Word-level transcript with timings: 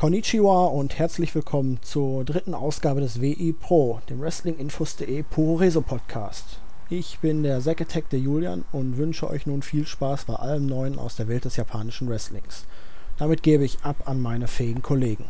Konnichiwa 0.00 0.64
und 0.64 0.98
herzlich 0.98 1.34
willkommen 1.34 1.76
zur 1.82 2.24
dritten 2.24 2.54
Ausgabe 2.54 3.02
des 3.02 3.20
WI 3.20 3.52
Pro, 3.52 4.00
dem 4.08 4.22
Wrestlinginfos.de 4.22 5.22
Puro 5.24 5.56
Reso 5.56 5.82
Podcast. 5.82 6.58
Ich 6.88 7.18
bin 7.18 7.42
der 7.42 7.60
Zack 7.60 7.82
Attack 7.82 8.08
der 8.08 8.18
Julian 8.18 8.64
und 8.72 8.96
wünsche 8.96 9.28
euch 9.28 9.46
nun 9.46 9.60
viel 9.60 9.86
Spaß 9.86 10.24
bei 10.24 10.36
allem 10.36 10.64
Neuen 10.64 10.98
aus 10.98 11.16
der 11.16 11.28
Welt 11.28 11.44
des 11.44 11.56
japanischen 11.56 12.08
Wrestlings. 12.08 12.66
Damit 13.18 13.42
gebe 13.42 13.62
ich 13.62 13.82
ab 13.82 14.04
an 14.06 14.22
meine 14.22 14.46
fähigen 14.46 14.80
Kollegen. 14.80 15.26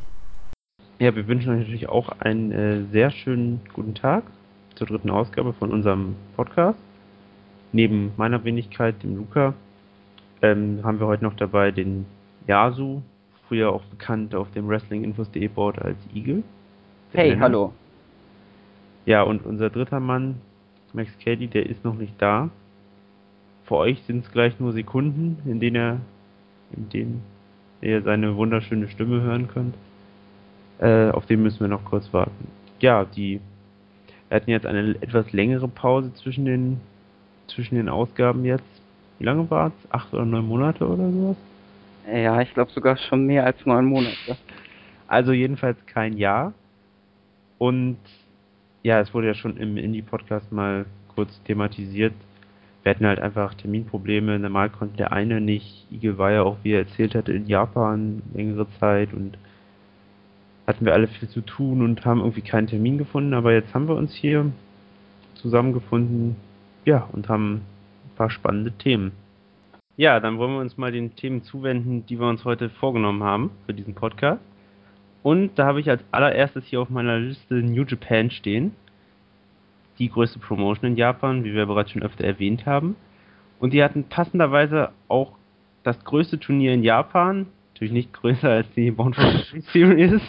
Ja, 1.00 1.16
wir 1.16 1.26
wünschen 1.26 1.50
euch 1.50 1.58
natürlich 1.62 1.88
auch 1.88 2.10
einen 2.20 2.52
äh, 2.52 2.84
sehr 2.92 3.10
schönen 3.10 3.62
guten 3.74 3.96
Tag 3.96 4.22
zur 4.76 4.86
dritten 4.86 5.10
Ausgabe 5.10 5.52
von 5.52 5.72
unserem 5.72 6.14
Podcast. 6.36 6.78
Neben 7.72 8.12
meiner 8.16 8.44
Wenigkeit, 8.44 9.02
dem 9.02 9.16
Luca, 9.16 9.52
ähm, 10.42 10.78
haben 10.84 11.00
wir 11.00 11.08
heute 11.08 11.24
noch 11.24 11.34
dabei 11.34 11.72
den 11.72 12.06
Yasu, 12.46 13.02
früher 13.50 13.72
auch 13.72 13.82
bekannt 13.86 14.32
auf 14.36 14.48
dem 14.52 14.68
Wrestlinginfos.de 14.68 15.48
Board 15.48 15.82
als 15.82 15.98
Eagle. 16.14 16.44
Hey, 17.12 17.30
Männer. 17.30 17.40
hallo. 17.40 17.72
Ja, 19.06 19.24
und 19.24 19.44
unser 19.44 19.70
dritter 19.70 19.98
Mann, 19.98 20.36
Max 20.92 21.10
Cady, 21.18 21.48
der 21.48 21.66
ist 21.68 21.84
noch 21.84 21.96
nicht 21.96 22.14
da. 22.18 22.48
Für 23.64 23.74
euch 23.74 24.00
sind 24.04 24.24
es 24.24 24.30
gleich 24.30 24.60
nur 24.60 24.72
Sekunden, 24.72 25.38
in 25.50 25.58
denen 25.58 25.76
er, 25.76 25.96
in 26.76 26.88
denen 26.90 27.22
ihr 27.80 28.00
seine 28.02 28.36
wunderschöne 28.36 28.88
Stimme 28.88 29.20
hören 29.20 29.48
könnt. 29.48 29.74
Äh, 30.78 31.10
auf 31.10 31.26
den 31.26 31.42
müssen 31.42 31.58
wir 31.58 31.68
noch 31.68 31.84
kurz 31.84 32.12
warten. 32.12 32.46
Ja, 32.78 33.04
die 33.04 33.40
wir 34.28 34.36
hatten 34.36 34.50
jetzt 34.50 34.66
eine 34.66 34.94
etwas 35.00 35.32
längere 35.32 35.66
Pause 35.66 36.14
zwischen 36.14 36.44
den 36.44 36.80
zwischen 37.48 37.74
den 37.74 37.88
Ausgaben 37.88 38.44
jetzt. 38.44 38.62
Wie 39.18 39.24
lange 39.24 39.50
war 39.50 39.68
es? 39.68 39.92
Acht 39.92 40.14
oder 40.14 40.24
neun 40.24 40.46
Monate 40.46 40.86
oder 40.86 41.10
sowas? 41.10 41.36
Ja, 42.12 42.40
ich 42.40 42.52
glaube 42.54 42.72
sogar 42.72 42.96
schon 42.96 43.26
mehr 43.26 43.44
als 43.44 43.64
neun 43.66 43.84
Monate. 43.84 44.36
Also 45.06 45.32
jedenfalls 45.32 45.78
kein 45.86 46.16
Jahr. 46.16 46.52
Und 47.58 47.98
ja, 48.82 49.00
es 49.00 49.12
wurde 49.12 49.28
ja 49.28 49.34
schon 49.34 49.56
im 49.56 49.76
Indie-Podcast 49.76 50.50
mal 50.50 50.86
kurz 51.14 51.40
thematisiert. 51.44 52.14
Wir 52.82 52.90
hatten 52.90 53.06
halt 53.06 53.20
einfach 53.20 53.54
Terminprobleme. 53.54 54.38
Normal 54.38 54.70
konnte 54.70 54.96
der 54.96 55.12
eine 55.12 55.40
nicht. 55.40 55.86
Igel 55.90 56.16
war 56.16 56.32
ja 56.32 56.42
auch, 56.42 56.56
wie 56.62 56.72
er 56.72 56.80
erzählt 56.80 57.14
hatte, 57.14 57.32
in 57.32 57.46
Japan 57.46 58.22
längere 58.34 58.66
Zeit 58.78 59.12
und 59.12 59.36
hatten 60.66 60.84
wir 60.84 60.94
alle 60.94 61.08
viel 61.08 61.28
zu 61.28 61.42
tun 61.42 61.82
und 61.82 62.04
haben 62.04 62.20
irgendwie 62.20 62.42
keinen 62.42 62.68
Termin 62.68 62.96
gefunden. 62.96 63.34
Aber 63.34 63.52
jetzt 63.52 63.74
haben 63.74 63.88
wir 63.88 63.96
uns 63.96 64.14
hier 64.14 64.50
zusammengefunden, 65.34 66.36
ja, 66.84 67.08
und 67.12 67.28
haben 67.28 67.56
ein 68.04 68.16
paar 68.16 68.30
spannende 68.30 68.72
Themen. 68.72 69.12
Ja, 70.00 70.18
dann 70.18 70.38
wollen 70.38 70.54
wir 70.54 70.60
uns 70.60 70.78
mal 70.78 70.92
den 70.92 71.14
Themen 71.14 71.42
zuwenden, 71.42 72.06
die 72.06 72.18
wir 72.18 72.26
uns 72.26 72.46
heute 72.46 72.70
vorgenommen 72.70 73.22
haben 73.22 73.50
für 73.66 73.74
diesen 73.74 73.94
Podcast. 73.94 74.40
Und 75.22 75.58
da 75.58 75.66
habe 75.66 75.80
ich 75.80 75.90
als 75.90 76.02
allererstes 76.10 76.64
hier 76.64 76.80
auf 76.80 76.88
meiner 76.88 77.18
Liste 77.18 77.56
New 77.56 77.84
Japan 77.84 78.30
stehen. 78.30 78.74
Die 79.98 80.08
größte 80.08 80.38
Promotion 80.38 80.92
in 80.92 80.96
Japan, 80.96 81.44
wie 81.44 81.52
wir 81.52 81.66
bereits 81.66 81.90
schon 81.90 82.02
öfter 82.02 82.24
erwähnt 82.24 82.64
haben. 82.64 82.96
Und 83.58 83.74
die 83.74 83.84
hatten 83.84 84.04
passenderweise 84.04 84.92
auch 85.08 85.32
das 85.82 86.02
größte 86.02 86.40
Turnier 86.40 86.72
in 86.72 86.82
Japan. 86.82 87.48
Natürlich 87.74 87.92
nicht 87.92 88.14
größer 88.14 88.48
als 88.48 88.72
die 88.72 88.90
Bound 88.92 89.16
Series, 89.74 90.22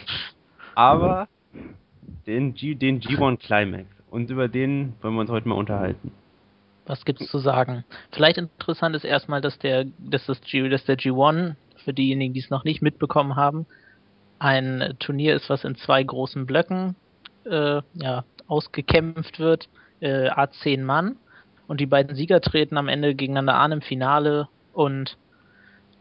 aber 0.76 1.30
den, 2.28 2.56
G, 2.56 2.76
den 2.76 3.00
G1 3.00 3.38
Climax. 3.38 3.86
Und 4.10 4.30
über 4.32 4.50
den 4.50 4.96
wollen 5.02 5.14
wir 5.14 5.22
uns 5.22 5.32
heute 5.32 5.48
mal 5.48 5.56
unterhalten. 5.56 6.12
Was 6.92 7.06
gibt's 7.06 7.32
zu 7.32 7.40
sagen? 7.40 7.86
Vielleicht 8.12 8.38
interessant 8.38 8.98
ist 8.98 9.06
erstmal, 9.06 9.40
dass 9.40 9.58
der, 9.58 9.86
dass 9.98 10.26
das 10.26 10.42
G, 10.42 10.68
dass 10.68 10.84
der 10.84 10.98
G1, 10.98 11.56
für 11.86 11.94
diejenigen, 11.94 12.34
die 12.34 12.42
es 12.42 12.50
noch 12.50 12.66
nicht 12.66 12.82
mitbekommen 12.82 13.38
haben, 13.38 13.66
ein 14.40 14.98
Turnier 15.00 15.38
ist, 15.38 15.50
was 15.50 15.64
in 15.64 15.76
zwei 15.78 16.04
großen 16.04 16.46
Blöcken 16.46 16.98
äh, 17.46 17.82
ja, 17.94 18.26
ausgekämpft 18.46 19.40
wird, 19.40 19.70
äh, 20.02 20.30
A10 20.32 20.84
Mann. 20.84 21.16
Und 21.66 21.80
die 21.80 21.86
beiden 21.86 22.14
Sieger 22.14 22.42
treten 22.42 22.76
am 22.78 22.90
Ende 22.90 23.16
gegeneinander 23.16 23.56
an 23.56 23.72
im 23.72 23.82
Finale 23.82 24.50
und 24.74 25.16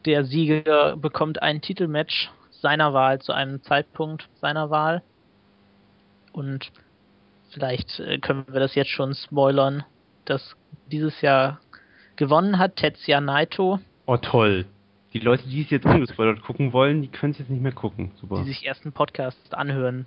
der 0.06 0.24
Sieger 0.24 0.96
bekommt 0.96 1.40
ein 1.40 1.60
Titelmatch 1.60 2.32
seiner 2.50 2.92
Wahl 2.92 3.20
zu 3.20 3.32
einem 3.32 3.62
Zeitpunkt 3.62 4.28
seiner 4.40 4.70
Wahl. 4.70 5.04
Und 6.32 6.72
vielleicht 7.50 8.00
äh, 8.00 8.18
können 8.18 8.44
wir 8.48 8.58
das 8.58 8.74
jetzt 8.74 8.90
schon 8.90 9.14
spoilern 9.14 9.84
das 10.24 10.56
dieses 10.90 11.20
Jahr 11.20 11.60
gewonnen 12.16 12.58
hat, 12.58 12.76
Tetsuya 12.76 13.20
Naito. 13.20 13.80
Oh 14.06 14.16
toll. 14.16 14.66
Die 15.12 15.18
Leute, 15.18 15.48
die 15.48 15.62
es 15.62 15.70
jetzt 15.70 15.86
ungespoilert 15.86 16.42
gucken 16.42 16.72
wollen, 16.72 17.02
die 17.02 17.08
können 17.08 17.32
es 17.32 17.38
jetzt 17.38 17.50
nicht 17.50 17.62
mehr 17.62 17.72
gucken. 17.72 18.12
Super. 18.20 18.36
Die 18.36 18.48
sich 18.48 18.64
erst 18.64 18.84
einen 18.84 18.92
Podcast 18.92 19.54
anhören, 19.54 20.06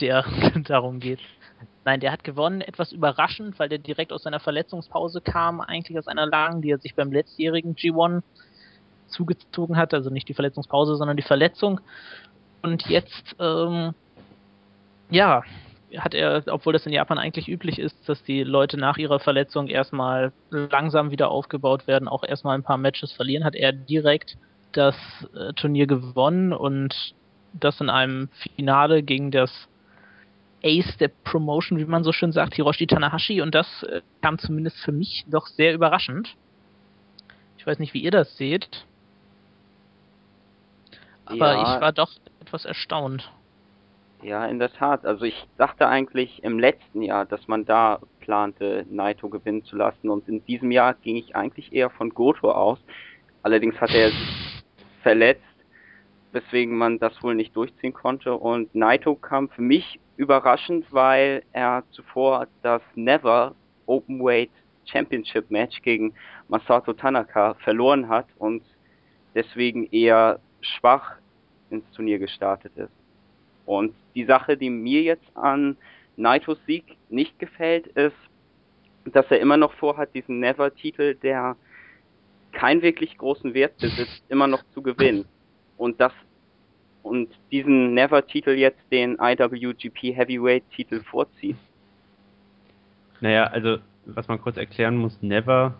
der 0.00 0.24
darum 0.64 1.00
geht. 1.00 1.20
Nein, 1.84 2.00
der 2.00 2.12
hat 2.12 2.24
gewonnen, 2.24 2.60
etwas 2.60 2.92
überraschend, 2.92 3.58
weil 3.58 3.68
der 3.68 3.78
direkt 3.78 4.12
aus 4.12 4.24
seiner 4.24 4.40
Verletzungspause 4.40 5.20
kam, 5.20 5.60
eigentlich 5.60 5.98
aus 5.98 6.08
einer 6.08 6.26
langen, 6.26 6.60
die 6.60 6.70
er 6.70 6.78
sich 6.78 6.94
beim 6.94 7.12
letztjährigen 7.12 7.76
G1 7.76 8.22
zugezogen 9.06 9.76
hat, 9.76 9.94
also 9.94 10.10
nicht 10.10 10.28
die 10.28 10.34
Verletzungspause, 10.34 10.96
sondern 10.96 11.16
die 11.16 11.22
Verletzung. 11.22 11.80
Und 12.60 12.86
jetzt, 12.88 13.36
ähm, 13.38 13.94
ja, 15.10 15.44
hat 15.98 16.14
er, 16.14 16.42
obwohl 16.48 16.72
das 16.72 16.86
in 16.86 16.92
Japan 16.92 17.18
eigentlich 17.18 17.48
üblich 17.48 17.78
ist, 17.78 18.08
dass 18.08 18.22
die 18.24 18.42
Leute 18.42 18.76
nach 18.76 18.98
ihrer 18.98 19.20
Verletzung 19.20 19.68
erstmal 19.68 20.32
langsam 20.50 21.10
wieder 21.10 21.30
aufgebaut 21.30 21.86
werden, 21.86 22.08
auch 22.08 22.24
erstmal 22.24 22.56
ein 22.56 22.62
paar 22.62 22.78
Matches 22.78 23.12
verlieren, 23.12 23.44
hat 23.44 23.54
er 23.54 23.72
direkt 23.72 24.36
das 24.72 24.96
äh, 25.34 25.52
Turnier 25.54 25.86
gewonnen 25.86 26.52
und 26.52 27.14
das 27.52 27.80
in 27.80 27.88
einem 27.88 28.28
Finale 28.56 29.02
gegen 29.02 29.30
das 29.30 29.68
Ace 30.62 30.96
der 30.98 31.08
Promotion, 31.08 31.78
wie 31.78 31.84
man 31.84 32.04
so 32.04 32.12
schön 32.12 32.32
sagt, 32.32 32.54
Hiroshi 32.54 32.86
Tanahashi 32.86 33.40
und 33.40 33.54
das 33.54 33.84
äh, 33.84 34.02
kam 34.22 34.38
zumindest 34.38 34.78
für 34.78 34.92
mich 34.92 35.24
doch 35.28 35.46
sehr 35.46 35.72
überraschend. 35.72 36.34
Ich 37.58 37.66
weiß 37.66 37.78
nicht, 37.78 37.94
wie 37.94 38.02
ihr 38.02 38.10
das 38.10 38.36
seht. 38.36 38.68
Aber 41.24 41.54
ja. 41.54 41.62
ich 41.62 41.80
war 41.80 41.92
doch 41.92 42.10
etwas 42.40 42.64
erstaunt. 42.64 43.30
Ja, 44.22 44.46
in 44.46 44.58
der 44.58 44.72
Tat. 44.72 45.04
Also 45.04 45.24
ich 45.24 45.46
dachte 45.58 45.88
eigentlich 45.88 46.42
im 46.42 46.58
letzten 46.58 47.02
Jahr, 47.02 47.26
dass 47.26 47.46
man 47.48 47.64
da 47.64 48.00
plante, 48.20 48.86
Naito 48.90 49.28
gewinnen 49.28 49.64
zu 49.64 49.76
lassen. 49.76 50.10
Und 50.10 50.28
in 50.28 50.44
diesem 50.46 50.70
Jahr 50.70 50.94
ging 50.94 51.16
ich 51.16 51.36
eigentlich 51.36 51.72
eher 51.72 51.90
von 51.90 52.10
Goto 52.10 52.50
aus. 52.50 52.78
Allerdings 53.42 53.80
hat 53.80 53.90
er 53.90 54.08
sich 54.08 54.64
verletzt, 55.02 55.42
weswegen 56.32 56.76
man 56.76 56.98
das 56.98 57.22
wohl 57.22 57.34
nicht 57.34 57.54
durchziehen 57.54 57.92
konnte. 57.92 58.34
Und 58.34 58.74
Naito 58.74 59.14
kam 59.14 59.48
für 59.50 59.62
mich 59.62 60.00
überraschend, 60.16 60.86
weil 60.92 61.42
er 61.52 61.84
zuvor 61.90 62.48
das 62.62 62.82
Never 62.94 63.54
Openweight 63.86 64.50
Championship 64.86 65.50
Match 65.50 65.82
gegen 65.82 66.14
Masato 66.48 66.92
Tanaka 66.92 67.54
verloren 67.54 68.08
hat 68.08 68.26
und 68.38 68.62
deswegen 69.34 69.86
eher 69.90 70.40
schwach 70.60 71.16
ins 71.70 71.88
Turnier 71.92 72.18
gestartet 72.18 72.72
ist. 72.76 73.05
Und 73.66 73.94
die 74.14 74.24
Sache, 74.24 74.56
die 74.56 74.70
mir 74.70 75.02
jetzt 75.02 75.36
an 75.36 75.76
Naitos 76.16 76.58
Sieg 76.66 76.96
nicht 77.10 77.38
gefällt, 77.38 77.88
ist, 77.88 78.16
dass 79.04 79.26
er 79.30 79.40
immer 79.40 79.56
noch 79.56 79.72
vorhat, 79.74 80.14
diesen 80.14 80.40
Never-Titel, 80.40 81.14
der 81.16 81.56
keinen 82.52 82.82
wirklich 82.82 83.18
großen 83.18 83.52
Wert 83.54 83.76
besitzt, 83.78 84.22
immer 84.28 84.46
noch 84.46 84.62
zu 84.72 84.82
gewinnen. 84.82 85.26
Und 85.76 86.00
das 86.00 86.12
und 87.02 87.28
diesen 87.52 87.94
Never-Titel 87.94 88.50
jetzt 88.50 88.80
den 88.90 89.16
IWGP 89.20 90.16
Heavyweight-Titel 90.16 91.02
vorzieht. 91.04 91.56
Naja, 93.20 93.44
also 93.44 93.78
was 94.06 94.26
man 94.26 94.40
kurz 94.40 94.56
erklären 94.56 94.96
muss, 94.96 95.20
Never 95.22 95.74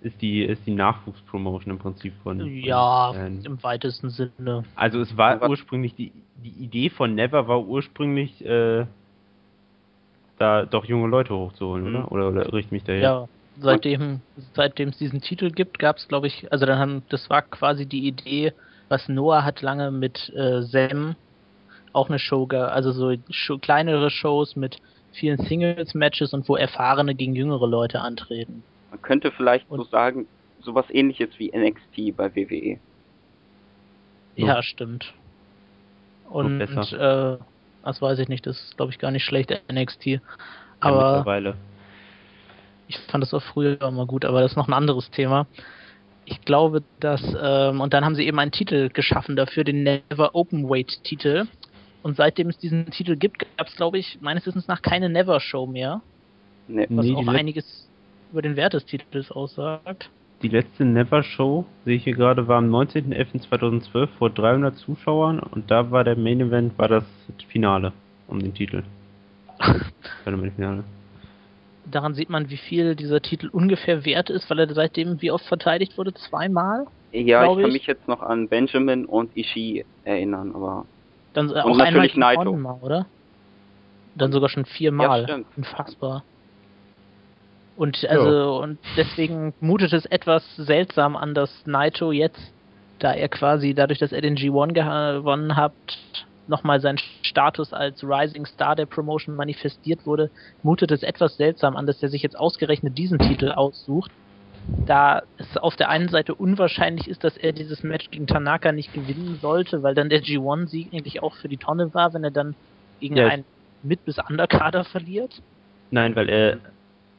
ist 0.00 0.20
die, 0.22 0.42
ist 0.42 0.66
die 0.66 0.74
Nachwuchspromotion 0.74 1.74
im 1.74 1.78
Prinzip 1.78 2.12
von. 2.22 2.44
Ja, 2.62 3.12
von, 3.12 3.44
im 3.44 3.62
weitesten 3.62 4.10
Sinne. 4.10 4.64
Also 4.76 5.00
es 5.00 5.16
war 5.16 5.32
Aber 5.32 5.50
ursprünglich, 5.50 5.94
die, 5.94 6.12
die 6.36 6.62
Idee 6.62 6.90
von 6.90 7.14
Never 7.14 7.48
war 7.48 7.64
ursprünglich, 7.64 8.44
äh, 8.44 8.86
da 10.38 10.66
doch 10.66 10.84
junge 10.84 11.08
Leute 11.08 11.34
hochzuholen, 11.34 11.88
mhm. 11.88 11.96
oder? 11.96 12.12
Oder, 12.12 12.28
oder 12.28 12.52
richte 12.52 12.74
mich 12.74 12.84
da 12.84 12.92
her? 12.92 13.02
Ja, 13.02 13.28
seitdem, 13.58 14.20
seitdem 14.54 14.90
es 14.90 14.98
diesen 14.98 15.20
Titel 15.20 15.50
gibt, 15.50 15.78
gab 15.78 15.96
es, 15.96 16.06
glaube 16.06 16.28
ich, 16.28 16.50
also 16.52 16.64
dann 16.64 16.78
haben, 16.78 17.02
das 17.08 17.28
war 17.28 17.42
quasi 17.42 17.86
die 17.86 18.06
Idee, 18.06 18.52
was 18.88 19.08
Noah 19.08 19.44
hat 19.44 19.62
lange 19.62 19.90
mit 19.90 20.32
äh, 20.34 20.62
Sam 20.62 21.16
auch 21.92 22.08
eine 22.08 22.18
Show, 22.18 22.46
also 22.46 22.92
so 22.92 23.14
Show, 23.30 23.58
kleinere 23.58 24.10
Shows 24.10 24.54
mit 24.54 24.78
vielen 25.12 25.38
Singles-Matches 25.38 26.32
und 26.32 26.48
wo 26.48 26.56
Erfahrene 26.56 27.14
gegen 27.14 27.34
jüngere 27.34 27.66
Leute 27.66 28.00
antreten. 28.00 28.62
Man 28.90 29.02
könnte 29.02 29.32
vielleicht 29.32 29.70
und 29.70 29.78
so 29.78 29.84
sagen, 29.84 30.26
sowas 30.60 30.86
ähnliches 30.90 31.30
wie 31.38 31.50
NXT 31.56 32.16
bei 32.16 32.34
WWE. 32.34 32.78
Ja, 34.36 34.56
so. 34.56 34.62
stimmt. 34.62 35.14
Und 36.28 36.60
äh, 36.60 37.38
das 37.84 38.02
weiß 38.02 38.18
ich 38.18 38.28
nicht, 38.28 38.46
das 38.46 38.60
ist 38.60 38.76
glaube 38.76 38.92
ich 38.92 38.98
gar 38.98 39.10
nicht 39.10 39.24
schlecht, 39.24 39.50
NXT. 39.70 40.20
Aber 40.80 41.00
ja, 41.00 41.16
mittlerweile. 41.18 41.54
ich 42.86 42.98
fand 43.10 43.22
das 43.22 43.32
auch 43.34 43.42
früher 43.42 43.80
immer 43.80 44.06
gut, 44.06 44.24
aber 44.24 44.40
das 44.40 44.52
ist 44.52 44.56
noch 44.56 44.68
ein 44.68 44.74
anderes 44.74 45.10
Thema. 45.10 45.46
ich 46.30 46.42
glaube, 46.42 46.82
dass, 47.00 47.22
ähm, 47.40 47.80
und 47.80 47.94
dann 47.94 48.04
haben 48.04 48.14
sie 48.14 48.26
eben 48.26 48.38
einen 48.38 48.52
Titel 48.52 48.90
geschaffen 48.90 49.36
dafür, 49.36 49.64
den 49.64 49.82
Never 49.82 50.34
Openweight 50.34 51.02
Titel. 51.02 51.46
Und 52.02 52.16
seitdem 52.16 52.48
es 52.48 52.58
diesen 52.58 52.90
Titel 52.90 53.16
gibt, 53.16 53.44
gab 53.56 53.66
es, 53.66 53.76
glaube 53.76 53.98
ich, 53.98 54.18
meines 54.20 54.46
Wissens 54.46 54.68
nach 54.68 54.82
keine 54.82 55.08
Never 55.08 55.40
Show 55.40 55.66
mehr. 55.66 56.02
Nee. 56.68 56.86
Was 56.90 57.06
Nee, 57.06 57.14
auch 57.14 57.28
einiges 57.28 57.87
über 58.32 58.42
den 58.42 58.56
Wert 58.56 58.74
des 58.74 58.84
Titels 58.84 59.30
aussagt. 59.30 60.10
Die 60.42 60.48
letzte 60.48 60.84
Never 60.84 61.22
Show, 61.22 61.64
sehe 61.84 61.96
ich 61.96 62.04
hier 62.04 62.14
gerade, 62.14 62.46
war 62.46 62.58
am 62.58 62.72
19.11.2012 62.72 64.06
vor 64.18 64.30
300 64.30 64.76
Zuschauern 64.76 65.40
und 65.40 65.70
da 65.70 65.90
war 65.90 66.04
der 66.04 66.16
Main 66.16 66.40
Event, 66.40 66.78
war 66.78 66.88
das 66.88 67.04
Finale 67.48 67.92
um 68.28 68.38
den 68.38 68.54
Titel. 68.54 68.84
Tournament 70.24 70.54
Finale. 70.54 70.84
Daran 71.90 72.14
sieht 72.14 72.28
man, 72.30 72.50
wie 72.50 72.56
viel 72.56 72.94
dieser 72.94 73.20
Titel 73.20 73.48
ungefähr 73.48 74.04
wert 74.04 74.30
ist, 74.30 74.48
weil 74.50 74.60
er 74.60 74.72
seitdem 74.74 75.20
wie 75.22 75.30
oft 75.30 75.46
verteidigt 75.46 75.96
wurde? 75.98 76.12
Zweimal? 76.14 76.86
Ja, 77.12 77.42
Glaub 77.42 77.58
ich 77.58 77.62
kann 77.62 77.70
ich. 77.70 77.74
mich 77.78 77.86
jetzt 77.86 78.06
noch 78.06 78.20
an 78.20 78.48
Benjamin 78.48 79.06
und 79.06 79.34
Ishii 79.36 79.84
erinnern, 80.04 80.52
aber 80.54 80.84
Dann 81.32 81.48
äh, 81.48 81.52
Und 81.54 81.58
auch 81.60 81.76
natürlich 81.78 82.14
einmal 82.14 82.36
Naito. 82.36 82.52
mal, 82.56 82.78
oder? 82.82 83.06
Dann 84.14 84.32
sogar 84.32 84.50
schon 84.50 84.66
viermal. 84.66 85.20
Ja, 85.22 85.28
stimmt. 85.28 85.46
Unfassbar. 85.56 86.24
Und 87.78 88.04
also 88.08 88.60
und 88.60 88.78
deswegen 88.96 89.54
mutet 89.60 89.92
es 89.92 90.04
etwas 90.06 90.42
seltsam 90.56 91.16
an, 91.16 91.32
dass 91.32 91.64
Naito 91.64 92.10
jetzt, 92.10 92.40
da 92.98 93.12
er 93.12 93.28
quasi 93.28 93.72
dadurch, 93.72 94.00
dass 94.00 94.10
er 94.10 94.20
den 94.20 94.36
G1 94.36 94.72
gewonnen 94.72 95.54
hat, 95.54 95.72
nochmal 96.48 96.80
seinen 96.80 96.98
Status 97.22 97.72
als 97.72 98.02
Rising 98.02 98.46
Star 98.46 98.74
der 98.74 98.86
Promotion 98.86 99.36
manifestiert 99.36 100.06
wurde, 100.06 100.30
mutet 100.62 100.90
es 100.90 101.04
etwas 101.04 101.36
seltsam 101.36 101.76
an, 101.76 101.86
dass 101.86 102.02
er 102.02 102.08
sich 102.08 102.22
jetzt 102.22 102.36
ausgerechnet 102.36 102.98
diesen 102.98 103.20
Titel 103.20 103.52
aussucht, 103.52 104.10
da 104.86 105.22
es 105.36 105.56
auf 105.56 105.76
der 105.76 105.88
einen 105.88 106.08
Seite 106.08 106.34
unwahrscheinlich 106.34 107.06
ist, 107.06 107.22
dass 107.22 107.36
er 107.36 107.52
dieses 107.52 107.84
Match 107.84 108.10
gegen 108.10 108.26
Tanaka 108.26 108.72
nicht 108.72 108.92
gewinnen 108.92 109.38
sollte, 109.40 109.84
weil 109.84 109.94
dann 109.94 110.08
der 110.08 110.22
G1-Sieg 110.22 110.92
eigentlich 110.92 111.22
auch 111.22 111.34
für 111.36 111.48
die 111.48 111.58
Tonne 111.58 111.94
war, 111.94 112.12
wenn 112.12 112.24
er 112.24 112.32
dann 112.32 112.56
gegen 112.98 113.16
Ja. 113.16 113.28
einen 113.28 113.44
Mid- 113.84 114.04
bis 114.04 114.18
Underkader 114.18 114.84
verliert. 114.84 115.32
Nein, 115.90 116.16
weil 116.16 116.28
er, 116.28 116.58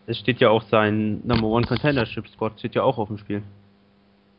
es 0.10 0.18
steht 0.18 0.40
ja 0.40 0.50
auch 0.50 0.64
sein 0.64 1.22
Number 1.24 1.48
One 1.48 1.68
Contendership 1.68 2.28
Spot, 2.28 2.50
steht 2.58 2.74
ja 2.76 2.82
auch 2.84 2.98
auf 2.98 3.08
dem 3.10 3.20
Spiel. 3.20 3.44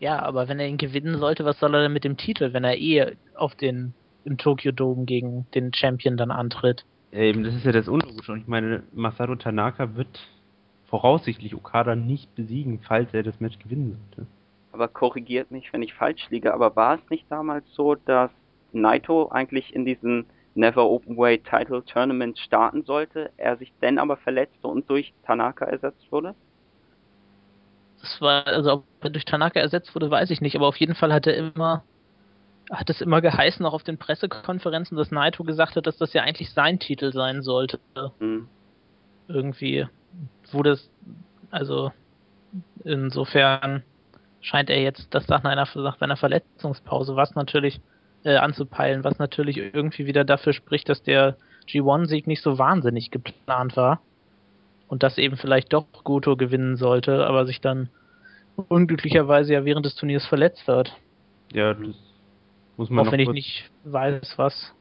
Ja, 0.00 0.20
aber 0.20 0.48
wenn 0.48 0.58
er 0.58 0.66
ihn 0.66 0.78
gewinnen 0.78 1.18
sollte, 1.18 1.44
was 1.44 1.60
soll 1.60 1.74
er 1.74 1.82
denn 1.82 1.92
mit 1.92 2.04
dem 2.04 2.16
Titel, 2.16 2.52
wenn 2.52 2.64
er 2.64 2.76
eh 2.76 3.16
auf 3.36 3.54
den 3.54 3.94
im 4.24 4.36
Tokyo 4.36 4.72
Dome 4.72 5.04
gegen 5.04 5.46
den 5.54 5.72
Champion 5.72 6.16
dann 6.16 6.30
antritt? 6.30 6.84
Ja, 7.12 7.20
Eben, 7.20 7.44
das 7.44 7.54
ist 7.54 7.64
ja 7.64 7.72
das 7.72 7.88
Unlogische. 7.88 8.32
Und 8.32 8.40
ich 8.40 8.48
meine, 8.48 8.82
Masato 8.92 9.34
Tanaka 9.36 9.94
wird 9.94 10.20
voraussichtlich 10.88 11.54
Okada 11.54 11.94
nicht 11.94 12.34
besiegen, 12.34 12.80
falls 12.82 13.14
er 13.14 13.22
das 13.22 13.38
Match 13.40 13.58
gewinnen 13.58 13.96
sollte. 14.16 14.26
aber 14.72 14.88
korrigiert 14.88 15.50
mich, 15.50 15.72
wenn 15.72 15.82
ich 15.82 15.94
falsch 15.94 16.28
liege, 16.30 16.52
aber 16.52 16.74
war 16.74 16.96
es 16.96 17.10
nicht 17.10 17.26
damals 17.30 17.64
so, 17.72 17.94
dass 17.94 18.30
Naito 18.72 19.28
eigentlich 19.28 19.74
in 19.74 19.84
diesen 19.84 20.26
Never 20.54 20.84
Openweight 20.84 21.44
Title 21.44 21.84
Tournament 21.84 22.38
starten 22.38 22.82
sollte, 22.84 23.30
er 23.36 23.56
sich 23.56 23.72
dann 23.80 23.98
aber 23.98 24.16
verletzte 24.16 24.66
und 24.66 24.88
durch 24.90 25.12
Tanaka 25.24 25.64
ersetzt 25.64 26.10
wurde? 26.10 26.34
Das 28.00 28.20
war, 28.20 28.46
also 28.46 28.72
ob 28.72 28.84
er 29.02 29.10
durch 29.10 29.24
Tanaka 29.24 29.60
ersetzt 29.60 29.94
wurde, 29.94 30.10
weiß 30.10 30.30
ich 30.30 30.40
nicht, 30.40 30.56
aber 30.56 30.66
auf 30.66 30.76
jeden 30.76 30.94
Fall 30.94 31.12
hat 31.12 31.26
er 31.26 31.36
immer, 31.36 31.84
hat 32.70 32.90
es 32.90 33.00
immer 33.00 33.20
geheißen, 33.20 33.64
auch 33.66 33.74
auf 33.74 33.84
den 33.84 33.98
Pressekonferenzen, 33.98 34.96
dass 34.96 35.10
Naito 35.10 35.44
gesagt 35.44 35.76
hat, 35.76 35.86
dass 35.86 35.98
das 35.98 36.12
ja 36.14 36.22
eigentlich 36.22 36.50
sein 36.52 36.78
Titel 36.78 37.12
sein 37.12 37.42
sollte. 37.42 37.78
Hm. 38.18 38.48
Irgendwie 39.28 39.86
wurde 40.50 40.70
es, 40.70 40.90
also 41.50 41.92
insofern 42.84 43.84
scheint 44.40 44.70
er 44.70 44.82
jetzt 44.82 45.14
das 45.14 45.28
nach, 45.28 45.44
einer, 45.44 45.68
nach 45.74 45.98
seiner 45.98 46.16
Verletzungspause, 46.16 47.14
was 47.14 47.34
natürlich 47.34 47.80
äh, 48.24 48.36
anzupeilen, 48.36 49.04
was 49.04 49.18
natürlich 49.18 49.56
irgendwie 49.56 50.06
wieder 50.06 50.24
dafür 50.24 50.52
spricht, 50.52 50.88
dass 50.88 51.02
der 51.02 51.36
G1-Sieg 51.68 52.26
nicht 52.26 52.42
so 52.42 52.58
wahnsinnig 52.58 53.10
geplant 53.10 53.76
war 53.76 54.00
und 54.88 55.02
dass 55.02 55.18
eben 55.18 55.36
vielleicht 55.36 55.72
doch 55.72 55.86
Goto 56.04 56.36
gewinnen 56.36 56.76
sollte, 56.76 57.26
aber 57.26 57.46
sich 57.46 57.60
dann 57.60 57.88
unglücklicherweise 58.68 59.52
ja 59.54 59.64
während 59.64 59.86
des 59.86 59.94
Turniers 59.94 60.26
verletzt 60.26 60.66
hat. 60.68 60.92
Ja, 61.52 61.74
das 61.74 61.94
muss 62.76 62.90
man 62.90 63.06
Auch 63.06 63.12
wenn 63.12 63.20
ich 63.20 63.30
nicht 63.30 63.70
weiß, 63.84 64.34
was 64.36 64.74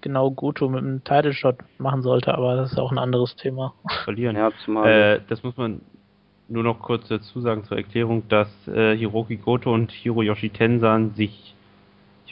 genau 0.00 0.30
Goto 0.30 0.68
mit 0.68 0.80
dem 0.80 1.02
Title 1.04 1.32
Shot 1.32 1.56
machen 1.78 2.02
sollte, 2.02 2.34
aber 2.34 2.56
das 2.56 2.72
ist 2.72 2.78
auch 2.78 2.92
ein 2.92 2.98
anderes 2.98 3.34
Thema. 3.36 3.74
verlieren. 4.04 4.36
Ja, 4.36 4.50
zumal. 4.64 4.88
Äh, 4.88 5.20
das 5.28 5.42
muss 5.42 5.56
man 5.56 5.80
nur 6.48 6.62
noch 6.62 6.80
kurz 6.80 7.08
dazu 7.08 7.40
sagen 7.40 7.64
zur 7.64 7.76
Erklärung, 7.76 8.28
dass 8.28 8.48
äh, 8.68 8.96
Hiroki 8.96 9.36
Goto 9.36 9.72
und 9.72 9.90
Hiroyoshi 9.90 10.50
Tensan 10.50 11.14
sich, 11.14 11.30
ich 11.30 11.54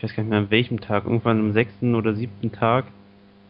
weiß 0.05 0.15
gar 0.15 0.23
nicht 0.23 0.31
mehr 0.31 0.39
an 0.41 0.51
welchem 0.51 0.81
Tag, 0.81 1.05
irgendwann 1.05 1.41
am 1.41 1.53
sechsten 1.53 1.95
oder 1.95 2.15
siebten 2.15 2.53
Tag 2.53 2.85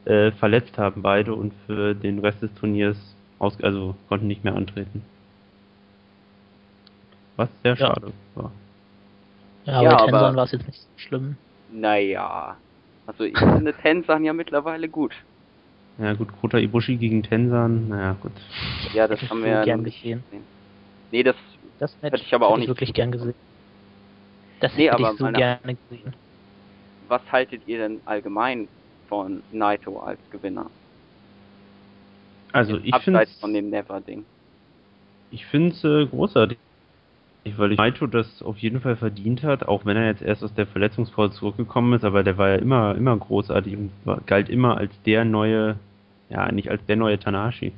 äh, 0.04 0.30
verletzt 0.32 0.78
haben 0.78 1.02
beide 1.02 1.34
und 1.34 1.52
für 1.66 1.94
den 1.94 2.18
Rest 2.20 2.42
des 2.42 2.52
Turniers 2.54 2.96
aus, 3.38 3.60
also 3.62 3.94
konnten 4.08 4.26
nicht 4.28 4.44
mehr 4.44 4.54
antreten. 4.54 5.02
Was 7.36 7.48
sehr 7.62 7.74
Ja. 7.74 7.86
schade 7.88 8.12
war. 8.34 8.52
Ja, 9.64 9.82
Ja, 9.82 9.90
bei 9.90 9.96
aber- 9.96 10.06
Tensan 10.10 10.36
war 10.36 10.44
es 10.44 10.52
jetzt 10.52 10.66
nicht 10.66 10.80
so 10.80 10.88
schlimm. 10.96 11.36
naja. 11.72 12.56
Also 13.06 13.24
ich 13.24 13.36
finde 13.36 13.74
Tensan 13.74 14.24
ja 14.24 14.32
mittlerweile 14.32 14.88
gut. 14.88 15.12
Ja 15.98 16.14
gut, 16.14 16.28
Kota 16.40 16.58
Ibushi 16.58 16.96
gegen 16.96 17.22
Tensan, 17.22 17.88
naja 17.88 18.16
gut. 18.20 18.32
Ja, 18.94 19.06
das 19.06 19.20
ich 19.22 19.28
haben 19.30 19.42
wir 19.42 19.50
ja 19.50 19.64
gern 19.64 19.84
gesehen. 19.84 20.22
gesehen. 20.30 20.44
Nee, 21.10 21.22
das 21.22 21.36
Das 21.78 21.96
Hätte 22.00 22.16
ich 22.16 22.34
aber 22.34 22.46
auch 22.46 22.52
hätte 22.52 22.60
nicht 22.60 22.68
wirklich 22.68 22.94
gern 22.94 23.12
gesehen. 23.12 23.34
Das 24.60 24.74
Nee, 24.76 24.84
hätte 24.84 24.94
aber 24.94 25.12
ich 25.12 25.18
so 25.18 25.26
gerne 25.30 25.76
gesehen. 25.88 26.14
Was 27.08 27.22
haltet 27.30 27.62
ihr 27.66 27.78
denn 27.78 28.00
allgemein 28.04 28.68
von 29.08 29.42
Naito 29.52 29.98
als 30.00 30.18
Gewinner? 30.30 30.66
Also 32.52 32.78
ich 32.78 32.94
finde 32.96 33.26
von 33.40 33.52
dem 33.52 33.70
Never-Ding. 33.70 34.24
Ich 35.30 35.44
finde 35.46 35.70
es 35.72 35.82
äh, 35.82 36.06
großartig, 36.06 36.56
weil 37.56 37.72
ich 37.72 37.78
Naito 37.78 38.06
das 38.06 38.42
auf 38.42 38.58
jeden 38.58 38.80
Fall 38.80 38.96
verdient 38.96 39.42
hat, 39.42 39.66
auch 39.66 39.84
wenn 39.84 39.96
er 39.96 40.06
jetzt 40.06 40.22
erst 40.22 40.44
aus 40.44 40.54
der 40.54 40.66
Verletzungspause 40.66 41.34
zurückgekommen 41.34 41.92
ist, 41.94 42.04
aber 42.04 42.22
der 42.22 42.38
war 42.38 42.50
ja 42.50 42.56
immer, 42.56 42.94
immer 42.94 43.16
großartig 43.16 43.76
und 43.76 43.90
war, 44.04 44.20
galt 44.26 44.48
immer 44.48 44.76
als 44.76 44.92
der 45.02 45.24
neue, 45.24 45.76
ja, 46.30 46.50
nicht 46.52 46.70
als 46.70 46.84
der 46.86 46.96
neue 46.96 47.18
Tanashi. 47.18 47.72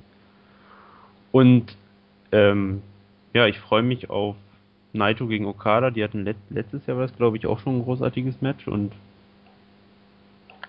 Und 1.33 1.75
ähm, 2.33 2.83
ja, 3.33 3.47
ich 3.47 3.59
freue 3.59 3.83
mich 3.83 4.11
auf 4.11 4.37
Naito 4.93 5.27
gegen 5.27 5.47
Okada, 5.47 5.91
die 5.91 6.05
hatten 6.05 6.25
let 6.25 6.37
letztes 6.51 6.87
Jahr 6.87 6.99
was, 6.99 7.17
glaube 7.17 7.37
ich, 7.39 7.47
auch 7.47 7.61
schon 7.61 7.79
ein 7.79 7.83
großartiges 7.85 8.41
Match 8.43 8.69
und 8.69 8.93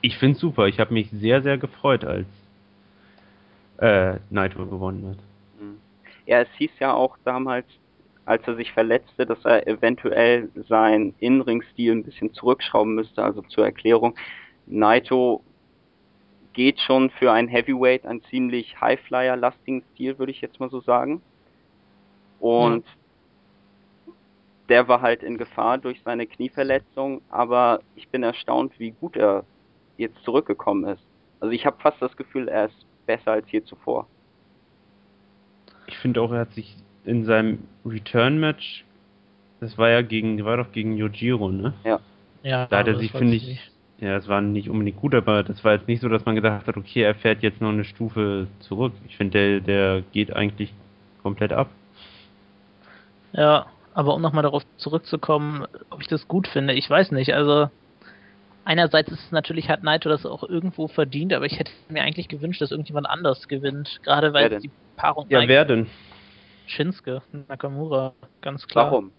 ich 0.02 0.18
finde 0.18 0.36
es 0.36 0.42
super. 0.42 0.68
Ich 0.68 0.80
habe 0.80 0.94
mich 0.94 1.10
sehr, 1.12 1.42
sehr 1.42 1.58
gefreut, 1.58 2.06
als 2.06 2.27
äh, 3.77 4.20
Naito 4.30 4.66
gewonnen 4.66 5.10
hat. 5.10 5.18
Hm. 5.60 5.77
Ja, 6.25 6.42
es 6.42 6.50
hieß 6.58 6.72
ja 6.80 6.94
auch 6.94 7.18
damals, 7.24 7.66
als 8.25 8.46
er 8.48 8.56
sich 8.56 8.72
verletzte, 8.72 9.25
dass 9.25 9.44
er 9.46 9.68
eventuell 9.68 10.50
seinen 10.68 11.13
In-Ring-Stil 11.20 11.94
ein 11.94 12.04
bisschen 12.04 12.34
zurückschrauben 12.34 12.96
müsste. 12.96 13.24
Also 13.24 13.42
zur 13.44 13.66
Erklärung, 13.66 14.16
Naito 14.66 15.44
geht 16.54 16.80
schon 16.80 17.10
für 17.12 17.32
ein 17.32 17.48
Heavyweight 17.48 18.06
einen 18.06 18.24
ziemlich 18.24 18.82
Highflyer-lastigen 18.82 19.84
Stil, 19.94 20.18
würde 20.18 20.32
ich 20.32 20.42
jetzt 20.42 20.60
mal 20.60 20.70
so 20.70 20.82
sagen. 20.82 21.22
Und 22.39 22.84
der 24.68 24.88
war 24.88 25.01
halt 25.01 25.24
in 25.24 25.38
Gefahr 25.38 25.77
durch 25.77 26.01
seine 26.04 26.27
Knieverletzung, 26.27 27.22
aber 27.30 27.82
ich 27.96 28.10
bin 28.10 28.24
erstaunt, 28.24 28.74
wie 28.80 28.92
gut 28.92 29.16
er 29.16 29.46
jetzt 29.98 30.24
zurückgekommen 30.24 30.86
ist. 30.86 31.01
Also 31.39 31.51
ich 31.51 31.66
habe 31.66 31.77
fast 31.80 32.01
das 32.01 32.16
Gefühl, 32.18 32.48
er 32.48 32.66
ist 32.66 32.86
besser 33.06 33.32
als 33.32 33.51
je 33.51 33.63
zuvor. 33.63 34.08
Ich 35.88 35.98
finde 35.98 36.22
auch, 36.22 36.32
er 36.32 36.42
hat 36.42 36.54
sich 36.54 36.75
in 37.06 37.25
seinem 37.25 37.60
Return-Match, 37.86 38.84
das 39.60 39.77
war 39.77 39.89
ja 39.89 40.01
gegen, 40.01 40.44
war 40.44 40.58
doch 40.58 40.72
gegen 40.72 40.98
Yojiro, 40.98 41.50
ne? 41.50 41.74
Ja, 42.44 42.68
Da 42.68 42.80
hat 42.80 42.88
er 42.88 42.94
das 42.94 43.01
sich, 43.01 43.13
war 43.13 43.20
finde 43.20 43.36
ich, 43.36 43.44
ziemlich- 43.44 43.72
ja, 44.00 44.16
es 44.18 44.27
war 44.27 44.42
nicht 44.42 44.70
unbedingt 44.70 45.00
gut, 45.01 45.16
aber 45.16 45.42
das 45.44 45.63
war 45.63 45.74
jetzt 45.74 45.88
nicht 45.88 46.01
so, 46.01 46.10
dass 46.10 46.25
man 46.25 46.36
gedacht 46.36 46.68
hat, 46.68 46.77
okay, 46.77 47.01
er 47.01 47.16
fährt 47.16 47.42
jetzt 47.42 47.62
noch 47.62 47.70
eine 47.70 47.84
Stufe 47.84 48.48
zurück. 48.60 48.94
Ich 49.08 49.18
finde, 49.18 49.60
der, 49.60 49.60
der 49.62 50.04
geht 50.12 50.36
eigentlich 50.36 50.72
komplett 51.24 51.51
ab. 51.51 51.68
Ja, 53.34 53.66
aber 53.94 54.13
um 54.13 54.22
nochmal 54.22 54.44
darauf 54.44 54.63
zurückzukommen, 54.77 55.66
ob 55.89 56.01
ich 56.01 56.08
das 56.08 56.27
gut 56.27 56.48
finde, 56.48 56.74
ich 56.74 56.88
weiß 56.89 57.12
nicht. 57.12 57.34
Also 57.34 57.70
einerseits 58.67 59.09
ist 59.12 59.24
es 59.24 59.31
natürlich, 59.31 59.69
hat 59.69 59.83
Naito 59.83 60.09
das 60.09 60.25
auch 60.25 60.43
irgendwo 60.43 60.88
verdient, 60.88 61.33
aber 61.33 61.45
ich 61.45 61.57
hätte 61.57 61.71
mir 61.89 62.03
eigentlich 62.03 62.27
gewünscht, 62.27 62.62
dass 62.62 62.71
irgendjemand 62.71 63.09
anders 63.09 63.47
gewinnt. 63.47 64.00
Gerade 64.03 64.33
weil 64.33 64.59
die 64.59 64.69
Paarung 64.97 65.25
Ja, 65.29 65.47
wer 65.47 65.65
denn? 65.65 65.88
Shinsuke, 66.67 67.21
Nakamura, 67.47 68.13
ganz 68.41 68.67
klar. 68.67 68.91
Warum? 68.91 69.12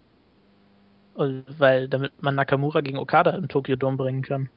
Weil 1.57 1.89
damit 1.89 2.11
man 2.21 2.35
Nakamura 2.35 2.81
gegen 2.81 2.99
Okada 2.99 3.31
im 3.31 3.47
Tokyo 3.47 3.75
Dome 3.75 3.97
bringen 3.97 4.21
kann. 4.21 4.49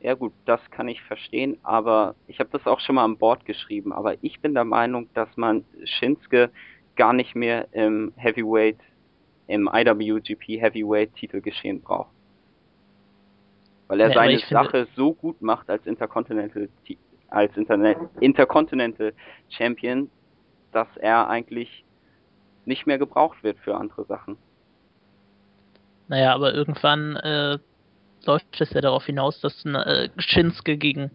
Ja 0.00 0.14
gut, 0.14 0.32
das 0.44 0.60
kann 0.70 0.88
ich 0.88 1.02
verstehen, 1.02 1.58
aber 1.64 2.14
ich 2.28 2.38
habe 2.38 2.50
das 2.52 2.66
auch 2.66 2.78
schon 2.80 2.94
mal 2.94 3.04
an 3.04 3.18
Bord 3.18 3.44
geschrieben, 3.44 3.92
aber 3.92 4.14
ich 4.22 4.40
bin 4.40 4.54
der 4.54 4.64
Meinung, 4.64 5.08
dass 5.14 5.36
man 5.36 5.64
Shinsuke 5.84 6.50
gar 6.94 7.12
nicht 7.12 7.34
mehr 7.34 7.66
im 7.72 8.12
Heavyweight 8.16 8.78
im 9.48 9.68
IWGP 9.72 10.60
Heavyweight 10.60 11.14
Titelgeschehen 11.14 11.80
braucht. 11.80 12.15
Weil 13.88 14.00
er 14.00 14.08
Ja, 14.08 14.14
seine 14.14 14.38
Sache 14.38 14.88
so 14.96 15.14
gut 15.14 15.40
macht 15.40 15.70
als 15.70 15.86
Intercontinental 15.86 16.68
Ti- 16.84 16.98
als 17.28 17.56
Internet 17.56 17.98
Intercontinental 18.20 19.12
Champion, 19.48 20.10
dass 20.72 20.88
er 20.96 21.28
eigentlich 21.28 21.84
nicht 22.64 22.86
mehr 22.86 22.98
gebraucht 22.98 23.42
wird 23.42 23.58
für 23.60 23.76
andere 23.76 24.04
Sachen. 24.06 24.36
Naja, 26.08 26.34
aber 26.34 26.54
irgendwann 26.54 27.16
äh, 27.16 27.58
läuft 28.24 28.60
es 28.60 28.70
ja 28.72 28.80
darauf 28.80 29.06
hinaus, 29.06 29.40
dass 29.40 29.64
äh, 29.64 30.08
Shinsuke 30.18 30.76
gegen 30.76 31.10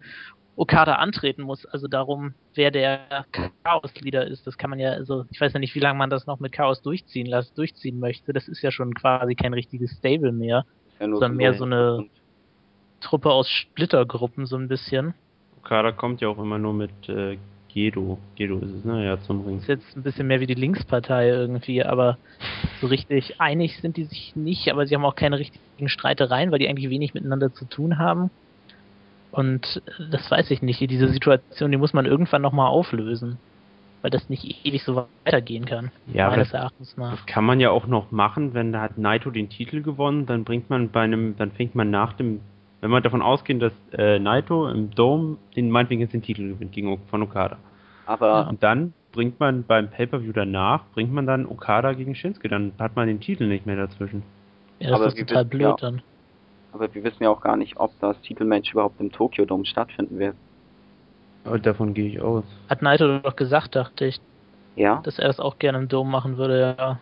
Okada 0.54 0.96
antreten 0.96 1.42
muss. 1.42 1.64
Also 1.66 1.88
darum, 1.88 2.34
wer 2.54 2.70
der 2.70 3.26
Chaos-Leader 3.64 4.26
ist. 4.26 4.46
Das 4.46 4.58
kann 4.58 4.70
man 4.70 4.78
ja, 4.78 4.90
also 4.90 5.24
ich 5.30 5.40
weiß 5.40 5.52
ja 5.54 5.58
nicht, 5.60 5.74
wie 5.74 5.80
lange 5.80 5.98
man 5.98 6.10
das 6.10 6.26
noch 6.26 6.40
mit 6.40 6.52
Chaos 6.52 6.82
durchziehen 6.82 7.26
lässt, 7.26 7.56
durchziehen 7.56 7.98
möchte. 7.98 8.32
Das 8.32 8.48
ist 8.48 8.62
ja 8.62 8.70
schon 8.70 8.92
quasi 8.94 9.34
kein 9.34 9.54
richtiges 9.54 9.92
Stable 9.98 10.32
mehr. 10.32 10.64
Ja 11.00 11.06
nur 11.06 11.20
Sondern 11.20 11.36
mehr 11.36 11.54
so 11.54 11.64
eine- 11.64 11.96
Und 11.96 12.10
Truppe 13.02 13.30
aus 13.30 13.48
Splittergruppen 13.48 14.46
so 14.46 14.56
ein 14.56 14.68
bisschen. 14.68 15.14
Okada 15.58 15.92
kommt 15.92 16.20
ja 16.20 16.28
auch 16.28 16.38
immer 16.38 16.58
nur 16.58 16.74
mit 16.74 17.08
äh, 17.08 17.36
Gedo. 17.72 18.18
Gedo 18.34 18.58
ist 18.58 18.72
es, 18.72 18.84
ne? 18.84 19.04
Ja, 19.04 19.20
zum 19.20 19.46
Ring. 19.46 19.58
Ist 19.58 19.68
jetzt 19.68 19.96
ein 19.96 20.02
bisschen 20.02 20.26
mehr 20.26 20.40
wie 20.40 20.46
die 20.46 20.54
Linkspartei 20.54 21.28
irgendwie, 21.28 21.82
aber 21.82 22.18
so 22.80 22.86
richtig 22.86 23.40
einig 23.40 23.78
sind 23.80 23.96
die 23.96 24.04
sich 24.04 24.36
nicht, 24.36 24.70
aber 24.70 24.86
sie 24.86 24.94
haben 24.94 25.04
auch 25.04 25.14
keine 25.14 25.38
richtigen 25.38 25.88
Streitereien, 25.88 26.50
weil 26.50 26.58
die 26.58 26.68
eigentlich 26.68 26.90
wenig 26.90 27.14
miteinander 27.14 27.52
zu 27.52 27.64
tun 27.64 27.98
haben. 27.98 28.30
Und 29.30 29.82
äh, 29.86 30.10
das 30.10 30.30
weiß 30.30 30.50
ich 30.50 30.62
nicht. 30.62 30.80
Diese 30.80 31.08
Situation, 31.08 31.70
die 31.70 31.78
muss 31.78 31.94
man 31.94 32.06
irgendwann 32.06 32.42
nochmal 32.42 32.68
auflösen. 32.68 33.38
Weil 34.02 34.10
das 34.10 34.28
nicht 34.28 34.66
ewig 34.66 34.82
so 34.82 35.06
weitergehen 35.24 35.64
kann. 35.64 35.92
Ja, 36.12 36.28
meines 36.28 36.50
das, 36.50 36.60
Erachtens 36.60 36.96
nach. 36.96 37.12
das 37.12 37.26
kann 37.26 37.44
man 37.44 37.60
ja 37.60 37.70
auch 37.70 37.86
noch 37.86 38.10
machen, 38.10 38.52
wenn 38.52 38.72
da 38.72 38.80
hat 38.80 38.98
Naito 38.98 39.30
den 39.30 39.48
Titel 39.48 39.80
gewonnen, 39.80 40.26
dann 40.26 40.42
bringt 40.42 40.70
man 40.70 40.90
bei 40.90 41.02
einem, 41.02 41.36
dann 41.36 41.52
fängt 41.52 41.76
man 41.76 41.90
nach 41.90 42.12
dem, 42.14 42.40
wenn 42.82 42.90
wir 42.90 43.00
davon 43.00 43.22
ausgehen, 43.22 43.60
dass 43.60 43.72
äh, 43.92 44.18
Naito 44.18 44.68
im 44.68 44.90
Dome 44.90 45.38
den 45.56 45.70
meinetwegen 45.70 46.00
jetzt 46.02 46.12
den 46.12 46.22
Titel 46.22 46.48
gewinnt 46.48 46.72
gegen 46.72 46.98
von 47.06 47.22
Okada. 47.22 47.56
aber 48.06 48.48
Und 48.48 48.62
dann 48.62 48.92
bringt 49.12 49.38
man 49.40 49.62
beim 49.64 49.88
Pay-Per-View 49.88 50.32
danach, 50.32 50.84
bringt 50.92 51.12
man 51.12 51.24
dann 51.26 51.46
Okada 51.46 51.92
gegen 51.92 52.14
Shinsuke, 52.14 52.48
dann 52.48 52.72
hat 52.78 52.96
man 52.96 53.06
den 53.06 53.20
Titel 53.20 53.46
nicht 53.46 53.66
mehr 53.66 53.76
dazwischen. 53.76 54.22
Ja, 54.80 54.90
das 54.90 55.00
aber 55.00 55.08
ist 55.08 55.16
wir 55.16 55.26
total 55.26 55.44
wissen 55.44 55.50
blöd 55.50 55.62
ja- 55.62 55.76
dann. 55.80 56.02
aber 56.72 56.92
wir 56.92 57.04
wissen 57.04 57.22
ja 57.22 57.30
auch 57.30 57.40
gar 57.40 57.56
nicht, 57.56 57.76
ob 57.78 57.92
das 58.00 58.20
Titelmatch 58.22 58.72
überhaupt 58.72 59.00
im 59.00 59.12
Tokyo 59.12 59.44
Dome 59.44 59.64
stattfinden 59.64 60.18
wird. 60.18 60.34
Aber 61.44 61.58
davon 61.60 61.94
gehe 61.94 62.08
ich 62.08 62.20
aus. 62.20 62.44
Hat 62.68 62.82
Naito 62.82 63.18
doch 63.18 63.36
gesagt, 63.36 63.76
dachte 63.76 64.06
ich, 64.06 64.18
Ja? 64.74 65.00
dass 65.04 65.20
er 65.20 65.28
das 65.28 65.38
auch 65.38 65.58
gerne 65.60 65.78
im 65.78 65.88
Dom 65.88 66.10
machen 66.10 66.36
würde, 66.36 66.74
ja. 66.78 66.98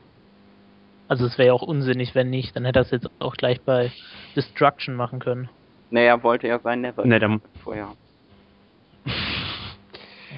Also 1.09 1.25
es 1.27 1.39
wäre 1.39 1.49
ja 1.49 1.53
auch 1.55 1.63
unsinnig, 1.63 2.15
wenn 2.15 2.29
nicht. 2.31 2.55
Dann 2.55 2.65
hätte 2.65 2.81
er 2.81 2.83
es 2.83 2.91
jetzt 2.91 3.09
auch 3.19 3.35
gleich 3.35 3.61
bei 3.63 3.91
Destruction 4.37 4.95
machen 4.95 5.19
können. 5.21 5.49
Naja, 5.91 6.23
wollte 6.23 6.49
ja 6.49 6.59
sein 6.61 6.81
Never 6.81 7.05
Ne, 7.05 7.19
dann, 7.19 7.41
vorher. 7.65 7.89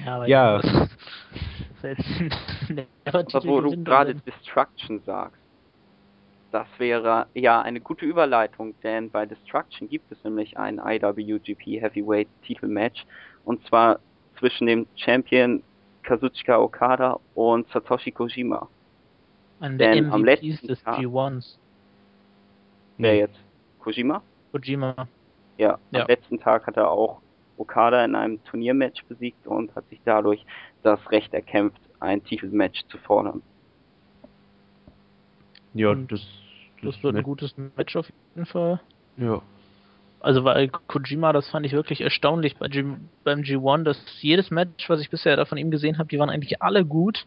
Ja, 0.05 0.15
aber 0.15 0.27
Ja. 0.27 0.61
das 1.81 1.97
ist 1.99 2.19
jetzt 2.19 2.69
ein 2.69 2.87
Aber 3.05 3.25
wo 3.45 3.61
du 3.61 3.83
gerade 3.83 4.15
Destruction 4.15 5.01
sagst, 5.05 5.39
das 6.51 6.67
wäre 6.77 7.27
ja 7.33 7.61
eine 7.61 7.81
gute 7.81 8.05
Überleitung, 8.05 8.75
denn 8.83 9.09
bei 9.09 9.25
Destruction 9.25 9.89
gibt 9.89 10.11
es 10.11 10.23
nämlich 10.23 10.57
ein 10.57 10.79
IWGP 10.79 11.81
Heavyweight 11.81 12.27
Titelmatch 12.45 13.05
und 13.43 13.65
zwar 13.67 13.99
zwischen 14.37 14.67
dem 14.67 14.85
Champion 14.95 15.63
Kazuchika 16.03 16.59
Okada 16.59 17.19
und 17.33 17.67
Satoshi 17.69 18.11
Kojima. 18.11 18.67
An 19.59 19.77
der 19.77 19.93
denn 19.93 20.11
am 20.11 20.23
letzten 20.23 20.67
des 20.67 20.83
Tag- 20.83 20.99
G1. 20.99 21.55
Wer 22.97 23.13
nee. 23.13 23.19
jetzt? 23.19 23.39
Kojima? 23.79 24.21
Kojima. 24.51 25.07
Ja, 25.57 25.77
Ja. 25.91 26.01
am 26.01 26.07
letzten 26.07 26.39
Tag 26.39 26.67
hat 26.67 26.77
er 26.77 26.89
auch 26.89 27.21
Okada 27.57 28.03
in 28.03 28.15
einem 28.15 28.43
Turniermatch 28.45 29.05
besiegt 29.05 29.45
und 29.45 29.75
hat 29.75 29.87
sich 29.89 29.99
dadurch 30.05 30.45
das 30.81 30.99
Recht 31.11 31.33
erkämpft, 31.33 31.79
ein 31.99 32.23
Titelmatch 32.23 32.85
zu 32.87 32.97
fordern. 32.97 33.41
Ja, 35.73 35.89
Und 35.91 36.11
das, 36.11 36.21
Das 36.81 37.01
wird 37.03 37.15
ein 37.15 37.23
gutes 37.23 37.55
Match 37.77 37.95
auf 37.95 38.07
jeden 38.35 38.45
Fall. 38.45 38.79
Ja. 39.17 39.41
Also 40.19 40.43
weil 40.43 40.69
Kojima, 40.69 41.33
das 41.33 41.49
fand 41.49 41.65
ich 41.65 41.73
wirklich 41.73 42.01
erstaunlich 42.01 42.55
bei 42.57 42.67
G 42.69 42.83
beim 43.23 43.41
G1, 43.41 43.83
dass 43.83 43.97
jedes 44.21 44.51
Match, 44.51 44.89
was 44.89 45.01
ich 45.01 45.09
bisher 45.09 45.35
da 45.35 45.45
von 45.45 45.57
ihm 45.57 45.69
gesehen 45.69 45.97
habe, 45.97 46.07
die 46.09 46.17
waren 46.19 46.29
eigentlich 46.29 46.61
alle 46.61 46.85
gut. 46.85 47.25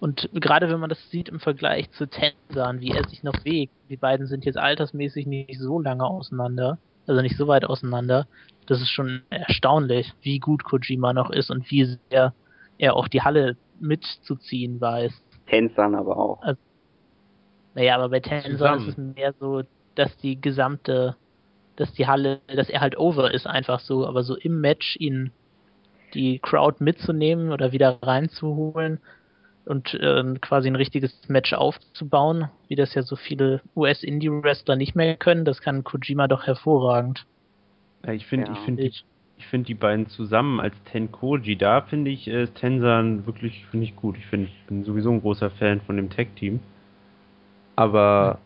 Und 0.00 0.28
gerade 0.34 0.68
wenn 0.68 0.80
man 0.80 0.90
das 0.90 1.10
sieht 1.10 1.30
im 1.30 1.40
Vergleich 1.40 1.90
zu 1.92 2.06
Tenzan, 2.06 2.80
wie 2.80 2.90
er 2.90 3.08
sich 3.08 3.22
noch 3.22 3.42
wägt, 3.44 3.72
die 3.88 3.96
beiden 3.96 4.26
sind 4.26 4.44
jetzt 4.44 4.58
altersmäßig 4.58 5.26
nicht 5.26 5.58
so 5.58 5.80
lange 5.80 6.04
auseinander, 6.04 6.78
also 7.06 7.20
nicht 7.22 7.36
so 7.36 7.46
weit 7.46 7.64
auseinander, 7.64 8.26
das 8.66 8.80
ist 8.80 8.90
schon 8.90 9.22
erstaunlich, 9.30 10.12
wie 10.22 10.38
gut 10.38 10.64
Kojima 10.64 11.12
noch 11.12 11.30
ist 11.30 11.50
und 11.50 11.70
wie 11.70 11.84
sehr 12.10 12.34
er 12.78 12.96
auch 12.96 13.08
die 13.08 13.22
Halle 13.22 13.56
mitzuziehen 13.80 14.80
weiß. 14.80 15.12
Tenzan 15.46 15.94
aber 15.94 16.16
auch. 16.16 16.42
Naja, 17.74 17.96
aber 17.96 18.08
bei 18.08 18.20
Zusammen. 18.20 18.88
ist 18.88 18.88
es 18.88 18.96
mehr 18.96 19.34
so, 19.38 19.62
dass 19.94 20.16
die 20.18 20.40
gesamte, 20.40 21.16
dass 21.76 21.92
die 21.92 22.06
Halle, 22.06 22.40
dass 22.46 22.70
er 22.70 22.80
halt 22.80 22.96
over 22.96 23.32
ist, 23.32 23.46
einfach 23.46 23.80
so, 23.80 24.06
aber 24.06 24.22
so 24.22 24.36
im 24.36 24.60
Match 24.60 24.96
ihn 24.98 25.32
die 26.14 26.38
Crowd 26.38 26.82
mitzunehmen 26.82 27.52
oder 27.52 27.72
wieder 27.72 27.98
reinzuholen 28.00 29.00
und 29.66 29.98
ähm, 30.00 30.40
quasi 30.40 30.68
ein 30.68 30.76
richtiges 30.76 31.28
Match 31.28 31.52
aufzubauen, 31.52 32.50
wie 32.68 32.76
das 32.76 32.94
ja 32.94 33.02
so 33.02 33.16
viele 33.16 33.60
US-Indie-Wrestler 33.76 34.76
nicht 34.76 34.94
mehr 34.94 35.16
können, 35.16 35.44
das 35.44 35.60
kann 35.60 35.84
Kojima 35.84 36.28
doch 36.28 36.46
hervorragend. 36.46 37.24
Ja, 38.06 38.12
ich 38.12 38.26
finde, 38.26 38.46
Ja. 38.48 38.52
ich 38.52 38.58
finde, 38.60 38.82
die- 38.84 38.92
ich 39.36 39.46
finde 39.46 39.66
die 39.66 39.74
beiden 39.74 40.08
zusammen 40.08 40.60
als 40.60 40.74
Tenkoji, 40.84 41.56
da 41.56 41.80
finde 41.80 42.10
ich 42.12 42.28
äh, 42.28 42.46
Tensan 42.46 43.26
wirklich, 43.26 43.66
finde 43.66 43.84
ich 43.86 43.96
gut. 43.96 44.16
Ich 44.16 44.26
finde, 44.26 44.46
ich 44.48 44.66
bin 44.66 44.84
sowieso 44.84 45.10
ein 45.10 45.20
großer 45.20 45.50
Fan 45.50 45.80
von 45.80 45.96
dem 45.96 46.08
Tag-Team. 46.08 46.60
Aber, 47.76 48.38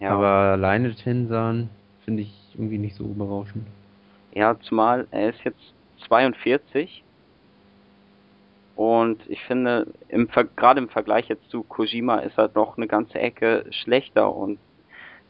Ja. 0.00 0.10
aber 0.10 0.26
alleine 0.26 0.94
Tensan 0.94 1.68
finde 2.04 2.22
ich 2.22 2.32
irgendwie 2.54 2.78
nicht 2.78 2.96
so 2.96 3.06
berauschend. 3.06 3.66
Ja, 4.34 4.58
zumal 4.60 5.06
er 5.10 5.30
ist 5.30 5.44
jetzt 5.44 5.74
42 6.08 7.04
und 8.76 9.20
ich 9.28 9.42
finde, 9.44 9.86
im 10.08 10.28
Ver 10.28 10.44
gerade 10.44 10.80
im 10.80 10.88
Vergleich 10.88 11.28
jetzt 11.28 11.48
zu 11.50 11.62
Kojima 11.62 12.18
ist 12.18 12.38
er 12.38 12.48
doch 12.48 12.76
eine 12.76 12.86
ganze 12.86 13.18
Ecke 13.18 13.66
schlechter 13.70 14.34
und 14.34 14.58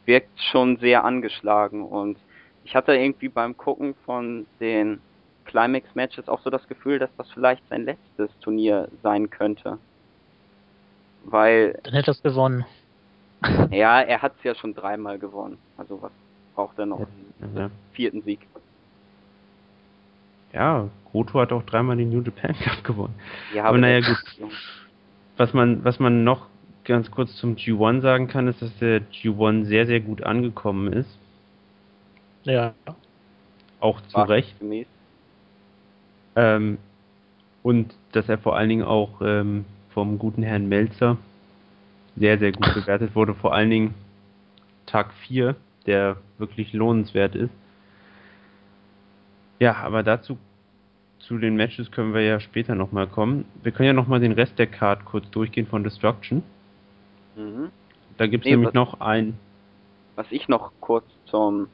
wirkt 0.04 0.40
schon 0.50 0.76
sehr 0.78 1.04
angeschlagen 1.04 1.82
und 1.84 2.18
ich 2.64 2.76
hatte 2.76 2.94
irgendwie 2.94 3.28
beim 3.28 3.56
Gucken 3.56 3.94
von 4.04 4.46
den 4.60 5.00
Climax-Matches 5.46 6.28
auch 6.28 6.40
so 6.40 6.50
das 6.50 6.66
Gefühl, 6.68 6.98
dass 6.98 7.10
das 7.16 7.30
vielleicht 7.32 7.66
sein 7.68 7.84
letztes 7.84 8.30
Turnier 8.40 8.88
sein 9.02 9.30
könnte. 9.30 9.78
Weil, 11.24 11.78
Dann 11.84 11.94
hätte 11.94 12.10
er 12.10 12.12
es 12.12 12.22
gewonnen. 12.22 12.64
ja, 13.70 14.00
er 14.00 14.22
hat 14.22 14.34
es 14.38 14.44
ja 14.44 14.54
schon 14.54 14.74
dreimal 14.74 15.18
gewonnen. 15.18 15.58
Also 15.76 16.00
was 16.00 16.12
braucht 16.54 16.78
er 16.78 16.86
noch? 16.86 17.06
Ja, 17.54 17.70
vierten 17.92 18.22
Sieg. 18.22 18.40
Ja 20.52 20.88
Goto 21.12 21.40
hat 21.40 21.52
auch 21.52 21.62
dreimal 21.64 21.96
den 21.96 22.10
New 22.10 22.22
Japan 22.22 22.54
Cup 22.58 22.84
gewonnen. 22.84 23.14
Ja, 23.54 23.64
Aber 23.64 23.78
naja, 23.78 24.00
das- 24.00 24.24
Was 25.36 25.52
man, 25.54 25.84
was 25.84 25.98
man 25.98 26.24
noch 26.24 26.46
ganz 26.84 27.10
kurz 27.10 27.36
zum 27.36 27.56
G1 27.56 28.00
sagen 28.00 28.28
kann, 28.28 28.48
ist, 28.48 28.60
dass 28.62 28.76
der 28.78 29.00
G1 29.10 29.64
sehr, 29.66 29.86
sehr 29.86 30.00
gut 30.00 30.22
angekommen 30.22 30.92
ist. 30.92 31.18
Ja. 32.44 32.74
Auch 33.80 34.00
zu 34.02 34.14
War 34.16 34.28
Recht. 34.28 34.58
Gemäß. 34.58 34.86
Ähm, 36.36 36.78
und 37.62 37.94
dass 38.12 38.28
er 38.28 38.38
vor 38.38 38.56
allen 38.56 38.68
Dingen 38.68 38.84
auch 38.84 39.20
ähm, 39.22 39.64
vom 39.90 40.18
guten 40.18 40.42
Herrn 40.42 40.68
Melzer 40.68 41.18
sehr, 42.16 42.38
sehr 42.38 42.52
gut 42.52 42.74
bewertet 42.74 43.14
wurde. 43.14 43.34
Vor 43.34 43.54
allen 43.54 43.70
Dingen 43.70 43.94
Tag 44.86 45.12
4, 45.26 45.56
der 45.86 46.16
wirklich 46.38 46.72
lohnenswert 46.72 47.34
ist. 47.34 47.52
Ja, 49.62 49.76
aber 49.76 50.02
dazu, 50.02 50.38
zu 51.20 51.38
den 51.38 51.54
Matches 51.54 51.92
können 51.92 52.14
wir 52.14 52.22
ja 52.22 52.40
später 52.40 52.74
nochmal 52.74 53.06
kommen. 53.06 53.44
Wir 53.62 53.70
können 53.70 53.86
ja 53.86 53.92
nochmal 53.92 54.18
den 54.18 54.32
Rest 54.32 54.58
der 54.58 54.66
Card 54.66 55.04
kurz 55.04 55.30
durchgehen 55.30 55.68
von 55.68 55.84
Destruction. 55.84 56.42
Mhm. 57.36 57.70
Da 58.16 58.26
gibt 58.26 58.42
es 58.44 58.46
Nee, 58.46 58.56
nämlich 58.56 58.70
was- 58.70 58.74
noch 58.74 59.00
ein. 59.00 59.38
Was 60.16 60.26
ich 60.30 60.48
noch 60.48 60.72
kurz 60.80 61.04
zum 61.26 61.68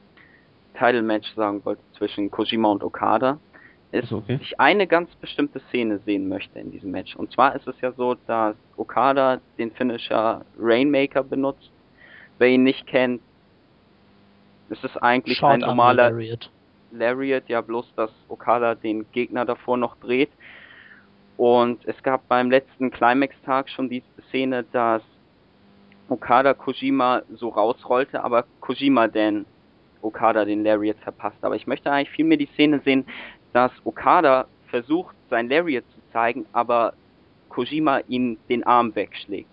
Title 0.75 1.01
Match 1.01 1.33
sagen 1.33 1.65
wollte 1.65 1.81
zwischen 1.97 2.29
Kojima 2.29 2.69
und 2.69 2.83
Okada, 2.83 3.39
ist, 3.91 4.13
okay. 4.13 4.33
dass 4.33 4.41
ich 4.43 4.59
eine 4.59 4.85
ganz 4.85 5.09
bestimmte 5.15 5.59
Szene 5.61 5.97
sehen 6.05 6.29
möchte 6.29 6.59
in 6.59 6.69
diesem 6.69 6.91
Match. 6.91 7.15
Und 7.15 7.31
zwar 7.31 7.55
ist 7.55 7.67
es 7.67 7.81
ja 7.81 7.91
so, 7.93 8.15
dass 8.27 8.55
Okada 8.77 9.39
den 9.57 9.71
Finisher 9.71 10.45
Rainmaker 10.59 11.23
benutzt. 11.23 11.71
Wer 12.37 12.49
ihn 12.49 12.61
nicht 12.61 12.85
kennt, 12.85 13.19
ist 14.69 14.83
es 14.83 14.95
eigentlich 14.97 15.39
Short 15.39 15.53
ein 15.53 15.61
normaler 15.61 16.11
Lariat. 16.11 16.51
Lariat, 16.91 17.47
ja 17.47 17.61
bloß, 17.61 17.93
dass 17.95 18.11
Okada 18.27 18.75
den 18.75 19.09
Gegner 19.11 19.45
davor 19.45 19.77
noch 19.77 19.97
dreht. 19.97 20.31
Und 21.37 21.85
es 21.85 22.01
gab 22.03 22.27
beim 22.27 22.51
letzten 22.51 22.91
Climax-Tag 22.91 23.69
schon 23.69 23.89
die 23.89 24.03
Szene, 24.27 24.65
dass 24.71 25.01
Okada 26.09 26.53
Kojima 26.53 27.21
so 27.33 27.49
rausrollte, 27.49 28.23
aber 28.23 28.45
Kojima 28.59 29.07
den 29.07 29.45
Okada 30.01 30.43
den 30.43 30.63
Lariat 30.63 30.97
verpasst. 30.97 31.37
Aber 31.41 31.55
ich 31.55 31.67
möchte 31.67 31.91
eigentlich 31.91 32.09
viel 32.09 32.25
mehr 32.25 32.37
die 32.37 32.49
Szene 32.53 32.81
sehen, 32.83 33.05
dass 33.53 33.71
Okada 33.85 34.47
versucht, 34.67 35.15
sein 35.29 35.49
Lariat 35.49 35.83
zu 35.93 35.99
zeigen, 36.11 36.45
aber 36.51 36.93
Kojima 37.49 38.01
ihm 38.07 38.37
den 38.49 38.63
Arm 38.65 38.95
wegschlägt. 38.95 39.49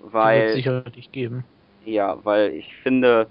Weil. 0.00 0.54
sicherlich 0.54 1.10
geben. 1.12 1.44
Ja, 1.84 2.18
weil 2.24 2.52
ich 2.52 2.74
finde, 2.76 3.26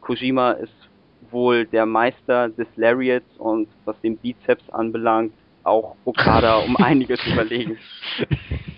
Kojima 0.00 0.52
ist 0.52 0.88
wohl 1.30 1.66
der 1.66 1.86
Meister 1.86 2.48
des 2.48 2.68
Lariats 2.76 3.36
und 3.38 3.68
was 3.84 4.00
den 4.00 4.16
Bizeps 4.16 4.68
anbelangt, 4.70 5.32
auch 5.64 5.96
Okada 6.04 6.58
um 6.58 6.76
einiges 6.82 7.20
überlegen. 7.26 7.78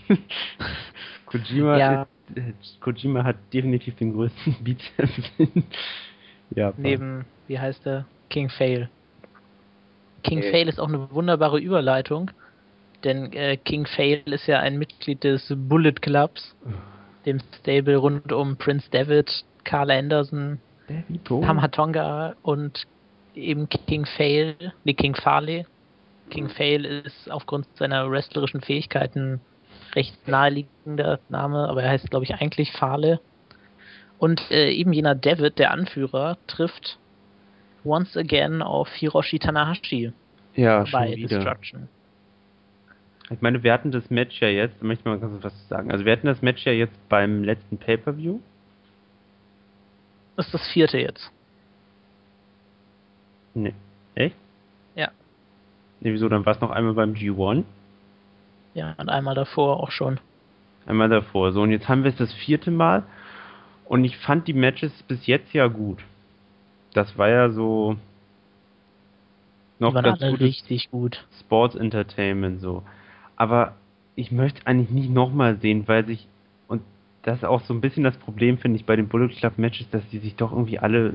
Kojima, 1.27 1.79
ja. 1.79 2.07
ist, 2.35 2.81
Kojima 2.81 3.23
hat 3.25 3.37
definitiv 3.53 3.97
den 3.97 4.15
größten 4.15 4.57
Bizeps 4.65 5.31
in 5.39 5.65
Japan. 6.55 6.83
Neben, 6.83 7.25
wie 7.47 7.59
heißt 7.59 7.85
der? 7.85 8.07
King 8.31 8.49
Fail. 8.49 8.89
King 10.23 10.39
okay. 10.39 10.51
Fail 10.51 10.69
ist 10.69 10.81
auch 10.81 10.89
eine 10.89 11.11
wunderbare 11.11 11.61
Überleitung, 11.61 12.31
denn 13.05 13.33
äh, 13.33 13.57
King 13.57 13.87
Fail 13.87 14.23
ist 14.27 14.47
ja 14.47 14.61
ein 14.61 14.79
Mitglied 14.79 15.23
des 15.25 15.53
Bullet 15.55 15.93
Clubs, 15.93 16.57
dem 17.27 17.41
Stable 17.59 17.97
rund 17.97 18.33
um 18.33 18.57
Prince 18.57 18.89
David, 18.91 19.45
Carl 19.65 19.91
Anderson, 19.91 20.61
Tamatonga 21.25 22.35
und 22.43 22.87
eben 23.35 23.69
King 23.69 24.07
Fail, 24.17 24.57
nee, 24.85 24.95
King 24.95 25.15
Farley. 25.15 25.67
King 26.31 26.49
Fail 26.49 26.85
ist 26.85 27.31
aufgrund 27.31 27.67
seiner 27.77 28.11
wrestlerischen 28.11 28.61
Fähigkeiten 28.61 29.41
recht 29.95 30.29
naheliegender 30.29 31.21
Name, 31.29 31.69
aber 31.69 31.83
er 31.83 31.91
heißt, 31.91 32.11
glaube 32.11 32.25
ich, 32.25 32.35
eigentlich 32.35 32.73
Farley. 32.73 33.19
Und 34.19 34.51
äh, 34.51 34.71
eben 34.71 34.93
jener 34.93 35.15
David, 35.15 35.59
der 35.59 35.71
Anführer, 35.71 36.37
trifft 36.47 36.99
once 37.85 38.17
again 38.17 38.63
auf 38.63 38.89
Hiroshi 38.93 39.39
Tanahashi 39.39 40.13
ja, 40.57 40.85
bei 40.91 41.15
Destruction. 41.15 41.89
Ich 43.31 43.41
meine, 43.43 43.63
wir 43.63 43.73
hatten 43.73 43.91
das 43.91 44.11
Match 44.11 44.41
ja 44.41 44.49
jetzt, 44.49 44.81
da 44.81 44.87
möchte 44.87 45.03
ich 45.03 45.07
mal 45.07 45.19
ganz 45.19 45.43
was 45.43 45.69
sagen. 45.69 45.93
Also 45.93 46.05
wir 46.05 46.13
hatten 46.13 46.27
das 46.27 46.43
Match 46.43 46.65
ja 46.65 46.73
jetzt 46.73 46.97
beim 47.09 47.45
letzten 47.45 47.77
Pay-Per-View. 47.77 48.41
Das 50.39 50.47
ist 50.47 50.55
das 50.55 50.69
vierte 50.69 50.99
jetzt. 50.99 51.33
Nee. 53.55 53.75
Echt? 54.15 54.37
Ja. 54.95 55.11
Nee, 55.99 56.13
wieso? 56.13 56.29
Dann 56.29 56.47
war 56.47 56.55
es 56.55 56.61
noch 56.61 56.71
einmal 56.71 56.95
beim 56.95 57.15
G1. 57.15 57.65
Ja, 58.73 58.95
und 58.99 59.09
einmal 59.09 59.35
davor 59.35 59.83
auch 59.83 59.91
schon. 59.91 60.21
Einmal 60.87 61.09
davor. 61.09 61.51
So, 61.51 61.63
und 61.63 61.73
jetzt 61.73 61.89
haben 61.89 62.05
wir 62.05 62.13
es 62.13 62.17
das 62.19 62.33
vierte 62.33 62.71
Mal. 62.71 63.03
Und 63.87 64.05
ich 64.05 64.17
fand 64.19 64.47
die 64.47 64.53
Matches 64.53 64.93
bis 65.09 65.27
jetzt 65.27 65.53
ja 65.55 65.67
gut. 65.67 66.05
Das 66.95 67.19
war 67.19 67.29
ja 67.29 67.51
so 67.51 67.97
noch 69.81 69.93
ganz 69.93 70.21
gut. 70.21 70.39
richtig 70.39 70.89
gut. 70.93 71.27
Sports 71.41 71.75
Entertainment 71.75 72.61
so. 72.61 72.85
Aber 73.35 73.75
ich 74.15 74.31
möchte 74.31 74.65
eigentlich 74.69 74.91
nicht 74.91 75.11
nochmal 75.11 75.57
sehen, 75.57 75.89
weil 75.89 76.07
sich 76.07 76.29
das 77.23 77.39
ist 77.39 77.45
auch 77.45 77.61
so 77.63 77.75
ein 77.75 77.81
bisschen 77.81 78.05
das 78.05 78.17
Problem 78.17 78.59
finde 78.59 78.79
ich 78.79 78.87
bei 78.87 78.97
den 78.97 79.09
Bullet 79.09 79.29
Club 79.29 79.59
Matches, 79.59 79.89
dass 79.91 80.07
die 80.11 80.19
sich 80.19 80.37
doch 80.37 80.53
irgendwie 80.53 80.79
alle 80.79 81.15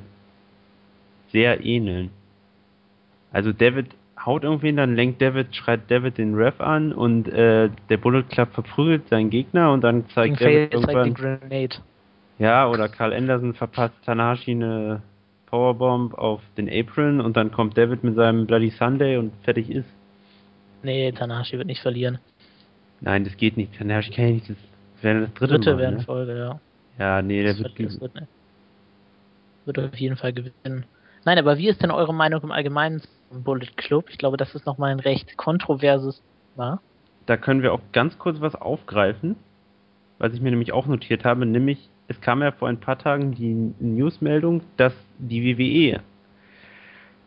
sehr 1.31 1.65
ähneln. 1.65 2.11
Also 3.31 3.51
David 3.51 3.87
haut 4.23 4.43
irgendwen, 4.43 4.77
dann 4.77 4.95
lenkt 4.95 5.21
David, 5.21 5.55
schreit 5.55 5.89
David 5.89 6.17
den 6.17 6.35
Ref 6.35 6.61
an 6.61 6.93
und 6.93 7.27
äh, 7.27 7.69
der 7.89 7.97
Bullet 7.97 8.23
Club 8.23 8.53
verprügelt 8.53 9.07
seinen 9.09 9.29
Gegner 9.29 9.71
und 9.71 9.83
dann 9.83 10.07
zeigt 10.09 10.37
King 10.37 10.47
David 10.47 10.73
irgendwann... 10.73 11.13
Grenade. 11.13 11.75
Ja, 12.39 12.67
oder 12.67 12.89
Carl 12.89 13.13
Anderson 13.13 13.53
verpasst 13.53 13.93
Tanahashi 14.05 14.51
eine 14.51 15.01
Powerbomb 15.47 16.15
auf 16.15 16.41
den 16.57 16.67
Apron 16.69 17.21
und 17.21 17.37
dann 17.37 17.51
kommt 17.51 17.77
David 17.77 18.03
mit 18.03 18.15
seinem 18.15 18.47
Bloody 18.47 18.71
Sunday 18.71 19.17
und 19.17 19.33
fertig 19.43 19.69
ist. 19.69 19.89
Nee, 20.81 21.11
Tanahashi 21.11 21.57
wird 21.57 21.67
nicht 21.67 21.81
verlieren. 21.81 22.19
Nein, 23.01 23.23
das 23.23 23.37
geht 23.37 23.55
nicht. 23.55 23.77
Tanahashi 23.77 24.11
kann 24.11 24.25
ja 24.25 24.31
nicht 24.31 24.49
das 24.49 24.57
wäre 25.03 25.21
das 25.21 25.33
dritte, 25.33 25.53
dritte 25.53 25.73
Mal. 25.73 25.79
wäre 25.79 25.91
ne? 25.93 25.99
Folge, 26.01 26.37
ja. 26.37 26.59
Ja, 26.99 27.21
nee, 27.21 27.43
das 27.43 27.57
der 27.57 27.65
wird, 27.65 27.79
das 27.79 28.01
wird, 28.01 28.15
ne. 28.15 28.27
wird 29.65 29.79
auf 29.79 29.95
jeden 29.95 30.15
Fall 30.15 30.33
gewinnen. 30.33 30.85
Nein, 31.25 31.37
aber 31.37 31.57
wie 31.57 31.69
ist 31.69 31.81
denn 31.81 31.91
eure 31.91 32.13
Meinung 32.13 32.41
im 32.43 32.51
Allgemeinen 32.51 33.01
zum 33.29 33.43
Bullet 33.43 33.75
Club? 33.77 34.09
Ich 34.09 34.17
glaube, 34.17 34.37
das 34.37 34.53
ist 34.55 34.65
nochmal 34.65 34.91
ein 34.91 34.99
recht 34.99 35.37
kontroverses 35.37 36.21
Thema. 36.53 36.81
Da 37.25 37.37
können 37.37 37.61
wir 37.61 37.73
auch 37.73 37.81
ganz 37.93 38.17
kurz 38.19 38.41
was 38.41 38.55
aufgreifen, 38.55 39.35
was 40.19 40.33
ich 40.33 40.41
mir 40.41 40.51
nämlich 40.51 40.73
auch 40.73 40.85
notiert 40.85 41.23
habe, 41.23 41.45
nämlich 41.45 41.89
es 42.07 42.19
kam 42.19 42.41
ja 42.41 42.51
vor 42.51 42.67
ein 42.67 42.79
paar 42.79 42.97
Tagen 42.97 43.33
die 43.33 43.73
Newsmeldung, 43.79 44.61
dass 44.77 44.93
die 45.19 45.57
WWE 45.57 46.01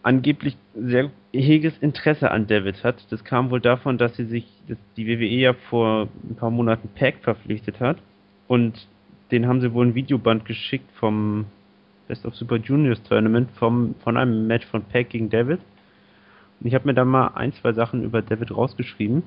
angeblich 0.07 0.57
sehr 0.77 1.11
heges 1.33 1.77
Interesse 1.79 2.31
an 2.31 2.47
David 2.47 2.85
hat. 2.85 3.05
Das 3.11 3.25
kam 3.25 3.51
wohl 3.51 3.61
davon, 3.61 3.99
dass 3.99 4.15
sie 4.15 4.27
sich, 4.27 4.47
dass 4.69 4.79
die 4.97 5.09
WWE 5.09 5.25
ja 5.25 5.53
vor 5.53 6.09
ein 6.23 6.37
paar 6.37 6.51
Monaten 6.51 6.89
Pack 6.95 7.17
verpflichtet 7.23 7.81
hat 7.81 7.99
und 8.47 8.87
den 9.33 9.49
haben 9.49 9.61
sie 9.61 9.73
wohl 9.73 9.85
ein 9.85 9.97
Videoband 9.97 10.45
geschickt 10.45 10.89
vom 10.93 11.47
Best 12.07 12.25
of 12.25 12.37
Super 12.37 12.57
Juniors 12.57 13.03
Tournament 13.03 13.51
vom, 13.57 13.97
von 14.05 14.17
einem 14.17 14.47
Match 14.47 14.65
von 14.67 14.85
Pack 14.85 15.11
gegen 15.11 15.29
David. 15.29 15.59
Und 16.61 16.67
ich 16.69 16.75
habe 16.77 16.87
mir 16.87 16.95
da 16.95 17.05
mal 17.05 17.33
ein, 17.35 17.53
zwei 17.55 17.73
Sachen 17.73 18.05
über 18.05 18.23
David 18.23 18.57
rausgeschrieben. 18.57 19.25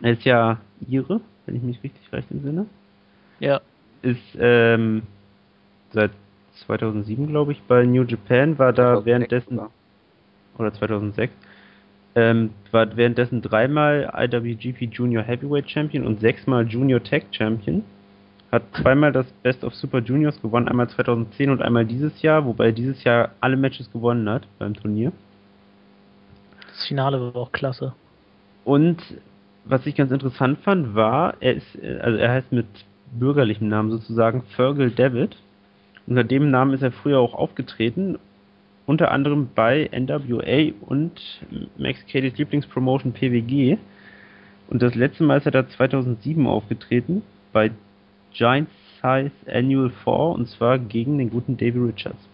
Er 0.00 0.12
ist 0.12 0.24
ja 0.24 0.58
ihre, 0.86 1.20
wenn 1.44 1.56
ich 1.56 1.62
mich 1.62 1.82
richtig 1.82 2.12
recht 2.12 2.30
entsinne. 2.30 2.66
Ja. 3.40 3.60
Ist 4.02 4.38
ähm, 4.38 5.02
seit 5.90 6.12
2007, 6.66 7.26
glaube 7.28 7.52
ich, 7.52 7.62
bei 7.62 7.84
New 7.84 8.02
Japan, 8.02 8.58
war 8.58 8.72
da 8.72 9.04
währenddessen, 9.04 9.58
oder, 9.58 9.70
oder 10.58 10.72
2006, 10.72 11.32
ähm, 12.14 12.50
war 12.72 12.96
währenddessen 12.96 13.42
dreimal 13.42 14.10
IWGP 14.16 14.90
Junior 14.90 15.22
Heavyweight 15.22 15.70
Champion 15.70 16.06
und 16.06 16.20
sechsmal 16.20 16.66
Junior 16.66 17.02
Tag 17.02 17.24
Champion. 17.30 17.84
Hat 18.50 18.62
zweimal 18.74 19.12
das 19.12 19.26
Best 19.42 19.64
of 19.64 19.74
Super 19.74 19.98
Juniors 19.98 20.40
gewonnen, 20.40 20.68
einmal 20.68 20.88
2010 20.88 21.50
und 21.50 21.62
einmal 21.62 21.84
dieses 21.84 22.22
Jahr, 22.22 22.46
wobei 22.46 22.72
dieses 22.72 23.04
Jahr 23.04 23.32
alle 23.40 23.56
Matches 23.56 23.92
gewonnen 23.92 24.28
hat 24.28 24.46
beim 24.58 24.72
Turnier. 24.74 25.12
Das 26.68 26.86
Finale 26.86 27.20
war 27.20 27.36
auch 27.36 27.52
klasse. 27.52 27.92
Und 28.64 29.02
was 29.64 29.84
ich 29.86 29.94
ganz 29.94 30.10
interessant 30.10 30.60
fand, 30.60 30.94
war, 30.94 31.34
er 31.40 31.54
ist, 31.54 31.78
also 32.00 32.18
er 32.18 32.32
heißt 32.32 32.52
mit 32.52 32.66
bürgerlichem 33.12 33.68
Namen 33.68 33.90
sozusagen 33.90 34.42
Fergal 34.54 34.90
David 34.90 35.36
unter 36.06 36.24
dem 36.24 36.50
Namen 36.50 36.74
ist 36.74 36.82
er 36.82 36.92
früher 36.92 37.18
auch 37.18 37.34
aufgetreten, 37.34 38.18
unter 38.86 39.10
anderem 39.10 39.48
bei 39.54 39.90
NWA 39.92 40.72
und 40.86 41.20
Max 41.76 42.04
Cadys 42.06 42.36
Lieblingspromotion 42.38 43.12
PWG. 43.12 43.78
Und 44.68 44.82
das 44.82 44.94
letzte 44.94 45.24
Mal 45.24 45.38
ist 45.38 45.46
er 45.46 45.52
da 45.52 45.68
2007 45.68 46.46
aufgetreten 46.46 47.22
bei 47.52 47.72
Giant 48.32 48.68
Size 49.00 49.32
Annual 49.52 49.90
4 50.04 50.12
und 50.12 50.48
zwar 50.48 50.78
gegen 50.78 51.18
den 51.18 51.30
guten 51.30 51.56
Davey 51.56 51.78
Richards. 51.78 52.28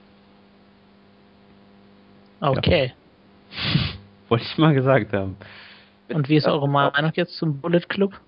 Okay. 2.41 2.93
Ja. 3.51 3.53
Wollte 4.29 4.45
ich 4.45 4.59
mal 4.59 4.75
gesagt 4.75 5.13
haben. 5.13 5.37
Und 6.09 6.29
wie 6.29 6.37
ist 6.37 6.47
eure 6.47 6.69
Meinung 6.69 7.13
jetzt 7.15 7.37
zum 7.37 7.61
Bullet 7.61 7.81
Club? 7.89 8.19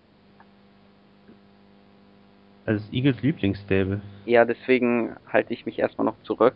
Also 2.67 2.85
Eagles 2.93 3.21
Lieblingsstable. 3.23 4.01
Ja, 4.25 4.45
deswegen 4.45 5.17
halte 5.31 5.53
ich 5.53 5.67
mich 5.67 5.79
erstmal 5.79 6.07
noch 6.07 6.21
zurück. 6.23 6.55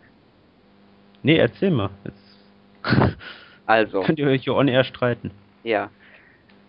Nee, 1.21 1.37
erzähl 1.37 1.71
mal. 1.71 1.89
Jetzt 2.03 2.39
also. 3.65 4.01
Könnt 4.01 4.19
ihr 4.19 4.27
euch 4.27 4.43
hier 4.43 4.55
on 4.55 4.67
air 4.67 4.83
streiten. 4.83 5.31
Ja. 5.63 5.89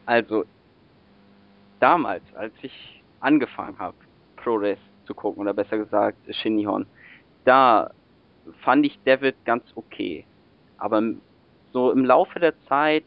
Also, 0.07 0.45
damals, 1.79 2.23
als 2.35 2.53
ich 2.63 3.03
angefangen 3.21 3.79
habe, 3.79 3.97
ProRes 4.37 4.79
zu 5.07 5.15
gucken, 5.15 5.41
oder 5.41 5.55
besser 5.55 5.79
gesagt 5.79 6.19
Shinihon, 6.35 6.87
da 7.45 7.91
fand 8.63 8.85
ich 8.85 8.99
David 9.05 9.37
ganz 9.45 9.65
okay. 9.75 10.25
Aber 10.79 11.03
so 11.73 11.93
im 11.93 12.05
Laufe 12.05 12.41
der 12.41 12.55
Zeit 12.67 13.05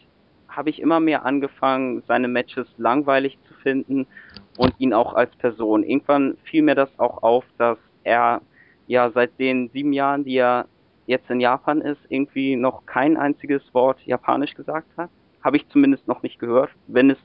habe 0.47 0.69
ich 0.69 0.79
immer 0.79 0.99
mehr 0.99 1.25
angefangen, 1.25 2.03
seine 2.07 2.27
Matches 2.27 2.67
langweilig 2.77 3.37
zu 3.47 3.53
finden 3.55 4.07
und 4.57 4.73
ihn 4.79 4.93
auch 4.93 5.13
als 5.13 5.35
Person. 5.37 5.83
Irgendwann 5.83 6.37
fiel 6.43 6.61
mir 6.63 6.75
das 6.75 6.89
auch 6.99 7.23
auf, 7.23 7.45
dass 7.57 7.77
er 8.03 8.41
ja 8.87 9.09
seit 9.11 9.39
den 9.39 9.69
sieben 9.69 9.93
Jahren, 9.93 10.23
die 10.23 10.35
er 10.35 10.67
jetzt 11.05 11.29
in 11.29 11.39
Japan 11.39 11.81
ist, 11.81 11.99
irgendwie 12.09 12.55
noch 12.55 12.85
kein 12.85 13.17
einziges 13.17 13.61
Wort 13.73 13.99
Japanisch 14.05 14.53
gesagt 14.55 14.87
hat. 14.97 15.09
Habe 15.43 15.57
ich 15.57 15.67
zumindest 15.69 16.07
noch 16.07 16.23
nicht 16.23 16.39
gehört. 16.39 16.69
Wenn 16.87 17.09
es 17.09 17.17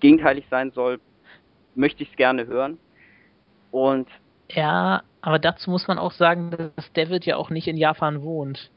gegenteilig 0.00 0.46
sein 0.50 0.72
soll, 0.72 1.00
möchte 1.74 2.02
ich 2.02 2.10
es 2.10 2.16
gerne 2.16 2.46
hören. 2.46 2.78
Und 3.70 4.08
ja, 4.50 5.02
aber 5.22 5.38
dazu 5.38 5.70
muss 5.70 5.88
man 5.88 5.98
auch 5.98 6.12
sagen, 6.12 6.50
dass 6.50 6.92
David 6.92 7.24
ja 7.24 7.36
auch 7.36 7.48
nicht 7.48 7.68
in 7.68 7.76
Japan 7.76 8.22
wohnt. 8.22 8.70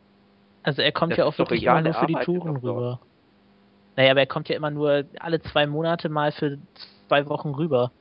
Also 0.64 0.82
er 0.82 0.92
kommt 0.92 1.18
ja 1.18 1.26
auch 1.26 1.38
wirklich 1.38 1.64
immer 1.64 1.82
nur 1.82 1.94
für 1.94 2.08
die 2.08 2.16
Touren 2.16 2.56
rüber. 2.58 3.00
Naja, 3.98 4.12
aber 4.12 4.22
er 4.22 4.28
kommt 4.28 4.50
ja 4.50 4.56
immer 4.56 4.72
nur 4.72 5.04
alle 5.20 5.42
zwei 5.42 5.68
Monate 5.68 6.10
mal 6.10 6.32
für 6.32 6.58
zwei 7.08 7.28
Wochen 7.28 7.50
rüber. 7.50 7.92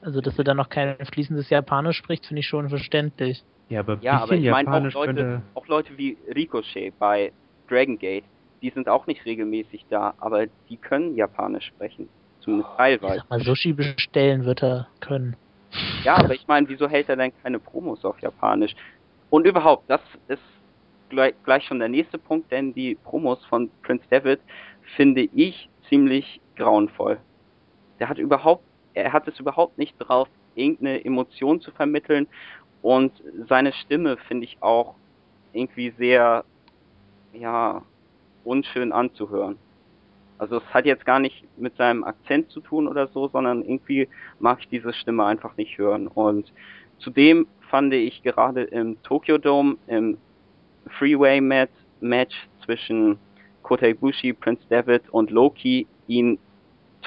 Also, 0.00 0.20
dass 0.20 0.38
er 0.38 0.44
dann 0.44 0.56
noch 0.56 0.68
kein 0.68 0.96
fließendes 1.04 1.50
Japanisch 1.50 1.96
spricht, 1.96 2.26
finde 2.26 2.40
ich 2.40 2.46
schon 2.46 2.68
verständlich. 2.68 3.42
Ja, 3.68 3.80
aber, 3.80 3.98
Ja, 4.00 4.20
aber 4.22 4.34
ich 4.34 4.48
meine 4.48 4.88
auch 4.88 5.04
könnte. 5.04 5.42
auch 5.54 5.66
Leute 5.66 5.96
wie 5.98 6.16
Ricochet 6.34 6.96
bei 6.98 7.32
Dragon 7.68 7.98
Gate, 7.98 8.24
die 8.62 8.70
sind 8.70 8.88
auch 8.88 9.06
nicht 9.06 9.24
regelmäßig 9.24 9.86
da, 9.90 10.14
aber 10.18 10.46
die 10.68 10.76
können 10.76 11.16
Japanisch 11.16 11.66
sprechen. 11.66 12.08
Zumindest 12.40 12.70
Ich 12.70 12.76
teilweise. 12.76 13.16
sag 13.18 13.30
mal, 13.30 13.40
Sushi 13.40 13.72
bestellen 13.72 14.44
wird 14.44 14.62
er 14.62 14.88
können. 15.00 15.36
Ja, 16.04 16.16
aber 16.16 16.34
ich 16.34 16.46
meine, 16.46 16.68
wieso 16.68 16.88
hält 16.88 17.08
er 17.08 17.16
denn 17.16 17.32
keine 17.42 17.58
Promos 17.58 18.04
auf 18.04 18.20
Japanisch? 18.20 18.74
Und 19.30 19.46
überhaupt, 19.46 19.90
das 19.90 20.00
ist 20.28 20.42
gleich, 21.10 21.34
gleich 21.44 21.64
schon 21.64 21.78
der 21.78 21.88
nächste 21.88 22.18
Punkt, 22.18 22.50
denn 22.50 22.72
die 22.72 22.94
Promos 22.94 23.44
von 23.46 23.70
Prince 23.82 24.04
David 24.10 24.40
finde 24.96 25.22
ich 25.22 25.68
ziemlich 25.88 26.40
grauenvoll. 26.56 27.18
Der 27.98 28.08
hat 28.08 28.18
überhaupt, 28.18 28.64
er 28.94 29.12
hat 29.12 29.28
es 29.28 29.38
überhaupt 29.40 29.78
nicht 29.78 29.94
drauf, 29.98 30.28
irgendeine 30.54 31.04
Emotion 31.04 31.60
zu 31.60 31.70
vermitteln 31.70 32.26
und 32.82 33.12
seine 33.48 33.72
Stimme 33.72 34.16
finde 34.16 34.44
ich 34.44 34.58
auch 34.60 34.94
irgendwie 35.52 35.90
sehr, 35.98 36.44
ja, 37.32 37.82
unschön 38.44 38.92
anzuhören. 38.92 39.58
Also 40.38 40.58
es 40.58 40.74
hat 40.74 40.86
jetzt 40.86 41.04
gar 41.04 41.18
nicht 41.18 41.44
mit 41.58 41.76
seinem 41.76 42.04
Akzent 42.04 42.50
zu 42.50 42.60
tun 42.60 42.86
oder 42.86 43.08
so, 43.08 43.28
sondern 43.28 43.62
irgendwie 43.62 44.08
mag 44.38 44.60
ich 44.60 44.68
diese 44.68 44.92
Stimme 44.92 45.24
einfach 45.24 45.56
nicht 45.56 45.76
hören. 45.78 46.06
Und 46.06 46.52
zudem 46.98 47.48
fand 47.70 47.92
ich 47.92 48.22
gerade 48.22 48.62
im 48.62 49.02
Tokyo 49.02 49.38
Dome 49.38 49.76
im 49.88 50.16
Freeway 50.98 51.40
Match, 51.40 52.48
zwischen 52.64 53.18
Kota 53.62 53.86
Ibushi, 53.86 54.32
Prince 54.32 54.62
David 54.68 55.02
und 55.10 55.30
Loki 55.30 55.86
ihn 56.06 56.38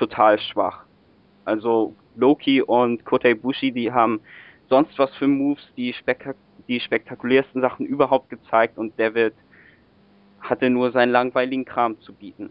total 0.01 0.39
schwach. 0.39 0.83
Also 1.45 1.95
Loki 2.15 2.61
und 2.61 3.05
Kota 3.05 3.29
Ibushi, 3.29 3.71
die 3.71 3.91
haben 3.91 4.19
sonst 4.67 4.97
was 4.97 5.13
für 5.15 5.27
Moves, 5.27 5.63
die, 5.77 5.93
spektak 5.93 6.35
die 6.67 6.79
spektakulärsten 6.79 7.61
Sachen 7.61 7.85
überhaupt 7.85 8.29
gezeigt 8.29 8.77
und 8.77 8.99
David 8.99 9.33
hatte 10.39 10.69
nur 10.69 10.91
seinen 10.91 11.11
langweiligen 11.11 11.65
Kram 11.65 11.99
zu 12.01 12.13
bieten. 12.13 12.49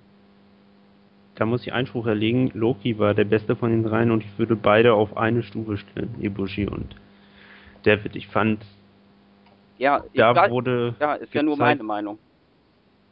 Da 1.35 1.47
muss 1.47 1.67
ich 1.67 1.73
Einspruch 1.73 2.07
erlegen, 2.07 2.51
Loki 2.55 2.99
war 2.99 3.15
der 3.15 3.25
beste 3.25 3.57
von 3.57 3.71
den 3.71 3.83
dreien 3.83 4.11
und 4.11 4.23
ich 4.23 4.39
würde 4.39 4.57
beide 4.57 4.95
auf 4.95 5.17
eine 5.17 5.43
Stufe 5.43 5.79
stellen, 5.79 6.15
Ibushi 6.21 6.67
und 6.67 6.95
David. 7.83 8.15
Ich 8.15 8.29
fand, 8.29 8.65
Ja, 9.79 10.05
da 10.15 10.31
egal, 10.33 10.51
wurde 10.51 10.95
ja 11.01 11.15
ist 11.15 11.35
ja 11.35 11.43
nur 11.43 11.57
meine 11.57 11.83
Meinung. 11.83 12.19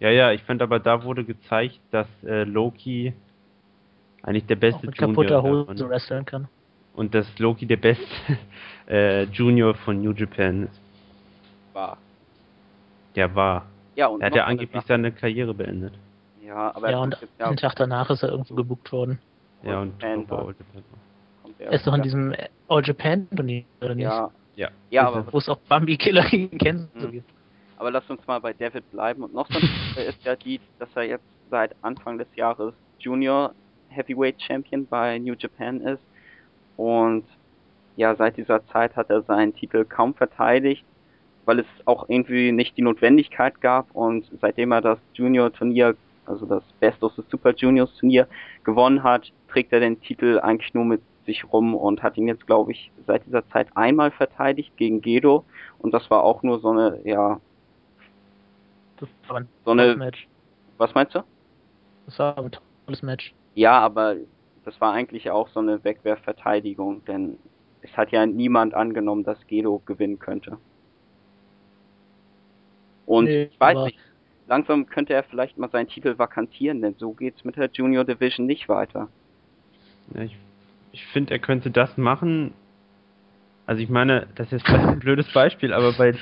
Ja, 0.01 0.11
ja, 0.11 0.33
ich 0.33 0.43
fand 0.43 0.63
aber 0.63 0.79
da 0.79 1.03
wurde 1.03 1.25
gezeigt, 1.25 1.81
dass 1.91 2.07
äh, 2.25 2.45
Loki 2.45 3.15
eigentlich 4.23 4.47
der 4.47 4.57
Auch 4.57 4.61
beste 4.61 4.87
mit 4.87 4.97
Junior 5.01 5.15
kaputter 5.15 5.43
Hose 5.43 5.89
wresteln 5.89 6.25
kann. 6.25 6.49
und 6.95 7.15
dass 7.15 7.27
Loki 7.39 7.67
der 7.67 7.77
beste 7.77 8.05
äh, 8.89 9.25
Junior 9.25 9.75
von 9.75 10.03
New 10.03 10.13
Japan 10.13 10.65
ist. 10.65 10.81
War. 11.73 11.99
Der 13.15 13.35
war. 13.35 13.67
Ja, 13.95 14.07
und 14.09 14.21
Er 14.21 14.27
hat 14.27 14.35
ja 14.37 14.45
angeblich 14.45 14.83
seine 14.87 15.13
Karriere 15.13 15.55
beendet. 15.55 15.93
Ja, 16.45 16.75
aber 16.75 16.91
Ja, 16.91 16.99
und 16.99 17.17
ja, 17.39 17.47
einen 17.47 17.57
Tag 17.57 17.75
danach 17.77 18.09
ist 18.11 18.23
er 18.23 18.31
irgendwo 18.31 18.55
gebucht 18.55 18.91
worden. 18.93 19.19
Ja, 19.63 19.81
Und 19.81 20.01
Japan 20.03 20.31
war- 20.31 20.45
Old 20.47 20.57
Japan. 20.59 20.83
Er 21.59 21.73
ist 21.73 21.87
doch 21.87 21.95
in 21.95 22.03
diesem 22.03 22.35
All 22.69 22.85
Japan 22.87 23.29
Turnier, 23.35 23.65
oder 23.81 23.95
nicht? 23.97 24.05
Ja, 24.05 24.31
Ja. 24.55 24.69
ja 24.91 25.09
aber, 25.09 25.17
er. 25.27 25.33
Wo 25.33 25.39
es 25.39 25.49
auch 25.49 25.59
Bambi 25.69 25.97
Killer 25.97 26.29
gegen 26.31 26.57
Kenzo 26.59 26.87
Mhm. 27.09 27.11
gibt. 27.13 27.31
aber 27.77 27.91
lass 27.91 28.09
uns 28.09 28.25
mal 28.27 28.41
bei 28.41 28.53
David 28.53 28.89
bleiben. 28.93 29.25
Und 29.25 29.35
noch 29.35 29.49
so 29.51 29.59
ist 30.01 30.25
ja 30.25 30.37
die, 30.37 30.61
dass 30.79 30.89
er 30.95 31.03
jetzt 31.05 31.25
seit 31.51 31.75
Anfang 31.83 32.19
des 32.19 32.29
Jahres 32.37 32.73
Junior 33.01 33.53
Heavyweight 33.91 34.41
Champion 34.43 34.87
bei 34.87 35.19
New 35.19 35.35
Japan 35.39 35.81
ist. 35.81 36.03
Und 36.77 37.25
ja, 37.97 38.15
seit 38.17 38.37
dieser 38.37 38.65
Zeit 38.69 38.97
hat 38.97 39.11
er 39.11 39.23
seinen 39.23 39.55
Titel 39.55 39.85
kaum 39.85 40.15
verteidigt, 40.15 40.85
weil 41.47 41.61
es 41.61 41.67
auch 41.87 42.09
irgendwie 42.09 42.53
nicht 42.53 42.77
die 42.77 42.83
Notwendigkeit 42.83 43.61
gab. 43.61 43.91
Und 43.95 44.31
seitdem 44.41 44.73
er 44.73 44.81
das 44.83 44.99
Junior 45.15 45.53
Turnier, 45.53 45.97
also 46.27 46.47
das 46.47 46.65
Best 46.81 47.03
of 47.03 47.15
the 47.17 47.23
Super 47.31 47.55
Juniors 47.55 47.95
Turnier 47.97 48.29
gewonnen 48.65 49.03
hat, 49.03 49.33
trägt 49.49 49.73
er 49.73 49.81
den 49.81 50.01
Titel 50.01 50.39
eigentlich 50.41 50.75
nur 50.75 50.85
mit 50.85 51.03
sich 51.27 51.45
rum 51.53 51.75
und 51.75 52.03
hat 52.03 52.17
ihn 52.17 52.29
jetzt, 52.29 52.47
glaube 52.47 52.73
ich, 52.73 52.93
seit 53.07 53.27
dieser 53.27 53.47
Zeit 53.49 53.69
einmal 53.77 54.11
verteidigt 54.11 54.77
gegen 54.77 55.01
Gedo. 55.01 55.45
Und 55.79 55.93
das 55.95 56.11
war 56.11 56.23
auch 56.25 56.43
nur 56.43 56.61
so 56.61 56.71
eine, 56.71 57.01
ja, 57.05 57.41
Das 58.97 59.09
war 59.29 59.39
ein 59.39 59.49
so 59.65 59.73
eine, 59.73 59.99
was 60.79 60.95
meinst 60.95 61.15
du? 61.15 61.23
Das 62.07 62.19
war 62.19 62.39
ein 62.39 62.51
tolles 62.87 63.03
Match. 63.03 63.35
Ja, 63.59 63.81
aber 63.81 64.15
das 64.65 64.81
war 64.81 64.93
eigentlich 64.93 65.31
auch 65.33 65.49
so 65.49 65.59
eine 65.59 65.83
Wegwerfverteidigung, 65.83 67.05
denn 67.07 67.39
es 67.83 67.97
hat 67.97 68.13
ja 68.13 68.25
niemand 68.25 68.73
angenommen, 68.73 69.25
dass 69.25 69.45
Gedo 69.49 69.83
gewinnen 69.85 70.21
könnte. 70.21 70.59
Und 73.05 73.25
Nee, 73.25 73.49
ich 73.51 73.59
weiß 73.59 73.85
nicht, 73.87 73.99
langsam 74.47 74.87
könnte 74.87 75.15
er 75.15 75.25
vielleicht 75.25 75.59
mal 75.59 75.71
seinen 75.71 75.89
Titel 75.89 76.17
vakantieren, 76.19 76.83
denn 76.83 76.95
so 76.99 77.13
geht's 77.13 77.43
mit 77.43 77.57
der 77.57 77.69
Junior 77.73 78.05
Division 78.05 78.47
nicht 78.47 78.69
weiter. 78.69 79.09
Ja, 80.15 80.23
ich 80.23 80.37
ich 80.93 81.05
finde, 81.07 81.33
er 81.33 81.41
könnte 81.41 81.73
das 81.73 81.97
machen. 81.97 82.53
Also 83.67 83.83
ich 83.83 83.89
meine, 83.89 84.29
das 84.37 84.53
ist 84.53 84.65
vielleicht 84.65 84.87
ein 84.87 85.01
blödes 85.01 85.33
Beispiel, 85.33 85.73
aber 85.73 85.93
bei, 85.95 86.13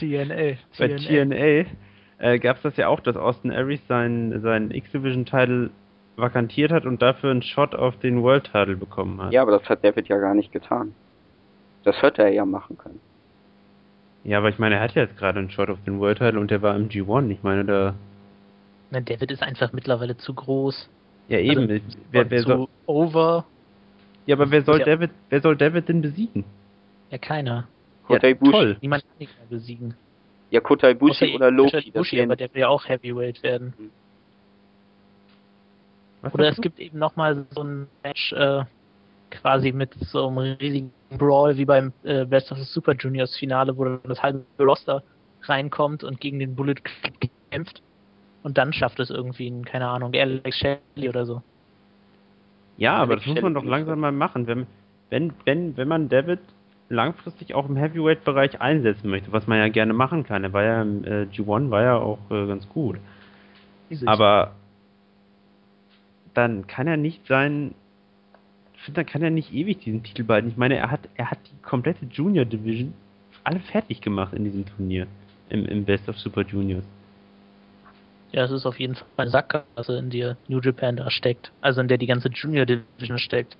TNA. 0.00 0.56
bei 0.76 0.88
TNA 0.88 1.70
äh, 2.18 2.38
gab 2.40 2.56
es 2.56 2.62
das 2.62 2.76
ja 2.76 2.88
auch, 2.88 2.98
dass 2.98 3.16
Austin 3.16 3.52
Aries 3.52 3.80
seinen, 3.86 4.42
seinen 4.42 4.72
X-Division-Title 4.72 5.70
vakantiert 6.16 6.70
hat 6.72 6.84
und 6.84 7.00
dafür 7.02 7.30
einen 7.30 7.42
Shot 7.42 7.74
auf 7.74 7.98
den 7.98 8.22
World-Title 8.22 8.76
bekommen 8.76 9.20
hat. 9.22 9.32
Ja, 9.32 9.42
aber 9.42 9.52
das 9.58 9.68
hat 9.68 9.84
David 9.84 10.08
ja 10.08 10.18
gar 10.18 10.34
nicht 10.34 10.52
getan. 10.52 10.94
Das 11.84 12.00
hätte 12.02 12.22
er 12.22 12.32
ja 12.32 12.44
machen 12.44 12.76
können. 12.76 13.00
Ja, 14.24 14.38
aber 14.38 14.50
ich 14.50 14.58
meine, 14.58 14.74
er 14.76 14.82
hat 14.82 14.94
ja 14.94 15.02
jetzt 15.02 15.16
gerade 15.16 15.38
einen 15.38 15.50
Shot 15.50 15.70
auf 15.70 15.82
den 15.84 15.98
World-Title 15.98 16.38
und 16.38 16.50
der 16.50 16.60
war 16.60 16.76
im 16.76 16.88
G1. 16.88 17.30
Ich 17.30 17.42
meine, 17.42 17.64
da... 17.64 17.94
Nein, 18.90 19.04
David 19.06 19.30
ist 19.30 19.42
einfach 19.42 19.72
mittlerweile 19.72 20.16
zu 20.16 20.34
groß. 20.34 20.90
Ja, 21.28 21.38
eben. 21.38 21.70
Also, 21.70 21.84
wer, 22.10 22.30
wer 22.30 22.42
zu 22.42 22.46
soll, 22.48 22.68
over. 22.86 23.46
ja, 24.26 24.34
aber 24.36 24.50
wer 24.50 24.62
soll 24.62 24.80
Ja. 24.80 24.84
David, 24.84 25.10
wer 25.30 25.40
soll 25.40 25.56
David 25.56 25.88
denn 25.88 26.02
besiegen? 26.02 26.44
Ja, 27.10 27.18
keiner. 27.18 27.66
Kota 28.06 28.26
ja, 28.26 28.32
Ibushi. 28.34 28.50
toll. 28.52 28.76
Niemand 28.80 29.04
kann 29.04 29.12
ihn 29.20 29.28
mehr 29.38 29.48
besiegen. 29.48 29.94
Ja, 30.50 30.60
Kota 30.60 30.90
Ibushi 30.90 31.26
Außer 31.26 31.34
oder 31.36 31.50
Loki. 31.52 31.70
Das 31.70 31.86
Ibushi, 31.86 32.16
wären- 32.16 32.26
aber 32.28 32.36
der 32.36 32.52
will 32.52 32.60
ja 32.62 32.68
auch 32.68 32.86
Heavyweight 32.88 33.42
werden. 33.44 33.72
Was 36.22 36.34
Oder 36.34 36.48
es 36.48 36.56
du? 36.56 36.62
gibt 36.62 36.78
eben 36.78 36.98
nochmal 36.98 37.46
so 37.50 37.62
ein 37.62 37.86
Match 38.02 38.32
äh, 38.32 38.64
quasi 39.30 39.72
mit 39.72 39.94
so 39.94 40.28
einem 40.28 40.38
riesigen 40.38 40.92
Brawl 41.10 41.56
wie 41.56 41.64
beim 41.64 41.92
äh, 42.04 42.24
Best 42.24 42.52
of 42.52 42.58
the 42.58 42.64
Super 42.64 42.94
Juniors 42.94 43.36
Finale, 43.36 43.76
wo 43.76 43.84
dann 43.84 44.00
das 44.04 44.22
halbe 44.22 44.44
Roster 44.58 45.02
reinkommt 45.42 46.04
und 46.04 46.20
gegen 46.20 46.38
den 46.38 46.54
Bullet 46.54 46.74
Club 46.74 47.30
kämpft. 47.50 47.82
Und 48.42 48.58
dann 48.58 48.72
schafft 48.72 49.00
es 49.00 49.10
irgendwie, 49.10 49.48
ein, 49.48 49.64
keine 49.64 49.88
Ahnung, 49.88 50.12
Alex 50.14 50.58
Shelley 50.58 51.08
oder 51.08 51.26
so. 51.26 51.42
Ja, 52.76 52.96
aber 52.96 53.16
das 53.16 53.26
muss 53.26 53.40
man 53.40 53.54
doch 53.54 53.64
langsam 53.64 54.00
mal 54.00 54.12
machen. 54.12 54.46
Wenn, 54.46 54.66
wenn, 55.10 55.32
wenn, 55.44 55.76
wenn 55.76 55.88
man 55.88 56.08
David 56.08 56.40
langfristig 56.88 57.54
auch 57.54 57.68
im 57.68 57.76
Heavyweight-Bereich 57.76 58.60
einsetzen 58.60 59.10
möchte, 59.10 59.32
was 59.32 59.46
man 59.46 59.58
ja 59.58 59.68
gerne 59.68 59.92
machen 59.92 60.24
kann. 60.24 60.44
Er 60.44 60.52
war 60.52 60.62
ja 60.62 60.82
im 60.82 61.04
äh, 61.04 61.26
G1 61.32 61.70
war 61.70 61.82
ja 61.82 61.96
auch 61.96 62.18
äh, 62.30 62.46
ganz 62.46 62.68
gut. 62.68 62.96
Aber 64.06 64.52
dann 66.34 66.66
kann 66.66 66.86
er 66.86 66.96
nicht 66.96 67.26
sein. 67.26 67.74
Ich 68.74 68.82
finde, 68.82 69.02
dann 69.02 69.06
kann 69.06 69.22
er 69.22 69.30
nicht 69.30 69.52
ewig 69.52 69.78
diesen 69.80 70.02
Titel 70.02 70.24
behalten. 70.24 70.48
Ich 70.48 70.56
meine, 70.56 70.76
er 70.76 70.90
hat, 70.90 71.00
er 71.14 71.30
hat 71.30 71.38
die 71.46 71.62
komplette 71.62 72.06
Junior 72.06 72.44
Division 72.44 72.94
alle 73.44 73.60
fertig 73.60 74.00
gemacht 74.00 74.32
in 74.34 74.44
diesem 74.44 74.64
Turnier. 74.66 75.06
Im, 75.48 75.66
im 75.66 75.84
Best 75.84 76.08
of 76.08 76.18
Super 76.18 76.42
Juniors. 76.42 76.84
Ja, 78.32 78.44
es 78.44 78.52
ist 78.52 78.64
auf 78.64 78.78
jeden 78.78 78.94
Fall 78.94 79.06
eine 79.16 79.30
Sackgasse, 79.30 79.98
in 79.98 80.10
der 80.10 80.36
New 80.46 80.60
Japan 80.60 80.96
da 80.96 81.10
steckt. 81.10 81.50
Also 81.60 81.80
in 81.80 81.88
der 81.88 81.98
die 81.98 82.06
ganze 82.06 82.28
Junior 82.28 82.64
Division 82.64 83.18
steckt. 83.18 83.56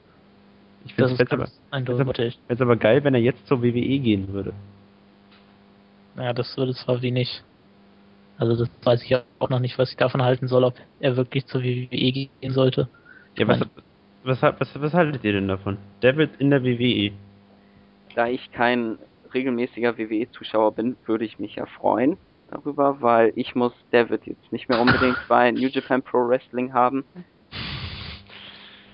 Ich 0.84 0.94
Das 0.94 1.10
finde 1.10 1.22
ist 1.24 1.26
es 1.28 1.32
aber, 1.32 1.48
eindeutig. 1.72 2.38
wär's 2.46 2.60
aber 2.60 2.76
geil, 2.76 3.02
wenn 3.04 3.14
er 3.14 3.20
jetzt 3.20 3.46
zur 3.48 3.62
WWE 3.62 3.98
gehen 3.98 4.28
würde. 4.32 4.52
Ja, 6.16 6.32
das 6.32 6.56
würde 6.56 6.74
zwar 6.74 7.02
wenig. 7.02 7.42
Also 8.40 8.56
das 8.56 8.68
weiß 8.84 9.04
ich 9.04 9.16
auch 9.38 9.50
noch 9.50 9.58
nicht, 9.58 9.76
was 9.78 9.90
ich 9.90 9.98
davon 9.98 10.22
halten 10.22 10.48
soll, 10.48 10.64
ob 10.64 10.72
er 10.98 11.18
wirklich 11.18 11.44
zur 11.44 11.62
WWE 11.62 11.86
gehen 11.86 12.52
sollte. 12.52 12.88
Ja, 13.36 13.46
was, 13.46 13.60
was, 14.24 14.40
was, 14.40 14.80
was 14.80 14.94
haltet 14.94 15.22
ihr 15.24 15.34
denn 15.34 15.46
davon? 15.46 15.76
David 16.00 16.30
in 16.38 16.48
der 16.48 16.64
WWE. 16.64 17.12
Da 18.14 18.28
ich 18.28 18.50
kein 18.52 18.96
regelmäßiger 19.34 19.98
WWE-Zuschauer 19.98 20.72
bin, 20.72 20.96
würde 21.04 21.26
ich 21.26 21.38
mich 21.38 21.56
ja 21.56 21.66
freuen 21.66 22.16
darüber, 22.50 23.02
weil 23.02 23.34
ich 23.36 23.54
muss 23.54 23.74
David 23.90 24.26
jetzt 24.26 24.50
nicht 24.50 24.70
mehr 24.70 24.80
unbedingt 24.80 25.18
bei 25.28 25.50
New 25.50 25.68
Japan 25.68 26.00
Pro 26.00 26.26
Wrestling 26.26 26.72
haben. 26.72 27.04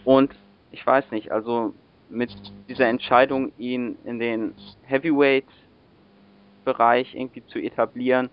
Und 0.05 0.35
ich 0.73 0.85
weiß 0.85 1.13
nicht, 1.13 1.31
also 1.31 1.73
mit 2.11 2.35
dieser 2.69 2.89
Entscheidung, 2.89 3.53
ihn 3.59 3.97
in 4.05 4.19
den 4.19 4.55
Heavyweight-Bereich 4.83 7.15
irgendwie 7.15 7.47
zu 7.47 7.61
etablieren, 7.61 8.29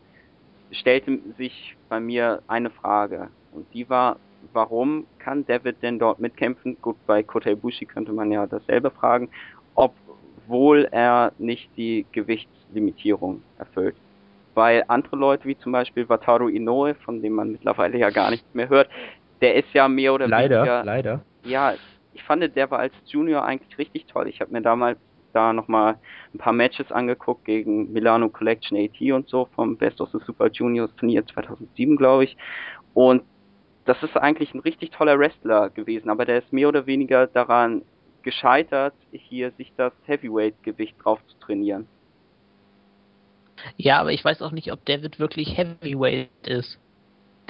stellte 0.73 1.19
sich 1.37 1.75
bei 1.89 1.99
mir 1.99 2.41
eine 2.47 2.69
Frage. 2.69 3.29
Und 3.51 3.65
die 3.73 3.89
war, 3.89 4.17
warum 4.51 5.05
kann 5.19 5.45
David 5.45 5.81
denn 5.81 5.99
dort 5.99 6.19
mitkämpfen? 6.19 6.77
Gut, 6.81 6.97
bei 7.07 7.23
Kota 7.23 7.51
Ibushi 7.51 7.85
könnte 7.85 8.11
man 8.11 8.31
ja 8.31 8.45
dasselbe 8.45 8.91
fragen. 8.91 9.29
obwohl 9.75 10.87
er 10.91 11.31
nicht 11.37 11.69
die 11.77 12.05
Gewichtslimitierung 12.11 13.41
erfüllt. 13.57 13.95
Weil 14.55 14.83
andere 14.87 15.15
Leute, 15.15 15.45
wie 15.45 15.57
zum 15.57 15.71
Beispiel 15.71 16.07
Wataru 16.07 16.47
Inoue, 16.47 16.95
von 16.95 17.21
dem 17.21 17.33
man 17.33 17.51
mittlerweile 17.53 17.97
ja 17.97 18.09
gar 18.09 18.29
nichts 18.29 18.53
mehr 18.53 18.69
hört, 18.69 18.89
der 19.41 19.55
ist 19.55 19.73
ja 19.73 19.87
mehr 19.87 20.13
oder 20.13 20.27
leider, 20.27 20.57
weniger... 20.59 20.83
Leider, 20.83 21.21
Ja, 21.43 21.73
ich 22.13 22.23
fand, 22.23 22.55
der 22.55 22.69
war 22.69 22.79
als 22.79 22.93
Junior 23.05 23.43
eigentlich 23.43 23.77
richtig 23.77 24.05
toll. 24.05 24.27
Ich 24.27 24.41
habe 24.41 24.51
mir 24.51 24.61
damals 24.61 24.99
da 25.33 25.53
nochmal 25.53 25.97
ein 26.33 26.37
paar 26.37 26.53
Matches 26.53 26.91
angeguckt 26.91 27.45
gegen 27.45 27.91
Milano 27.91 28.29
Collection 28.29 28.77
AT 28.77 28.99
und 29.11 29.27
so 29.29 29.45
vom 29.55 29.77
Best 29.77 29.99
of 30.01 30.09
the 30.11 30.19
Super 30.25 30.49
Juniors 30.49 30.95
Turnier 30.95 31.25
2007, 31.25 31.97
glaube 31.97 32.25
ich. 32.25 32.37
Und 32.93 33.23
das 33.85 34.01
ist 34.01 34.15
eigentlich 34.15 34.53
ein 34.53 34.59
richtig 34.59 34.91
toller 34.91 35.19
Wrestler 35.19 35.69
gewesen, 35.69 36.09
aber 36.09 36.25
der 36.25 36.39
ist 36.39 36.53
mehr 36.53 36.69
oder 36.69 36.85
weniger 36.85 37.27
daran 37.27 37.83
gescheitert, 38.21 38.93
hier 39.11 39.51
sich 39.51 39.73
das 39.75 39.93
Heavyweight-Gewicht 40.05 40.95
drauf 41.03 41.19
zu 41.27 41.37
trainieren. 41.39 41.87
Ja, 43.77 43.99
aber 43.99 44.11
ich 44.11 44.23
weiß 44.23 44.41
auch 44.41 44.51
nicht, 44.51 44.71
ob 44.71 44.85
David 44.85 45.19
wirklich 45.19 45.57
Heavyweight 45.57 46.29
ist. 46.47 46.79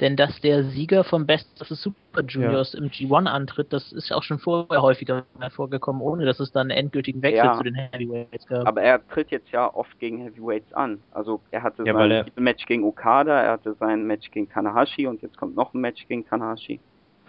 Denn 0.00 0.16
dass 0.16 0.40
der 0.40 0.64
Sieger 0.64 1.04
vom 1.04 1.24
Best 1.24 1.60
of 1.60 1.68
the 1.68 1.76
Super 1.76 2.22
Juniors 2.26 2.72
ja. 2.72 2.80
im 2.80 2.90
G1 2.90 3.26
antritt, 3.26 3.72
das 3.72 3.92
ist 3.92 4.12
auch 4.12 4.24
schon 4.24 4.40
vorher 4.40 4.82
häufiger 4.82 5.24
vorgekommen, 5.54 6.02
ohne 6.02 6.24
dass 6.24 6.40
es 6.40 6.50
dann 6.50 6.70
einen 6.70 6.78
endgültigen 6.78 7.22
Wechsel 7.22 7.44
ja. 7.44 7.54
zu 7.54 7.62
den 7.62 7.76
Heavyweights 7.76 8.46
gab. 8.48 8.66
Aber 8.66 8.82
er 8.82 9.06
tritt 9.08 9.30
jetzt 9.30 9.52
ja 9.52 9.72
oft 9.72 9.96
gegen 10.00 10.20
Heavyweights 10.20 10.72
an. 10.72 10.98
Also 11.12 11.40
er 11.52 11.62
hatte 11.62 11.84
ja, 11.86 11.94
sein 11.94 12.26
Match 12.36 12.66
gegen 12.66 12.82
Okada, 12.82 13.40
er 13.40 13.52
hatte 13.52 13.74
sein 13.78 14.04
Match 14.04 14.30
gegen 14.32 14.48
Tanahashi 14.48 15.06
und 15.06 15.22
jetzt 15.22 15.36
kommt 15.36 15.54
noch 15.54 15.72
ein 15.74 15.80
Match 15.80 16.08
gegen 16.08 16.26
Tanahashi. 16.26 16.80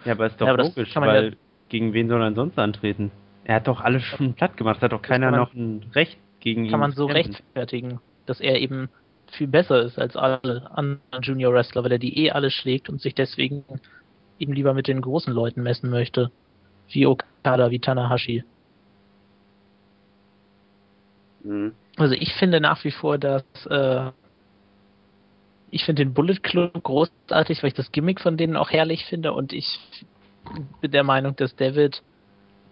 Ja, 0.04 0.12
aber 0.12 0.26
ist 0.26 0.40
doch 0.40 0.48
aber 0.48 0.64
logisch, 0.64 0.94
weil 0.96 1.36
gegen 1.68 1.92
wen 1.92 2.08
soll 2.08 2.20
er 2.20 2.34
sonst 2.34 2.58
antreten? 2.58 3.12
Er 3.44 3.56
hat 3.56 3.68
doch 3.68 3.80
alles 3.80 4.02
schon 4.02 4.34
platt 4.34 4.56
gemacht, 4.56 4.82
hat 4.82 4.90
doch 4.90 5.02
keiner 5.02 5.30
man, 5.30 5.40
noch 5.40 5.54
ein 5.54 5.84
Recht 5.94 6.18
gegen 6.40 6.64
ihn. 6.64 6.70
Kann 6.70 6.80
man 6.80 6.90
so 6.90 7.06
kämpfen. 7.06 7.32
rechtfertigen, 7.32 8.00
dass 8.26 8.40
er 8.40 8.60
eben 8.60 8.88
viel 9.32 9.48
besser 9.48 9.82
ist 9.82 9.98
als 9.98 10.16
alle 10.16 10.70
anderen 10.70 11.00
Junior 11.22 11.52
Wrestler, 11.52 11.84
weil 11.84 11.92
er 11.92 11.98
die 11.98 12.24
eh 12.24 12.30
alle 12.30 12.50
schlägt 12.50 12.88
und 12.88 13.00
sich 13.00 13.14
deswegen 13.14 13.64
eben 14.38 14.52
lieber 14.52 14.74
mit 14.74 14.86
den 14.86 15.00
großen 15.00 15.32
Leuten 15.32 15.62
messen 15.62 15.90
möchte. 15.90 16.30
Wie 16.88 17.06
Okada, 17.06 17.70
wie 17.70 17.80
Tanahashi. 17.80 18.44
Mhm. 21.42 21.74
Also 21.96 22.14
ich 22.14 22.34
finde 22.34 22.60
nach 22.60 22.84
wie 22.84 22.90
vor, 22.90 23.18
dass 23.18 23.44
äh, 23.66 24.10
ich 25.70 25.84
finde 25.84 26.04
den 26.04 26.14
Bullet 26.14 26.36
Club 26.36 26.82
großartig, 26.82 27.62
weil 27.62 27.68
ich 27.68 27.74
das 27.74 27.92
Gimmick 27.92 28.20
von 28.20 28.36
denen 28.36 28.56
auch 28.56 28.70
herrlich 28.70 29.04
finde 29.06 29.32
und 29.32 29.52
ich 29.52 29.80
bin 30.80 30.90
der 30.90 31.04
Meinung, 31.04 31.34
dass 31.36 31.56
David 31.56 32.02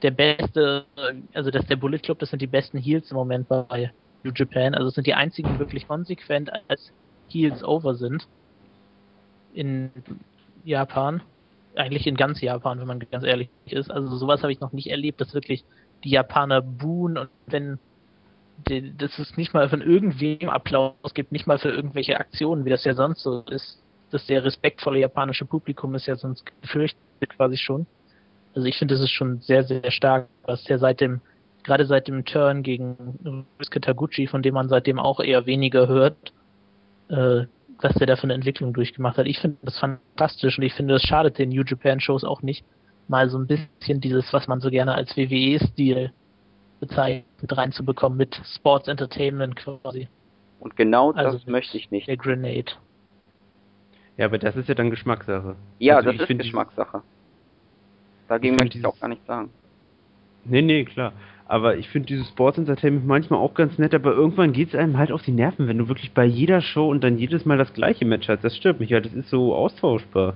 der 0.03 0.11
beste, 0.11 0.85
also 1.33 1.51
dass 1.51 1.67
der 1.67 1.77
Bullet 1.77 1.99
Club, 1.99 2.19
das 2.19 2.31
sind 2.31 2.43
die 2.43 2.47
besten 2.47 2.79
Heels 2.79 3.11
im 3.11 3.17
Moment 3.17 3.49
bei 3.49 3.93
New 4.25 4.33
Japan. 4.35 4.75
Also 4.75 4.89
es 4.89 4.95
sind 4.95 5.07
die 5.07 5.15
einzigen, 5.15 5.53
die 5.53 5.59
wirklich 5.59 5.87
konsequent 5.87 6.51
als 6.69 6.93
Heels 7.29 7.63
over 7.63 7.95
sind. 7.95 8.27
In 9.53 9.91
Japan. 10.65 11.23
Eigentlich 11.77 12.07
in 12.07 12.17
ganz 12.17 12.41
Japan, 12.41 12.81
wenn 12.81 12.87
man 12.87 13.01
ganz 13.11 13.25
ehrlich 13.25 13.51
ist. 13.67 13.91
Also 13.91 14.17
sowas 14.17 14.43
habe 14.43 14.53
ich 14.53 14.61
noch 14.61 14.73
nicht 14.73 14.89
erlebt, 14.89 15.21
dass 15.21 15.35
wirklich 15.35 15.65
die 16.05 16.11
Japaner 16.11 16.63
buhen 16.63 17.19
und 17.19 17.31
wenn 17.47 17.79
dass 18.57 19.19
es 19.19 19.37
nicht 19.37 19.53
mal 19.53 19.69
von 19.69 19.83
irgendwem 19.83 20.49
Applaus 20.49 21.13
gibt, 21.13 21.33
nicht 21.33 21.47
mal 21.47 21.59
für 21.59 21.71
irgendwelche 21.71 22.19
Aktionen, 22.19 22.65
wie 22.65 22.71
das 22.71 22.85
ja 22.85 22.95
sonst 22.95 23.23
so 23.23 23.41
ist. 23.51 23.83
Das 24.11 24.27
sehr 24.27 24.45
respektvolle 24.45 25.01
japanische 25.01 25.45
Publikum 25.45 25.95
ist 25.97 26.07
ja 26.07 26.15
sonst 26.15 26.47
gefürchtet 26.63 27.01
quasi 27.31 27.57
schon. 27.57 27.87
Also 28.55 28.69
ich 28.69 28.77
finde, 28.77 28.95
das 28.95 29.03
ist 29.03 29.11
schon 29.11 29.41
sehr, 29.41 29.65
sehr 29.65 29.91
stark, 29.91 30.29
was 30.43 30.67
ja 30.69 30.79
seit 30.79 31.01
dem 31.01 31.21
gerade 31.65 31.87
seit 31.87 32.07
dem 32.07 32.25
Turn 32.25 32.63
gegen 32.63 33.19
Ryusuke 33.59 33.81
Taguchi, 33.81 34.27
von 34.27 34.43
dem 34.43 34.55
man 34.55 34.69
seitdem 34.69 34.99
auch 34.99 35.19
eher 35.19 35.47
weniger 35.47 35.89
hört, 35.89 36.33
äh, 37.09 37.47
was 37.81 37.95
der 37.95 38.07
da 38.07 38.17
für 38.17 38.25
eine 38.25 38.35
Entwicklung 38.35 38.73
durchgemacht 38.73 39.19
hat. 39.19 39.27
Ich 39.27 39.39
finde 39.39 39.57
das 39.63 39.79
fantastisch 39.79 40.59
und 40.59 40.65
ich 40.65 40.75
finde, 40.75 40.95
das 40.95 41.03
schadet 41.03 41.39
den 41.39 41.49
New 41.49 41.65
Japan 41.67 42.01
Shows 42.01 42.23
auch 42.25 42.43
nicht, 42.43 42.65
mal 43.09 43.29
so 43.29 43.39
ein 43.39 43.47
bisschen 43.47 44.01
dieses, 44.01 44.33
was 44.33 44.47
man 44.47 44.61
so 44.61 44.71
gerne 44.71 44.95
als 44.95 45.17
WWE-Stil 45.17 46.13
bezeichnet, 46.81 47.25
reinzubekommen, 47.57 48.17
mit 48.17 48.41
Sports 48.55 48.89
Entertainment 48.89 49.57
quasi. 49.57 50.09
Und 50.61 50.77
genau 50.77 51.13
also 51.13 51.39
das 51.39 51.47
möchte 51.47 51.77
ich 51.77 51.91
nicht. 51.91 52.09
Der 52.09 52.17
Grenade. 52.17 52.73
Ja, 54.17 54.27
aber 54.27 54.39
das 54.39 54.57
ist 54.57 54.69
ja 54.69 54.75
dann 54.75 54.91
Geschmackssache. 54.91 55.57
Ja, 55.79 55.97
also 55.97 56.13
das 56.13 56.29
ist 56.29 56.39
Geschmackssache. 56.39 57.03
Dagegen 58.29 58.57
möchte 58.57 58.79
ich 58.79 58.87
auch 58.87 58.99
gar 58.99 59.09
nicht 59.09 59.27
sagen. 59.27 59.51
Nee, 60.45 60.63
nee, 60.63 60.85
klar. 60.85 61.13
Aber 61.47 61.77
ich 61.77 61.89
finde 61.91 62.07
dieses 62.07 62.29
Sports 62.29 62.57
Entertainment 62.57 63.07
manchmal 63.07 63.39
auch 63.39 63.55
ganz 63.55 63.79
nett, 63.79 63.95
aber 63.95 64.13
irgendwann 64.13 64.53
geht 64.53 64.69
es 64.69 64.75
einem 64.75 64.97
halt 64.97 65.13
auf 65.13 65.23
die 65.23 65.33
Nerven, 65.33 65.69
wenn 65.69 65.77
du 65.77 65.89
wirklich 65.89 66.13
bei 66.13 66.25
jeder 66.25 66.63
Show 66.63 66.89
und 66.89 67.05
dann 67.05 67.19
jedes 67.19 67.45
Mal 67.45 67.59
das 67.59 67.75
gleiche 67.75 68.07
Match 68.07 68.29
hast. 68.29 68.43
Das 68.43 68.57
stört 68.57 68.81
mich 68.81 68.93
halt, 68.93 69.05
das 69.05 69.13
ist 69.13 69.29
so 69.29 69.55
austauschbar. 69.55 70.35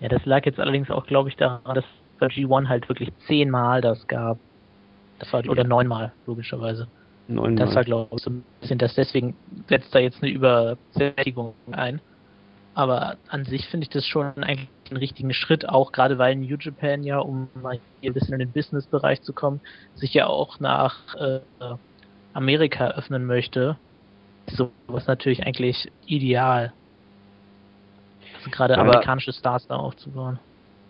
Ja, 0.00 0.08
das 0.08 0.24
lag 0.26 0.44
jetzt 0.46 0.58
allerdings 0.58 0.90
auch, 0.90 1.06
glaube 1.06 1.28
ich, 1.28 1.36
daran, 1.36 1.74
dass 1.74 1.84
bei 2.18 2.26
G1 2.26 2.68
halt 2.68 2.88
wirklich 2.88 3.12
zehnmal 3.26 3.80
das 3.80 4.06
gab. 4.08 4.38
Das 5.20 5.32
war, 5.32 5.48
oder 5.48 5.64
neunmal, 5.64 6.12
logischerweise. 6.26 6.88
Neunmal. 7.28 7.66
Das 7.66 7.74
war, 7.74 7.84
glaube 7.84 8.16
ich, 8.16 8.22
so 8.22 8.30
ein 8.30 8.44
bisschen 8.60 8.78
das. 8.78 8.94
Deswegen 8.94 9.36
setzt 9.68 9.94
da 9.94 9.98
jetzt 9.98 10.22
eine 10.22 10.32
Übersättigung 10.32 11.54
ein. 11.70 12.00
Aber 12.74 13.16
an 13.28 13.44
sich 13.44 13.66
finde 13.68 13.84
ich 13.84 13.90
das 13.90 14.06
schon 14.06 14.32
eigentlich 14.36 14.68
einen 14.90 14.98
richtigen 14.98 15.32
Schritt, 15.32 15.68
auch 15.68 15.92
gerade 15.92 16.18
weil 16.18 16.36
New 16.36 16.56
Japan 16.58 17.02
ja, 17.02 17.18
um 17.18 17.48
mal 17.60 17.78
hier 18.00 18.10
ein 18.10 18.14
bisschen 18.14 18.34
in 18.34 18.40
den 18.40 18.52
Business-Bereich 18.52 19.22
zu 19.22 19.32
kommen, 19.32 19.60
sich 19.94 20.14
ja 20.14 20.26
auch 20.26 20.60
nach 20.60 21.14
äh, 21.16 21.40
Amerika 22.32 22.88
öffnen 22.88 23.26
möchte. 23.26 23.76
So 24.46 24.70
was 24.86 25.06
natürlich 25.06 25.44
eigentlich 25.44 25.90
ideal. 26.06 26.72
Also 28.36 28.50
gerade 28.50 28.74
aber, 28.74 28.82
amerikanische 28.82 29.32
Stars 29.32 29.66
da 29.66 29.76
aufzubauen. 29.76 30.38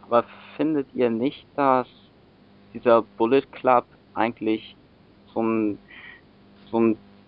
Aber 0.03 0.25
findet 0.57 0.87
ihr 0.95 1.11
nicht, 1.11 1.47
dass 1.57 1.87
dieser 2.75 3.03
Bullet 3.03 3.43
Club 3.53 3.85
eigentlich 4.15 4.77
so 5.33 5.43
ein 5.43 5.79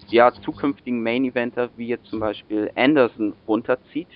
ja, 0.08 0.32
zukünftigen 0.32 1.02
Main 1.02 1.24
Eventer 1.24 1.70
wie 1.76 1.88
jetzt 1.88 2.06
zum 2.06 2.20
Beispiel 2.20 2.70
Anderson 2.74 3.34
runterzieht? 3.46 4.08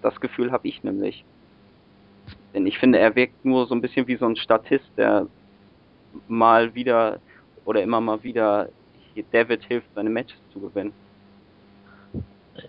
Das 0.00 0.18
Gefühl 0.20 0.50
habe 0.50 0.68
ich 0.68 0.82
nämlich. 0.82 1.24
Denn 2.54 2.66
ich 2.66 2.78
finde, 2.78 2.98
er 2.98 3.14
wirkt 3.16 3.44
nur 3.44 3.66
so 3.66 3.74
ein 3.74 3.80
bisschen 3.80 4.06
wie 4.06 4.16
so 4.16 4.26
ein 4.26 4.36
Statist, 4.36 4.90
der 4.96 5.26
mal 6.28 6.74
wieder 6.74 7.18
oder 7.64 7.82
immer 7.82 8.00
mal 8.00 8.22
wieder 8.22 8.68
David 9.30 9.62
hilft, 9.64 9.86
seine 9.94 10.10
Matches 10.10 10.38
zu 10.52 10.60
gewinnen. 10.60 10.92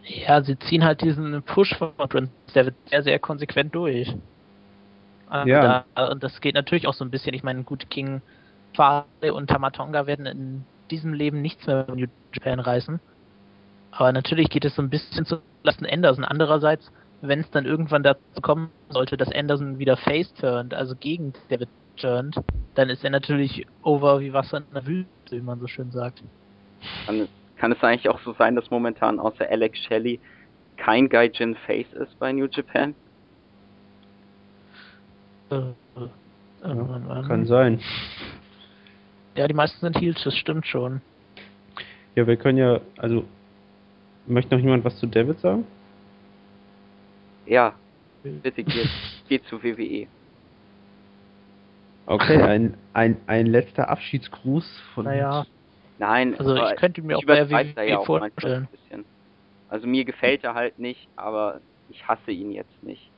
Ja, 0.06 0.42
sie 0.42 0.58
ziehen 0.60 0.84
halt 0.84 1.02
diesen 1.02 1.42
Push 1.44 1.76
von 1.76 1.92
Prince 2.10 2.32
David 2.54 2.76
sehr, 2.86 3.04
sehr 3.04 3.20
konsequent 3.20 3.76
durch. 3.76 4.14
Also 5.28 5.50
ja. 5.50 5.86
Da, 5.96 6.08
und 6.12 6.24
das 6.24 6.40
geht 6.42 6.56
natürlich 6.56 6.88
auch 6.88 6.94
so 6.94 7.04
ein 7.04 7.12
bisschen. 7.12 7.34
Ich 7.34 7.44
meine, 7.44 7.64
gut, 7.64 7.90
King 7.90 8.22
Fale 8.76 9.34
und 9.34 9.48
Tamatonga 9.48 10.06
werden 10.06 10.26
in 10.26 10.66
diesem 10.92 11.14
Leben 11.14 11.42
nichts 11.42 11.66
mehr 11.68 11.86
von 11.86 11.98
New 11.98 12.08
Japan 12.34 12.60
reißen. 12.60 13.00
Aber 13.92 14.12
natürlich 14.12 14.50
geht 14.50 14.66
es 14.66 14.76
so 14.76 14.82
ein 14.82 14.90
bisschen 14.90 15.26
zu 15.26 15.42
lassen 15.64 15.86
Anderson. 15.86 16.24
Andererseits 16.24 16.92
wenn 17.24 17.40
es 17.40 17.50
dann 17.52 17.66
irgendwann 17.66 18.04
dazu 18.04 18.42
kommen 18.42 18.70
sollte, 18.90 19.16
dass 19.16 19.32
Anderson 19.32 19.80
wieder 19.80 19.96
face 19.96 20.34
turned, 20.36 20.74
also 20.74 20.94
gegen 20.94 21.32
David 21.50 21.70
turned, 21.96 22.36
dann 22.76 22.90
ist 22.90 23.04
er 23.04 23.12
natürlich 23.12 23.66
over 23.82 24.20
wie 24.20 24.34
Wasser 24.34 24.58
in 24.58 24.66
der 24.74 24.86
Wüste, 24.86 25.08
wie 25.32 25.42
man 25.42 25.60
so 25.60 25.68
schön 25.68 25.90
sagt. 25.92 26.22
Kann 27.06 27.22
es, 27.22 27.30
kann 27.56 27.72
es 27.72 27.82
eigentlich 27.82 28.10
auch 28.10 28.20
so 28.20 28.34
sein, 28.34 28.56
dass 28.56 28.70
momentan 28.72 29.20
außer 29.20 29.50
Alex 29.50 29.80
Shelley 29.80 30.20
kein 30.76 31.08
Gaijin 31.08 31.56
Face 31.66 31.92
ist 31.94 32.20
bei 32.20 32.34
New 32.34 32.48
Japan? 32.52 32.94
Äh, 35.50 35.56
äh, 35.56 36.10
ja, 36.62 37.24
kann 37.26 37.46
sein. 37.46 37.80
Ja, 39.36 39.48
die 39.48 39.54
meisten 39.54 39.80
sind 39.80 39.98
Heels, 39.98 40.22
das 40.26 40.36
stimmt 40.36 40.68
schon. 40.68 41.02
Ja, 42.16 42.28
wir 42.28 42.36
können 42.36 42.58
ja, 42.58 42.82
also, 42.98 43.24
möchte 44.28 44.56
noch 44.56 44.62
jemand 44.62 44.84
was 44.84 44.98
zu 45.00 45.08
David 45.08 45.40
sagen? 45.40 45.66
Ja, 47.46 47.74
bitte 48.24 48.64
geht, 48.64 48.90
geht 49.28 49.44
zu 49.46 49.62
WWE. 49.64 50.08
Okay, 52.06 52.42
ein, 52.42 52.78
ein, 52.94 53.18
ein 53.28 53.46
letzter 53.48 53.90
Abschiedsgruß 53.90 54.82
von 54.94 55.06
naja. 55.06 55.46
Nein, 56.00 56.38
also 56.38 56.56
ich 56.56 56.76
könnte 56.76 57.02
mir 57.02 57.18
auch 57.18 57.24
bei 57.24 57.50
WWE 57.50 57.88
ja 57.88 58.00
auch 58.00 58.06
vorstellen. 58.06 58.68
Also 59.70 59.88
mir 59.88 60.06
gefällt 60.06 60.44
er 60.44 60.54
halt 60.54 60.78
nicht, 60.78 61.08
aber 61.16 61.62
ich 61.90 62.08
hasse 62.08 62.32
ihn 62.32 62.52
jetzt 62.52 62.84
nicht. 62.84 63.10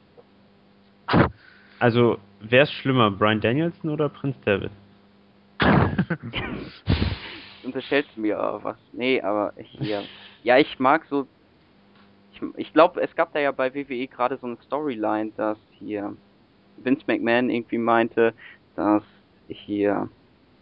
Also, 1.79 2.17
wer 2.39 2.63
ist 2.63 2.71
schlimmer, 2.73 3.11
Brian 3.11 3.41
Danielson 3.41 3.89
oder 3.89 4.09
Prinz 4.09 4.35
David? 4.45 4.71
Unterstellst 7.63 8.09
du 8.15 8.21
mir 8.21 8.39
aber 8.39 8.63
was? 8.63 8.77
Nee, 8.93 9.21
aber 9.21 9.53
hier. 9.57 10.03
Ja, 10.43 10.57
ich 10.57 10.79
mag 10.79 11.05
so 11.09 11.27
ich, 12.35 12.41
ich 12.57 12.73
glaube, 12.73 13.01
es 13.01 13.15
gab 13.15 13.33
da 13.33 13.39
ja 13.39 13.51
bei 13.51 13.73
WWE 13.73 14.07
gerade 14.07 14.37
so 14.37 14.47
eine 14.47 14.57
Storyline, 14.65 15.31
dass 15.37 15.57
hier 15.79 16.15
Vince 16.77 17.03
McMahon 17.07 17.49
irgendwie 17.49 17.77
meinte, 17.77 18.33
dass 18.75 19.03
hier 19.47 20.09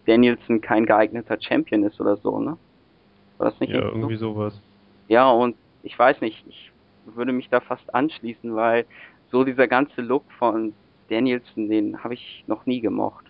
Danielson 0.06 0.62
kein 0.62 0.86
geeigneter 0.86 1.38
Champion 1.40 1.84
ist 1.84 2.00
oder 2.00 2.18
so, 2.18 2.40
ne? 2.40 2.58
War 3.38 3.50
das 3.50 3.60
nicht 3.60 3.74
ja, 3.74 3.82
irgendwie 3.82 4.16
so? 4.16 4.34
sowas. 4.34 4.62
Ja, 5.08 5.30
und 5.32 5.56
ich 5.82 5.98
weiß 5.98 6.22
nicht, 6.22 6.46
ich 6.48 6.72
würde 7.06 7.32
mich 7.32 7.50
da 7.50 7.60
fast 7.60 7.94
anschließen, 7.94 8.56
weil 8.56 8.86
so 9.32 9.44
dieser 9.44 9.68
ganze 9.68 10.02
Look 10.02 10.24
von 10.38 10.74
Danielson, 11.10 11.70
den 11.70 12.04
habe 12.04 12.14
ich 12.14 12.44
noch 12.48 12.66
nie 12.66 12.80
gemocht. 12.80 13.26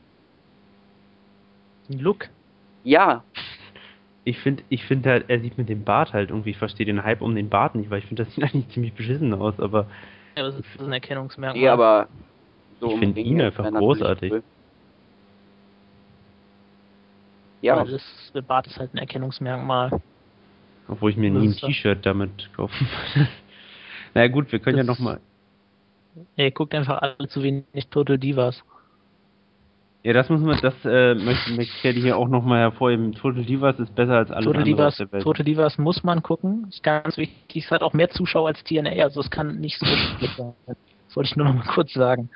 Look? 1.88 2.30
Ja. 2.84 3.24
Ich 4.26 4.40
finde, 4.40 4.64
ich 4.70 4.86
finde 4.86 5.10
halt, 5.10 5.26
er 5.30 5.40
sieht 5.40 5.58
mit 5.58 5.68
dem 5.68 5.84
Bart 5.84 6.14
halt 6.14 6.30
irgendwie, 6.30 6.52
ich 6.52 6.58
verstehe 6.58 6.86
den 6.86 7.04
Hype 7.04 7.22
um 7.22 7.36
den 7.36 7.50
Bart 7.50 7.76
nicht, 7.76 7.90
weil 7.90 8.00
ich 8.00 8.06
finde, 8.06 8.24
das 8.24 8.34
sieht 8.36 8.44
eigentlich 8.44 8.70
ziemlich 8.70 8.94
beschissen 8.94 9.34
aus, 9.34 9.60
aber. 9.60 9.88
Ja, 10.36 10.44
das 10.44 10.56
ist 10.56 10.66
ein 10.80 10.92
Erkennungsmerkmal. 10.92 11.62
Nee, 11.62 11.68
aber 11.68 12.08
so 12.80 12.92
ich 12.92 13.00
finde 13.00 13.22
ihn 13.22 13.42
einfach 13.42 13.70
großartig. 13.70 14.32
Cool. 14.32 14.44
Ja. 17.62 17.76
Aber 17.76 17.90
das 17.90 18.04
Bart 18.46 18.68
ist 18.68 18.78
halt 18.78 18.94
ein 18.94 18.98
Erkennungsmerkmal. 18.98 20.02
Obwohl 20.90 21.12
ich 21.12 21.18
mir 21.18 21.32
nie 21.32 21.48
ein 21.48 21.56
T-Shirt 21.56 22.06
damit 22.06 22.50
kaufen 22.56 22.88
würde. 23.16 23.30
naja 24.14 24.28
gut, 24.28 24.52
wir 24.52 24.60
können 24.60 24.78
das 24.78 24.86
ja 24.86 24.94
nochmal. 24.94 25.22
Ihr 26.36 26.52
guckt 26.52 26.76
einfach 26.76 27.02
alle 27.02 27.28
zu 27.30 27.42
wenig 27.42 27.88
Total 27.90 28.18
Divas. 28.18 28.64
Ja, 30.04 30.12
das 30.12 30.30
muss 30.30 30.42
man, 30.42 30.60
das 30.62 30.74
äh, 30.84 31.16
möchte, 31.16 31.54
möchte 31.54 31.90
ich 31.90 32.04
hier 32.04 32.18
auch 32.18 32.28
nochmal 32.28 32.60
hervorheben. 32.60 33.14
Total 33.14 33.44
Divas 33.44 33.80
ist 33.80 33.96
besser 33.96 34.18
als 34.18 34.32
alles 34.32 34.46
Total 34.46 34.64
Divas, 34.64 35.00
auf. 35.00 35.24
Total 35.24 35.46
Divas 35.46 35.78
muss 35.78 36.04
man 36.04 36.22
gucken. 36.22 36.68
Ist 36.70 36.84
ganz 36.84 37.16
wichtig. 37.16 37.64
Es 37.64 37.72
hat 37.72 37.82
auch 37.82 37.94
mehr 37.94 38.10
Zuschauer 38.10 38.50
als 38.50 38.62
TNA, 38.66 39.02
also 39.02 39.22
es 39.22 39.32
kann 39.32 39.60
nicht 39.60 39.80
so 39.80 39.86
schlecht 39.86 40.36
sein. 40.36 40.54
Das 40.66 41.16
wollte 41.16 41.30
ich 41.30 41.36
nur 41.38 41.46
noch 41.46 41.56
mal 41.56 41.66
kurz 41.74 41.94
sagen. 41.94 42.30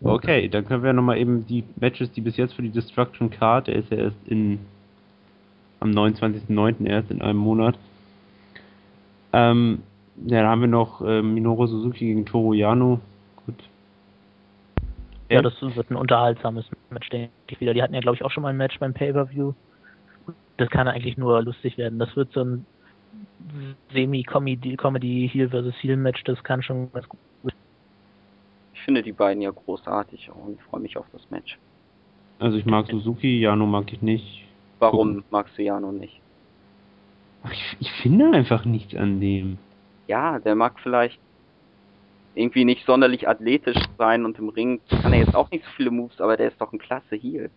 Okay, 0.00 0.48
dann 0.48 0.64
können 0.64 0.84
wir 0.84 0.92
nochmal 0.92 1.18
eben 1.18 1.44
die 1.46 1.64
Matches, 1.80 2.12
die 2.12 2.20
bis 2.20 2.36
jetzt 2.36 2.54
für 2.54 2.62
die 2.62 2.70
Destruction 2.70 3.30
Card, 3.30 3.66
der 3.66 3.76
ist 3.76 3.90
ja 3.90 3.96
erst 3.96 4.16
in 4.26 4.60
am 5.80 5.90
29.09. 5.90 6.86
erst 6.86 7.10
in 7.10 7.20
einem 7.20 7.38
Monat. 7.38 7.76
Ähm, 9.32 9.82
ja, 10.24 10.42
dann 10.42 10.50
haben 10.50 10.60
wir 10.60 10.68
noch 10.68 11.00
äh, 11.02 11.20
Minoru 11.20 11.66
Suzuki 11.66 12.06
gegen 12.06 12.24
Toru 12.24 12.52
Yano. 12.52 13.00
Ja, 15.28 15.42
das 15.42 15.54
wird 15.60 15.90
ein 15.90 15.96
unterhaltsames 15.96 16.66
Match, 16.90 17.08
denke 17.10 17.30
ich 17.48 17.60
wieder. 17.60 17.74
Die 17.74 17.82
hatten 17.82 17.94
ja, 17.94 18.00
glaube 18.00 18.16
ich, 18.16 18.24
auch 18.24 18.30
schon 18.30 18.42
mal 18.42 18.50
ein 18.50 18.56
Match 18.56 18.78
beim 18.78 18.94
Pay-Per-View. 18.94 19.54
Das 20.56 20.70
kann 20.70 20.88
eigentlich 20.88 21.16
nur 21.16 21.42
lustig 21.42 21.76
werden. 21.78 21.98
Das 21.98 22.14
wird 22.16 22.32
so 22.32 22.44
ein 22.44 22.66
Semi-Comedy 23.92 25.28
Heel 25.32 25.48
versus 25.48 25.74
Heel 25.80 25.96
Match, 25.96 26.22
das 26.24 26.42
kann 26.44 26.62
schon 26.62 26.92
ganz 26.92 27.08
gut 27.08 27.18
finde 28.86 29.02
die 29.02 29.12
beiden 29.12 29.42
ja 29.42 29.50
großartig 29.50 30.30
und 30.30 30.60
freue 30.62 30.80
mich 30.80 30.96
auf 30.96 31.06
das 31.12 31.28
Match. 31.28 31.58
Also 32.38 32.56
ich 32.56 32.66
mag 32.66 32.86
Suzuki, 32.86 33.40
Jano 33.40 33.66
mag 33.66 33.92
ich 33.92 34.00
nicht. 34.00 34.46
Warum 34.78 35.24
magst 35.30 35.58
du 35.58 35.62
Jano 35.62 35.90
nicht? 35.90 36.20
Ach, 37.42 37.50
ich, 37.50 37.76
ich 37.80 37.90
finde 38.02 38.30
einfach 38.30 38.64
nichts 38.64 38.94
an 38.94 39.20
dem. 39.20 39.58
Ja, 40.06 40.38
der 40.38 40.54
mag 40.54 40.78
vielleicht 40.80 41.18
irgendwie 42.36 42.64
nicht 42.64 42.84
sonderlich 42.84 43.28
athletisch 43.28 43.78
sein 43.96 44.24
und 44.24 44.38
im 44.38 44.50
Ring 44.50 44.80
kann 45.02 45.12
er 45.12 45.20
jetzt 45.20 45.34
auch 45.34 45.50
nicht 45.50 45.64
so 45.64 45.70
viele 45.76 45.90
Moves, 45.90 46.20
aber 46.20 46.36
der 46.36 46.48
ist 46.48 46.60
doch 46.60 46.72
ein 46.72 46.78
klasse 46.78 47.16
Heel. 47.16 47.50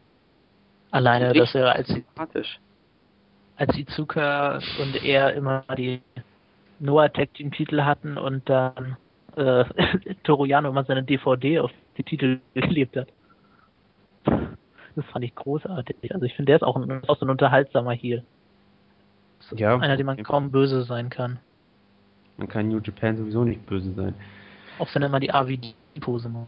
Alleine, 0.91 1.33
dass 1.33 1.53
er 1.53 1.75
als 1.75 1.87
sympathisch. 1.89 2.59
als 3.57 3.77
Izuka 3.77 4.59
und 4.81 5.03
er 5.03 5.33
immer 5.33 5.63
die 5.77 6.01
Noah 6.79 7.11
Tag 7.11 7.33
Team 7.33 7.51
Titel 7.51 7.81
hatten 7.81 8.17
und 8.17 8.49
dann 8.49 8.95
äh, 9.35 9.65
Toriano 10.23 10.69
immer 10.69 10.85
seine 10.85 11.03
DVD 11.03 11.59
auf 11.59 11.71
die 11.97 12.03
Titel 12.03 12.39
geklebt 12.53 12.95
hat. 12.95 13.09
Das 14.95 15.05
fand 15.11 15.25
ich 15.25 15.35
großartig. 15.35 16.13
Also 16.13 16.25
ich 16.25 16.35
finde, 16.35 16.51
der 16.51 16.55
ist 16.57 16.63
auch, 16.63 16.77
ein, 16.77 17.03
auch 17.07 17.17
so 17.17 17.25
ein 17.25 17.29
unterhaltsamer 17.29 17.91
hier. 17.91 18.23
Ja. 19.55 19.77
Einer, 19.77 19.97
dem 19.97 20.05
man 20.05 20.23
kaum 20.23 20.51
böse 20.51 20.83
sein 20.83 21.09
kann. 21.09 21.39
Man 22.37 22.47
kann 22.47 22.69
New 22.69 22.79
Japan 22.79 23.17
sowieso 23.17 23.43
nicht 23.43 23.65
böse 23.65 23.93
sein. 23.93 24.13
Auch 24.79 24.93
wenn 24.95 25.03
er 25.03 25.09
mal 25.09 25.19
die 25.19 25.31
AVD-Pose 25.31 26.29
macht. 26.29 26.47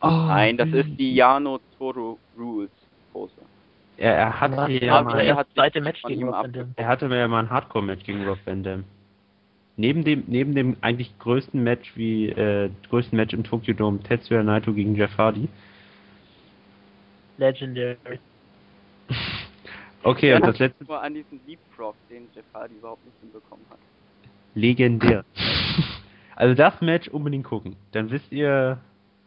Oh, 0.00 0.06
Nein, 0.08 0.56
das 0.56 0.68
ist 0.68 0.96
die 0.96 1.14
Yano 1.14 1.58
Toro 1.76 2.18
Rules 2.38 2.70
Pose. 3.12 3.32
Er, 3.96 4.14
er 4.14 4.40
hat 4.40 4.52
ja, 4.52 4.68
ja, 4.68 5.02
mal, 5.02 5.18
er, 5.18 5.36
hat 5.36 5.48
zweite 5.54 5.80
Match 5.80 6.00
gegen 6.02 6.28
Rob 6.28 6.54
Van 6.54 6.74
Er 6.76 6.86
hatte 6.86 7.06
ja 7.06 7.26
mal 7.26 7.40
ein 7.40 7.50
Hardcore-Match 7.50 8.04
gegen 8.04 8.24
Rob 8.24 8.38
Van 8.44 8.62
Dam. 8.62 8.84
Neben 9.76 10.04
dem, 10.04 10.24
neben 10.28 10.54
dem 10.54 10.76
eigentlich 10.82 11.18
größten 11.18 11.62
Match 11.62 11.96
wie 11.96 12.28
äh, 12.28 12.70
größten 12.90 13.16
Match 13.16 13.34
im 13.34 13.42
Tokyo 13.42 13.74
Dome, 13.74 14.00
Tetsuya 14.00 14.42
Naito 14.44 14.72
gegen 14.72 14.94
Jeff 14.94 15.16
Hardy. 15.18 15.48
Legendary. 17.38 18.20
okay, 20.04 20.34
und 20.34 20.46
das 20.46 20.58
letzte. 20.58 20.84
Nur 20.84 21.00
an 21.02 21.14
diesen 21.14 21.40
Leapfrog, 21.46 21.94
den 22.08 22.28
Jeff 22.34 22.44
Hardy 22.54 22.74
überhaupt 22.74 23.04
nicht 23.04 23.16
hinbekommen 23.20 23.64
hat. 23.70 23.78
Legendär. 24.54 25.24
also 26.38 26.54
das 26.54 26.80
Match 26.80 27.08
unbedingt 27.08 27.44
gucken. 27.44 27.74
Dann 27.90 28.12
wisst 28.12 28.30
ihr, 28.30 28.78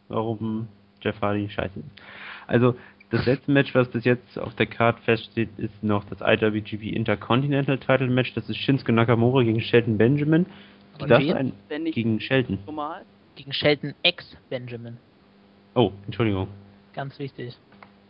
warum 0.08 0.68
Jeff 1.02 1.20
Hardy 1.20 1.46
scheiße 1.50 1.78
ist. 1.78 2.02
Also 2.46 2.74
das 3.10 3.26
letzte 3.26 3.52
Match, 3.52 3.74
was 3.74 3.88
bis 3.88 4.06
jetzt 4.06 4.38
auf 4.38 4.54
der 4.54 4.64
Card 4.64 4.98
feststeht, 5.00 5.50
ist 5.58 5.84
noch 5.84 6.04
das 6.04 6.22
IWGP 6.22 6.90
Intercontinental 6.96 7.76
Title 7.76 8.08
Match. 8.08 8.32
Das 8.32 8.48
ist 8.48 8.56
Shinsuke 8.56 8.94
Nakamura 8.94 9.42
gegen 9.42 9.60
Shelton 9.60 9.98
Benjamin. 9.98 10.46
Und 10.98 11.10
das 11.10 11.22
ein, 11.22 11.52
gegen 11.68 12.18
Shelton. 12.18 12.58
Gegen 13.36 13.52
Shelton 13.52 13.94
ex 14.02 14.34
Benjamin. 14.48 14.96
Oh, 15.74 15.92
Entschuldigung. 16.06 16.48
Ganz 16.94 17.18
wichtig. 17.18 17.58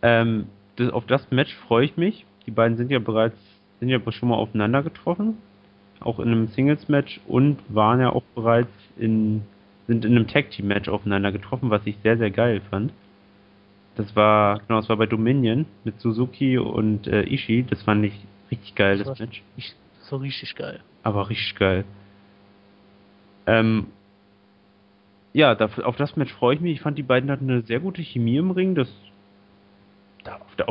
Ähm, 0.03 0.47
das, 0.77 0.93
auf 0.93 1.07
das 1.07 1.29
Match 1.33 1.53
freue 1.67 1.87
ich 1.87 1.97
mich. 1.97 2.25
Die 2.47 2.53
beiden 2.53 2.77
sind 2.77 2.93
ja 2.93 3.01
bereits, 3.01 3.37
sind 3.81 3.89
ja 3.89 3.99
schon 4.13 4.29
mal 4.29 4.37
aufeinander 4.37 4.85
getroffen. 4.85 5.39
Auch 5.99 6.21
in 6.21 6.29
einem 6.29 6.47
Singles 6.47 6.89
Match 6.89 7.21
und 7.27 7.59
waren 7.69 7.99
ja 7.99 8.11
auch 8.11 8.23
bereits 8.37 8.71
in, 8.97 9.43
sind 9.87 10.05
in 10.05 10.17
einem 10.17 10.27
Tag 10.27 10.51
Team 10.51 10.69
Match 10.69 10.89
aufeinander 10.89 11.33
getroffen, 11.33 11.71
was 11.71 11.83
ich 11.87 11.97
sehr, 12.03 12.17
sehr 12.17 12.31
geil 12.31 12.61
fand. 12.71 12.93
Das 13.95 14.17
war, 14.17 14.61
genau, 14.61 14.81
das 14.81 14.89
war 14.89 14.97
bei 14.97 15.07
Dominion 15.07 15.67
mit 15.85 16.01
Suzuki 16.01 16.57
und 16.59 17.07
äh, 17.07 17.25
Ishii. 17.25 17.65
Das 17.69 17.83
fand 17.83 18.05
ich 18.07 18.15
richtig 18.51 18.75
geil, 18.75 18.99
das, 18.99 19.09
das 19.09 19.19
Match. 19.19 19.43
Ich, 19.57 19.75
das 20.01 20.13
war 20.13 20.21
richtig 20.23 20.55
geil. 20.55 20.81
Aber 21.03 21.29
richtig 21.29 21.55
geil. 21.57 21.85
Ähm, 23.47 23.89
ja, 25.35 25.55
auf 25.55 25.97
das 25.97 26.17
Match 26.17 26.33
freue 26.35 26.55
ich 26.55 26.61
mich. 26.61 26.75
Ich 26.75 26.81
fand, 26.81 26.97
die 26.99 27.03
beiden 27.03 27.31
hatten 27.31 27.51
eine 27.51 27.63
sehr 27.63 27.81
gute 27.81 28.03
Chemie 28.03 28.37
im 28.37 28.51
Ring. 28.51 28.75
Das, 28.75 28.89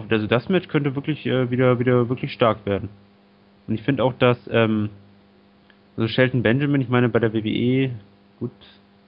also 0.09 0.27
das 0.27 0.49
Match 0.49 0.67
könnte 0.67 0.95
wirklich 0.95 1.25
äh, 1.25 1.51
wieder, 1.51 1.79
wieder 1.79 2.09
wirklich 2.09 2.31
stark 2.31 2.65
werden. 2.65 2.89
Und 3.67 3.75
ich 3.75 3.83
finde 3.83 4.03
auch, 4.03 4.13
dass 4.13 4.37
ähm, 4.51 4.89
also 5.97 6.07
Shelton 6.07 6.41
Benjamin, 6.41 6.81
ich 6.81 6.89
meine, 6.89 7.09
bei 7.09 7.19
der 7.19 7.33
WWE, 7.33 7.91
gut, 8.41 8.51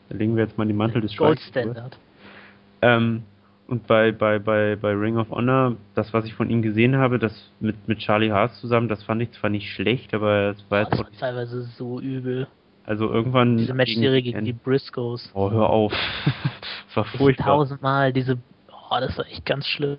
da 0.09 0.15
legen 0.15 0.35
wir 0.35 0.43
jetzt 0.43 0.57
mal 0.57 0.65
den 0.65 0.77
Mantel 0.77 1.01
des 1.01 1.17
Gold 1.17 1.39
Standard. 1.41 1.97
Ähm, 2.81 3.23
und 3.67 3.87
bei, 3.87 4.11
bei, 4.11 4.39
bei, 4.39 4.75
bei 4.75 4.91
Ring 4.91 5.17
of 5.17 5.31
Honor, 5.31 5.75
das, 5.95 6.13
was 6.13 6.25
ich 6.25 6.33
von 6.33 6.49
ihm 6.49 6.61
gesehen 6.61 6.95
habe, 6.97 7.17
das 7.17 7.51
mit, 7.59 7.87
mit 7.87 7.99
Charlie 7.99 8.31
Haas 8.31 8.59
zusammen, 8.61 8.87
das 8.87 9.03
fand 9.03 9.21
ich 9.21 9.31
zwar 9.31 9.49
nicht 9.49 9.69
schlecht, 9.71 10.13
aber 10.13 10.49
es 10.49 10.65
war 10.69 10.81
jetzt. 10.81 10.99
Das 10.99 11.19
teilweise 11.19 11.63
so 11.63 11.99
übel. 11.99 12.47
Also 12.85 13.09
irgendwann. 13.09 13.57
Diese 13.57 13.73
Matchserie 13.73 14.21
gegen, 14.21 14.35
gegen 14.35 14.45
die 14.45 14.53
Briscoes. 14.53 15.31
Oh, 15.33 15.49
hör 15.49 15.69
auf. 15.69 15.91
das 16.87 16.97
war 16.97 17.05
furchtbar. 17.05 17.45
Tausendmal 17.45 18.13
diese. 18.13 18.37
Oh, 18.69 18.97
das 18.99 19.17
war 19.17 19.25
echt 19.25 19.45
ganz 19.45 19.65
schlimm. 19.65 19.97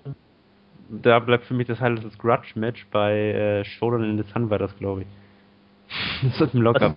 Da 0.87 1.19
bleibt 1.19 1.45
für 1.45 1.55
mich 1.55 1.67
das 1.67 1.81
halt 1.81 2.03
das 2.05 2.17
Grudge-Match 2.19 2.85
bei 2.91 3.13
äh, 3.13 3.65
Showdown 3.65 4.03
in 4.03 4.17
the 4.17 4.31
Sun 4.31 4.51
war 4.51 4.59
das, 4.59 4.77
glaube 4.77 5.01
ich. 5.01 5.07
das 6.29 6.39
mit 6.39 6.53
dem 6.53 6.61
Lockup. 6.61 6.95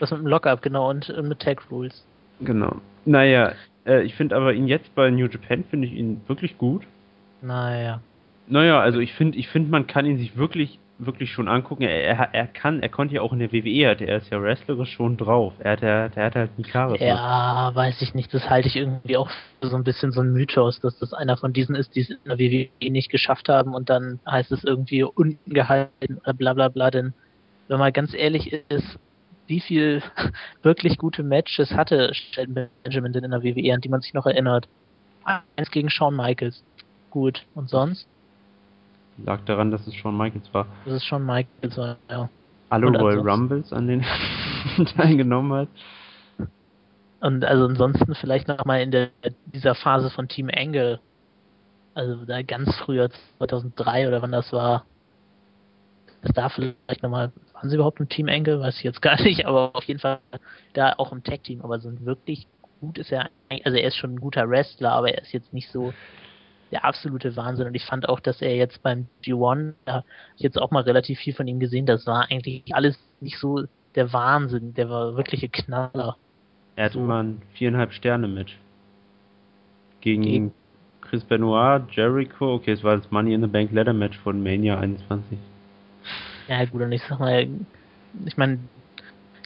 Das 0.00 0.10
mit 0.10 0.20
dem 0.20 0.26
Lockup, 0.26 0.62
genau, 0.62 0.90
und, 0.90 1.08
und 1.10 1.28
mit 1.28 1.40
Tag 1.40 1.62
Rules. 1.70 2.04
Genau. 2.40 2.76
Naja, 3.04 3.52
äh, 3.86 4.02
ich 4.02 4.14
finde 4.14 4.36
aber 4.36 4.52
ihn 4.52 4.66
jetzt 4.66 4.94
bei 4.94 5.10
New 5.10 5.26
Japan 5.26 5.64
finde 5.64 5.86
ich 5.86 5.94
ihn 5.94 6.20
wirklich 6.26 6.58
gut. 6.58 6.82
Naja. 7.40 8.00
Naja, 8.48 8.80
also 8.80 8.98
ich 9.00 9.12
finde, 9.14 9.38
ich 9.38 9.48
finde, 9.48 9.70
man 9.70 9.86
kann 9.86 10.06
ihn 10.06 10.18
sich 10.18 10.36
wirklich, 10.36 10.78
wirklich 10.98 11.32
schon 11.32 11.48
angucken. 11.48 11.82
Er, 11.82 12.02
er, 12.02 12.34
er 12.34 12.46
kann, 12.46 12.80
er 12.80 12.88
konnte 12.88 13.14
ja 13.14 13.22
auch 13.22 13.32
in 13.32 13.40
der 13.40 13.52
WWE, 13.52 13.88
hat, 13.88 14.00
er 14.00 14.18
ist 14.18 14.30
ja 14.30 14.40
wrestlerisch 14.40 14.92
schon 14.92 15.16
drauf. 15.16 15.52
Er 15.58 15.72
hat, 15.72 15.82
er, 15.82 16.10
er 16.14 16.26
hat 16.26 16.34
halt 16.34 16.50
ein 16.58 16.64
Charisma. 16.64 17.06
Ja, 17.06 17.70
weiß 17.74 18.02
ich 18.02 18.14
nicht. 18.14 18.32
Das 18.32 18.48
halte 18.48 18.68
ich 18.68 18.76
irgendwie 18.76 19.16
auch 19.16 19.30
für 19.60 19.68
so 19.68 19.76
ein 19.76 19.84
bisschen 19.84 20.12
so 20.12 20.20
ein 20.20 20.32
Mythos, 20.32 20.80
dass 20.80 20.98
das 20.98 21.12
einer 21.12 21.36
von 21.36 21.52
diesen 21.52 21.74
ist, 21.74 21.94
die 21.96 22.00
es 22.00 22.10
in 22.10 22.18
der 22.26 22.38
WWE 22.38 22.90
nicht 22.90 23.10
geschafft 23.10 23.48
haben 23.48 23.74
und 23.74 23.90
dann 23.90 24.20
heißt 24.28 24.52
es 24.52 24.64
irgendwie 24.64 25.02
unten 25.02 25.52
gehalten, 25.52 26.20
bla 26.36 26.54
bla 26.54 26.68
bla. 26.68 26.90
Denn 26.90 27.14
wenn 27.68 27.78
man 27.78 27.92
ganz 27.92 28.14
ehrlich 28.14 28.52
ist, 28.68 28.98
wie 29.46 29.60
viel 29.60 30.02
wirklich 30.62 30.98
gute 30.98 31.22
Matches 31.22 31.72
hatte 31.72 32.12
Shelton 32.14 32.68
Benjamin 32.82 33.12
denn 33.12 33.24
in 33.24 33.30
der 33.30 33.42
WWE, 33.42 33.74
an 33.74 33.80
die 33.80 33.88
man 33.88 34.00
sich 34.00 34.14
noch 34.14 34.26
erinnert? 34.26 34.68
Eins 35.24 35.70
gegen 35.70 35.90
Shawn 35.90 36.16
Michaels. 36.16 36.62
Gut. 37.10 37.44
Und 37.54 37.68
sonst? 37.68 38.06
Lag 39.24 39.40
daran, 39.46 39.70
dass 39.70 39.86
es 39.86 39.94
Shawn 39.94 40.16
Michaels 40.16 40.52
war. 40.52 40.66
Das 40.84 40.94
ist 40.94 41.04
Shawn 41.06 41.24
Michaels 41.24 41.76
war, 41.76 41.96
ja. 42.10 42.28
Alle 42.68 42.86
Royal 42.88 43.28
Rumbles, 43.28 43.72
an 43.72 43.86
denen 43.86 44.04
teilgenommen 44.96 45.52
hat. 45.52 45.68
Und 47.20 47.44
also 47.44 47.64
ansonsten 47.64 48.14
vielleicht 48.14 48.48
noch 48.48 48.64
mal 48.64 48.80
in 48.82 48.90
der, 48.90 49.10
dieser 49.46 49.74
Phase 49.74 50.10
von 50.10 50.28
Team 50.28 50.50
Angle 50.52 51.00
Also 51.94 52.24
da 52.26 52.42
ganz 52.42 52.74
früher, 52.76 53.08
2003 53.38 54.08
oder 54.08 54.20
wann 54.20 54.32
das 54.32 54.52
war. 54.52 54.84
Das 56.22 56.32
da 56.34 56.48
vielleicht 56.48 57.02
nochmal, 57.02 57.32
waren 57.56 57.68
sie 57.70 57.74
überhaupt 57.76 57.98
im 58.00 58.08
Team 58.08 58.28
Engel? 58.28 58.60
Weiß 58.60 58.76
ich 58.78 58.84
jetzt 58.84 59.02
gar 59.02 59.20
nicht, 59.22 59.46
aber 59.46 59.74
auf 59.74 59.84
jeden 59.84 59.98
Fall 60.00 60.20
da 60.74 60.92
auch 60.98 61.10
im 61.12 61.24
Tag-Team. 61.24 61.62
Aber 61.62 61.78
so 61.80 61.88
ein 61.88 62.04
wirklich 62.06 62.46
gut 62.80 62.98
ist 62.98 63.10
er, 63.10 63.30
also 63.64 63.76
er 63.76 63.88
ist 63.88 63.96
schon 63.96 64.14
ein 64.14 64.20
guter 64.20 64.48
Wrestler, 64.48 64.92
aber 64.92 65.08
er 65.10 65.22
ist 65.22 65.32
jetzt 65.32 65.52
nicht 65.54 65.70
so 65.70 65.92
der 66.70 66.84
absolute 66.84 67.34
Wahnsinn. 67.36 67.66
Und 67.66 67.74
ich 67.74 67.84
fand 67.84 68.08
auch, 68.08 68.20
dass 68.20 68.42
er 68.42 68.54
jetzt 68.56 68.82
beim 68.82 69.06
G1, 69.24 69.72
da 69.86 69.92
habe 69.94 70.04
ich 70.36 70.42
jetzt 70.42 70.60
auch 70.60 70.70
mal 70.70 70.82
relativ 70.82 71.18
viel 71.18 71.32
von 71.34 71.48
ihm 71.48 71.58
gesehen, 71.60 71.86
das 71.86 72.06
war 72.06 72.30
eigentlich 72.30 72.62
alles 72.74 72.98
nicht 73.20 73.38
so 73.38 73.64
der 73.94 74.12
Wahnsinn, 74.12 74.74
der 74.74 74.90
war 74.90 75.16
wirklich 75.16 75.42
ein 75.42 75.50
Knaller. 75.52 76.16
Er 76.76 76.84
hatte 76.84 76.98
So. 76.98 77.10
ein 77.10 77.40
viereinhalb 77.54 77.92
Sterne 77.94 78.28
mit. 78.28 78.50
Gegen, 80.02 80.22
Gegen- 80.22 80.52
Chris 81.00 81.24
Benoit, 81.24 81.82
Jericho, 81.92 82.54
okay, 82.54 82.72
es 82.72 82.82
war 82.84 82.96
das 82.96 83.10
Money 83.12 83.32
in 83.32 83.40
the 83.40 83.46
Bank 83.46 83.70
Ladder 83.72 83.92
Match 83.92 84.18
von 84.18 84.42
Mania 84.42 84.78
21. 84.78 85.38
Ja 86.48 86.64
gut, 86.64 86.82
und 86.82 86.92
ich 86.92 87.02
sag 87.08 87.18
mal, 87.18 87.48
ich 88.24 88.36
meine, 88.36 88.58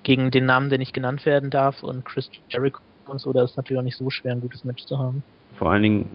gegen 0.03 0.31
den 0.31 0.47
Namen, 0.47 0.69
der 0.71 0.79
nicht 0.79 0.93
genannt 0.95 1.25
werden 1.27 1.51
darf 1.51 1.83
und 1.83 2.05
Chris 2.05 2.31
Jericho 2.49 2.81
und 3.07 3.21
so, 3.21 3.33
da 3.33 3.43
ist 3.45 3.57
natürlich 3.57 3.81
auch 3.81 3.85
nicht 3.85 3.97
so 3.97 4.09
schwer, 4.11 4.33
ein 4.33 4.41
gutes 4.41 4.65
Match 4.65 4.85
zu 4.85 4.99
haben. 4.99 5.23
Vor 5.59 5.71
allen 5.71 5.83
Dingen 5.83 6.11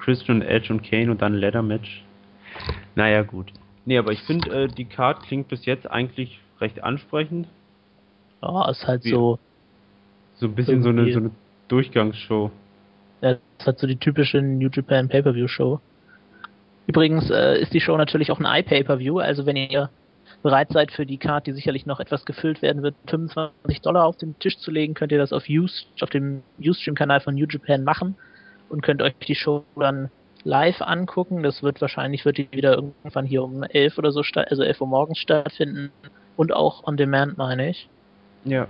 Christian 0.00 0.42
Edge 0.42 0.72
und 0.72 0.82
Kane 0.82 1.10
und 1.10 1.22
dann 1.22 1.34
ein 1.34 1.40
Ladder 1.40 1.62
Match. 1.62 2.04
Naja, 2.94 3.22
gut. 3.22 3.52
Nee, 3.84 3.98
aber 3.98 4.12
ich 4.12 4.20
finde, 4.22 4.64
äh, 4.64 4.68
die 4.68 4.84
Card 4.84 5.22
klingt 5.22 5.48
bis 5.48 5.64
jetzt 5.64 5.90
eigentlich 5.90 6.40
recht 6.60 6.82
ansprechend. 6.82 7.46
Ja, 8.42 8.68
ist 8.70 8.86
halt 8.86 9.04
Wie- 9.04 9.10
so, 9.10 9.38
So 10.34 10.46
ein 10.46 10.54
bisschen 10.54 10.82
so 10.82 10.88
eine, 10.90 11.10
so 11.12 11.18
eine 11.18 11.30
Durchgangsshow. 11.68 12.50
ja, 13.22 13.30
ist 13.32 13.66
halt 13.66 13.78
so 13.78 13.86
die 13.86 13.96
typische 13.96 14.40
New 14.42 14.68
Japan 14.72 15.08
Pay-Per-View 15.08 15.48
Show. 15.48 15.80
Übrigens 16.86 17.30
äh, 17.30 17.60
ist 17.60 17.72
die 17.72 17.80
Show 17.80 17.96
natürlich 17.96 18.30
auch 18.32 18.40
ein 18.40 18.46
iPay-Per-View, 18.60 19.18
also 19.18 19.46
wenn 19.46 19.56
ihr 19.56 19.90
bereit 20.42 20.72
seid 20.72 20.90
für 20.92 21.04
die 21.06 21.18
Card, 21.18 21.46
die 21.46 21.52
sicherlich 21.52 21.86
noch 21.86 22.00
etwas 22.00 22.24
gefüllt 22.24 22.62
werden 22.62 22.82
wird, 22.82 22.94
25 23.08 23.80
Dollar 23.82 24.04
auf 24.06 24.16
den 24.16 24.38
Tisch 24.38 24.58
zu 24.58 24.70
legen, 24.70 24.94
könnt 24.94 25.12
ihr 25.12 25.18
das 25.18 25.32
auf, 25.32 25.44
Use, 25.48 25.84
auf 26.00 26.10
dem 26.10 26.42
Ustream-Kanal 26.58 27.20
von 27.20 27.34
New 27.34 27.46
Japan 27.48 27.84
machen 27.84 28.16
und 28.68 28.82
könnt 28.82 29.02
euch 29.02 29.14
die 29.26 29.34
Show 29.34 29.64
dann 29.76 30.10
live 30.44 30.80
angucken. 30.80 31.42
Das 31.42 31.62
wird 31.62 31.80
wahrscheinlich 31.80 32.24
wird 32.24 32.38
die 32.38 32.48
wieder 32.52 32.74
irgendwann 32.74 33.26
hier 33.26 33.42
um 33.42 33.62
11 33.62 33.98
oder 33.98 34.12
so, 34.12 34.22
also 34.34 34.62
11 34.62 34.80
Uhr 34.80 34.86
morgens 34.86 35.18
stattfinden 35.18 35.92
und 36.36 36.52
auch 36.52 36.86
on 36.86 36.96
demand, 36.96 37.36
meine 37.36 37.68
ich. 37.68 37.88
Ja. 38.44 38.66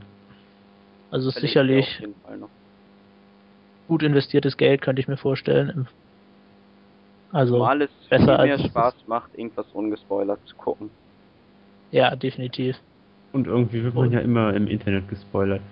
Also 1.13 1.29
ist 1.29 1.41
sicherlich 1.41 2.03
gut 3.87 4.03
investiertes 4.03 4.57
Geld, 4.57 4.83
könnte 4.83 5.01
ich 5.01 5.09
mir 5.09 5.17
vorstellen. 5.17 5.89
Also, 7.33 7.55
Zumal 7.55 7.83
es 7.83 7.91
besser 8.09 8.37
viel 8.39 8.47
mehr 8.47 8.57
als- 8.59 8.67
Spaß 8.67 8.95
macht, 9.07 9.31
irgendwas 9.37 9.67
ungespoilert 9.73 10.41
zu 10.47 10.57
gucken. 10.57 10.91
Ja, 11.91 12.15
definitiv. 12.17 12.77
Und 13.33 13.47
irgendwie 13.47 13.83
wird 13.85 13.95
man 13.95 14.11
ja 14.11 14.21
immer 14.21 14.55
im 14.55 14.67
Internet 14.67 15.09
gespoilert. 15.09 15.63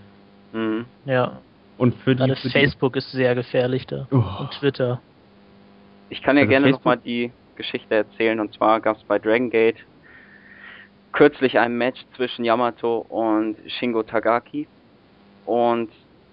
Mhm. 0.53 0.85
Ja, 1.05 1.41
Und 1.77 1.95
für 1.97 2.15
die, 2.15 2.19
gerade 2.19 2.37
für 2.37 2.49
die 2.49 2.53
Facebook 2.53 2.97
ist 2.97 3.11
sehr 3.13 3.35
gefährlich 3.35 3.87
da. 3.87 4.07
Oh. 4.11 4.23
Und 4.41 4.51
Twitter. 4.53 5.01
Ich 6.11 6.23
kann 6.23 6.37
ja 6.37 6.43
Also 6.43 6.51
gerne 6.51 6.71
nochmal 6.71 6.97
die 6.97 7.33
Geschichte 7.57 7.95
erzählen. 7.95 8.41
Und 8.41 8.55
zwar 8.55 8.81
gab 8.81 8.97
es 8.97 9.05
bei 9.05 9.19
Dragon 9.19 9.51
Gate 9.51 9.77
kürzlich 11.13 11.59
ein 11.59 11.77
Match 11.77 12.05
zwischen 12.17 12.45
Yamato 12.45 12.99
und 13.09 13.57
Shingo 13.67 14.03
Tagaki. 14.03 14.67
Und 15.47 15.91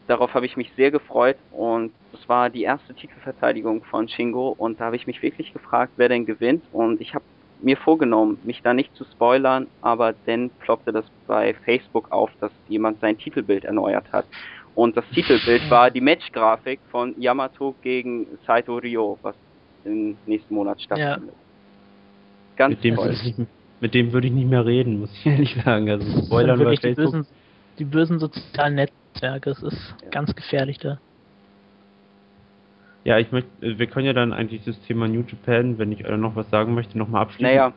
darauf 0.08 0.34
habe 0.34 0.46
ich 0.46 0.58
mich 0.58 0.72
sehr 0.76 0.92
gefreut. 0.92 1.38
Und 1.52 1.92
es 2.14 2.30
war 2.30 2.50
die 2.50 2.64
erste 2.64 2.94
Titelverteidigung 2.94 3.84
von 3.84 4.08
Shingo. 4.08 4.56
Und 4.58 4.80
da 4.80 4.86
habe 4.86 4.96
ich 4.96 5.08
mich 5.08 5.22
wirklich 5.22 5.52
gefragt, 5.54 5.94
wer 5.98 6.10
denn 6.10 6.26
gewinnt. 6.26 6.64
Und 6.72 7.02
ich 7.02 7.14
habe 7.14 7.26
mir 7.66 7.76
vorgenommen, 7.78 8.38
mich 8.44 8.62
da 8.62 8.74
nicht 8.74 8.96
zu 8.96 9.04
spoilern. 9.04 9.68
Aber 9.82 10.14
dann 10.26 10.50
ploppte 10.62 10.92
das 10.94 11.06
bei 11.28 11.54
Facebook 11.66 12.12
auf, 12.12 12.30
dass 12.40 12.52
jemand 12.70 13.00
sein 13.02 13.18
Titelbild 13.18 13.66
erneuert 13.66 14.12
hat. 14.14 14.26
Und 14.76 14.96
das 14.96 15.06
Titelbild 15.10 15.62
war 15.70 15.90
die 15.92 16.02
Matchgrafik 16.02 16.80
von 16.92 17.20
Yamato 17.20 17.76
gegen 17.82 18.28
Saito 18.46 18.78
Ryo, 18.78 19.18
was 19.22 19.36
im 19.84 20.16
nächsten 20.26 20.54
Monat 20.54 20.82
stattfindet. 20.82 21.36
Ganz 22.58 22.76
mit 22.76 22.84
dem, 22.84 22.98
würde 22.98 23.10
toll. 23.16 23.18
ich 23.26 23.38
nicht, 23.38 23.50
mit 23.82 23.94
dem 23.94 24.14
würde 24.14 24.28
ich 24.28 24.34
nicht 24.34 24.48
mehr 24.50 24.66
reden, 24.66 25.00
muss 25.02 25.12
ich 25.14 25.26
ehrlich 25.26 25.56
sagen. 25.64 25.90
Also 25.90 26.26
Spoilern 26.26 26.58
bei 26.60 26.66
wirklich 26.66 26.80
die 26.82 26.88
Facebook. 26.96 27.12
bösen, 27.12 27.28
die 27.80 27.86
bösen 27.86 28.20
sozialen 28.20 28.76
Netzwerke. 28.76 29.50
Es 29.50 29.62
ist 29.64 29.96
Ja. 30.04 30.10
ganz 30.12 30.34
gefährlich 30.36 30.78
da. 30.80 31.00
Ja, 33.06 33.20
ich 33.20 33.32
möchte, 33.32 33.50
äh, 33.66 33.78
wir 33.78 33.88
können 33.88 34.08
ja 34.08 34.14
dann 34.14 34.34
eigentlich 34.34 34.66
das 34.66 34.80
Thema 34.82 35.08
New 35.08 35.24
Japan, 35.26 35.78
wenn 35.78 35.92
ich 35.92 36.04
äh, 36.04 36.18
noch 36.18 36.36
was 36.36 36.50
sagen 36.50 36.74
möchte, 36.74 36.98
nochmal 36.98 37.22
abschließen. 37.22 37.56
Naja, 37.56 37.74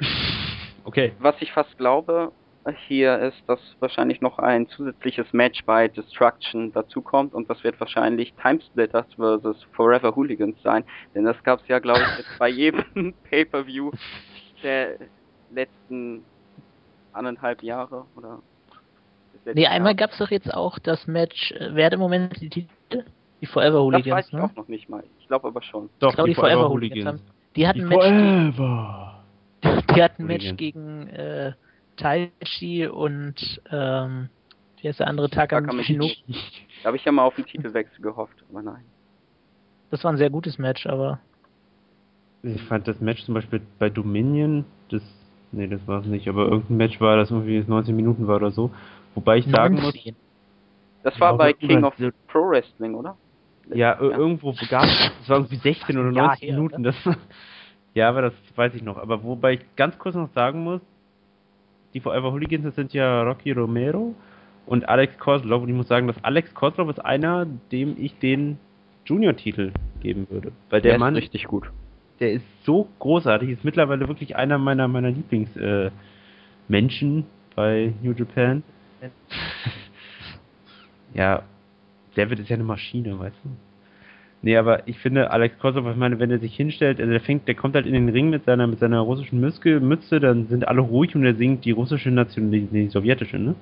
Okay. 0.84 1.12
was 1.18 1.34
ich 1.40 1.52
fast 1.52 1.76
glaube 1.76 2.32
hier 2.86 3.18
ist, 3.18 3.42
dass 3.46 3.60
wahrscheinlich 3.80 4.22
noch 4.22 4.38
ein 4.38 4.68
zusätzliches 4.68 5.32
Match 5.32 5.64
bei 5.66 5.88
Destruction 5.88 6.72
dazukommt 6.72 7.34
und 7.34 7.50
das 7.50 7.62
wird 7.62 7.78
wahrscheinlich 7.78 8.32
Timesplitters 8.40 9.06
versus 9.16 9.62
Forever 9.72 10.16
Hooligans 10.16 10.56
sein, 10.62 10.84
denn 11.14 11.24
das 11.24 11.42
gab 11.42 11.60
es 11.60 11.68
ja 11.68 11.78
glaube 11.78 12.00
ich 12.00 12.18
jetzt 12.18 12.38
bei 12.38 12.48
jedem 12.48 12.84
Pay-Per-View 13.24 13.90
der 14.62 14.96
letzten 15.50 16.24
anderthalb 17.12 17.62
Jahre 17.62 18.06
oder 18.16 18.40
Nee, 19.52 19.66
einmal 19.66 19.94
gab 19.94 20.12
es 20.12 20.18
doch 20.18 20.30
jetzt 20.30 20.52
auch 20.54 20.78
das 20.78 21.06
Match, 21.06 21.52
äh, 21.52 21.70
wer 21.72 21.86
hat 21.86 21.92
im 21.92 22.00
Moment 22.00 22.40
die 22.40 22.48
Titel? 22.48 22.70
Die 23.44 23.50
Forever 23.50 23.76
Das 23.76 23.82
Hooligans, 23.82 24.16
weiß 24.16 24.26
ich 24.28 24.32
ne? 24.32 24.44
auch 24.44 24.56
noch 24.56 24.68
nicht 24.68 24.88
mal. 24.88 25.04
Ich 25.20 25.28
glaube 25.28 25.48
aber 25.48 25.60
schon. 25.60 25.90
Doch, 25.98 26.08
Ich 26.08 26.14
glaube, 26.14 26.30
die 26.30 26.34
Forever 26.34 26.70
Hooligans 26.70 27.22
Die 27.54 27.68
hatten 27.68 27.80
ein 27.80 27.90
Die 27.90 27.96
Match, 27.96 28.56
Forever. 28.56 29.22
die 29.94 30.02
hatten 30.02 30.22
ein 30.22 30.26
Match 30.26 30.56
gegen 30.56 31.08
äh, 31.08 31.52
Taichi 31.98 32.86
und 32.86 33.60
ähm, 33.70 34.30
wie 34.80 34.88
heißt 34.88 35.00
der 35.00 35.08
andere 35.08 35.28
Taka 35.28 35.60
Takamichi. 35.60 35.98
Da 36.82 36.88
habe 36.88 36.96
ich 36.96 37.04
ja 37.04 37.12
mal 37.12 37.24
auf 37.24 37.34
den 37.34 37.46
Titelwechsel 37.46 38.02
gehofft, 38.02 38.44
aber 38.50 38.62
nein. 38.62 38.84
Das 39.90 40.04
war 40.04 40.12
ein 40.12 40.18
sehr 40.18 40.28
gutes 40.30 40.58
Match, 40.58 40.86
aber 40.86 41.18
Ich 42.42 42.62
fand 42.62 42.88
das 42.88 43.00
Match 43.00 43.24
zum 43.24 43.34
Beispiel 43.34 43.60
bei 43.78 43.88
Dominion, 43.90 44.64
das, 44.90 45.02
nee, 45.52 45.66
das 45.66 45.86
war 45.86 46.00
es 46.00 46.06
nicht, 46.06 46.28
aber 46.28 46.44
irgendein 46.44 46.76
Match 46.78 47.00
war, 47.00 47.16
das 47.16 47.30
irgendwie 47.30 47.62
19 47.66 47.94
Minuten 47.94 48.26
war 48.26 48.36
oder 48.36 48.50
so. 48.50 48.70
Wobei 49.14 49.38
ich 49.38 49.46
sagen 49.46 49.76
muss, 49.76 49.94
19. 49.94 50.16
Das 51.04 51.20
war 51.20 51.36
bei 51.36 51.52
King 51.52 51.84
of 51.84 51.94
Pro 52.28 52.48
Wrestling, 52.50 52.94
oder? 52.94 53.16
Ja, 53.72 53.94
ir- 54.00 54.16
irgendwo 54.16 54.54
gab 54.68 54.84
es, 54.84 55.10
es 55.22 55.28
war 55.28 55.38
irgendwie 55.38 55.56
16 55.56 55.96
oder 55.98 56.08
ein 56.08 56.14
Jahr 56.14 56.26
19 56.28 56.48
her, 56.48 56.56
Minuten, 56.56 56.80
oder? 56.86 56.92
das, 57.04 57.16
ja, 57.94 58.08
aber 58.08 58.22
das 58.22 58.34
weiß 58.56 58.74
ich 58.74 58.82
noch. 58.82 58.96
Aber 58.98 59.22
wobei 59.24 59.54
ich 59.54 59.76
ganz 59.76 59.98
kurz 59.98 60.14
noch 60.14 60.32
sagen 60.32 60.62
muss, 60.64 60.80
die 61.94 62.00
Forever 62.00 62.32
Hooligans, 62.32 62.64
das 62.64 62.74
sind 62.74 62.92
ja 62.92 63.22
Rocky 63.22 63.52
Romero 63.52 64.14
und 64.66 64.88
Alex 64.88 65.16
Kozlov 65.18 65.62
und 65.62 65.68
ich 65.68 65.74
muss 65.74 65.88
sagen, 65.88 66.06
dass 66.06 66.22
Alex 66.24 66.52
Kozlov 66.54 66.88
ist 66.90 67.04
einer, 67.04 67.46
dem 67.70 67.96
ich 67.98 68.18
den 68.18 68.58
Junior-Titel 69.06 69.72
geben 70.00 70.26
würde. 70.30 70.52
Weil 70.70 70.80
der, 70.80 70.94
ist 70.94 71.00
Mann, 71.00 71.14
richtig 71.14 71.44
gut. 71.46 71.70
der 72.20 72.32
ist 72.32 72.44
so 72.64 72.88
großartig, 72.98 73.50
ist 73.50 73.64
mittlerweile 73.64 74.08
wirklich 74.08 74.34
einer 74.34 74.58
meiner 74.58 74.88
meiner 74.88 75.10
Lieblings 75.10 75.54
äh, 75.56 75.90
Menschen 76.68 77.26
bei 77.54 77.92
New 78.02 78.12
Japan. 78.12 78.62
ja, 81.14 81.42
David 82.14 82.40
ist 82.40 82.48
ja 82.48 82.54
eine 82.54 82.64
Maschine, 82.64 83.18
weißt 83.18 83.36
du. 83.44 83.50
Nee, 84.42 84.56
aber 84.56 84.86
ich 84.86 84.98
finde 84.98 85.30
Alex 85.30 85.58
Kosov, 85.58 85.86
ich 85.90 85.96
meine, 85.96 86.18
wenn 86.18 86.30
er 86.30 86.38
sich 86.38 86.54
hinstellt, 86.54 87.00
also 87.00 87.10
der 87.10 87.20
fängt, 87.20 87.48
der 87.48 87.54
kommt 87.54 87.74
halt 87.74 87.86
in 87.86 87.94
den 87.94 88.10
Ring 88.10 88.28
mit 88.28 88.44
seiner 88.44 88.66
mit 88.66 88.78
seiner 88.78 89.00
russischen 89.00 89.40
Mütze, 89.40 89.80
Mütze, 89.80 90.20
dann 90.20 90.48
sind 90.48 90.68
alle 90.68 90.82
ruhig 90.82 91.14
und 91.16 91.24
er 91.24 91.34
singt 91.34 91.64
die 91.64 91.70
russische 91.70 92.10
Nation, 92.10 92.52
die, 92.52 92.66
die 92.66 92.88
sowjetische, 92.88 93.38
ne? 93.38 93.54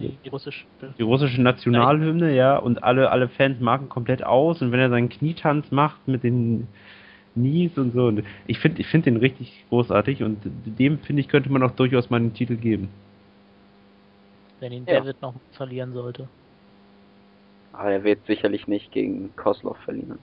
die, 0.00 0.16
die 0.24 0.28
russische. 0.28 0.64
Die 0.98 1.02
russische 1.02 1.40
Nationalhymne, 1.40 2.34
ja, 2.34 2.56
und 2.56 2.82
alle, 2.82 3.10
alle 3.10 3.28
Fans 3.28 3.60
marken 3.60 3.88
komplett 3.88 4.24
aus 4.24 4.62
und 4.62 4.72
wenn 4.72 4.80
er 4.80 4.90
seinen 4.90 5.08
Knietanz 5.08 5.70
macht 5.70 6.06
mit 6.08 6.24
den 6.24 6.66
Knies 7.34 7.76
und 7.76 7.92
so. 7.92 8.06
Und 8.06 8.24
ich 8.46 8.58
finde 8.58 8.80
ich 8.80 8.86
find 8.86 9.06
den 9.06 9.16
richtig 9.16 9.64
großartig 9.68 10.22
und 10.22 10.38
dem, 10.44 10.98
finde 10.98 11.20
ich, 11.20 11.28
könnte 11.28 11.50
man 11.52 11.62
auch 11.62 11.72
durchaus 11.72 12.10
mal 12.10 12.16
einen 12.16 12.34
Titel 12.34 12.56
geben. 12.56 12.88
Wenn 14.60 14.72
ihn 14.72 14.84
Ja. 14.86 15.00
David 15.00 15.22
noch 15.22 15.34
verlieren 15.52 15.92
sollte. 15.92 16.28
Aber 17.80 17.92
er 17.92 18.04
wird 18.04 18.26
sicherlich 18.26 18.68
nicht 18.68 18.92
gegen 18.92 19.34
Koslov 19.36 19.78
verlieren. 19.78 20.18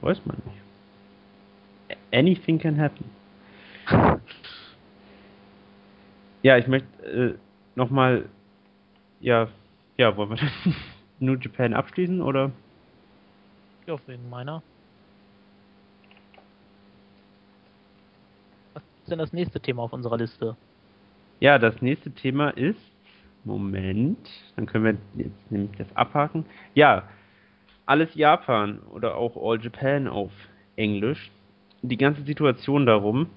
Weiß 0.00 0.24
man 0.24 0.38
nicht. 0.46 1.98
Anything 2.10 2.58
can 2.58 2.80
happen. 2.80 3.04
Ja, 6.44 6.56
ich 6.56 6.68
möchte 6.68 6.86
äh, 7.04 7.34
nochmal, 7.74 8.26
ja, 9.20 9.48
ja, 9.96 10.16
wollen 10.16 10.30
wir 10.30 10.36
dann 10.36 10.74
New 11.18 11.34
Japan 11.34 11.74
abschließen 11.74 12.22
oder? 12.22 12.52
Ja, 13.86 13.96
wegen 14.06 14.30
meiner. 14.30 14.62
Was 18.72 18.82
ist 19.02 19.10
denn 19.10 19.18
das 19.18 19.32
nächste 19.32 19.58
Thema 19.58 19.82
auf 19.82 19.92
unserer 19.92 20.16
Liste? 20.16 20.56
Ja, 21.40 21.58
das 21.58 21.82
nächste 21.82 22.12
Thema 22.12 22.50
ist, 22.50 22.78
Moment, 23.44 24.18
dann 24.56 24.66
können 24.66 24.84
wir 24.84 25.24
jetzt 25.24 25.50
nämlich 25.50 25.70
das 25.78 25.86
abhaken. 25.96 26.44
Ja, 26.74 27.04
alles 27.86 28.14
Japan 28.14 28.80
oder 28.92 29.16
auch 29.16 29.36
All 29.36 29.60
Japan 29.62 30.08
auf 30.08 30.30
Englisch. 30.76 31.30
Die 31.82 31.96
ganze 31.96 32.22
Situation 32.22 32.86
darum, 32.86 33.28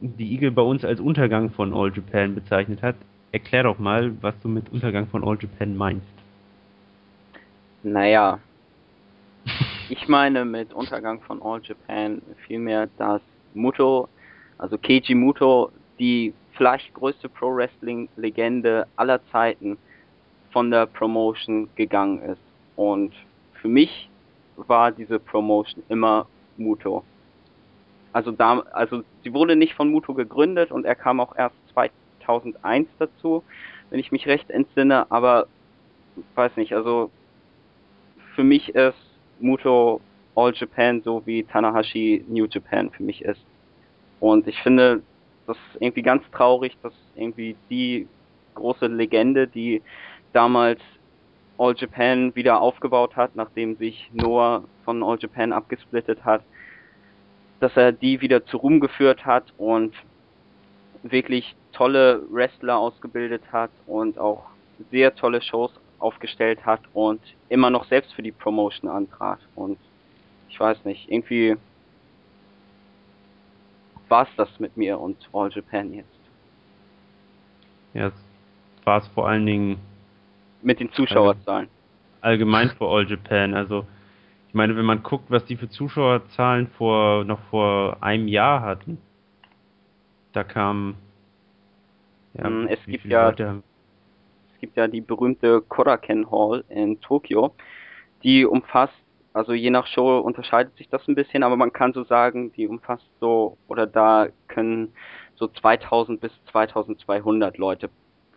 die 0.00 0.32
Igel 0.34 0.50
bei 0.50 0.62
uns 0.62 0.84
als 0.84 1.00
Untergang 1.00 1.50
von 1.50 1.72
All 1.74 1.92
Japan 1.94 2.34
bezeichnet 2.34 2.82
hat. 2.82 2.96
Erklär 3.30 3.64
doch 3.64 3.78
mal, 3.78 4.12
was 4.22 4.38
du 4.40 4.48
mit 4.48 4.70
Untergang 4.70 5.06
von 5.06 5.22
All 5.22 5.38
Japan 5.40 5.76
meinst. 5.76 6.06
Naja, 7.82 8.40
ich 9.88 10.08
meine 10.08 10.44
mit 10.44 10.72
Untergang 10.72 11.20
von 11.20 11.40
All 11.42 11.60
Japan 11.62 12.22
vielmehr, 12.46 12.88
dass 12.98 13.22
Muto, 13.54 14.08
also 14.58 14.76
Keiji 14.78 15.14
Muto, 15.14 15.70
die 15.98 16.34
vielleicht 16.58 16.92
größte 16.92 17.28
Pro 17.28 17.54
Wrestling 17.54 18.08
Legende 18.16 18.86
aller 18.96 19.24
Zeiten 19.30 19.78
von 20.50 20.70
der 20.70 20.86
Promotion 20.86 21.70
gegangen 21.76 22.20
ist. 22.20 22.42
Und 22.76 23.14
für 23.54 23.68
mich 23.68 24.10
war 24.56 24.90
diese 24.90 25.20
Promotion 25.20 25.84
immer 25.88 26.26
Muto. 26.56 27.04
Also 28.12 28.32
da, 28.32 28.60
also 28.72 29.04
sie 29.22 29.32
wurde 29.32 29.54
nicht 29.54 29.74
von 29.74 29.90
Muto 29.90 30.14
gegründet 30.14 30.72
und 30.72 30.84
er 30.84 30.96
kam 30.96 31.20
auch 31.20 31.36
erst 31.36 31.54
2001 32.28 32.88
dazu, 32.98 33.44
wenn 33.90 34.00
ich 34.00 34.10
mich 34.10 34.26
recht 34.26 34.50
entsinne, 34.50 35.10
aber 35.10 35.46
weiß 36.34 36.56
nicht, 36.56 36.74
also 36.74 37.10
für 38.34 38.42
mich 38.42 38.74
ist 38.74 38.98
Muto 39.38 40.00
All 40.34 40.52
Japan 40.54 41.02
so 41.02 41.22
wie 41.24 41.44
Tanahashi 41.44 42.24
New 42.28 42.46
Japan 42.46 42.90
für 42.90 43.04
mich 43.04 43.22
ist. 43.22 43.44
Und 44.18 44.48
ich 44.48 44.60
finde 44.62 45.02
das 45.48 45.56
irgendwie 45.80 46.02
ganz 46.02 46.22
traurig, 46.30 46.76
dass 46.82 46.92
irgendwie 47.16 47.56
die 47.70 48.06
große 48.54 48.86
Legende, 48.86 49.46
die 49.46 49.82
damals 50.32 50.80
All 51.58 51.74
Japan 51.76 52.34
wieder 52.36 52.60
aufgebaut 52.60 53.16
hat, 53.16 53.34
nachdem 53.34 53.76
sich 53.76 54.10
Noah 54.12 54.62
von 54.84 55.02
All 55.02 55.18
Japan 55.18 55.52
abgesplittet 55.52 56.24
hat, 56.24 56.42
dass 57.60 57.76
er 57.76 57.90
die 57.92 58.20
wieder 58.20 58.44
zu 58.46 58.58
Ruhm 58.58 58.78
geführt 58.78 59.26
hat 59.26 59.52
und 59.58 59.94
wirklich 61.02 61.56
tolle 61.72 62.22
Wrestler 62.30 62.78
ausgebildet 62.78 63.42
hat 63.50 63.70
und 63.86 64.18
auch 64.18 64.44
sehr 64.90 65.14
tolle 65.14 65.42
Shows 65.42 65.72
aufgestellt 65.98 66.64
hat 66.64 66.80
und 66.92 67.20
immer 67.48 67.70
noch 67.70 67.84
selbst 67.86 68.12
für 68.14 68.22
die 68.22 68.32
Promotion 68.32 68.88
antrat. 68.88 69.40
Und 69.56 69.78
ich 70.48 70.58
weiß 70.58 70.84
nicht, 70.84 71.10
irgendwie 71.10 71.56
war 74.08 74.24
es 74.24 74.28
das 74.36 74.48
mit 74.60 74.76
mir 74.76 74.98
und 74.98 75.16
All 75.32 75.50
Japan 75.50 75.92
jetzt. 75.92 76.08
Ja, 77.94 78.10
war 78.84 78.98
es 78.98 79.06
vor 79.08 79.28
allen 79.28 79.46
Dingen 79.46 79.78
mit 80.62 80.80
den 80.80 80.92
Zuschauerzahlen. 80.92 81.68
Allgemein 82.20 82.70
für 82.70 82.86
All 82.86 83.08
Japan. 83.08 83.54
Also 83.54 83.86
ich 84.48 84.54
meine, 84.54 84.76
wenn 84.76 84.84
man 84.84 85.02
guckt, 85.02 85.30
was 85.30 85.44
die 85.44 85.56
für 85.56 85.68
Zuschauerzahlen 85.68 86.68
vor 86.68 87.24
noch 87.24 87.40
vor 87.50 87.98
einem 88.00 88.28
Jahr 88.28 88.62
hatten, 88.62 88.98
da 90.32 90.44
kam 90.44 90.96
ja, 92.34 92.48
mm, 92.48 92.66
es 92.68 92.84
gibt 92.86 93.04
ja 93.04 93.28
Leute 93.28 93.62
es 94.58 94.60
gibt 94.60 94.76
ja 94.76 94.88
die 94.88 95.00
berühmte 95.00 95.60
Koraken 95.60 96.28
Hall 96.32 96.64
in 96.68 97.00
Tokio, 97.00 97.54
die 98.24 98.44
umfasst, 98.44 98.92
also 99.38 99.52
je 99.52 99.70
nach 99.70 99.86
Show 99.86 100.18
unterscheidet 100.18 100.76
sich 100.76 100.88
das 100.88 101.06
ein 101.06 101.14
bisschen, 101.14 101.44
aber 101.44 101.56
man 101.56 101.72
kann 101.72 101.92
so 101.92 102.02
sagen, 102.02 102.52
die 102.52 102.66
umfasst 102.66 103.08
so, 103.20 103.56
oder 103.68 103.86
da 103.86 104.26
können 104.48 104.92
so 105.36 105.46
2000 105.46 106.20
bis 106.20 106.32
2200 106.50 107.56
Leute 107.56 107.88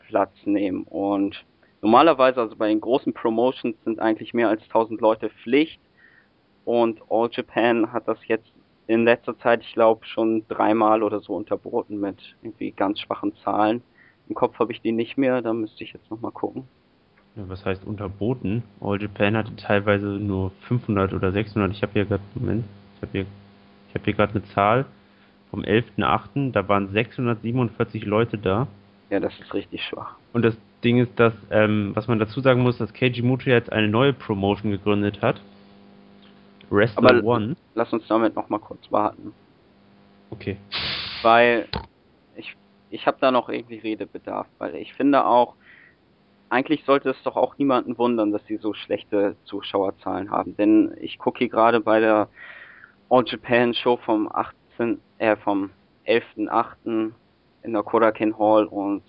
Platz 0.08 0.32
nehmen 0.46 0.84
und 0.84 1.44
normalerweise, 1.82 2.40
also 2.42 2.56
bei 2.56 2.68
den 2.68 2.82
großen 2.82 3.14
Promotions 3.14 3.76
sind 3.84 4.00
eigentlich 4.00 4.36
mehr 4.36 4.50
als 4.50 4.62
1000 4.64 5.02
Leute 5.02 5.30
Pflicht 5.30 5.82
und 6.66 7.02
All 7.10 7.30
Japan 7.32 7.92
hat 7.92 8.08
das 8.08 8.20
jetzt 8.28 8.52
in 8.86 9.04
letzter 9.04 9.36
Zeit, 9.40 9.62
ich 9.62 9.74
glaube, 9.74 10.06
schon 10.06 10.46
dreimal 10.50 11.02
oder 11.02 11.20
so 11.20 11.34
unterboten 11.34 12.00
mit 12.00 12.36
irgendwie 12.44 12.72
ganz 12.72 13.00
schwachen 13.00 13.34
Zahlen. 13.38 13.82
Im 14.30 14.36
Kopf 14.36 14.60
habe 14.60 14.72
ich 14.72 14.82
die 14.82 14.92
nicht 14.92 15.18
mehr, 15.18 15.42
da 15.42 15.52
müsste 15.52 15.84
ich 15.84 15.94
jetzt 15.94 16.12
nochmal 16.12 16.32
gucken. 16.32 16.68
Was 17.36 17.66
heißt 17.66 17.86
unterboten? 17.86 18.64
All 18.82 19.02
Japan 19.02 19.38
hatte 19.38 19.56
teilweise 19.56 20.06
nur 20.06 20.52
500 20.68 21.14
oder 21.14 21.32
600. 21.32 21.72
Ich 21.72 21.82
habe 21.82 21.94
hier 21.94 22.06
gerade, 22.06 22.24
Moment, 22.36 22.66
ich 22.96 23.02
habe 23.02 23.12
hier, 23.14 23.26
ich 23.88 23.96
habe 23.96 24.04
hier 24.04 24.14
gerade 24.14 24.34
eine 24.34 24.44
Zahl 24.54 24.86
vom 25.50 25.62
11.8., 25.62 26.52
da 26.52 26.68
waren 26.68 26.92
647 26.92 28.06
Leute 28.06 28.38
da. 28.38 28.68
Ja, 29.10 29.20
das 29.20 29.38
ist 29.40 29.54
richtig 29.54 29.84
schwach. 29.84 30.16
Und 30.34 30.44
das 30.44 30.58
Ding 30.84 31.00
ist, 31.00 31.18
dass, 31.20 31.34
ähm, 31.52 31.92
was 31.94 32.08
man 32.08 32.20
dazu 32.20 32.42
sagen 32.42 32.64
muss, 32.64 32.78
dass 32.78 32.94
Keiji 32.94 33.22
Muto 33.22 33.50
jetzt 33.50 33.72
eine 33.72 33.88
neue 33.88 34.14
Promotion 34.14 34.72
gegründet 34.72 35.22
hat. 35.22 35.40
Wrestler 36.70 37.12
Aber 37.12 37.24
One. 37.24 37.56
Lass 37.76 37.92
uns 37.94 38.08
damit 38.08 38.36
noch 38.36 38.50
mal 38.50 38.60
kurz 38.60 38.92
warten. 38.92 39.34
Okay. 40.32 40.58
Weil 41.22 41.68
ich 42.36 42.56
ich 42.92 43.08
habe 43.08 43.18
da 43.20 43.32
noch 43.32 43.50
irgendwie 43.50 43.78
Redebedarf, 43.78 44.48
weil 44.58 44.76
ich 44.76 44.94
finde 44.94 45.26
auch, 45.26 45.56
eigentlich 46.52 46.84
sollte 46.84 47.10
es 47.10 47.24
doch 47.24 47.38
auch 47.38 47.58
niemanden 47.58 47.98
wundern, 47.98 48.32
dass 48.32 48.46
sie 48.46 48.58
so 48.58 48.74
schlechte 48.74 49.38
Zuschauerzahlen 49.46 50.30
haben. 50.32 50.56
Denn 50.58 50.94
ich 51.00 51.18
gucke 51.18 51.40
hier 51.40 51.50
gerade 51.50 51.80
bei 51.80 52.02
der 52.02 52.28
All 53.10 53.24
Japan 53.26 53.74
Show 53.74 53.98
vom 53.98 54.30
18, 54.30 55.00
äh, 55.18 55.38
vom 55.38 55.70
11.8. 56.06 57.12
in 57.64 57.74
der 57.74 57.84
Koraken 57.84 58.38
Hall 58.38 58.66
und 58.66 59.04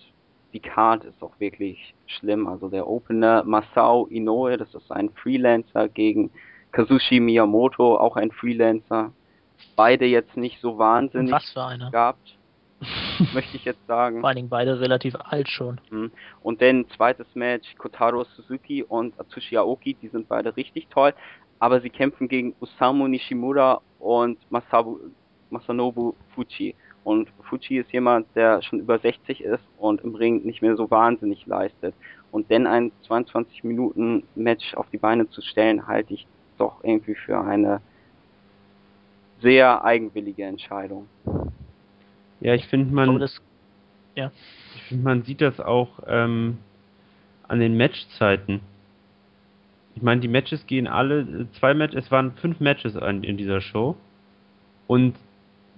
die 0.53 0.61
Card 0.61 1.05
ist 1.05 1.20
auch 1.20 1.32
wirklich 1.40 1.95
schlimm. 2.07 2.47
Also 2.47 2.68
der 2.68 2.86
Opener 2.86 3.43
Masao 3.43 4.07
Inoue, 4.07 4.57
das 4.57 4.72
ist 4.74 4.93
ein 4.93 5.11
Freelancer 5.11 5.88
gegen 5.88 6.30
Kazushi 6.70 7.18
Miyamoto, 7.18 7.97
auch 7.97 8.16
ein 8.16 8.30
Freelancer. 8.30 9.12
Beide 9.74 10.05
jetzt 10.05 10.36
nicht 10.36 10.61
so 10.61 10.78
wahnsinnig 10.78 11.32
Was 11.32 11.51
für 11.53 11.64
einer? 11.64 11.90
gehabt. 11.90 12.38
möchte 13.35 13.57
ich 13.57 13.64
jetzt 13.64 13.87
sagen. 13.87 14.20
Vor 14.20 14.28
allen 14.28 14.37
Dingen 14.37 14.49
beide 14.49 14.80
relativ 14.80 15.14
alt 15.16 15.49
schon. 15.49 15.80
Mhm. 15.91 16.11
Und 16.43 16.62
dann 16.62 16.87
zweites 16.97 17.26
Match, 17.35 17.74
Kotaro 17.78 18.24
Suzuki 18.24 18.83
und 18.83 19.18
Atsushi 19.18 19.57
Aoki, 19.57 19.95
die 19.95 20.09
sind 20.09 20.28
beide 20.28 20.57
richtig 20.57 20.89
toll, 20.89 21.14
aber 21.59 21.80
sie 21.80 21.91
kämpfen 21.91 22.28
gegen 22.28 22.55
Osamu 22.61 23.07
Nishimura 23.07 23.80
und 23.99 24.39
Masabu, 24.51 24.99
Masanobu 25.51 26.14
Fuji. 26.35 26.74
Und 27.05 27.28
Fuji 27.49 27.78
ist 27.78 27.93
jemand, 27.93 28.26
der 28.35 28.62
schon 28.62 28.80
über 28.80 28.99
60 28.99 29.43
ist 29.43 29.64
und 29.76 30.03
im 30.03 30.14
Ring 30.14 30.43
nicht 30.45 30.62
mehr 30.62 30.76
so 30.76 30.91
wahnsinnig 30.91 31.47
leistet. 31.47 31.95
Und 32.30 32.51
dann 32.51 32.66
ein 32.66 32.93
22 33.07 33.64
Minuten 33.64 34.24
Match 34.35 34.74
auf 34.74 34.89
die 34.91 34.99
Beine 34.99 35.28
zu 35.28 35.43
stellen, 35.43 35.87
halte 35.87 36.14
ich 36.14 36.26
doch 36.59 36.83
irgendwie 36.85 37.14
für 37.14 37.41
eine 37.41 37.80
sehr 39.41 39.85
eigenwillige 39.85 40.45
Entscheidung. 40.45 41.09
Ja, 42.43 42.55
ich 42.55 42.66
finde 42.66 42.93
man. 42.93 43.18
Das, 43.18 43.40
ja. 44.14 44.30
Ich 44.74 44.82
finde, 44.84 45.05
man 45.05 45.22
sieht 45.22 45.40
das 45.40 45.61
auch 45.61 46.01
ähm, 46.07 46.59
an 47.49 47.61
den 47.61 47.76
Matchzeiten. 47.76 48.61
Ich 49.95 50.03
meine, 50.03 50.20
die 50.20 50.28
Matches 50.28 50.66
gehen 50.66 50.86
alle, 50.86 51.47
zwei 51.59 51.74
Matches, 51.74 52.07
es 52.07 52.11
waren 52.11 52.32
fünf 52.32 52.61
Matches 52.61 52.95
in, 52.95 53.24
in 53.24 53.36
dieser 53.36 53.61
Show. 53.61 53.97
Und 54.86 55.14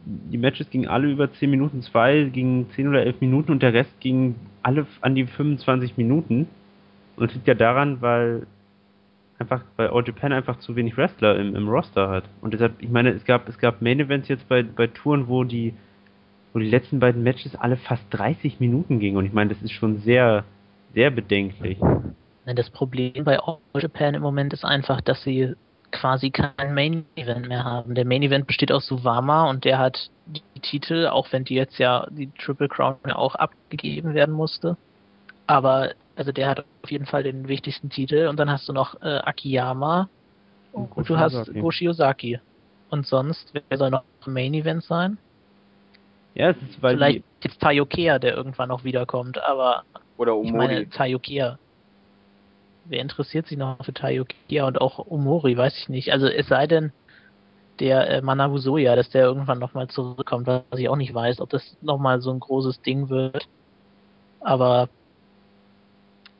die 0.06 0.38
Matches 0.38 0.70
gingen 0.70 0.88
alle 0.88 1.10
über 1.10 1.32
10 1.32 1.50
Minuten, 1.50 1.82
zwei 1.82 2.24
gingen 2.24 2.70
10 2.70 2.88
oder 2.88 3.04
11 3.04 3.20
Minuten 3.20 3.52
und 3.52 3.62
der 3.62 3.72
Rest 3.72 4.00
ging 4.00 4.36
alle 4.62 4.86
an 5.00 5.14
die 5.14 5.26
25 5.26 5.96
Minuten. 5.96 6.46
Und 7.16 7.28
es 7.28 7.34
liegt 7.34 7.48
ja 7.48 7.54
daran, 7.54 8.00
weil 8.02 8.46
einfach, 9.38 9.62
weil 9.76 9.88
All 9.88 10.04
Japan 10.06 10.32
einfach 10.32 10.58
zu 10.58 10.76
wenig 10.76 10.96
Wrestler 10.96 11.36
im, 11.38 11.56
im 11.56 11.68
Roster 11.68 12.08
hat. 12.08 12.24
Und 12.40 12.54
deshalb, 12.54 12.80
ich 12.80 12.88
meine, 12.88 13.10
es 13.10 13.24
gab, 13.24 13.48
es 13.48 13.58
gab 13.58 13.82
Main 13.82 14.00
Events 14.00 14.28
jetzt 14.28 14.48
bei, 14.48 14.62
bei 14.62 14.86
Touren, 14.86 15.28
wo 15.28 15.44
die 15.44 15.74
wo 16.54 16.60
die 16.60 16.70
letzten 16.70 17.00
beiden 17.00 17.22
Matches 17.22 17.54
alle 17.56 17.76
fast 17.76 18.04
30 18.10 18.60
Minuten 18.60 19.00
gingen. 19.00 19.16
Und 19.16 19.26
ich 19.26 19.32
meine, 19.32 19.52
das 19.52 19.60
ist 19.60 19.72
schon 19.72 19.98
sehr, 19.98 20.44
sehr 20.94 21.10
bedenklich. 21.10 21.78
Das 22.46 22.70
Problem 22.70 23.24
bei 23.24 23.38
All 23.40 23.58
Japan 23.76 24.14
im 24.14 24.22
Moment 24.22 24.52
ist 24.52 24.64
einfach, 24.64 25.00
dass 25.00 25.22
sie 25.24 25.54
quasi 25.90 26.30
kein 26.30 26.74
Main 26.74 27.06
Event 27.16 27.48
mehr 27.48 27.64
haben. 27.64 27.94
Der 27.94 28.04
Main 28.04 28.22
Event 28.22 28.46
besteht 28.46 28.70
aus 28.70 28.86
Suwama 28.86 29.50
und 29.50 29.64
der 29.64 29.78
hat 29.78 30.10
die 30.26 30.60
Titel, 30.60 31.06
auch 31.06 31.32
wenn 31.32 31.44
die 31.44 31.54
jetzt 31.54 31.78
ja 31.78 32.06
die 32.10 32.30
Triple 32.38 32.68
Crown 32.68 32.96
ja 33.06 33.16
auch 33.16 33.34
abgegeben 33.34 34.14
werden 34.14 34.34
musste. 34.34 34.76
Aber 35.46 35.90
also 36.16 36.30
der 36.30 36.48
hat 36.48 36.64
auf 36.82 36.90
jeden 36.90 37.06
Fall 37.06 37.24
den 37.24 37.48
wichtigsten 37.48 37.90
Titel 37.90 38.28
und 38.28 38.38
dann 38.38 38.50
hast 38.50 38.68
du 38.68 38.72
noch 38.72 39.00
äh, 39.02 39.18
Akiyama 39.18 40.08
und, 40.72 40.96
und 40.96 41.08
du 41.08 41.16
hast 41.16 41.52
Goshi 41.54 41.88
Ozaki. 41.88 42.40
Und 42.90 43.06
sonst, 43.06 43.52
wer 43.68 43.78
soll 43.78 43.90
noch 43.90 44.04
Main 44.26 44.54
Event 44.54 44.84
sein? 44.84 45.18
Ja, 46.34 46.50
es 46.50 46.56
ist, 46.56 46.82
weil 46.82 46.96
Vielleicht 46.96 47.18
die... 47.18 47.48
jetzt 47.48 47.60
Tayokea, 47.60 48.18
der 48.18 48.36
irgendwann 48.36 48.68
noch 48.68 48.84
wiederkommt, 48.84 49.38
aber 49.42 49.84
Oder 50.16 50.34
Omori. 50.34 50.46
ich 50.46 50.52
meine 50.52 50.90
Tayokea. 50.90 51.58
Wer 52.86 53.00
interessiert 53.00 53.46
sich 53.46 53.56
noch 53.56 53.84
für 53.84 53.94
Tayokea 53.94 54.66
und 54.66 54.80
auch 54.80 54.98
Omori, 55.06 55.56
weiß 55.56 55.78
ich 55.78 55.88
nicht. 55.88 56.12
Also 56.12 56.26
es 56.26 56.48
sei 56.48 56.66
denn, 56.66 56.92
der 57.80 58.08
äh, 58.08 58.22
Manabu 58.22 58.58
Soya, 58.58 58.94
dass 58.96 59.10
der 59.10 59.24
irgendwann 59.24 59.58
nochmal 59.58 59.88
zurückkommt, 59.88 60.46
was 60.46 60.78
ich 60.78 60.88
auch 60.88 60.96
nicht 60.96 61.14
weiß, 61.14 61.40
ob 61.40 61.50
das 61.50 61.76
nochmal 61.80 62.20
so 62.20 62.30
ein 62.30 62.40
großes 62.40 62.82
Ding 62.82 63.08
wird. 63.08 63.48
Aber 64.40 64.88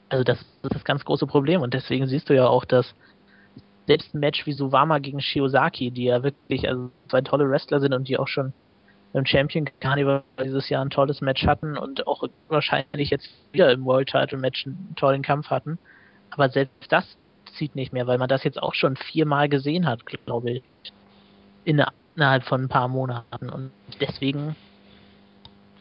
also 0.08 0.22
das 0.22 0.40
ist 0.40 0.74
das 0.74 0.84
ganz 0.84 1.04
große 1.04 1.26
Problem 1.26 1.62
und 1.62 1.74
deswegen 1.74 2.06
siehst 2.06 2.28
du 2.28 2.34
ja 2.34 2.46
auch, 2.46 2.64
dass 2.64 2.94
selbst 3.86 4.14
ein 4.14 4.20
Match 4.20 4.46
wie 4.46 4.52
Suwama 4.52 4.98
gegen 4.98 5.20
Shiozaki, 5.20 5.90
die 5.90 6.04
ja 6.04 6.22
wirklich 6.22 6.68
also 6.68 6.90
zwei 7.08 7.20
tolle 7.22 7.48
Wrestler 7.50 7.80
sind 7.80 7.92
und 7.92 8.08
die 8.08 8.18
auch 8.18 8.28
schon 8.28 8.52
beim 9.14 9.24
Champion 9.24 9.70
Carnival 9.78 10.24
dieses 10.44 10.68
Jahr 10.68 10.84
ein 10.84 10.90
tolles 10.90 11.20
Match 11.20 11.46
hatten 11.46 11.78
und 11.78 12.06
auch 12.06 12.24
wahrscheinlich 12.48 13.10
jetzt 13.10 13.30
wieder 13.52 13.70
im 13.70 13.84
World 13.84 14.08
Title 14.08 14.38
Match 14.38 14.66
einen 14.66 14.92
tollen 14.96 15.22
Kampf 15.22 15.50
hatten. 15.50 15.78
Aber 16.30 16.48
selbst 16.48 16.90
das 16.90 17.16
zieht 17.56 17.76
nicht 17.76 17.92
mehr, 17.92 18.08
weil 18.08 18.18
man 18.18 18.28
das 18.28 18.42
jetzt 18.42 18.60
auch 18.60 18.74
schon 18.74 18.96
viermal 18.96 19.48
gesehen 19.48 19.86
hat, 19.86 20.04
glaube 20.04 20.50
ich. 20.50 20.62
Innerhalb 21.64 22.42
von 22.42 22.62
ein 22.62 22.68
paar 22.68 22.88
Monaten. 22.88 23.48
Und 23.48 23.70
deswegen, 24.00 24.56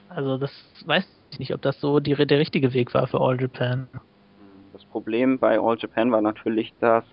also 0.10 0.38
das 0.38 0.52
weiß 0.86 1.04
ich 1.32 1.40
nicht, 1.40 1.56
ob 1.56 1.62
das 1.64 1.82
so 1.82 2.00
die, 2.00 2.14
der 2.14 2.38
richtige 2.38 2.72
Weg 2.74 2.94
war 2.94 3.08
für 3.08 3.20
All 3.20 3.42
Japan. 3.42 3.88
Das 4.74 4.86
Problem 4.86 5.40
bei 5.40 5.60
All 5.60 5.76
Japan 5.80 6.12
war 6.12 6.22
natürlich, 6.22 6.72
dass 6.80 7.04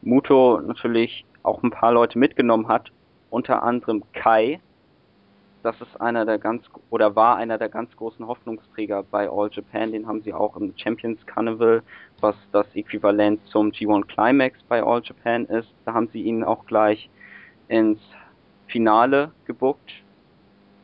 Muto 0.00 0.58
natürlich 0.58 1.26
auch 1.42 1.62
ein 1.62 1.70
paar 1.70 1.92
Leute 1.92 2.18
mitgenommen 2.18 2.66
hat, 2.66 2.90
unter 3.28 3.62
anderem 3.62 4.02
Kai. 4.14 4.58
Das 5.66 5.80
ist 5.80 6.00
einer 6.00 6.24
der 6.24 6.38
ganz 6.38 6.62
oder 6.90 7.16
war 7.16 7.38
einer 7.38 7.58
der 7.58 7.68
ganz 7.68 7.90
großen 7.96 8.24
Hoffnungsträger 8.24 9.02
bei 9.02 9.28
All 9.28 9.50
Japan. 9.50 9.90
Den 9.90 10.06
haben 10.06 10.22
sie 10.22 10.32
auch 10.32 10.56
im 10.56 10.72
Champions 10.76 11.26
Carnival, 11.26 11.82
was 12.20 12.36
das 12.52 12.68
Äquivalent 12.76 13.44
zum 13.48 13.72
G1 13.72 14.06
Climax 14.06 14.62
bei 14.68 14.80
All 14.80 15.02
Japan 15.02 15.44
ist. 15.46 15.74
Da 15.84 15.92
haben 15.92 16.08
sie 16.12 16.22
ihn 16.22 16.44
auch 16.44 16.66
gleich 16.66 17.10
ins 17.66 17.98
Finale 18.68 19.32
gebuckt, 19.44 19.90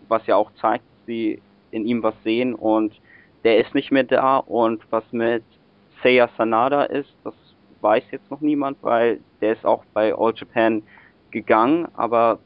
was 0.08 0.26
ja 0.26 0.34
auch 0.34 0.50
zeigt, 0.54 0.82
dass 0.82 1.06
sie 1.06 1.40
in 1.70 1.86
ihm 1.86 2.02
was 2.02 2.20
sehen 2.24 2.52
und 2.52 2.92
der 3.44 3.58
ist 3.58 3.76
nicht 3.76 3.92
mehr 3.92 4.02
da 4.02 4.38
und 4.38 4.82
was 4.90 5.04
mit 5.12 5.44
Seiya 6.02 6.28
Sanada 6.36 6.82
ist, 6.82 7.14
das 7.22 7.34
weiß 7.82 8.02
jetzt 8.10 8.28
noch 8.32 8.40
niemand, 8.40 8.78
weil 8.82 9.20
der 9.40 9.52
ist 9.52 9.64
auch 9.64 9.84
bei 9.94 10.12
All 10.12 10.34
Japan 10.34 10.82
gegangen, 11.30 11.86
aber 11.94 12.40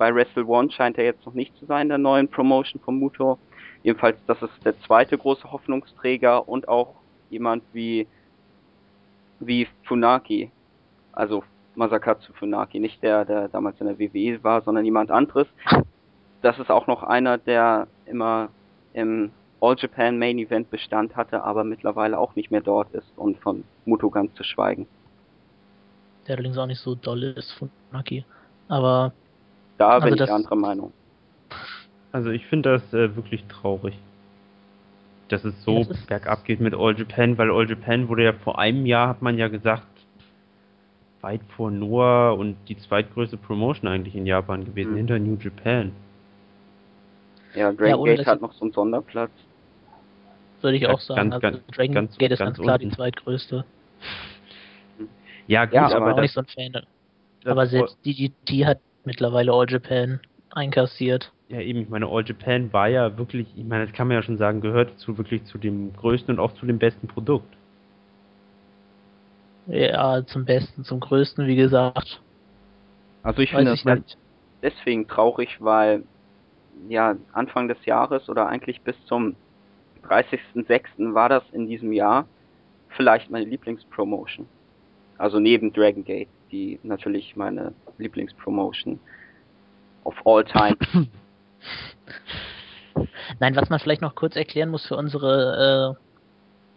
bei 0.00 0.14
Wrestle 0.14 0.46
One 0.46 0.70
scheint 0.70 0.96
er 0.96 1.04
jetzt 1.04 1.26
noch 1.26 1.34
nicht 1.34 1.54
zu 1.58 1.66
sein, 1.66 1.90
der 1.90 1.98
neuen 1.98 2.26
Promotion 2.26 2.80
von 2.80 2.98
Muto. 2.98 3.38
Jedenfalls, 3.82 4.16
das 4.26 4.40
ist 4.40 4.64
der 4.64 4.80
zweite 4.80 5.18
große 5.18 5.52
Hoffnungsträger 5.52 6.48
und 6.48 6.68
auch 6.68 6.94
jemand 7.28 7.62
wie, 7.74 8.06
wie 9.40 9.68
Funaki, 9.82 10.50
also 11.12 11.44
Masakatsu 11.74 12.32
Funaki, 12.32 12.80
nicht 12.80 13.02
der, 13.02 13.26
der 13.26 13.48
damals 13.48 13.78
in 13.78 13.88
der 13.88 13.98
WWE 13.98 14.42
war, 14.42 14.62
sondern 14.62 14.86
jemand 14.86 15.10
anderes. 15.10 15.46
Das 16.40 16.58
ist 16.58 16.70
auch 16.70 16.86
noch 16.86 17.02
einer, 17.02 17.36
der 17.36 17.86
immer 18.06 18.48
im 18.94 19.30
All 19.60 19.76
Japan 19.76 20.18
Main 20.18 20.38
Event 20.38 20.70
Bestand 20.70 21.14
hatte, 21.14 21.44
aber 21.44 21.62
mittlerweile 21.62 22.18
auch 22.18 22.34
nicht 22.36 22.50
mehr 22.50 22.62
dort 22.62 22.90
ist 22.94 23.12
und 23.16 23.36
von 23.40 23.64
Muto 23.84 24.08
ganz 24.08 24.32
zu 24.32 24.44
schweigen. 24.44 24.86
Der 26.26 26.36
allerdings 26.36 26.56
auch 26.56 26.64
nicht 26.64 26.80
so 26.80 26.94
doll 26.94 27.22
ist 27.22 27.52
von 27.52 27.68
Naki. 27.92 28.24
Aber. 28.66 29.12
Da 29.80 29.98
bin 29.98 30.12
also 30.12 30.24
ich 30.24 30.30
anderer 30.30 30.56
Meinung. 30.56 30.92
Also 32.12 32.28
ich 32.28 32.46
finde 32.48 32.72
das 32.72 32.92
äh, 32.92 33.16
wirklich 33.16 33.42
traurig. 33.44 33.96
Dass 35.28 35.42
es 35.42 35.54
so 35.64 35.84
das 35.84 35.96
bergab 36.04 36.44
geht 36.44 36.60
mit 36.60 36.74
All 36.74 36.98
Japan, 36.98 37.38
weil 37.38 37.50
All 37.50 37.66
Japan 37.66 38.06
wurde 38.08 38.24
ja 38.24 38.34
vor 38.34 38.58
einem 38.58 38.84
Jahr, 38.84 39.08
hat 39.08 39.22
man 39.22 39.38
ja 39.38 39.48
gesagt, 39.48 39.86
weit 41.22 41.40
vor 41.56 41.70
Noah 41.70 42.36
und 42.38 42.56
die 42.68 42.76
zweitgrößte 42.76 43.38
Promotion 43.38 43.88
eigentlich 43.88 44.14
in 44.14 44.26
Japan 44.26 44.66
gewesen, 44.66 44.92
mhm. 44.92 44.96
hinter 44.96 45.18
New 45.18 45.38
Japan. 45.40 45.92
Ja, 47.54 47.72
Dragon 47.72 48.06
ja, 48.06 48.16
Gate 48.16 48.26
hat 48.26 48.42
noch 48.42 48.52
so 48.52 48.66
einen 48.66 48.72
Sonderplatz. 48.72 49.30
Würde 50.60 50.76
ich 50.76 50.86
auch 50.88 51.00
sagen. 51.00 51.30
Ganz, 51.30 51.42
also 51.42 51.60
Dragon 51.72 51.94
ganz, 51.94 52.18
Gate 52.18 52.32
ist 52.32 52.38
ganz, 52.38 52.58
ganz 52.58 52.62
klar 52.62 52.74
unten. 52.74 52.90
die 52.90 52.96
zweitgrößte. 52.96 53.64
Ja, 55.46 55.64
gut, 55.64 55.74
ja, 55.74 55.86
aber, 55.86 55.96
aber 55.96 56.14
auch 56.16 56.20
nicht 56.20 56.34
so 56.34 56.40
ein 56.40 56.46
Fan. 56.46 56.82
Aber 57.46 57.66
selbst 57.66 57.96
DGT 58.04 58.66
hat 58.66 58.78
mittlerweile 59.04 59.52
All 59.52 59.68
Japan 59.68 60.20
einkassiert. 60.50 61.32
Ja, 61.48 61.60
eben, 61.60 61.80
ich 61.80 61.88
meine, 61.88 62.06
All 62.06 62.24
Japan 62.24 62.72
war 62.72 62.88
ja 62.88 63.18
wirklich, 63.18 63.46
ich 63.56 63.64
meine, 63.64 63.86
das 63.86 63.94
kann 63.94 64.08
man 64.08 64.16
ja 64.16 64.22
schon 64.22 64.38
sagen, 64.38 64.60
gehört 64.60 64.98
zu 64.98 65.18
wirklich 65.18 65.44
zu 65.44 65.58
dem 65.58 65.92
größten 65.94 66.34
und 66.34 66.40
auch 66.40 66.54
zu 66.54 66.66
dem 66.66 66.78
besten 66.78 67.08
Produkt. 67.08 67.56
Ja, 69.66 70.24
zum 70.26 70.44
besten, 70.44 70.84
zum 70.84 71.00
größten, 71.00 71.46
wie 71.46 71.56
gesagt. 71.56 72.20
Also 73.22 73.42
ich 73.42 73.50
finde 73.50 73.76
das 73.84 74.16
deswegen 74.62 75.06
traurig, 75.06 75.56
weil 75.60 76.02
ja 76.88 77.16
Anfang 77.32 77.68
des 77.68 77.84
Jahres 77.84 78.28
oder 78.28 78.48
eigentlich 78.48 78.80
bis 78.82 78.96
zum 79.06 79.36
30.06. 80.08 81.14
war 81.14 81.28
das 81.28 81.42
in 81.52 81.66
diesem 81.66 81.92
Jahr 81.92 82.26
vielleicht 82.88 83.30
meine 83.30 83.44
Lieblingspromotion. 83.44 84.46
Also 85.20 85.38
neben 85.38 85.70
Dragon 85.74 86.02
Gate, 86.02 86.30
die 86.50 86.80
natürlich 86.82 87.36
meine 87.36 87.74
Lieblingspromotion 87.98 88.98
of 90.04 90.14
all 90.24 90.42
time. 90.42 90.78
Nein, 93.38 93.54
was 93.54 93.68
man 93.68 93.80
vielleicht 93.80 94.00
noch 94.00 94.14
kurz 94.14 94.34
erklären 94.34 94.70
muss 94.70 94.86
für 94.86 94.96
unsere 94.96 95.96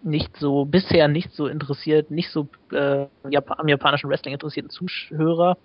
äh, 0.03 0.07
nicht 0.07 0.35
so 0.35 0.65
bisher 0.65 1.07
nicht 1.07 1.31
so 1.31 1.47
interessiert, 1.47 2.11
nicht 2.11 2.31
so 2.31 2.49
äh, 2.73 3.05
Jap 3.29 3.49
am 3.57 3.69
japanischen 3.69 4.09
Wrestling 4.09 4.33
interessierten 4.33 4.69
Zuhörer, 4.69 5.57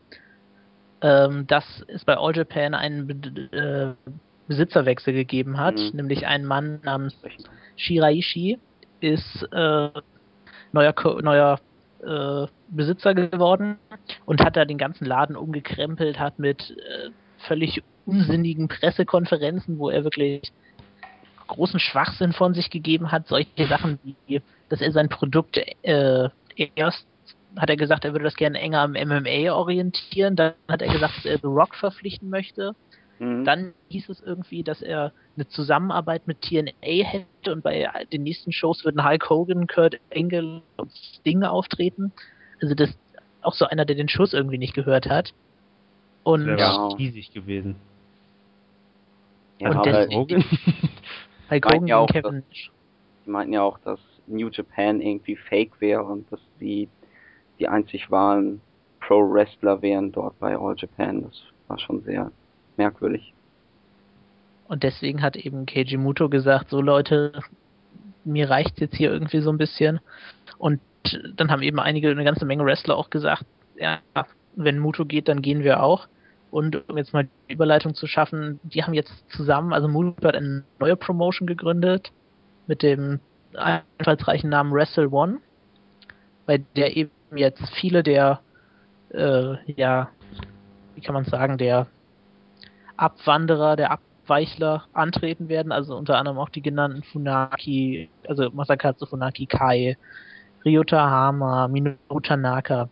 ähm, 1.00 1.48
dass 1.48 1.84
es 1.88 2.04
bei 2.04 2.16
All 2.16 2.36
Japan 2.36 2.74
einen 2.74 3.10
äh, 3.52 3.94
Besitzerwechsel 4.46 5.14
gegeben 5.14 5.58
hat, 5.58 5.74
mhm. 5.74 5.90
nämlich 5.94 6.28
ein 6.28 6.46
Mann 6.46 6.78
namens 6.84 7.16
Shiraishi 7.74 8.60
ist 9.00 9.42
äh, 9.50 9.90
neuer, 10.72 10.94
neuer 11.22 11.58
äh, 12.04 12.46
Besitzer 12.68 13.14
geworden 13.14 13.78
und 14.24 14.42
hat 14.42 14.56
da 14.56 14.64
den 14.64 14.78
ganzen 14.78 15.04
Laden 15.04 15.36
umgekrempelt, 15.36 16.18
hat 16.18 16.38
mit 16.38 16.70
äh, 16.70 17.10
völlig 17.38 17.82
unsinnigen 18.06 18.68
Pressekonferenzen, 18.68 19.78
wo 19.78 19.90
er 19.90 20.04
wirklich 20.04 20.52
großen 21.46 21.80
Schwachsinn 21.80 22.32
von 22.32 22.54
sich 22.54 22.70
gegeben 22.70 23.10
hat, 23.10 23.26
solche 23.26 23.66
Sachen 23.68 23.98
wie, 24.02 24.42
dass 24.68 24.80
er 24.80 24.92
sein 24.92 25.08
Produkt 25.08 25.58
äh, 25.82 26.28
erst 26.74 27.06
hat 27.56 27.70
er 27.70 27.76
gesagt, 27.76 28.04
er 28.04 28.12
würde 28.12 28.24
das 28.24 28.36
gerne 28.36 28.60
enger 28.60 28.82
am 28.82 28.92
MMA 28.92 29.52
orientieren, 29.52 30.36
dann 30.36 30.52
hat 30.68 30.82
er 30.82 30.92
gesagt, 30.92 31.16
dass 31.16 31.24
er 31.24 31.38
The 31.38 31.46
Rock 31.46 31.74
verpflichten 31.74 32.28
möchte 32.28 32.74
Mhm. 33.18 33.44
Dann 33.44 33.74
hieß 33.88 34.08
es 34.08 34.20
irgendwie, 34.20 34.62
dass 34.62 34.82
er 34.82 35.12
eine 35.36 35.48
Zusammenarbeit 35.48 36.26
mit 36.26 36.42
TNA 36.42 36.72
hätte 36.82 37.52
und 37.52 37.62
bei 37.62 37.88
den 38.12 38.22
nächsten 38.22 38.52
Shows 38.52 38.84
würden 38.84 39.04
Hulk 39.04 39.28
Hogan, 39.28 39.66
Kurt 39.66 39.98
Angle 40.14 40.62
und 40.76 40.92
Sting 40.92 41.42
auftreten. 41.42 42.12
Also 42.60 42.74
das 42.74 42.90
ist 42.90 42.98
auch 43.42 43.54
so 43.54 43.66
einer, 43.66 43.84
der 43.84 43.96
den 43.96 44.08
Schuss 44.08 44.32
irgendwie 44.32 44.58
nicht 44.58 44.74
gehört 44.74 45.08
hat. 45.08 45.32
Und 46.22 46.46
der 46.46 46.58
war 46.58 46.98
riesig 46.98 47.32
gewesen. 47.32 47.76
Ja, 49.58 49.70
und 49.70 49.78
Hulk 49.78 50.10
Hogan, 50.12 50.44
Hulk 51.50 51.66
Hogan 51.66 51.86
ja 51.86 51.96
auch, 51.96 52.08
Kevin 52.08 52.44
dass, 52.48 52.58
Die 53.24 53.30
meinten 53.30 53.52
ja 53.52 53.62
auch, 53.62 53.78
dass 53.78 54.00
New 54.26 54.48
Japan 54.48 55.00
irgendwie 55.00 55.36
fake 55.36 55.80
wäre 55.80 56.04
und 56.04 56.30
dass 56.30 56.40
sie 56.58 56.88
die 57.58 57.66
einzig 57.66 58.10
wahren 58.10 58.60
Pro-Wrestler 59.00 59.82
wären 59.82 60.12
dort 60.12 60.38
bei 60.38 60.56
All 60.56 60.74
Japan. 60.76 61.22
Das 61.22 61.42
war 61.66 61.78
schon 61.78 62.02
sehr 62.02 62.30
merkwürdig. 62.78 63.32
Und 64.68 64.82
deswegen 64.82 65.22
hat 65.22 65.36
eben 65.36 65.66
Keiji 65.66 65.96
Muto 65.96 66.28
gesagt, 66.28 66.70
so 66.70 66.80
Leute, 66.80 67.32
mir 68.24 68.50
reicht 68.50 68.80
jetzt 68.80 68.96
hier 68.96 69.10
irgendwie 69.10 69.40
so 69.40 69.50
ein 69.50 69.58
bisschen. 69.58 70.00
Und 70.58 70.80
dann 71.36 71.50
haben 71.50 71.62
eben 71.62 71.80
einige, 71.80 72.10
eine 72.10 72.24
ganze 72.24 72.44
Menge 72.44 72.64
Wrestler 72.64 72.96
auch 72.96 73.10
gesagt, 73.10 73.44
ja, 73.76 74.00
wenn 74.56 74.78
Muto 74.78 75.04
geht, 75.04 75.28
dann 75.28 75.42
gehen 75.42 75.64
wir 75.64 75.82
auch. 75.82 76.08
Und 76.50 76.88
um 76.88 76.96
jetzt 76.96 77.12
mal 77.12 77.28
die 77.48 77.52
Überleitung 77.52 77.94
zu 77.94 78.06
schaffen, 78.06 78.60
die 78.62 78.82
haben 78.82 78.94
jetzt 78.94 79.12
zusammen, 79.30 79.72
also 79.72 79.88
Muto 79.88 80.26
hat 80.26 80.34
eine 80.34 80.64
neue 80.78 80.96
Promotion 80.96 81.46
gegründet 81.46 82.10
mit 82.66 82.82
dem 82.82 83.20
einfallsreichen 83.54 84.50
Namen 84.50 84.72
Wrestle 84.72 85.10
One, 85.10 85.38
bei 86.46 86.58
der 86.76 86.96
eben 86.96 87.10
jetzt 87.34 87.62
viele 87.80 88.02
der, 88.02 88.40
äh, 89.10 89.56
ja, 89.72 90.10
wie 90.94 91.00
kann 91.00 91.14
man 91.14 91.24
sagen, 91.24 91.58
der 91.58 91.86
Abwanderer, 92.98 93.76
der 93.76 93.90
Abweichler 93.92 94.84
antreten 94.92 95.48
werden, 95.48 95.72
also 95.72 95.96
unter 95.96 96.18
anderem 96.18 96.38
auch 96.38 96.50
die 96.50 96.62
genannten 96.62 97.02
Funaki, 97.02 98.10
also 98.28 98.50
Masakatsu 98.50 99.06
Funaki 99.06 99.46
Kai, 99.46 99.96
Ryota 100.64 101.08
Hama, 101.08 101.68
Minoru 101.68 102.20
Tanaka 102.20 102.90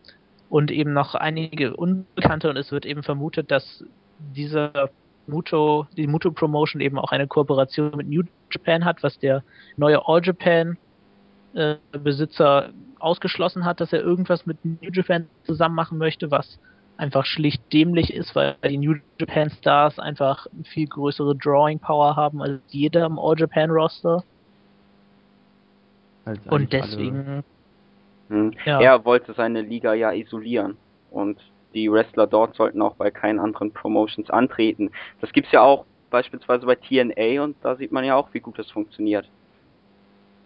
und 0.49 0.71
eben 0.71 0.93
noch 0.93 1.15
einige 1.15 1.75
Unbekannte. 1.75 2.49
Und 2.49 2.57
es 2.57 2.71
wird 2.71 2.85
eben 2.85 3.03
vermutet, 3.03 3.51
dass 3.51 3.83
diese 4.35 4.71
Muto, 5.27 5.87
die 5.97 6.07
Muto 6.07 6.31
Promotion 6.31 6.81
eben 6.81 6.97
auch 6.97 7.11
eine 7.11 7.27
Kooperation 7.27 7.95
mit 7.95 8.07
New 8.07 8.23
Japan 8.51 8.85
hat, 8.85 9.03
was 9.03 9.19
der 9.19 9.43
neue 9.75 10.07
All 10.07 10.21
Japan 10.23 10.77
äh, 11.53 11.75
Besitzer 11.91 12.69
ausgeschlossen 12.99 13.65
hat, 13.65 13.81
dass 13.81 13.93
er 13.93 13.99
irgendwas 13.99 14.45
mit 14.45 14.63
New 14.63 14.89
Japan 14.91 15.27
zusammen 15.43 15.75
machen 15.75 15.97
möchte, 15.97 16.31
was 16.31 16.59
einfach 16.97 17.25
schlicht 17.25 17.61
dämlich 17.71 18.13
ist, 18.13 18.35
weil 18.35 18.55
die 18.63 18.77
New 18.77 18.95
Japan 19.19 19.49
Stars 19.49 19.99
einfach 19.99 20.47
eine 20.47 20.63
viel 20.63 20.87
größere 20.87 21.35
Drawing 21.35 21.79
Power 21.79 22.15
haben 22.15 22.41
als 22.41 22.61
jeder 22.69 23.05
im 23.05 23.19
All 23.19 23.37
Japan 23.37 23.69
Roster. 23.69 24.23
und 26.49 26.73
deswegen. 26.73 27.43
Hm. 28.29 28.53
Ja. 28.65 28.81
Er 28.81 29.05
wollte 29.05 29.33
seine 29.33 29.61
Liga 29.61 29.93
ja 29.93 30.11
isolieren. 30.11 30.77
und 31.11 31.39
die 31.73 31.91
Wrestler 31.91 32.27
dort 32.27 32.55
sollten 32.55 32.81
auch 32.81 32.95
bei 32.95 33.11
keinen 33.11 33.39
anderen 33.39 33.71
Promotions 33.71 34.29
antreten. 34.29 34.89
Das 35.21 35.31
gibt's 35.31 35.51
ja 35.51 35.61
auch 35.61 35.85
beispielsweise 36.09 36.65
bei 36.65 36.75
TNA 36.75 37.43
und 37.43 37.55
da 37.61 37.75
sieht 37.75 37.91
man 37.91 38.03
ja 38.03 38.15
auch, 38.15 38.29
wie 38.33 38.39
gut 38.39 38.57
das 38.57 38.71
funktioniert. 38.71 39.29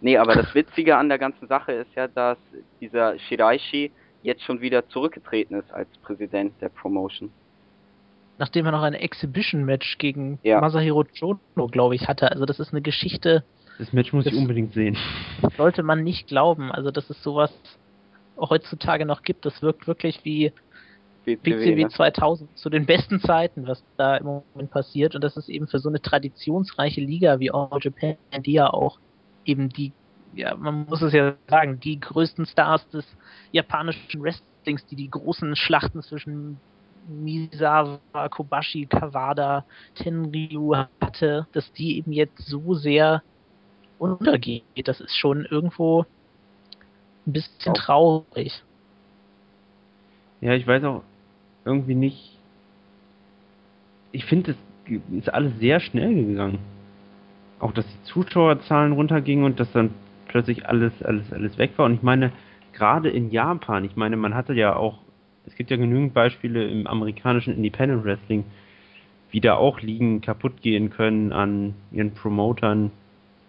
Nee, 0.00 0.18
aber 0.18 0.34
das 0.34 0.54
Witzige 0.54 0.96
an 0.96 1.08
der 1.08 1.18
ganzen 1.18 1.46
Sache 1.46 1.72
ist 1.72 1.94
ja, 1.94 2.08
dass 2.08 2.36
dieser 2.80 3.18
Shiraishi 3.20 3.92
jetzt 4.22 4.42
schon 4.42 4.60
wieder 4.60 4.88
zurückgetreten 4.88 5.56
ist 5.56 5.72
als 5.72 5.88
Präsident 5.98 6.52
der 6.60 6.68
Promotion. 6.68 7.30
Nachdem 8.38 8.66
er 8.66 8.72
noch 8.72 8.82
ein 8.82 8.94
Exhibition-Match 8.94 9.98
gegen 9.98 10.38
ja. 10.42 10.60
Masahiro 10.60 11.04
Chono, 11.18 11.68
glaube 11.68 11.94
ich, 11.94 12.08
hatte. 12.08 12.30
Also 12.30 12.46
das 12.46 12.58
ist 12.58 12.72
eine 12.72 12.82
Geschichte. 12.82 13.44
Das 13.78 13.92
Match 13.92 14.12
muss 14.12 14.26
ich 14.26 14.34
unbedingt 14.34 14.72
sehen. 14.72 14.96
Sollte 15.56 15.82
man 15.82 16.02
nicht 16.02 16.28
glauben. 16.28 16.72
Also 16.72 16.90
dass 16.90 17.08
es 17.10 17.22
sowas 17.22 17.52
heutzutage 18.38 19.06
noch 19.06 19.22
gibt. 19.22 19.44
Das 19.44 19.62
wirkt 19.62 19.86
wirklich 19.86 20.24
wie 20.24 20.52
BCW 21.24 21.88
2000 21.88 22.50
ne? 22.50 22.56
zu 22.56 22.70
den 22.70 22.86
besten 22.86 23.20
Zeiten, 23.20 23.66
was 23.66 23.84
da 23.96 24.16
im 24.16 24.24
Moment 24.24 24.70
passiert. 24.70 25.14
Und 25.14 25.22
das 25.22 25.36
ist 25.36 25.48
eben 25.48 25.68
für 25.68 25.78
so 25.78 25.88
eine 25.88 26.00
traditionsreiche 26.00 27.00
Liga 27.00 27.38
wie 27.38 27.50
All 27.50 27.68
Japan, 27.80 28.16
die 28.44 28.52
ja 28.52 28.72
auch 28.72 28.98
eben 29.44 29.68
die, 29.68 29.92
ja, 30.34 30.56
man 30.56 30.86
muss 30.86 31.02
es 31.02 31.12
ja 31.12 31.34
sagen, 31.48 31.80
die 31.80 32.00
größten 32.00 32.46
Stars 32.46 32.88
des 32.90 33.06
japanischen 33.52 34.22
Wrestlings, 34.22 34.84
die 34.86 34.96
die 34.96 35.10
großen 35.10 35.56
Schlachten 35.56 36.02
zwischen 36.02 36.58
Misawa, 37.08 37.98
Kobashi, 38.30 38.86
Kawada, 38.86 39.64
Tenryu 39.94 40.74
hatte, 41.00 41.46
dass 41.52 41.72
die 41.72 41.98
eben 41.98 42.12
jetzt 42.12 42.38
so 42.46 42.74
sehr 42.74 43.22
untergeht. 43.98 44.64
Das 44.84 45.00
ist 45.00 45.16
schon 45.16 45.44
irgendwo 45.44 46.06
ein 47.26 47.32
bisschen 47.32 47.74
traurig. 47.74 48.62
Ja, 50.40 50.54
ich 50.54 50.66
weiß 50.66 50.82
auch 50.84 51.02
irgendwie 51.64 51.94
nicht. 51.94 52.38
Ich 54.10 54.24
finde, 54.24 54.52
es 54.52 55.00
ist 55.12 55.32
alles 55.32 55.58
sehr 55.58 55.80
schnell 55.80 56.14
gegangen. 56.14 56.58
Auch, 57.60 57.72
dass 57.72 57.86
die 57.86 58.02
Zuschauerzahlen 58.04 58.92
runtergingen 58.92 59.44
und 59.44 59.60
dass 59.60 59.70
dann 59.72 59.94
plötzlich 60.32 60.66
alles, 60.66 60.92
alles, 61.02 61.32
alles 61.32 61.56
weg 61.58 61.72
war. 61.76 61.86
Und 61.86 61.94
ich 61.94 62.02
meine, 62.02 62.32
gerade 62.72 63.08
in 63.08 63.30
Japan, 63.30 63.84
ich 63.84 63.94
meine, 63.96 64.16
man 64.16 64.34
hatte 64.34 64.54
ja 64.54 64.74
auch, 64.74 64.98
es 65.46 65.54
gibt 65.54 65.70
ja 65.70 65.76
genügend 65.76 66.14
Beispiele 66.14 66.66
im 66.66 66.86
amerikanischen 66.86 67.54
Independent 67.54 68.04
Wrestling, 68.04 68.44
wie 69.30 69.40
da 69.40 69.54
auch 69.54 69.80
Ligen 69.80 70.20
kaputt 70.20 70.60
gehen 70.62 70.90
können 70.90 71.32
an 71.32 71.74
ihren 71.92 72.12
Promotern, 72.12 72.90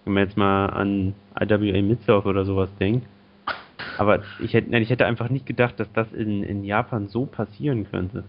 wenn 0.05 0.13
man 0.13 0.23
jetzt 0.23 0.37
mal 0.37 0.67
an 0.67 1.13
IWA 1.39 1.81
Mid-South 1.81 2.25
oder 2.25 2.45
sowas 2.45 2.69
denkt. 2.79 3.07
Aber 3.97 4.23
ich 4.39 4.53
hätte, 4.53 4.71
nein, 4.71 4.81
ich 4.81 4.89
hätte 4.89 5.05
einfach 5.05 5.29
nicht 5.29 5.45
gedacht, 5.45 5.79
dass 5.79 5.91
das 5.93 6.11
in, 6.13 6.43
in 6.43 6.63
Japan 6.63 7.07
so 7.07 7.25
passieren 7.25 7.87
könnte. 7.89 8.23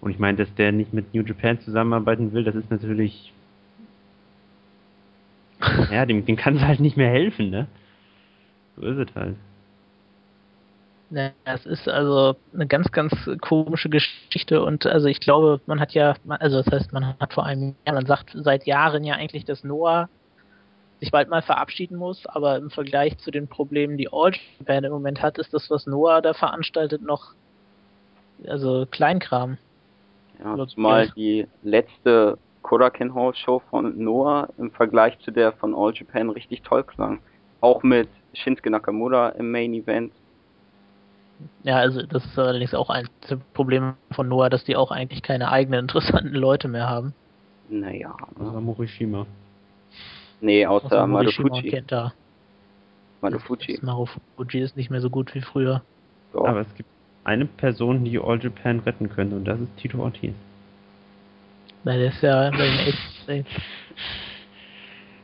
Und 0.00 0.10
ich 0.10 0.18
meine, 0.18 0.38
dass 0.38 0.54
der 0.54 0.72
nicht 0.72 0.92
mit 0.92 1.14
New 1.14 1.22
Japan 1.22 1.60
zusammenarbeiten 1.60 2.32
will, 2.32 2.44
das 2.44 2.54
ist 2.54 2.70
natürlich. 2.70 3.32
Ja, 5.90 6.06
dem, 6.06 6.24
dem 6.24 6.36
kann 6.36 6.56
es 6.56 6.62
halt 6.62 6.80
nicht 6.80 6.96
mehr 6.96 7.10
helfen, 7.10 7.50
ne? 7.50 7.66
So 8.76 8.82
ist 8.82 9.08
es 9.08 9.14
halt. 9.14 9.36
Ja, 11.10 11.30
es 11.44 11.64
ist 11.66 11.88
also 11.88 12.34
eine 12.52 12.66
ganz, 12.66 12.90
ganz 12.90 13.12
komische 13.40 13.88
Geschichte 13.88 14.62
und 14.62 14.86
also 14.86 15.06
ich 15.06 15.20
glaube, 15.20 15.60
man 15.66 15.78
hat 15.78 15.92
ja, 15.92 16.16
also 16.28 16.62
das 16.62 16.72
heißt, 16.72 16.92
man 16.92 17.16
hat 17.20 17.32
vor 17.32 17.46
einem 17.46 17.76
Jahr, 17.86 17.94
man 17.94 18.06
sagt 18.06 18.32
seit 18.34 18.66
Jahren 18.66 19.04
ja 19.04 19.14
eigentlich, 19.14 19.44
dass 19.44 19.62
Noah 19.62 20.08
sich 20.98 21.12
bald 21.12 21.28
mal 21.28 21.42
verabschieden 21.42 21.96
muss, 21.96 22.26
aber 22.26 22.56
im 22.56 22.70
Vergleich 22.70 23.18
zu 23.18 23.30
den 23.30 23.46
Problemen, 23.46 23.96
die 23.96 24.08
All 24.12 24.32
Japan 24.58 24.82
im 24.82 24.92
Moment 24.92 25.22
hat, 25.22 25.38
ist 25.38 25.54
das, 25.54 25.70
was 25.70 25.86
Noah 25.86 26.22
da 26.22 26.34
veranstaltet, 26.34 27.02
noch 27.02 27.34
also 28.46 28.86
Kleinkram. 28.90 29.58
Ja, 30.42 30.66
zumal 30.66 31.08
die 31.10 31.46
letzte 31.62 32.36
Koraken 32.66 33.14
Hall 33.14 33.32
Show 33.32 33.62
von 33.70 33.96
Noah 33.96 34.48
im 34.58 34.72
Vergleich 34.72 35.16
zu 35.20 35.30
der 35.30 35.52
von 35.52 35.72
All 35.72 35.94
Japan 35.94 36.30
richtig 36.30 36.62
toll 36.62 36.82
klang. 36.82 37.20
Auch 37.60 37.84
mit 37.84 38.08
Shinsuke 38.34 38.70
Nakamura 38.70 39.28
im 39.30 39.52
Main 39.52 39.72
Event. 39.72 40.12
Ja, 41.62 41.76
also 41.76 42.02
das 42.02 42.24
ist 42.24 42.36
allerdings 42.36 42.74
auch 42.74 42.90
ein 42.90 43.08
Problem 43.54 43.94
von 44.10 44.28
Noah, 44.28 44.50
dass 44.50 44.64
die 44.64 44.74
auch 44.74 44.90
eigentlich 44.90 45.22
keine 45.22 45.52
eigenen 45.52 45.82
interessanten 45.82 46.34
Leute 46.34 46.66
mehr 46.66 46.88
haben. 46.88 47.14
Naja. 47.68 48.16
Also 48.36 48.60
Morishima. 48.60 49.26
Nee, 50.40 50.66
außer, 50.66 50.86
außer 50.86 51.06
Marufuji. 51.06 51.70
Kenta. 51.70 52.14
Marufuji. 53.20 53.78
Marufuji 53.80 54.60
ist 54.60 54.76
nicht 54.76 54.90
mehr 54.90 55.00
so 55.00 55.08
gut 55.08 55.32
wie 55.36 55.40
früher. 55.40 55.82
Doch. 56.32 56.48
Aber 56.48 56.62
es 56.62 56.74
gibt 56.74 56.88
eine 57.22 57.46
Person, 57.46 58.04
die 58.04 58.18
All 58.18 58.42
Japan 58.42 58.80
retten 58.80 59.08
könnte 59.08 59.36
und 59.36 59.44
das 59.44 59.60
ist 59.60 59.76
Tito 59.76 60.00
Ortiz. 60.00 60.34
Nein, 61.86 62.00
der 62.00 62.08
ist 62.08 62.20
ja 62.20 62.50
echt. 63.28 63.46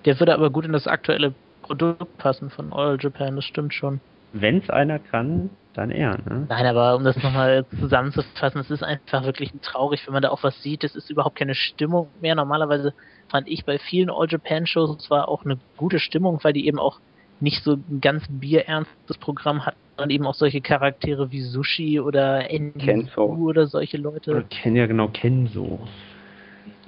Der 0.05 0.21
würde 0.21 0.33
aber 0.33 0.49
gut 0.51 0.65
in 0.65 0.73
das 0.73 0.87
aktuelle 0.87 1.35
Produkt 1.63 2.19
passen 2.19 2.51
von 2.51 2.73
All 2.73 2.99
Japan, 3.01 3.35
das 3.35 3.45
stimmt 3.45 3.75
schon. 3.75 4.01
Wenn 4.33 4.59
es 4.59 4.71
einer 4.71 5.01
kann, 5.01 5.51
dann 5.75 5.91
er, 5.91 6.19
ne? 6.19 6.47
Nein, 6.49 6.67
aber 6.67 6.95
um 6.95 7.03
das 7.03 7.21
nochmal 7.21 7.67
zusammenzufassen, 7.81 8.61
es 8.61 8.71
ist 8.71 8.85
einfach 8.85 9.25
wirklich 9.25 9.51
traurig, 9.61 10.07
wenn 10.07 10.13
man 10.13 10.23
da 10.23 10.29
auch 10.29 10.45
was 10.45 10.63
sieht. 10.63 10.85
Es 10.85 10.95
ist 10.95 11.11
überhaupt 11.11 11.37
keine 11.37 11.57
Stimmung 11.57 12.09
mehr. 12.21 12.37
Normalerweise 12.37 12.95
fand 13.29 13.49
ich 13.49 13.65
bei 13.65 13.79
vielen 13.79 14.09
All-Japan-Shows 14.09 14.99
zwar 14.99 15.29
auch 15.29 15.45
eine 15.45 15.59
gute 15.77 15.99
Stimmung, 15.99 16.39
weil 16.43 16.53
die 16.53 16.69
eben 16.69 16.79
auch 16.79 17.01
nicht 17.41 17.65
so 17.65 17.73
ein 17.73 18.01
ganz 18.01 18.25
bierernstes 18.29 19.19
Programm 19.19 19.67
hatten, 19.67 19.79
sondern 19.97 20.11
eben 20.11 20.27
auch 20.27 20.35
solche 20.35 20.61
Charaktere 20.61 21.33
wie 21.33 21.41
Sushi 21.41 21.99
oder 21.99 22.49
Enzo 22.51 23.25
oder 23.25 23.67
solche 23.67 23.97
Leute. 23.97 24.31
Oder 24.31 24.43
Ken, 24.43 24.77
ja 24.77 24.87
genau, 24.87 25.09
Kenzo. 25.09 25.81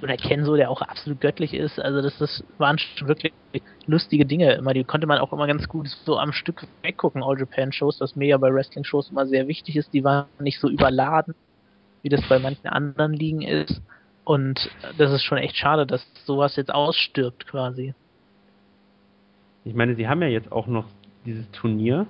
Oder 0.01 0.17
Kenzo, 0.17 0.55
der 0.55 0.69
auch 0.69 0.81
absolut 0.81 1.21
göttlich 1.21 1.53
ist. 1.53 1.79
Also 1.79 2.01
das, 2.01 2.17
das 2.17 2.43
waren 2.57 2.77
wirklich 3.01 3.33
lustige 3.85 4.25
Dinge 4.25 4.53
immer. 4.53 4.73
Die 4.73 4.83
konnte 4.83 5.07
man 5.07 5.19
auch 5.19 5.31
immer 5.31 5.47
ganz 5.47 5.67
gut 5.67 5.87
so 6.05 6.17
am 6.17 6.33
Stück 6.33 6.67
weggucken, 6.81 7.23
All-Japan-Shows, 7.23 8.01
was 8.01 8.15
mir 8.15 8.27
ja 8.27 8.37
bei 8.37 8.53
Wrestling-Shows 8.53 9.11
immer 9.11 9.25
sehr 9.25 9.47
wichtig 9.47 9.77
ist. 9.77 9.93
Die 9.93 10.03
waren 10.03 10.27
nicht 10.39 10.59
so 10.59 10.69
überladen, 10.69 11.33
wie 12.01 12.09
das 12.09 12.27
bei 12.27 12.39
manchen 12.39 12.67
anderen 12.67 13.13
Ligen 13.13 13.41
ist. 13.41 13.81
Und 14.25 14.69
das 14.97 15.11
ist 15.11 15.23
schon 15.23 15.37
echt 15.37 15.55
schade, 15.55 15.85
dass 15.85 16.05
sowas 16.25 16.55
jetzt 16.55 16.73
ausstirbt 16.73 17.47
quasi. 17.47 17.93
Ich 19.63 19.73
meine, 19.73 19.95
sie 19.95 20.07
haben 20.07 20.21
ja 20.21 20.27
jetzt 20.27 20.51
auch 20.51 20.67
noch 20.67 20.85
dieses 21.25 21.49
Turnier. 21.51 22.05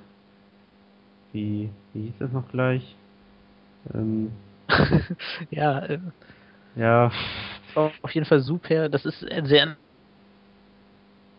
Wie, 1.33 1.69
wie 1.93 2.01
hieß 2.01 2.13
das 2.19 2.31
noch 2.31 2.47
gleich? 2.49 2.95
Ähm, 3.93 4.31
ja. 5.51 5.79
Äh, 5.85 5.99
ja. 6.75 7.11
Auf 7.75 8.11
jeden 8.11 8.25
Fall 8.25 8.39
super. 8.39 8.89
Das 8.89 9.05
ist 9.05 9.19
sehr 9.19 9.75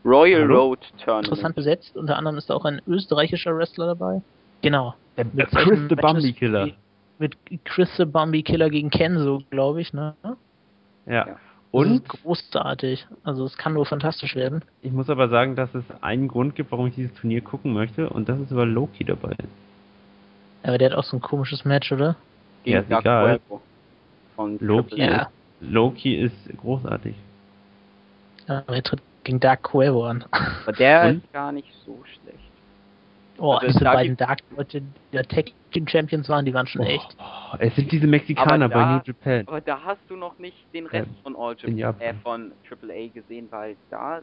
Royal 0.06 0.42
Hallo? 0.42 0.68
Road 0.68 0.80
Tournament. 0.98 1.26
Interessant 1.26 1.56
besetzt. 1.56 1.96
Unter 1.96 2.16
anderem 2.16 2.38
ist 2.38 2.48
da 2.48 2.54
auch 2.54 2.64
ein 2.64 2.80
österreichischer 2.86 3.56
Wrestler 3.56 3.86
dabei. 3.86 4.22
Genau. 4.62 4.94
Der, 5.16 5.24
der 5.24 5.46
Chris 5.46 5.80
the 5.88 5.96
Bambi 5.96 6.32
Killer. 6.32 6.68
Mit 7.18 7.36
Chris 7.64 7.88
the 7.96 8.04
Bambi 8.04 8.42
Killer 8.42 8.70
gegen 8.70 8.90
Kenzo, 8.90 9.42
glaube 9.50 9.80
ich, 9.80 9.92
ne? 9.92 10.14
Ja. 11.06 11.38
Und 11.72 12.08
großartig. 12.08 13.06
Also 13.24 13.44
es 13.44 13.56
kann 13.56 13.74
nur 13.74 13.84
fantastisch 13.84 14.36
werden. 14.36 14.62
Ich 14.82 14.92
muss 14.92 15.10
aber 15.10 15.28
sagen, 15.28 15.56
dass 15.56 15.74
es 15.74 15.84
einen 16.02 16.28
Grund 16.28 16.54
gibt, 16.54 16.70
warum 16.70 16.86
ich 16.86 16.94
dieses 16.94 17.14
Turnier 17.14 17.40
gucken 17.40 17.72
möchte, 17.72 18.08
und 18.08 18.28
das 18.28 18.38
ist, 18.38 18.54
weil 18.54 18.68
Loki 18.68 19.04
dabei 19.04 19.32
ist. 19.32 19.48
Aber 20.62 20.78
der 20.78 20.90
hat 20.90 20.96
auch 20.96 21.04
so 21.04 21.16
ein 21.16 21.20
komisches 21.20 21.64
Match, 21.64 21.90
oder? 21.92 22.16
Ja, 22.64 22.80
ist 22.80 22.90
egal. 22.90 23.40
Loki, 24.60 25.00
ja. 25.00 25.22
ist, 25.22 25.28
Loki 25.60 26.16
ist 26.16 26.36
großartig. 26.58 27.14
Aber 28.46 28.76
er 28.76 28.82
tritt 28.82 29.02
gegen 29.24 29.40
Dark 29.40 29.62
Cuevo 29.62 30.06
an. 30.06 30.24
Aber 30.30 30.72
der 30.72 31.08
und? 31.08 31.24
ist 31.24 31.32
gar 31.32 31.52
nicht 31.52 31.72
so 31.84 32.02
schlecht. 32.04 32.38
Oh, 33.38 33.52
also 33.52 33.66
diese 33.66 33.84
beiden 33.84 34.16
Dark 34.16 34.38
Leute, 34.56 34.82
die 35.12 35.18
Tag 35.18 35.46
Team 35.72 35.86
Champions 35.86 36.28
waren, 36.28 36.44
die 36.44 36.54
waren 36.54 36.66
schon 36.66 36.82
oh, 36.82 36.84
echt. 36.84 37.16
Oh, 37.18 37.56
es 37.58 37.74
sind 37.74 37.92
diese 37.92 38.06
Mexikaner 38.06 38.68
da, 38.68 38.74
bei 38.74 38.84
New 38.94 39.02
Japan. 39.04 39.46
Aber 39.46 39.60
da 39.60 39.82
hast 39.84 40.00
du 40.08 40.16
noch 40.16 40.38
nicht 40.38 40.56
den 40.72 40.86
Rest 40.86 41.08
ja, 41.08 41.22
von 41.22 41.36
All 41.36 41.54
Japan, 41.76 42.00
äh, 42.00 42.14
von 42.22 42.52
AAA 42.70 43.08
gesehen, 43.12 43.48
weil 43.50 43.76
da 43.90 44.22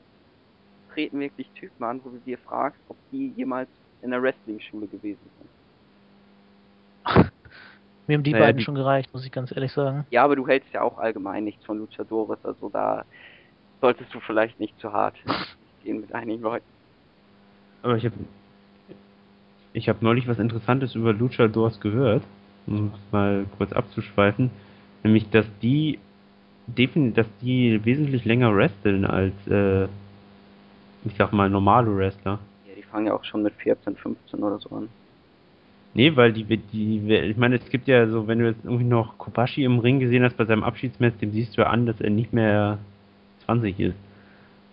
treten 0.94 1.20
wirklich 1.20 1.48
Typen 1.52 1.84
an, 1.84 2.02
wo 2.04 2.10
du 2.10 2.18
dir 2.26 2.38
fragst, 2.40 2.80
ob 2.90 2.98
die 3.12 3.34
jemals 3.36 3.70
in 4.02 4.12
der 4.12 4.22
Wrestling-Schule 4.22 4.88
gewesen 4.88 5.20
sind. 5.40 5.50
Mir 8.08 8.16
haben 8.16 8.24
die 8.24 8.32
naja, 8.32 8.46
beiden 8.46 8.58
die 8.60 8.64
schon 8.64 8.76
gereicht, 8.76 9.14
muss 9.14 9.26
ich 9.26 9.32
ganz 9.32 9.52
ehrlich 9.52 9.72
sagen. 9.72 10.06
Ja, 10.10 10.24
aber 10.24 10.36
du 10.36 10.48
hältst 10.48 10.74
ja 10.74 10.82
auch 10.82 10.98
allgemein 10.98 11.46
nichts 11.46 11.64
von 11.66 11.80
Luchadores, 11.80 12.40
also 12.44 12.70
da 12.70 13.06
solltest 13.82 14.14
du 14.14 14.20
vielleicht 14.20 14.60
nicht 14.60 14.80
zu 14.80 14.92
hart 14.92 15.16
gehen 15.84 16.02
mit 16.02 16.14
einigen 16.14 16.42
Leuten. 16.42 16.66
Aber 17.82 17.98
ich 17.98 18.06
habe 18.06 18.16
ich 19.74 19.90
habe 19.90 20.00
neulich 20.02 20.28
was 20.28 20.38
Interessantes 20.38 20.96
über 20.96 21.14
Luchadors 21.14 21.80
gehört, 21.80 22.24
um 22.68 22.92
es 22.94 23.12
mal 23.12 23.46
kurz 23.58 23.74
abzuschweifen, 23.74 24.52
nämlich 25.04 25.30
dass 25.30 25.46
die 25.62 26.00
dass 26.68 27.28
die 27.42 27.84
wesentlich 27.84 28.24
länger 28.24 28.56
wresteln 28.56 29.04
als 29.04 29.34
äh, 29.48 29.86
ich 31.06 31.16
sag 31.18 31.34
mal 31.34 31.50
normale 31.50 31.96
Wrestler. 31.96 32.40
Ja, 32.68 32.76
die 32.76 32.84
fangen 32.84 33.08
ja 33.08 33.14
auch 33.14 33.24
schon 33.26 33.44
mit 33.44 33.54
14, 33.56 33.98
15 33.98 34.42
oder 34.42 34.60
so 34.60 34.70
an. 34.70 34.90
Nee, 35.96 36.16
weil 36.16 36.34
die, 36.34 36.44
die, 36.44 37.14
ich 37.14 37.38
meine, 37.38 37.58
es 37.58 37.70
gibt 37.70 37.88
ja 37.88 38.08
so, 38.08 38.28
wenn 38.28 38.40
du 38.40 38.46
jetzt 38.46 38.66
irgendwie 38.66 38.84
noch 38.84 39.18
Kobashi 39.20 39.64
im 39.64 39.80
Ring 39.80 40.00
gesehen 40.00 40.24
hast 40.24 40.38
bei 40.38 40.46
seinem 40.46 40.64
Abschiedsmatch, 40.64 41.18
dem 41.20 41.32
siehst 41.32 41.56
du 41.56 41.62
ja 41.62 41.68
an, 41.70 41.86
dass 41.86 42.02
er 42.02 42.10
nicht 42.10 42.34
mehr 42.34 42.80
20 43.46 43.80
ist. 43.80 43.98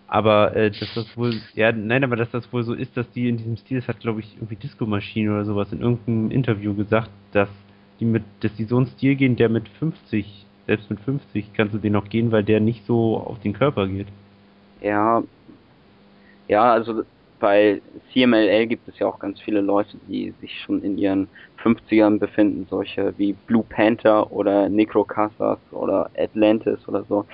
Aber 0.07 0.55
äh, 0.55 0.71
dass 0.71 0.93
das 0.95 1.15
wohl, 1.15 1.35
ja, 1.53 1.71
nein, 1.71 2.03
aber 2.03 2.15
dass 2.15 2.31
das 2.31 2.51
wohl 2.51 2.63
so 2.63 2.73
ist, 2.73 2.97
dass 2.97 3.09
die 3.11 3.29
in 3.29 3.37
diesem 3.37 3.55
Stil, 3.55 3.79
das 3.79 3.87
hat 3.87 3.99
glaube 3.99 4.19
ich 4.19 4.35
irgendwie 4.35 4.55
Disco 4.55 4.85
Maschine 4.85 5.31
oder 5.31 5.45
sowas 5.45 5.71
in 5.71 5.81
irgendeinem 5.81 6.31
Interview 6.31 6.73
gesagt, 6.73 7.09
dass 7.31 7.49
die 7.99 8.05
mit, 8.05 8.23
dass 8.41 8.53
die 8.55 8.65
so 8.65 8.77
einen 8.77 8.87
Stil 8.87 9.15
gehen, 9.15 9.35
der 9.35 9.47
mit 9.47 9.69
50, 9.69 10.45
selbst 10.65 10.89
mit 10.89 10.99
50 11.01 11.53
kannst 11.53 11.75
du 11.75 11.77
den 11.77 11.93
noch 11.93 12.09
gehen, 12.09 12.31
weil 12.31 12.43
der 12.43 12.59
nicht 12.59 12.85
so 12.85 13.17
auf 13.17 13.39
den 13.39 13.53
Körper 13.53 13.87
geht. 13.87 14.07
Ja, 14.81 15.23
ja, 16.47 16.73
also 16.73 17.03
bei 17.41 17.81
CMLL 18.13 18.67
gibt 18.67 18.87
es 18.87 18.97
ja 18.99 19.07
auch 19.07 19.19
ganz 19.19 19.41
viele 19.41 19.61
Leute, 19.61 19.97
die 20.07 20.31
sich 20.39 20.57
schon 20.61 20.81
in 20.83 20.97
ihren 20.97 21.27
50ern 21.63 22.19
befinden, 22.19 22.67
solche 22.69 23.13
wie 23.17 23.33
Blue 23.33 23.65
Panther 23.67 24.31
oder 24.31 24.69
Necrocasas 24.69 25.59
oder 25.71 26.09
Atlantis 26.17 26.87
oder 26.87 27.03
so. 27.03 27.25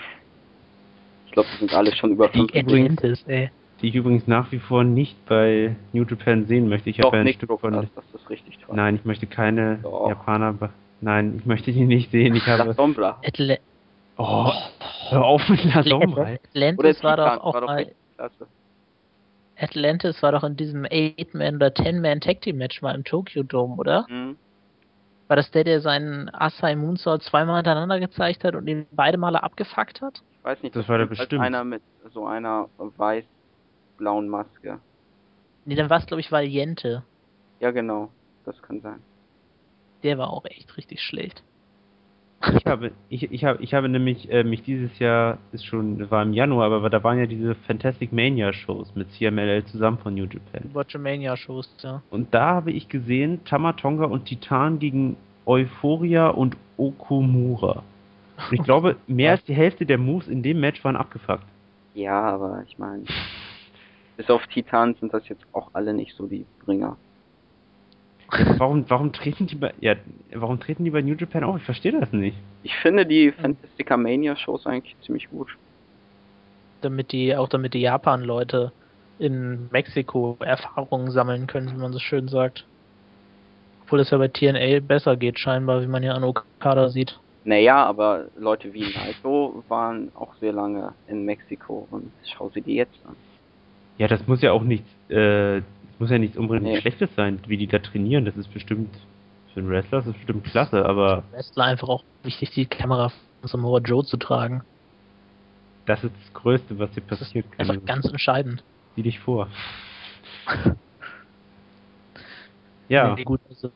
Ich 1.28 1.34
glaube, 1.34 1.50
die 1.54 1.60
sind 1.60 1.74
alle 1.74 1.94
schon 1.94 2.12
über 2.14 2.30
50. 2.30 2.64
Atlantis, 2.64 3.24
ey. 3.28 3.52
Die 3.82 3.90
ich 3.90 3.96
übrigens 3.96 4.26
nach 4.28 4.52
wie 4.52 4.58
vor 4.60 4.84
nicht 4.84 5.24
bei 5.26 5.76
New 5.94 6.04
Japan 6.04 6.46
sehen 6.46 6.68
möchte. 6.70 6.90
Ich 6.90 7.00
habe 7.00 7.16
ja 7.18 7.22
ein 7.24 7.34
Stück 7.34 7.60
von. 7.60 7.74
das 7.74 7.84
ist 8.16 8.30
richtig 8.30 8.58
toll. 8.60 8.76
Nein, 8.76 8.96
ich 8.96 9.06
möchte 9.06 9.28
keine 9.28 9.80
Doch. 9.84 10.10
Japaner. 10.10 10.54
be- 10.54 10.70
Nein, 11.02 11.36
ich 11.40 11.46
möchte 11.46 11.72
die 11.72 11.86
nicht 11.86 12.10
sehen. 12.10 12.34
Ich 12.34 12.48
La 12.48 12.58
habe. 12.58 12.74
Sombra. 12.74 13.22
Atla 13.24 13.58
Oh, 14.20 14.52
hör 15.10 15.26
auf 15.26 15.48
mit 15.48 15.64
La 15.66 15.84
Sombra. 15.84 16.22
Oder 16.22 16.40
Atlantis 16.50 17.04
war 17.04 17.18
doch 17.18 17.44
auch 17.44 17.54
war 17.54 17.62
doch 17.62 17.68
mal, 17.68 17.92
klasse. 18.16 18.48
Atlantis 19.60 20.22
war 20.22 20.32
doch 20.32 20.44
in 20.44 20.56
diesem 20.56 20.86
8-Man 20.86 21.56
oder 21.56 21.68
10-Man 21.68 22.22
Tag 22.22 22.42
Team 22.42 22.58
Match 22.58 22.82
mal 22.82 22.96
im 22.96 23.04
Tokyo 23.04 23.44
Dome, 23.44 23.76
oder? 23.76 24.06
Mhm. 24.10 24.38
War 25.28 25.36
das 25.36 25.52
der, 25.52 25.64
der 25.64 25.82
seinen 25.82 26.30
Asai 26.34 26.76
Moonsault 26.76 27.24
zweimal 27.24 27.58
hintereinander 27.58 28.00
gezeigt 28.00 28.44
hat 28.44 28.56
und 28.56 28.68
ihn 28.68 28.88
beide 28.92 29.18
Male 29.18 29.44
abgefuckt 29.44 30.02
hat? 30.02 30.22
Ich 30.38 30.44
weiß 30.44 30.64
nicht, 30.64 30.76
Das 30.76 30.88
war 30.88 30.98
der 30.98 31.06
bestimmt. 31.08 31.42
Einer 31.42 31.64
mit 31.64 31.82
so 32.14 32.26
einer 32.26 32.70
weiß-blauen 32.78 34.30
Maske. 34.30 34.80
Nee, 35.66 35.76
dann 35.76 35.90
war 35.90 36.00
es, 36.00 36.06
glaube 36.06 36.22
ich, 36.22 36.32
Valiente. 36.32 37.04
Ja, 37.60 37.72
genau. 37.72 38.10
Das 38.46 38.62
kann 38.62 38.80
sein. 38.80 39.02
Der 40.04 40.18
war 40.18 40.30
auch 40.30 40.46
echt 40.46 40.78
richtig 40.78 41.02
schlecht. 41.02 41.44
Ich 42.56 42.66
habe, 42.66 42.92
ich, 43.10 43.32
ich 43.32 43.44
habe, 43.44 43.64
ich 43.64 43.74
habe 43.74 43.90
nämlich 43.90 44.32
äh, 44.32 44.44
mich 44.44 44.62
dieses 44.62 45.00
Jahr, 45.00 45.40
ist 45.52 45.66
schon, 45.66 46.10
war 46.12 46.22
im 46.22 46.34
Januar, 46.34 46.72
aber 46.72 46.90
da 46.90 47.04
waren 47.04 47.18
ja 47.18 47.26
diese 47.26 47.56
Fantastic 47.56 48.14
Mania 48.14 48.54
Shows 48.54 48.94
mit 48.96 49.12
CMLL 49.12 49.66
zusammen 49.66 49.98
von 49.98 50.14
New 50.14 50.26
Japan. 50.26 50.70
Watchamania-Shows, 50.74 51.76
ja. 51.82 52.04
Und 52.12 52.34
da 52.34 52.56
habe 52.56 52.72
ich 52.72 52.90
gesehen 52.90 53.44
Tamatonga 53.46 54.06
und 54.06 54.26
Titan 54.26 54.78
gegen 54.78 55.18
Euphoria 55.48 56.28
und 56.30 56.56
Okumura. 56.78 57.84
Und 58.38 58.54
ich 58.54 58.64
glaube, 58.64 58.98
mehr 59.08 59.32
als 59.32 59.44
die 59.46 59.56
Hälfte 59.56 59.86
der 59.86 59.98
Moves 59.98 60.28
in 60.28 60.44
dem 60.44 60.60
Match 60.60 60.84
waren 60.84 60.96
abgefuckt. 60.96 61.46
Ja, 61.96 62.22
aber 62.22 62.64
ich 62.68 62.78
meine, 62.78 63.06
bis 64.18 64.30
auf 64.30 64.46
Titan 64.48 64.94
sind 65.00 65.12
das 65.12 65.28
jetzt 65.28 65.46
auch 65.54 65.72
alle 65.74 65.92
nicht 65.94 66.16
so 66.16 66.28
die 66.28 66.46
Bringer. 66.64 66.98
Warum, 68.30 68.86
warum 68.90 69.14
treten 69.14 69.48
die 69.48 69.56
bei, 69.56 69.74
ja, 69.80 69.96
warum 70.34 70.60
treten 70.60 70.84
die 70.84 70.90
bei 70.90 71.02
New 71.02 71.16
Japan 71.16 71.44
auf? 71.44 71.58
Ich 71.58 71.64
verstehe 71.64 71.94
das 71.94 72.12
nicht. 72.12 72.38
Ich 72.64 72.76
finde 72.76 73.06
die 73.06 73.32
Fantastica 73.32 73.96
Mania 73.96 74.36
Shows 74.36 74.66
eigentlich 74.66 74.96
ziemlich 75.02 75.30
gut. 75.30 75.56
Damit 76.82 77.12
die, 77.12 77.36
auch 77.36 77.48
damit 77.48 77.74
die 77.74 77.82
Japan-Leute 77.82 78.72
in 79.20 79.70
Mexiko 79.72 80.38
Erfahrungen 80.42 81.12
sammeln 81.12 81.48
können, 81.48 81.72
wie 81.72 81.80
man 81.80 81.94
so 81.94 82.00
schön 82.00 82.28
sagt. 82.28 82.66
Obwohl 83.84 84.02
es 84.02 84.10
ja 84.10 84.18
bei 84.18 84.28
TNA 84.28 84.82
besser 84.82 85.16
geht, 85.16 85.40
scheinbar, 85.40 85.82
wie 85.82 85.88
man 85.88 86.04
ja 86.04 86.14
an 86.14 86.26
Okada 86.26 86.90
sieht. 86.90 87.18
Naja, 87.46 87.86
aber 87.86 88.26
Leute 88.38 88.74
wie 88.74 88.94
Naito 88.94 89.64
waren 89.70 90.12
auch 90.16 90.36
sehr 90.36 90.52
lange 90.52 90.94
in 91.08 91.24
Mexiko 91.24 91.88
und 91.92 92.12
schau 92.26 92.50
sie 92.54 92.62
dir 92.62 92.76
jetzt 92.76 93.00
an. 93.08 93.16
Ja, 93.98 94.10
das 94.10 94.28
muss 94.28 94.42
ja 94.42 94.52
auch 94.52 94.64
nichts, 94.64 94.90
äh, 95.10 95.62
muss 96.00 96.10
ja 96.10 96.18
nichts 96.20 96.38
unbedingt 96.38 96.72
Nee. 96.72 96.82
Schlechtes 96.82 97.10
sein, 97.16 97.40
wie 97.48 97.58
die 97.58 97.68
da 97.68 97.80
trainieren. 97.80 98.26
Das 98.26 98.36
ist 98.38 98.54
bestimmt, 98.54 98.90
für 99.54 99.60
einen 99.62 99.70
Wrestler 99.70 100.00
ist 100.00 100.08
das 100.08 100.14
bestimmt 100.16 100.44
klasse, 100.46 100.86
aber 100.86 101.24
Wrestler 101.32 101.66
einfach 101.66 101.90
auch 101.90 102.04
wichtig, 102.24 102.52
die 102.52 102.66
Kamera 102.66 103.10
von 103.10 103.50
Samoa 103.50 103.80
Joe 103.80 104.04
zu 104.06 104.18
tragen. 104.18 104.64
das 105.86 106.04
ist 106.04 106.14
das 106.24 106.34
Größte, 106.34 106.78
was 106.80 106.92
hier 106.94 107.04
Das 107.08 107.22
ist 107.22 107.28
passiert. 107.34 107.46
einfach 107.58 107.84
ganz 107.86 108.06
entscheidend. 108.06 108.64
Sieh 108.96 109.04
dich 109.04 109.20
vor. 109.20 109.48
Ja, 112.90 113.16
Nee, 113.16 113.26
gut, 113.26 113.42
also, 113.50 113.70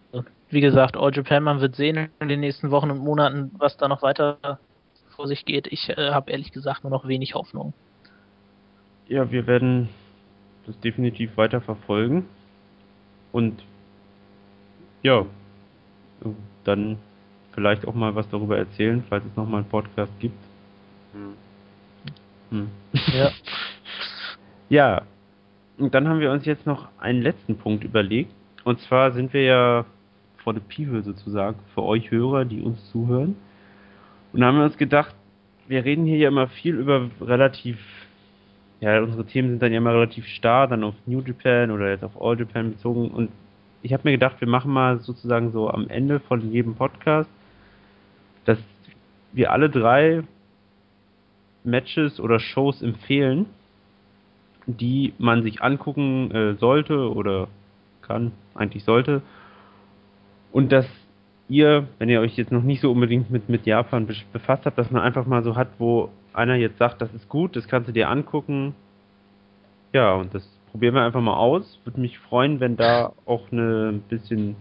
wie 0.50 0.62
gesagt, 0.62 0.96
All 0.96 1.14
Japan, 1.14 1.44
man 1.44 1.60
wird 1.60 1.76
sehen 1.76 2.10
in 2.22 2.30
den 2.30 2.40
nächsten 2.40 2.72
Wochen 2.72 2.90
und 2.92 3.00
Monaten, 3.00 3.52
was 3.58 3.76
da 3.76 3.90
noch 3.90 4.02
weiter 4.02 4.60
vor 5.16 5.28
sich 5.28 5.44
geht. 5.44 5.68
Ich 5.68 5.90
äh, 5.90 6.12
habe 6.12 6.32
ehrlich 6.32 6.54
gesagt 6.54 6.84
nur 6.86 6.92
noch 6.92 7.06
wenig 7.08 7.36
Hoffnung. 7.36 7.74
ja, 9.10 9.30
wir 9.30 9.48
werden 9.48 9.90
das 10.66 10.80
definitiv 10.80 11.38
weiter 11.38 11.62
verfolgen. 11.62 12.26
Und 13.32 13.64
ja, 15.04 15.26
dann 16.64 16.98
vielleicht 17.54 17.88
auch 17.88 17.96
mal 17.96 18.16
was 18.16 18.30
darüber 18.30 18.58
erzählen, 18.58 19.04
falls 19.10 19.26
es 19.26 19.36
nochmal 19.36 19.62
einen 19.62 19.70
Podcast 19.70 20.12
gibt. 20.20 20.38
Hm. 21.14 21.34
Hm. 22.50 22.70
Ja. 23.14 23.32
Ja, 24.70 25.02
und 25.78 25.94
dann 25.94 26.08
haben 26.08 26.22
wir 26.22 26.32
uns 26.32 26.46
jetzt 26.46 26.66
noch 26.66 26.88
einen 26.98 27.22
letzten 27.22 27.58
Punkt 27.58 27.84
überlegt. 27.84 28.32
Und 28.64 28.80
zwar 28.80 29.12
sind 29.12 29.34
wir 29.34 29.44
ja 29.44 29.86
vor 30.38 30.54
der 30.54 30.62
Pieve 30.62 31.02
sozusagen, 31.02 31.60
für 31.74 31.84
euch 31.84 32.10
Hörer, 32.12 32.46
die 32.46 32.62
uns 32.62 32.90
zuhören. 32.92 33.36
Und 34.32 34.40
da 34.40 34.48
haben 34.48 34.58
wir 34.58 34.64
uns 34.64 34.78
gedacht, 34.78 35.14
wir 35.68 35.84
reden 35.84 36.06
hier 36.06 36.18
ja 36.18 36.28
immer 36.30 36.48
viel 36.48 36.76
über 36.76 37.10
relativ, 37.20 37.80
ja, 38.82 39.00
unsere 39.00 39.26
Themen 39.26 39.50
sind 39.50 39.62
dann 39.62 39.72
ja 39.72 39.78
immer 39.78 39.94
relativ 39.94 40.26
starr, 40.26 40.68
dann 40.68 40.84
auf 40.84 40.96
New 41.06 41.22
Japan 41.22 41.70
oder 41.70 41.90
jetzt 41.92 42.04
auf 42.04 42.20
All 42.20 42.38
Japan 42.38 42.72
bezogen. 42.72 43.10
Und 43.10 43.30
ich 43.84 43.94
habe 43.94 44.02
mir 44.06 44.12
gedacht, 44.12 44.42
wir 44.42 44.48
machen 44.48 44.74
mal 44.74 45.00
sozusagen 45.00 45.52
so 45.52 45.70
am 45.70 45.88
Ende 45.88 46.20
von 46.20 46.52
jedem 46.52 46.74
Podcast, 46.74 47.30
dass 48.46 48.58
wir 49.34 49.52
alle 49.52 49.70
drei 49.70 50.24
Matches 51.64 52.20
oder 52.20 52.40
Shows 52.40 52.82
empfehlen, 52.82 53.46
die 54.66 55.14
man 55.20 55.44
sich 55.44 55.62
angucken 55.62 56.32
äh, 56.32 56.56
sollte 56.56 57.14
oder 57.14 57.50
kann, 58.02 58.32
eigentlich 58.56 58.84
sollte. 58.84 59.22
Und 60.52 60.72
dass 60.72 60.88
ihr, 61.48 61.88
wenn 62.00 62.10
ihr 62.10 62.22
euch 62.22 62.36
jetzt 62.36 62.52
noch 62.52 62.64
nicht 62.64 62.82
so 62.82 62.92
unbedingt 62.92 63.30
mit, 63.30 63.48
mit 63.48 63.68
Japan 63.68 64.08
befasst 64.34 64.66
habt, 64.66 64.80
dass 64.80 64.90
man 64.90 65.04
einfach 65.04 65.28
mal 65.28 65.44
so 65.44 65.56
hat, 65.56 65.68
wo 65.78 66.10
einer 66.34 66.56
jetzt 66.56 66.78
sagt, 66.78 67.02
das 67.02 67.14
ist 67.14 67.28
gut, 67.30 67.56
das 67.56 67.68
kannst 67.68 67.90
du 67.90 67.94
dir 67.94 68.10
angucken. 68.10 68.76
Ja, 69.94 70.14
und 70.14 70.34
das 70.34 70.48
probieren 70.72 70.96
wir 70.96 71.04
einfach 71.04 71.22
mal 71.22 71.36
aus. 71.36 71.80
Würde 71.84 72.00
mich 72.00 72.18
freuen, 72.20 72.60
wenn 72.60 72.78
da 72.78 73.14
auch 73.26 73.52
eine 73.52 74.02
bisschen, 74.10 74.56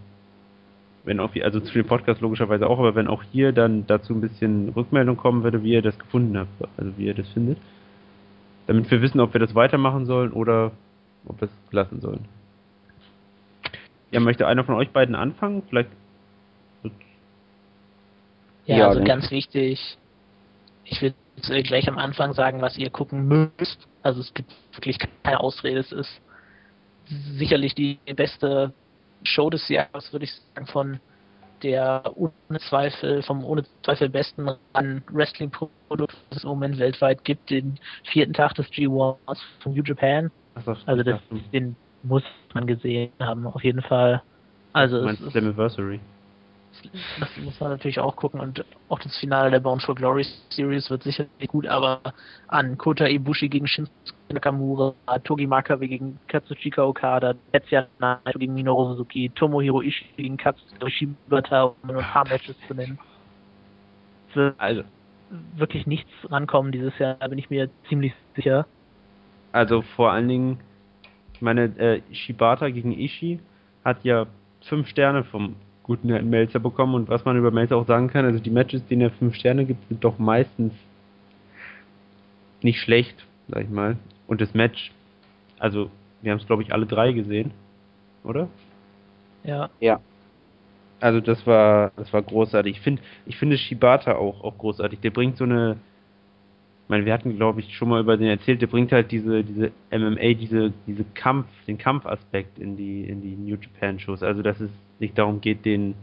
wenn 1.03 1.19
auch, 1.19 1.31
also 1.41 1.59
zu 1.59 1.73
dem 1.73 1.87
Podcast 1.87 2.21
logischerweise 2.21 2.67
auch, 2.67 2.79
aber 2.79 2.95
wenn 2.95 3.07
auch 3.07 3.23
hier 3.23 3.53
dann 3.53 3.87
dazu 3.87 4.13
ein 4.13 4.21
bisschen 4.21 4.69
Rückmeldung 4.69 5.17
kommen 5.17 5.43
würde, 5.43 5.63
wie 5.63 5.73
ihr 5.73 5.81
das 5.81 5.97
gefunden 5.97 6.37
habt, 6.37 6.49
also 6.77 6.91
wie 6.97 7.05
ihr 7.05 7.13
das 7.13 7.29
findet. 7.29 7.57
Damit 8.67 8.91
wir 8.91 9.01
wissen, 9.01 9.19
ob 9.19 9.33
wir 9.33 9.39
das 9.39 9.55
weitermachen 9.55 10.05
sollen 10.05 10.31
oder 10.31 10.71
ob 11.25 11.39
wir 11.41 11.47
es 11.47 11.73
lassen 11.73 12.01
sollen. 12.01 12.25
Ja, 14.11 14.19
möchte 14.19 14.45
einer 14.45 14.65
von 14.65 14.75
euch 14.75 14.89
beiden 14.91 15.15
anfangen? 15.15 15.63
Vielleicht. 15.69 15.89
Ja, 18.65 18.77
Ja, 18.77 18.87
also 18.89 19.03
ganz 19.03 19.31
wichtig. 19.31 19.97
Ich 20.83 21.01
will 21.01 21.09
äh, 21.09 21.30
gleich 21.47 21.87
am 21.87 21.97
Anfang 21.97 22.33
sagen, 22.33 22.61
was 22.61 22.77
ihr 22.77 22.89
gucken 22.89 23.27
müsst. 23.27 23.87
Also 24.03 24.21
es 24.21 24.33
gibt 24.33 24.51
wirklich 24.73 24.97
keine 25.23 25.39
Ausrede. 25.39 25.79
Es 25.79 25.91
ist 25.91 26.21
sicherlich 27.37 27.75
die 27.75 27.99
beste 28.15 28.73
Show 29.23 29.49
des 29.49 29.67
Jahres, 29.69 30.11
würde 30.11 30.25
ich 30.25 30.33
sagen, 30.33 30.67
von 30.67 30.99
der 31.63 32.03
ohne 32.15 32.59
Zweifel, 32.69 33.21
vom 33.21 33.43
ohne 33.43 33.63
Zweifel 33.83 34.09
besten 34.09 34.49
an 34.73 35.03
Wrestling-Produkt, 35.11 36.15
das 36.29 36.39
es 36.39 36.43
im 36.43 36.49
Moment 36.49 36.79
weltweit 36.79 37.23
gibt, 37.23 37.49
den 37.49 37.77
vierten 38.03 38.33
Tag 38.33 38.55
des 38.55 38.67
G1 38.67 39.17
von 39.59 39.73
New 39.73 39.83
Japan. 39.83 40.31
Also 40.85 41.03
das, 41.03 41.19
den 41.53 41.75
muss 42.03 42.23
man 42.53 42.65
gesehen 42.65 43.11
haben, 43.19 43.45
auf 43.45 43.63
jeden 43.63 43.81
Fall. 43.81 44.23
Also 44.73 44.97
es 44.97 45.05
meinst 45.05 45.21
ist, 45.21 45.31
Slammiversary. 45.31 45.99
Das 47.19 47.29
muss 47.37 47.59
man 47.59 47.71
natürlich 47.71 47.99
auch 47.99 48.15
gucken 48.15 48.39
und 48.39 48.65
auch 48.89 48.99
das 48.99 49.17
Finale 49.17 49.51
der 49.51 49.59
Bound 49.59 49.81
for 49.83 49.95
Glory 49.95 50.25
Series 50.49 50.89
wird 50.89 51.03
sicherlich 51.03 51.47
gut, 51.47 51.67
aber 51.67 52.01
an 52.47 52.77
Kota 52.77 53.07
Ibushi 53.07 53.49
gegen 53.49 53.67
Shinsuke 53.67 53.93
Nakamura, 54.29 54.93
Togi 55.23 55.45
Makabe 55.47 55.87
gegen 55.87 56.17
Katsuchika 56.27 56.83
Okada, 56.83 57.33
Tetsuya 57.51 57.87
Naito 57.99 58.39
gegen 58.39 58.53
Minoru 58.53 58.93
Suzuki, 58.95 59.29
Tomohiro 59.35 59.81
Ishii 59.81 60.07
gegen 60.17 60.37
Katsuhiro 60.37 60.89
Shibata, 60.89 61.63
um 61.63 61.75
nur 61.83 61.97
ein 61.97 62.11
paar 62.11 62.27
Matches 62.27 62.55
zu 62.67 62.73
nennen. 62.73 62.97
Wird 64.33 64.55
Also, 64.57 64.83
wirklich 65.55 65.85
nichts 65.87 66.09
rankommen 66.29 66.71
dieses 66.71 66.97
Jahr, 66.99 67.15
da 67.19 67.27
bin 67.27 67.37
ich 67.37 67.49
mir 67.49 67.69
ziemlich 67.89 68.13
sicher. 68.35 68.65
also 69.51 69.81
vor 69.81 70.11
allen 70.11 70.27
Dingen, 70.29 70.59
ich 71.33 71.41
meine, 71.41 71.63
äh, 71.77 72.01
Shibata 72.13 72.69
gegen 72.69 72.91
Ishii 72.97 73.39
hat 73.83 74.03
ja 74.03 74.27
fünf 74.61 74.87
Sterne 74.87 75.23
vom 75.23 75.55
guten 75.91 76.07
Herrn 76.07 76.29
Melzer 76.29 76.61
bekommen 76.61 76.95
und 76.95 77.09
was 77.09 77.25
man 77.25 77.35
über 77.35 77.51
Melzer 77.51 77.75
auch 77.75 77.85
sagen 77.85 78.07
kann, 78.07 78.23
also 78.23 78.39
die 78.39 78.49
Matches, 78.49 78.85
denen 78.87 79.01
er 79.01 79.11
fünf 79.11 79.35
Sterne 79.35 79.65
gibt, 79.65 79.85
sind 79.89 80.01
doch 80.05 80.17
meistens 80.19 80.73
nicht 82.61 82.79
schlecht, 82.79 83.27
sag 83.49 83.63
ich 83.63 83.69
mal. 83.69 83.97
Und 84.25 84.39
das 84.39 84.53
Match, 84.53 84.93
also 85.59 85.91
wir 86.21 86.31
haben 86.31 86.39
es 86.39 86.47
glaube 86.47 86.63
ich 86.63 86.71
alle 86.71 86.85
drei 86.85 87.11
gesehen, 87.11 87.51
oder? 88.23 88.47
Ja. 89.43 89.69
Ja. 89.81 89.99
Also 91.01 91.19
das 91.19 91.45
war 91.45 91.91
das 91.97 92.13
war 92.13 92.21
großartig. 92.21 92.77
Ich 92.77 92.81
finde 92.81 93.01
ich 93.25 93.35
finde 93.35 93.57
Shibata 93.57 94.15
auch 94.15 94.45
auch 94.45 94.57
großartig. 94.57 95.01
Der 95.01 95.09
bringt 95.09 95.35
so 95.35 95.43
eine 95.43 95.75
ich 96.83 96.89
meine, 96.89 97.05
wir 97.05 97.13
hatten 97.13 97.35
glaube 97.37 97.61
ich 97.61 97.73
schon 97.75 97.87
mal 97.89 98.01
über 98.01 98.17
den 98.17 98.27
erzählt, 98.27 98.61
der 98.61 98.67
bringt 98.67 98.91
halt 98.91 99.11
diese 99.11 99.43
diese 99.43 99.71
MMA, 99.91 100.33
diese 100.33 100.73
diese 100.87 101.05
Kampf, 101.13 101.47
den 101.67 101.77
Kampfaspekt 101.77 102.59
in 102.59 102.75
die 102.75 103.03
in 103.05 103.21
die 103.21 103.35
New 103.35 103.55
Japan 103.55 103.97
Shows. 103.99 104.23
Also 104.23 104.41
dass 104.41 104.59
es 104.59 104.69
nicht 104.99 105.17
darum 105.17 105.39
geht, 105.41 105.63
den 105.65 105.95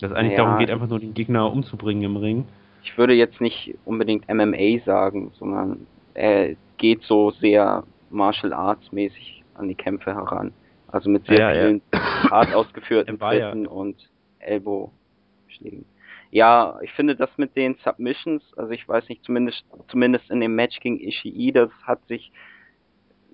dass 0.00 0.10
es 0.10 0.16
eigentlich 0.16 0.36
Ja. 0.36 0.44
darum 0.44 0.58
geht, 0.58 0.70
einfach 0.70 0.88
nur 0.88 0.98
den 1.00 1.14
Gegner 1.14 1.50
umzubringen 1.50 2.02
im 2.02 2.16
Ring. 2.16 2.44
Ich 2.82 2.98
würde 2.98 3.14
jetzt 3.14 3.40
nicht 3.40 3.74
unbedingt 3.84 4.28
MMA 4.28 4.78
sagen, 4.84 5.30
sondern 5.38 5.86
er 6.14 6.54
geht 6.78 7.02
so 7.02 7.30
sehr 7.30 7.82
Martial 8.10 8.52
Arts 8.52 8.92
mäßig 8.92 9.42
an 9.54 9.68
die 9.68 9.74
Kämpfe 9.74 10.14
heran. 10.14 10.52
Also 10.88 11.10
mit 11.10 11.26
sehr 11.26 11.38
Ja, 11.38 11.52
ja. 11.52 11.62
vielen 11.66 11.82
hart 11.92 12.54
ausgeführten 12.54 13.18
ja- 13.20 13.30
Tritten 13.30 13.66
und 13.66 13.96
Elbow-Schlägen. 14.40 15.84
Ja, 16.30 16.78
ich 16.82 16.92
finde 16.92 17.16
das 17.16 17.30
mit 17.36 17.56
den 17.56 17.76
Submissions, 17.84 18.42
also 18.56 18.70
ich 18.72 18.86
weiß 18.88 19.08
nicht, 19.08 19.24
zumindest 19.24 19.64
zumindest 19.88 20.30
in 20.30 20.40
dem 20.40 20.54
Match 20.54 20.80
gegen 20.80 20.98
Ishii, 21.00 21.52
das 21.52 21.70
hat 21.84 22.04
sich 22.08 22.32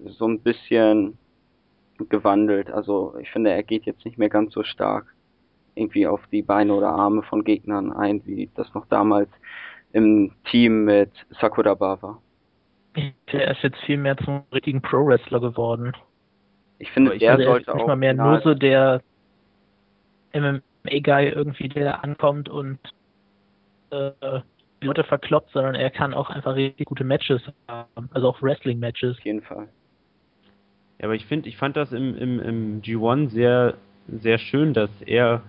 so 0.04 0.26
ein 0.28 0.40
bisschen 0.40 1.16
gewandelt. 2.08 2.70
Also 2.70 3.16
ich 3.20 3.30
finde, 3.30 3.50
er 3.50 3.62
geht 3.62 3.84
jetzt 3.86 4.04
nicht 4.04 4.18
mehr 4.18 4.28
ganz 4.28 4.52
so 4.52 4.62
stark 4.62 5.14
irgendwie 5.74 6.06
auf 6.06 6.20
die 6.30 6.42
Beine 6.42 6.74
oder 6.74 6.90
Arme 6.90 7.22
von 7.22 7.44
Gegnern 7.44 7.92
ein, 7.92 8.22
wie 8.26 8.50
das 8.54 8.72
noch 8.74 8.86
damals 8.86 9.30
im 9.92 10.32
Team 10.44 10.84
mit 10.84 11.10
Sakuraba 11.40 12.00
war. 12.02 12.22
Er 13.26 13.52
ist 13.52 13.62
jetzt 13.62 13.78
viel 13.86 13.96
mehr 13.96 14.16
zum 14.18 14.42
richtigen 14.52 14.82
Pro-Wrestler 14.82 15.40
geworden. 15.40 15.92
Ich 16.78 16.90
finde, 16.90 17.14
ich- 17.14 17.20
der 17.20 17.38
er 17.38 17.44
sollte 17.44 17.70
ist 17.70 17.74
nicht 17.74 17.82
auch 17.82 17.86
mal 17.88 17.96
mehr 17.96 18.14
nur 18.14 18.40
so 18.40 18.54
der 18.54 19.02
MMA-Guy 20.84 21.28
irgendwie, 21.28 21.68
der 21.68 22.02
ankommt 22.04 22.48
und 22.48 22.78
äh, 23.90 24.10
die 24.82 24.86
Leute 24.86 25.04
verkloppt, 25.04 25.52
sondern 25.52 25.74
er 25.74 25.90
kann 25.90 26.14
auch 26.14 26.30
einfach 26.30 26.56
richtig 26.56 26.86
gute 26.86 27.04
Matches 27.04 27.42
haben. 27.68 28.08
Also 28.12 28.28
auch 28.28 28.42
Wrestling-Matches. 28.42 29.18
auf 29.18 29.24
jeden 29.24 29.42
Fall. 29.42 29.68
Ja, 30.98 31.06
aber 31.06 31.14
ich 31.14 31.26
finde, 31.26 31.48
ich 31.48 31.56
fand 31.56 31.76
das 31.76 31.92
im, 31.92 32.16
im, 32.16 32.40
im 32.40 32.82
G1 32.82 33.30
sehr, 33.30 33.74
sehr 34.08 34.38
schön, 34.38 34.74
dass 34.74 34.90
er 35.06 35.42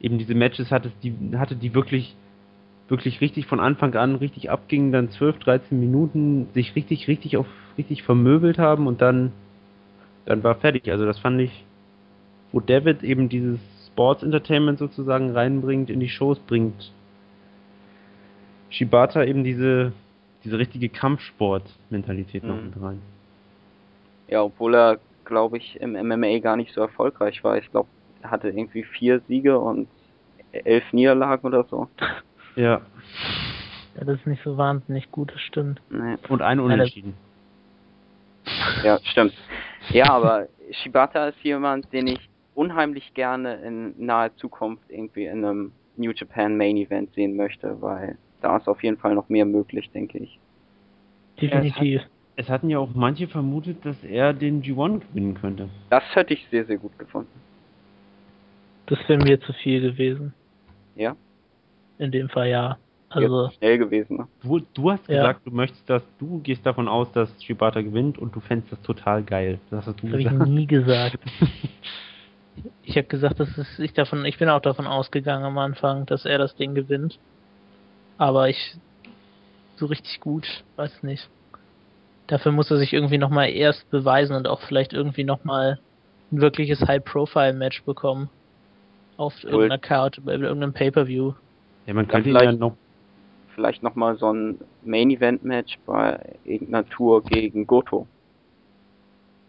eben 0.00 0.18
diese 0.18 0.34
Matches 0.34 0.70
hatte, 0.70 0.90
die 1.02 1.14
hatte, 1.36 1.56
die 1.56 1.74
wirklich, 1.74 2.16
wirklich 2.88 3.20
richtig 3.20 3.46
von 3.46 3.60
Anfang 3.60 3.94
an 3.94 4.16
richtig 4.16 4.50
abgingen, 4.50 4.92
dann 4.92 5.10
12, 5.10 5.38
13 5.38 5.78
Minuten 5.78 6.48
sich 6.54 6.74
richtig, 6.74 7.06
richtig 7.06 7.36
auf 7.36 7.46
richtig 7.78 8.02
vermöbelt 8.02 8.58
haben 8.58 8.86
und 8.86 9.00
dann, 9.00 9.32
dann 10.26 10.42
war 10.42 10.56
fertig. 10.56 10.90
Also 10.90 11.06
das 11.06 11.18
fand 11.18 11.40
ich, 11.40 11.64
wo 12.52 12.60
David 12.60 13.02
eben 13.02 13.28
dieses 13.28 13.60
Sports 13.92 14.22
Entertainment 14.22 14.78
sozusagen 14.78 15.30
reinbringt 15.30 15.90
in 15.90 16.00
die 16.00 16.08
Shows, 16.08 16.38
bringt 16.38 16.92
Shibata 18.70 19.24
eben 19.24 19.44
diese, 19.44 19.92
diese 20.44 20.58
richtige 20.58 20.88
Kampfsport-Mentalität 20.88 22.44
noch 22.44 22.56
Mhm. 22.56 22.64
mit 22.66 22.82
rein. 22.82 23.02
Ja, 24.28 24.42
obwohl 24.42 24.74
er, 24.74 24.98
glaube 25.24 25.58
ich, 25.58 25.80
im 25.80 25.94
MMA 25.96 26.38
gar 26.38 26.56
nicht 26.56 26.72
so 26.72 26.80
erfolgreich 26.80 27.42
war. 27.42 27.58
Ich 27.58 27.70
glaube, 27.70 27.88
er 28.22 28.30
hatte 28.30 28.48
irgendwie 28.48 28.84
vier 28.84 29.20
Siege 29.26 29.58
und 29.58 29.88
elf 30.52 30.92
Niederlagen 30.92 31.46
oder 31.46 31.64
so. 31.64 31.88
Ja. 32.56 32.80
Ja, 33.96 34.04
das 34.04 34.18
ist 34.18 34.26
nicht 34.26 34.42
so 34.42 34.56
wahnsinnig 34.56 35.10
gut, 35.12 35.32
das 35.32 35.40
stimmt. 35.40 35.80
Nee. 35.88 36.16
Und 36.28 36.42
ein 36.42 36.58
Unentschieden. 36.58 37.14
Ja, 38.82 38.98
stimmt. 39.04 39.34
Ja, 39.90 40.10
aber 40.10 40.48
Shibata 40.70 41.28
ist 41.28 41.40
jemand, 41.44 41.92
den 41.92 42.08
ich 42.08 42.29
unheimlich 42.54 43.14
gerne 43.14 43.54
in 43.56 43.94
naher 44.04 44.34
Zukunft 44.36 44.84
irgendwie 44.88 45.24
in 45.26 45.44
einem 45.44 45.72
New 45.96 46.12
Japan 46.12 46.56
Main 46.56 46.76
Event 46.76 47.12
sehen 47.14 47.36
möchte, 47.36 47.80
weil 47.80 48.16
da 48.40 48.56
ist 48.56 48.68
auf 48.68 48.82
jeden 48.82 48.96
Fall 48.96 49.14
noch 49.14 49.28
mehr 49.28 49.44
möglich, 49.44 49.90
denke 49.92 50.18
ich. 50.18 50.38
Definitiv. 51.40 52.02
Es 52.36 52.48
hatten 52.48 52.70
ja 52.70 52.78
auch 52.78 52.90
manche 52.94 53.28
vermutet, 53.28 53.84
dass 53.84 54.02
er 54.02 54.32
den 54.32 54.62
G1 54.62 55.00
gewinnen 55.08 55.34
könnte. 55.34 55.68
Das 55.90 56.02
hätte 56.14 56.32
ich 56.32 56.46
sehr, 56.50 56.64
sehr 56.64 56.78
gut 56.78 56.98
gefunden. 56.98 57.40
Das 58.86 58.98
wäre 59.08 59.22
mir 59.22 59.40
zu 59.40 59.52
viel 59.52 59.80
gewesen. 59.82 60.32
Ja? 60.96 61.16
In 61.98 62.10
dem 62.10 62.28
Fall 62.28 62.48
ja. 62.48 62.78
Also, 63.10 63.46
Jetzt 63.46 63.56
schnell 63.56 63.78
gewesen. 63.78 64.16
Ne? 64.18 64.28
Du, 64.42 64.60
du 64.72 64.90
hast 64.90 65.08
Ja. 65.08 65.16
gesagt, 65.16 65.46
du 65.46 65.50
möchtest 65.50 65.90
das, 65.90 66.02
du 66.18 66.38
gehst 66.40 66.64
davon 66.64 66.88
aus, 66.88 67.10
dass 67.12 67.30
Shibata 67.42 67.82
gewinnt 67.82 68.18
und 68.18 68.34
du 68.34 68.40
fändest 68.40 68.72
das 68.72 68.80
total 68.82 69.22
geil. 69.22 69.58
Das 69.70 69.86
hast 69.86 70.00
du 70.02 70.06
das 70.06 70.12
habe 70.12 70.22
ich 70.22 70.28
gesagt. 70.28 70.50
nie 70.50 70.66
gesagt. 70.66 71.18
Ich 72.82 72.96
habe 72.96 73.06
gesagt, 73.06 73.40
dass 73.40 73.56
es 73.56 73.78
ich 73.78 73.92
davon, 73.92 74.24
ich 74.24 74.38
bin 74.38 74.48
auch 74.48 74.60
davon 74.60 74.86
ausgegangen 74.86 75.44
am 75.44 75.58
Anfang, 75.58 76.06
dass 76.06 76.24
er 76.24 76.38
das 76.38 76.54
Ding 76.56 76.74
gewinnt. 76.74 77.18
Aber 78.18 78.48
ich 78.48 78.76
so 79.76 79.86
richtig 79.86 80.20
gut, 80.20 80.46
weiß 80.76 81.02
nicht. 81.02 81.28
Dafür 82.26 82.52
muss 82.52 82.70
er 82.70 82.76
sich 82.76 82.92
irgendwie 82.92 83.18
nochmal 83.18 83.50
erst 83.50 83.90
beweisen 83.90 84.36
und 84.36 84.46
auch 84.46 84.60
vielleicht 84.60 84.92
irgendwie 84.92 85.24
nochmal 85.24 85.80
ein 86.30 86.40
wirkliches 86.40 86.80
High-Profile-Match 86.86 87.82
bekommen. 87.84 88.28
Auf 89.16 89.42
irgendeiner 89.42 89.78
Card, 89.78 90.20
bei 90.24 90.32
irgendeinem 90.32 90.72
Pay-Per-View. 90.72 91.32
Ja, 91.86 91.94
man 91.94 92.06
könnte 92.08 92.28
ihn 92.28 92.34
ja 92.34 92.40
vielleicht- 92.40 92.60
noch. 92.60 92.76
Vielleicht 93.54 93.82
nochmal 93.82 94.16
so 94.16 94.32
ein 94.32 94.58
Main 94.84 95.10
Event 95.10 95.44
Match 95.44 95.78
bei 95.84 96.36
irgendeiner 96.44 96.88
Tour 96.88 97.22
gegen 97.24 97.66
Goto. 97.66 98.06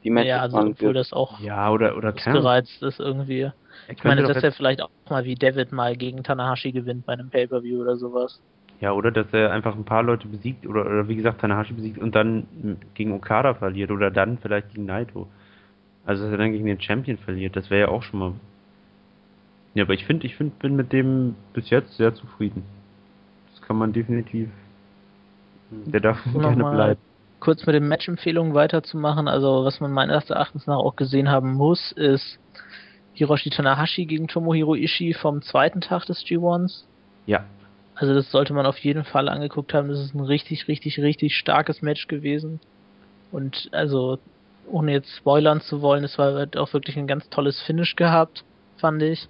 Die 0.03 0.09
Matches 0.09 0.29
Ja, 0.29 0.41
also 0.41 0.57
obwohl 0.59 0.93
das 0.93 1.13
auch 1.13 1.39
Ja, 1.41 1.71
oder, 1.71 1.95
oder 1.97 2.13
ausgereizt 2.13 2.81
ist 2.81 2.99
irgendwie. 2.99 3.51
Ich 3.87 4.03
meine, 4.03 4.23
dass 4.23 4.43
er 4.43 4.51
vielleicht 4.51 4.81
auch 4.81 4.89
mal 5.09 5.25
wie 5.25 5.35
David 5.35 5.71
mal 5.71 5.95
gegen 5.95 6.23
Tanahashi 6.23 6.71
gewinnt 6.71 7.05
bei 7.05 7.13
einem 7.13 7.29
Pay-Per-View 7.29 7.81
oder 7.81 7.97
sowas. 7.97 8.39
ja, 8.79 8.91
oder 8.93 9.11
dass 9.11 9.27
er 9.31 9.51
einfach 9.51 9.75
ein 9.75 9.85
paar 9.85 10.03
Leute 10.03 10.27
besiegt 10.27 10.65
oder, 10.65 10.85
oder 10.85 11.07
wie 11.07 11.15
gesagt 11.15 11.41
Tanahashi 11.41 11.73
besiegt 11.73 11.99
und 11.99 12.15
dann 12.15 12.77
gegen 12.95 13.13
Okada 13.13 13.53
verliert 13.53 13.91
oder 13.91 14.09
dann 14.09 14.39
vielleicht 14.39 14.69
gegen 14.73 14.85
Naito. 14.85 15.27
Also 16.05 16.23
dass 16.23 16.31
er 16.31 16.37
dann 16.37 16.51
gegen 16.51 16.65
den 16.65 16.81
Champion 16.81 17.17
verliert, 17.17 17.55
das 17.55 17.69
wäre 17.69 17.81
ja 17.81 17.87
auch 17.89 18.03
schon 18.03 18.19
mal. 18.19 18.33
Ja, 19.75 19.83
aber 19.83 19.93
ich 19.93 20.05
finde, 20.05 20.25
ich 20.25 20.35
finde, 20.35 20.53
bin 20.59 20.75
mit 20.75 20.91
dem 20.91 21.35
bis 21.53 21.69
jetzt 21.69 21.95
sehr 21.95 22.13
zufrieden. 22.13 22.63
Das 23.51 23.61
kann 23.61 23.77
man 23.77 23.93
definitiv. 23.93 24.49
Der 25.85 25.99
darf 26.01 26.19
So 26.33 26.39
gerne 26.39 26.63
bleiben. 26.63 27.01
Kurz 27.41 27.65
mit 27.65 27.75
den 27.75 27.89
Match-Empfehlungen 27.89 28.53
weiterzumachen. 28.53 29.27
Also, 29.27 29.65
was 29.65 29.81
man 29.81 29.91
meines 29.91 30.29
Erachtens 30.29 30.67
nach 30.67 30.77
auch 30.77 30.95
gesehen 30.95 31.29
haben 31.29 31.53
muss, 31.53 31.91
ist 31.91 32.39
Hiroshi 33.13 33.49
Tanahashi 33.49 34.05
gegen 34.05 34.29
Tomohiro 34.29 34.75
Ishii 34.75 35.13
vom 35.13 35.41
zweiten 35.41 35.81
Tag 35.81 36.05
des 36.05 36.23
G1s. 36.23 36.85
Ja, 37.25 37.45
Also, 37.95 38.13
das 38.13 38.31
sollte 38.31 38.53
man 38.53 38.65
auf 38.65 38.77
jeden 38.79 39.03
Fall 39.03 39.27
angeguckt 39.29 39.73
haben. 39.73 39.89
Das 39.89 39.99
ist 39.99 40.15
ein 40.15 40.21
richtig, 40.21 40.67
richtig, 40.69 40.99
richtig 40.99 41.35
starkes 41.35 41.81
Match 41.81 42.07
gewesen. 42.07 42.61
Und 43.31 43.69
also, 43.73 44.19
ohne 44.65 44.93
jetzt 44.93 45.09
spoilern 45.17 45.61
zu 45.61 45.81
wollen, 45.81 46.03
es 46.03 46.17
war 46.17 46.39
hat 46.39 46.57
auch 46.57 46.73
wirklich 46.73 46.97
ein 46.97 47.07
ganz 47.07 47.29
tolles 47.29 47.59
Finish 47.61 47.95
gehabt, 47.95 48.45
fand 48.77 49.01
ich. 49.03 49.27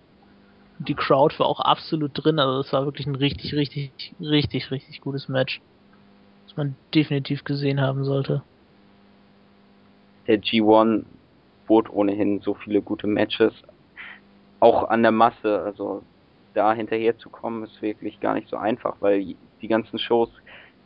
Und 0.80 0.89
Die 0.89 0.95
Crowd 0.95 1.38
war 1.39 1.47
auch 1.47 1.59
absolut 1.59 2.12
drin, 2.14 2.39
also 2.39 2.59
es 2.59 2.74
war 2.74 2.86
wirklich 2.86 3.07
ein 3.07 3.16
richtig, 3.16 3.53
richtig, 3.53 3.91
richtig, 4.20 4.72
richtig 4.72 5.01
gutes 5.01 5.28
Match. 5.28 5.62
Das 6.52 6.58
man 6.58 6.78
definitiv 6.93 7.43
gesehen 7.45 7.82
haben 7.82 8.04
sollte. 8.04 8.43
der 10.28 10.38
G1 10.38 11.06
bot 11.66 11.89
ohnehin 11.89 12.39
so 12.41 12.54
viele 12.56 12.82
gute 12.82 13.08
Matches. 13.08 13.54
Auch 14.60 14.84
an 14.89 15.02
der 15.04 15.12
Masse, 15.12 15.62
also 15.64 16.08
da 16.54 16.74
hinterher 16.74 17.18
zu 17.18 17.30
kommen, 17.30 17.64
ist 17.64 17.82
wirklich 17.82 18.20
gar 18.20 18.36
nicht 18.36 18.49
so 18.49 18.58
einfach, 18.58 19.02
weil 19.02 19.38
die 19.62 19.68
ganzen 19.68 19.97
Shows 19.99 20.32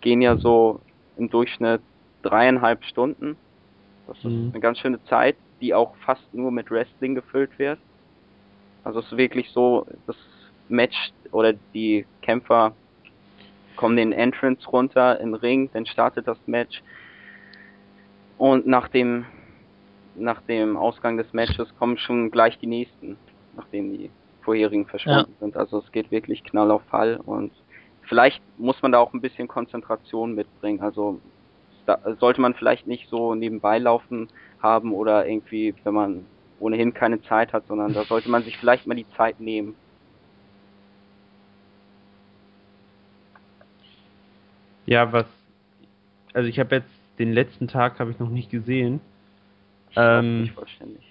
gehen 0.01 0.22
ja 0.22 0.38
so 0.38 0.82
im 1.16 1.30
Durchschnitt 1.30 1.84
dreieinhalb 2.22 2.84
Stunden. 2.86 3.39
Das 4.07 4.18
ist 4.26 4.34
Mhm. 4.34 4.53
eine 4.53 4.61
ganz 4.61 4.80
schöne 4.80 5.03
Zeit, 5.03 5.39
die 5.61 5.74
auch 5.74 5.95
fast 5.97 6.34
nur 6.34 6.51
mit 6.51 6.72
Wrestling 6.72 7.16
gefüllt 7.16 7.59
wird. 7.59 7.82
Also 8.84 8.99
es 8.99 9.07
ist 9.11 9.18
wirklich 9.18 9.51
so, 9.51 9.86
das 10.05 10.18
Match 10.68 10.95
oder 11.32 11.53
die 11.74 12.07
Kämpfer 12.22 12.78
kommen 13.76 13.97
den 13.97 14.11
Entrance 14.11 14.67
runter 14.69 15.19
in 15.19 15.32
den 15.32 15.36
Ring, 15.36 15.69
dann 15.73 15.86
startet 15.86 16.28
das 16.28 16.38
Match 16.45 16.82
und 18.38 18.67
nach 18.67 18.88
dem 18.88 19.26
nach 20.17 20.41
dem 20.43 20.78
Ausgang 20.78 21.17
des 21.17 21.34
Matches 21.34 21.67
kommen 21.78 21.97
schon 21.97 22.32
gleich 22.32 22.57
die 22.59 22.67
nächsten, 22.67 23.17
nachdem 23.55 23.91
die 23.91 24.09
vorherigen 24.43 24.86
verschwunden 24.86 25.36
sind. 25.39 25.57
Also 25.57 25.80
es 25.80 25.91
geht 25.91 26.11
wirklich 26.11 26.43
Knall 26.43 26.71
auf 26.71 26.84
Fall 26.84 27.19
und 27.26 27.51
vielleicht 28.03 28.41
muss 28.57 28.82
man 28.82 28.91
da 28.91 28.99
auch 28.99 29.13
ein 29.13 29.21
bisschen 29.21 29.47
Konzentration 29.47 30.36
mitbringen. 30.36 30.82
Also 30.82 31.19
da 31.86 31.99
sollte 32.19 32.41
man 32.41 32.53
vielleicht 32.53 32.88
nicht 32.88 33.09
so 33.09 33.36
nebenbei 33.36 33.80
laufen 33.80 34.30
haben 34.61 34.93
oder 34.93 35.28
irgendwie, 35.28 35.73
wenn 35.84 35.93
man 35.93 36.26
ohnehin 36.59 36.93
keine 36.93 37.21
Zeit 37.23 37.53
hat, 37.53 37.67
sondern 37.67 37.93
da 37.93 38.03
sollte 38.03 38.30
man 38.30 38.43
sich 38.43 38.57
vielleicht 38.57 38.88
mal 38.88 38.95
die 38.95 39.09
Zeit 39.17 39.39
nehmen. 39.39 39.76
Ja, 44.86 45.11
was, 45.11 45.25
also 46.33 46.47
ich 46.49 46.59
habe 46.59 46.75
jetzt 46.75 46.89
den 47.19 47.33
letzten 47.33 47.67
Tag 47.67 47.99
habe 47.99 48.11
ich 48.11 48.19
noch 48.19 48.29
nicht 48.29 48.49
gesehen. 48.49 49.01
Ich 49.91 49.97
ähm, 49.97 50.41
nicht 50.41 50.53
vollständig. 50.53 51.03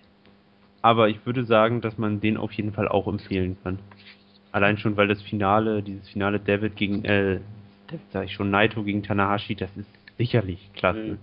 Aber 0.83 1.09
ich 1.09 1.25
würde 1.25 1.45
sagen, 1.45 1.81
dass 1.81 1.97
man 1.97 2.21
den 2.21 2.37
auf 2.37 2.53
jeden 2.53 2.73
Fall 2.73 2.89
auch 2.89 3.09
empfehlen 3.09 3.57
kann. 3.63 3.79
Allein 4.53 4.77
schon, 4.77 4.97
weil 4.97 5.09
das 5.09 5.23
Finale, 5.23 5.83
dieses 5.83 6.09
Finale 6.11 6.39
David 6.39 6.77
gegen, 6.77 7.05
äh, 7.05 7.41
David 7.87 8.13
sag 8.13 8.25
ich 8.27 8.35
schon, 8.35 8.51
Naito 8.51 8.83
gegen 8.83 9.03
Tanahashi, 9.03 9.55
das 9.55 9.75
ist 9.77 9.89
sicherlich 10.19 10.71
klasse. 10.75 11.01
Mhm. 11.01 11.19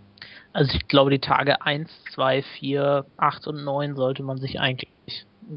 Also 0.53 0.75
ich 0.75 0.87
glaube, 0.87 1.11
die 1.11 1.19
Tage 1.19 1.61
1, 1.61 1.89
2, 2.13 2.41
4, 2.59 3.05
8 3.17 3.47
und 3.47 3.63
9 3.63 3.95
sollte 3.95 4.23
man 4.23 4.37
sich 4.37 4.59
eigentlich 4.59 4.89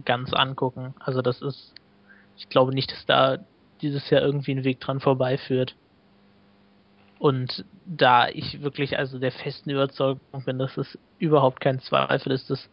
ganz 0.05 0.33
angucken. 0.33 0.95
Also 1.01 1.23
das 1.23 1.43
ist, 1.43 1.75
ich 2.37 2.49
glaube 2.49 2.75
nicht, 2.75 2.93
dass 2.93 3.07
da 3.07 3.39
dieses 3.83 4.09
Jahr 4.11 4.23
irgendwie 4.23 4.53
ein 4.53 4.65
Weg 4.65 4.81
dran 4.81 5.01
vorbeiführt. 5.01 5.75
Und 7.25 7.65
da 7.87 8.29
ich 8.29 8.61
wirklich 8.61 8.99
also 8.99 9.19
der 9.19 9.33
festen 9.33 9.71
Überzeugung 9.71 10.21
bin, 10.45 10.59
dass 10.59 10.77
es 10.77 10.99
überhaupt 11.19 11.59
kein 11.63 11.81
Zweifel 11.81 12.33
ist, 12.33 12.51
dass 12.51 12.69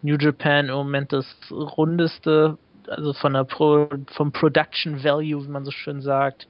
New 0.00 0.16
Japan 0.16 0.68
im 0.68 0.76
Moment 0.76 1.12
das 1.12 1.26
rundeste, 1.50 2.56
also 2.86 3.12
von 3.14 3.32
der 3.32 3.42
Pro, 3.42 3.88
vom 4.12 4.30
Production 4.30 5.02
Value, 5.02 5.44
wie 5.44 5.50
man 5.50 5.64
so 5.64 5.72
schön 5.72 6.02
sagt, 6.02 6.46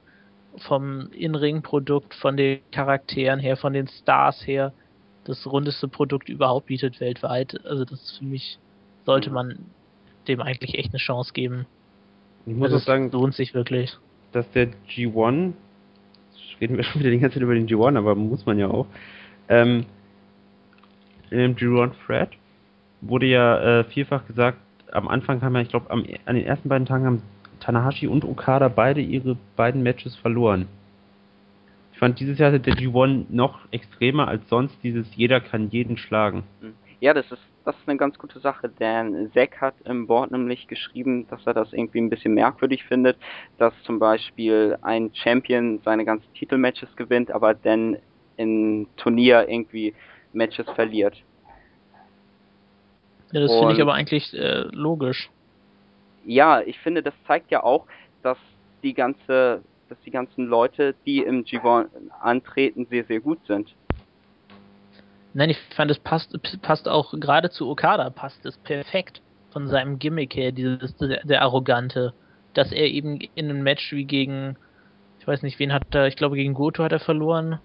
vom 0.67 1.09
In-Ring-Produkt, 1.13 2.13
von 2.13 2.37
den 2.37 2.59
Charakteren 2.71 3.39
her, 3.39 3.57
von 3.57 3.73
den 3.73 3.87
Stars 3.87 4.45
her, 4.45 4.71
das 5.23 5.47
rundeste 5.47 5.87
Produkt 5.87 6.29
überhaupt 6.29 6.67
bietet 6.67 6.99
weltweit. 6.99 7.65
Also 7.65 7.85
das 7.85 8.19
für 8.19 8.25
mich 8.25 8.59
sollte 9.03 9.29
mhm. 9.29 9.33
man 9.33 9.59
dem 10.27 10.41
eigentlich 10.41 10.77
echt 10.77 10.91
eine 10.91 10.99
Chance 10.99 11.33
geben. 11.33 11.65
Ich 12.45 12.53
muss 12.53 12.65
also 12.71 12.77
auch 12.77 12.85
sagen, 12.85 13.09
lohnt 13.09 13.33
sich 13.33 13.55
wirklich. 13.55 13.97
Dass 14.31 14.47
der 14.51 14.67
G1, 14.87 15.53
reden 16.59 16.77
wir 16.77 16.83
schon 16.85 17.01
wieder 17.01 17.11
die 17.11 17.19
ganze 17.19 17.35
Zeit 17.35 17.43
über 17.43 17.55
den 17.55 17.67
G1, 17.67 17.97
aber 17.97 18.15
muss 18.15 18.45
man 18.45 18.59
ja 18.59 18.67
auch. 18.67 18.87
Ähm, 19.49 19.85
in 21.29 21.37
dem 21.39 21.55
G1 21.55 21.91
Thread 22.05 22.29
wurde 23.01 23.25
ja 23.25 23.79
äh, 23.79 23.83
vielfach 23.85 24.25
gesagt, 24.25 24.59
am 24.91 25.07
Anfang 25.07 25.41
haben 25.41 25.55
ja, 25.55 25.61
ich 25.61 25.69
glaube, 25.69 25.91
an 25.91 26.03
den 26.03 26.45
ersten 26.45 26.69
beiden 26.69 26.87
Tagen 26.87 27.05
haben 27.05 27.21
Tanahashi 27.59 28.07
und 28.07 28.23
Okada 28.23 28.69
beide 28.69 29.01
ihre 29.01 29.37
beiden 29.55 29.83
Matches 29.83 30.15
verloren. 30.15 30.67
Ich 31.93 31.99
fand, 31.99 32.19
dieses 32.19 32.37
Jahr 32.37 32.51
hatte 32.51 32.59
der 32.59 32.75
G1 32.75 33.25
noch 33.29 33.59
extremer 33.71 34.27
als 34.27 34.47
sonst 34.49 34.77
dieses 34.83 35.07
jeder 35.15 35.41
kann 35.41 35.69
jeden 35.69 35.97
schlagen. 35.97 36.43
Hm. 36.61 36.73
Ja, 36.99 37.13
das 37.13 37.31
ist, 37.31 37.41
das 37.67 37.75
ist 37.75 37.89
eine 37.89 37.97
ganz 37.97 38.17
gute 38.17 38.39
Sache, 38.39 38.69
denn 38.69 39.29
Zack 39.33 39.59
hat 39.59 39.75
im 39.83 40.07
Board 40.07 40.31
nämlich 40.31 40.69
geschrieben, 40.69 41.27
dass 41.27 41.45
er 41.45 41.53
das 41.53 41.73
irgendwie 41.73 41.99
ein 41.99 42.09
bisschen 42.09 42.33
merkwürdig 42.33 42.85
findet, 42.85 43.17
dass 43.57 43.73
zum 43.83 43.99
Beispiel 43.99 44.77
ein 44.83 45.11
Champion 45.13 45.81
seine 45.83 46.05
ganzen 46.05 46.33
Titelmatches 46.33 46.95
gewinnt, 46.95 47.29
aber 47.29 47.53
dann 47.53 47.97
im 48.37 48.87
Turnier 48.95 49.49
irgendwie 49.49 49.93
Matches 50.31 50.65
verliert. 50.75 51.21
Ja, 53.33 53.41
das 53.41 53.53
finde 53.59 53.73
ich 53.73 53.81
aber 53.81 53.95
eigentlich 53.95 54.33
äh, 54.33 54.61
logisch. 54.71 55.29
Ja, 56.25 56.61
ich 56.61 56.79
finde, 56.79 57.03
das 57.03 57.15
zeigt 57.27 57.51
ja 57.51 57.63
auch, 57.63 57.85
dass 58.23 58.37
die 58.81 58.93
ganze 58.93 59.61
dass 59.89 59.99
die 60.05 60.11
ganzen 60.11 60.47
Leute, 60.47 60.95
die 61.05 61.19
im 61.19 61.43
G1 61.43 61.87
antreten, 62.19 62.87
sehr, 62.89 63.05
sehr 63.05 63.21
gut 63.21 63.39
sind. 63.47 63.73
Nein, 65.33 65.49
ich 65.49 65.57
fand, 65.75 65.91
es 65.91 65.99
passt, 65.99 66.35
passt 66.61 66.87
auch 66.87 67.13
gerade 67.19 67.49
zu 67.49 67.69
Okada, 67.69 68.09
passt 68.09 68.45
es 68.45 68.57
perfekt 68.57 69.21
von 69.51 69.67
seinem 69.67 69.99
Gimmick 69.99 70.35
her, 70.35 70.51
dieses, 70.51 70.95
der, 70.97 71.23
der 71.23 71.41
Arrogante, 71.41 72.13
dass 72.53 72.71
er 72.71 72.87
eben 72.87 73.19
in 73.35 73.49
einem 73.49 73.61
Match 73.61 73.91
wie 73.91 74.05
gegen, 74.05 74.57
ich 75.19 75.27
weiß 75.27 75.43
nicht, 75.43 75.59
wen 75.59 75.73
hat 75.73 75.83
er, 75.93 76.07
ich 76.07 76.15
glaube 76.15 76.35
gegen 76.35 76.53
Goto 76.53 76.83
hat 76.83 76.91
er 76.91 76.99
verloren, 76.99 77.59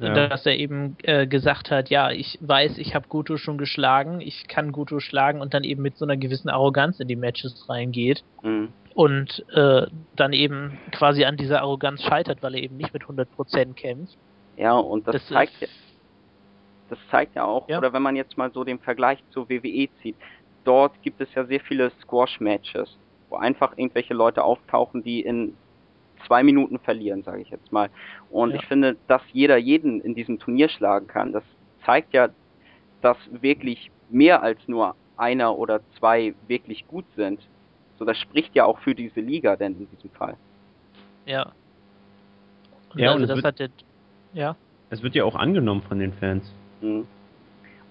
ja. 0.00 0.28
dass 0.28 0.46
er 0.46 0.56
eben 0.56 0.96
äh, 1.02 1.26
gesagt 1.26 1.70
hat, 1.70 1.90
ja, 1.90 2.10
ich 2.10 2.38
weiß, 2.40 2.78
ich 2.78 2.94
habe 2.94 3.08
Goto 3.08 3.36
schon 3.36 3.58
geschlagen, 3.58 4.20
ich 4.20 4.48
kann 4.48 4.72
Goto 4.72 4.98
schlagen 5.00 5.40
und 5.40 5.52
dann 5.52 5.64
eben 5.64 5.82
mit 5.82 5.98
so 5.98 6.06
einer 6.06 6.16
gewissen 6.16 6.48
Arroganz 6.48 7.00
in 7.00 7.08
die 7.08 7.16
Matches 7.16 7.68
reingeht. 7.68 8.24
Mhm 8.42 8.68
und 8.94 9.44
äh, 9.54 9.86
dann 10.16 10.32
eben 10.32 10.78
quasi 10.92 11.24
an 11.24 11.36
dieser 11.36 11.62
Arroganz 11.62 12.02
scheitert, 12.02 12.42
weil 12.42 12.54
er 12.54 12.62
eben 12.62 12.76
nicht 12.76 12.92
mit 12.92 13.04
100% 13.04 13.74
kämpft. 13.74 14.16
Ja, 14.56 14.76
und 14.76 15.06
das, 15.06 15.14
das 15.14 15.26
zeigt 15.28 15.60
ja, 15.60 15.68
das 16.90 16.98
zeigt 17.10 17.36
ja 17.36 17.44
auch, 17.44 17.68
ja. 17.68 17.78
oder 17.78 17.92
wenn 17.92 18.02
man 18.02 18.16
jetzt 18.16 18.36
mal 18.36 18.50
so 18.52 18.64
den 18.64 18.78
Vergleich 18.78 19.22
zur 19.30 19.48
WWE 19.48 19.88
zieht, 20.02 20.16
dort 20.64 21.00
gibt 21.02 21.20
es 21.20 21.32
ja 21.34 21.44
sehr 21.44 21.60
viele 21.60 21.90
Squash-Matches, 22.02 22.98
wo 23.28 23.36
einfach 23.36 23.78
irgendwelche 23.78 24.12
Leute 24.12 24.44
auftauchen, 24.44 25.02
die 25.02 25.20
in 25.20 25.56
zwei 26.26 26.42
Minuten 26.42 26.78
verlieren, 26.78 27.22
sage 27.22 27.42
ich 27.42 27.50
jetzt 27.50 27.72
mal. 27.72 27.88
Und 28.30 28.50
ja. 28.50 28.56
ich 28.56 28.66
finde, 28.66 28.96
dass 29.06 29.22
jeder 29.32 29.56
jeden 29.56 30.00
in 30.00 30.14
diesem 30.14 30.38
Turnier 30.38 30.68
schlagen 30.68 31.06
kann, 31.06 31.32
das 31.32 31.44
zeigt 31.86 32.12
ja, 32.12 32.28
dass 33.00 33.16
wirklich 33.30 33.90
mehr 34.10 34.42
als 34.42 34.58
nur 34.66 34.96
einer 35.16 35.56
oder 35.56 35.80
zwei 35.98 36.34
wirklich 36.48 36.86
gut 36.88 37.06
sind. 37.16 37.40
So, 37.98 38.04
das 38.04 38.18
spricht 38.18 38.54
ja 38.54 38.64
auch 38.64 38.78
für 38.80 38.94
diese 38.94 39.20
Liga 39.20 39.56
denn 39.56 39.78
in 39.78 39.88
diesem 39.90 40.10
Fall. 40.10 40.36
Ja. 41.26 41.52
Und 42.92 43.00
ja, 43.00 43.12
also 43.12 43.22
und 43.22 43.28
das 43.28 43.36
wird, 43.36 43.60
hat 43.60 43.70
ja. 44.32 44.56
Es 44.90 45.02
wird 45.02 45.14
ja 45.14 45.24
auch 45.24 45.36
angenommen 45.36 45.82
von 45.82 45.98
den 45.98 46.12
Fans. 46.14 46.52
Mhm. 46.80 47.06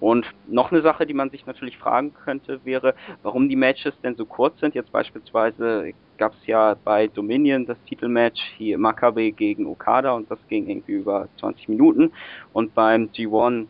Und 0.00 0.26
noch 0.48 0.72
eine 0.72 0.80
Sache, 0.80 1.04
die 1.04 1.12
man 1.12 1.28
sich 1.28 1.44
natürlich 1.44 1.76
fragen 1.76 2.14
könnte, 2.14 2.60
wäre, 2.64 2.94
warum 3.22 3.50
die 3.50 3.56
Matches 3.56 3.92
denn 4.02 4.16
so 4.16 4.24
kurz 4.24 4.58
sind. 4.58 4.74
Jetzt 4.74 4.90
beispielsweise 4.92 5.92
gab 6.16 6.32
es 6.32 6.46
ja 6.46 6.74
bei 6.84 7.06
Dominion 7.06 7.66
das 7.66 7.76
Titelmatch 7.84 8.40
hier 8.56 8.78
Makabe 8.78 9.30
gegen 9.30 9.66
Okada 9.66 10.12
und 10.12 10.30
das 10.30 10.38
ging 10.48 10.68
irgendwie 10.68 10.92
über 10.92 11.28
20 11.38 11.68
Minuten. 11.68 12.12
Und 12.54 12.74
beim 12.74 13.10
G1 13.10 13.66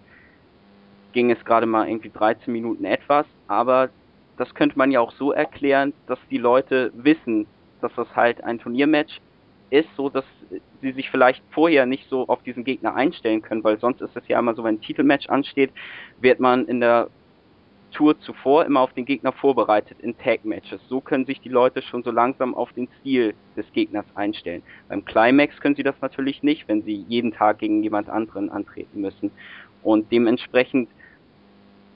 ging 1.13 1.33
es 1.33 1.45
gerade 1.45 1.67
mal 1.67 1.89
irgendwie 1.89 2.11
13 2.11 2.53
Minuten 2.53 2.85
etwas, 2.85 3.27
aber 3.49 3.91
das 4.37 4.55
könnte 4.55 4.79
man 4.79 4.93
ja 4.93 5.01
auch 5.01 5.13
so 5.13 5.33
erklären, 5.33 5.93
dass 6.07 6.19
die 6.31 6.39
Leute 6.39 6.93
wissen, 6.95 7.47
dass 7.81 7.93
das 7.97 8.09
halt 8.15 8.43
ein 8.45 8.61
Turniermatch 8.61 9.21
ist, 9.71 9.89
so 9.97 10.09
dass 10.09 10.25
sie 10.83 10.93
sich 10.93 11.11
vielleicht 11.11 11.43
vorher 11.51 11.87
nicht 11.87 12.09
so 12.09 12.27
auf 12.29 12.43
diesen 12.43 12.65
Gegner 12.65 12.95
einstellen 12.95 13.43
können, 13.43 13.65
weil 13.65 13.79
sonst 13.79 14.01
ist 14.01 14.17
es 14.17 14.27
ja 14.29 14.39
immer 14.39 14.55
so, 14.55 14.65
wenn 14.65 14.77
ein 14.77 14.81
Titelmatch 14.81 15.29
ansteht, 15.29 15.71
wird 16.21 16.41
man 16.41 16.67
in 16.67 16.81
der 16.81 17.09
Tour 17.93 18.19
zuvor 18.21 18.65
immer 18.67 18.81
auf 18.81 18.93
den 18.93 19.05
Gegner 19.05 19.33
vorbereitet 19.33 19.99
in 20.01 20.17
Tag-Matches. 20.17 20.81
So 20.89 21.01
können 21.01 21.27
sich 21.27 21.41
die 21.41 21.49
Leute 21.49 21.83
schon 21.83 22.03
so 22.03 22.11
langsam 22.11 22.55
auf 22.55 22.73
den 22.73 22.89
Stil 23.01 23.35
des 23.57 23.71
Gegners 23.73 24.07
einstellen. 24.15 24.63
Beim 24.89 25.05
Climax 25.05 25.61
können 25.61 25.75
sie 25.75 25.83
das 25.83 26.01
natürlich 26.01 26.43
nicht, 26.43 26.69
wenn 26.69 26.83
sie 26.83 27.05
jeden 27.09 27.33
Tag 27.33 27.59
gegen 27.59 27.83
jemand 27.83 28.09
anderen 28.09 28.51
antreten 28.51 29.01
müssen. 29.01 29.31
Und 29.83 30.11
dementsprechend 30.13 30.89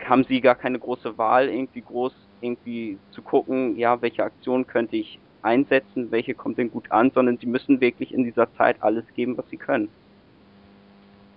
haben 0.05 0.25
sie 0.25 0.41
gar 0.41 0.55
keine 0.55 0.79
große 0.79 1.17
Wahl, 1.17 1.49
irgendwie 1.49 1.83
groß 1.83 2.15
irgendwie 2.41 2.99
zu 3.13 3.23
gucken, 3.23 3.79
ja, 3.79 4.03
welche 4.03 4.25
Aktion 4.25 4.67
könnte 4.67 4.97
ich 4.97 5.19
einsetzen, 5.45 6.11
welche 6.11 6.35
kommt 6.35 6.59
denn 6.59 6.71
gut 6.71 6.91
an, 6.91 7.11
sondern 7.15 7.39
sie 7.39 7.47
müssen 7.47 7.81
wirklich 7.81 8.13
in 8.13 8.25
dieser 8.25 8.53
Zeit 8.55 8.77
alles 8.81 9.05
geben, 9.15 9.37
was 9.37 9.49
sie 9.51 9.57
können. 9.57 9.89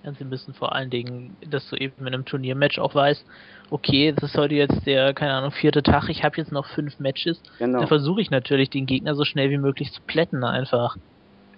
Ja, 0.04 0.14
sie 0.14 0.24
müssen 0.24 0.54
vor 0.54 0.74
allen 0.74 0.90
Dingen, 0.90 1.36
dass 1.50 1.70
du 1.70 1.76
eben 1.76 2.08
in 2.08 2.14
einem 2.14 2.26
Turniermatch 2.26 2.80
auch 2.80 2.96
weißt, 2.96 3.26
okay, 3.70 4.14
das 4.14 4.32
ist 4.32 4.38
heute 4.38 4.56
jetzt 4.56 4.86
der, 4.86 5.14
keine 5.14 5.34
Ahnung, 5.34 5.52
vierte 5.52 5.84
Tag, 5.84 6.10
ich 6.10 6.24
habe 6.24 6.38
jetzt 6.38 6.52
noch 6.52 6.66
fünf 6.68 7.00
Matches. 7.00 7.42
Genau. 7.60 7.82
Da 7.82 7.88
versuche 7.88 8.22
ich 8.22 8.32
natürlich, 8.32 8.70
den 8.70 8.86
Gegner 8.86 9.16
so 9.16 9.26
schnell 9.26 9.50
wie 9.50 9.58
möglich 9.58 9.92
zu 9.92 10.02
plätten 10.02 10.44
einfach. 10.44 10.98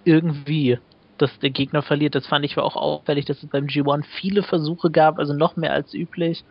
Irgendwie. 0.04 0.78
Dass 1.18 1.38
der 1.40 1.50
Gegner 1.50 1.82
verliert, 1.82 2.14
das 2.14 2.26
fand 2.26 2.44
ich 2.44 2.56
war 2.56 2.64
auch 2.64 2.76
auffällig, 2.76 3.26
dass 3.26 3.42
es 3.42 3.48
beim 3.48 3.66
G1 3.66 4.04
viele 4.20 4.42
Versuche 4.42 4.90
gab, 4.90 5.18
also 5.18 5.34
noch 5.34 5.56
mehr 5.56 5.72
als 5.72 5.92
üblich, 5.92 6.42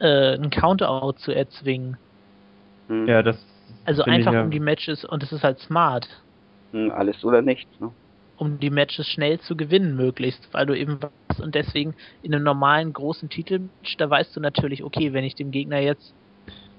äh, 0.00 0.34
einen 0.34 0.50
Counter-Out 0.50 1.20
zu 1.20 1.32
erzwingen. 1.32 1.96
Hm. 2.88 3.06
Ja, 3.06 3.22
das. 3.22 3.36
Also 3.84 4.02
einfach 4.02 4.32
ja. 4.32 4.42
um 4.42 4.50
die 4.50 4.60
Matches, 4.60 5.04
und 5.04 5.22
es 5.22 5.32
ist 5.32 5.44
halt 5.44 5.58
smart. 5.60 6.08
Hm, 6.72 6.90
alles 6.90 7.24
oder 7.24 7.42
nichts, 7.42 7.70
ne? 7.80 7.90
Um 8.36 8.58
die 8.58 8.70
Matches 8.70 9.06
schnell 9.06 9.40
zu 9.40 9.56
gewinnen, 9.56 9.96
möglichst, 9.96 10.52
weil 10.52 10.66
du 10.66 10.76
eben 10.76 11.00
was 11.00 11.40
und 11.40 11.54
deswegen 11.54 11.94
in 12.22 12.34
einem 12.34 12.44
normalen 12.44 12.92
großen 12.92 13.28
Titelmatch, 13.28 13.96
da 13.96 14.10
weißt 14.10 14.36
du 14.36 14.40
natürlich, 14.40 14.82
okay, 14.82 15.12
wenn 15.12 15.24
ich 15.24 15.34
dem 15.34 15.50
Gegner 15.50 15.78
jetzt, 15.78 16.14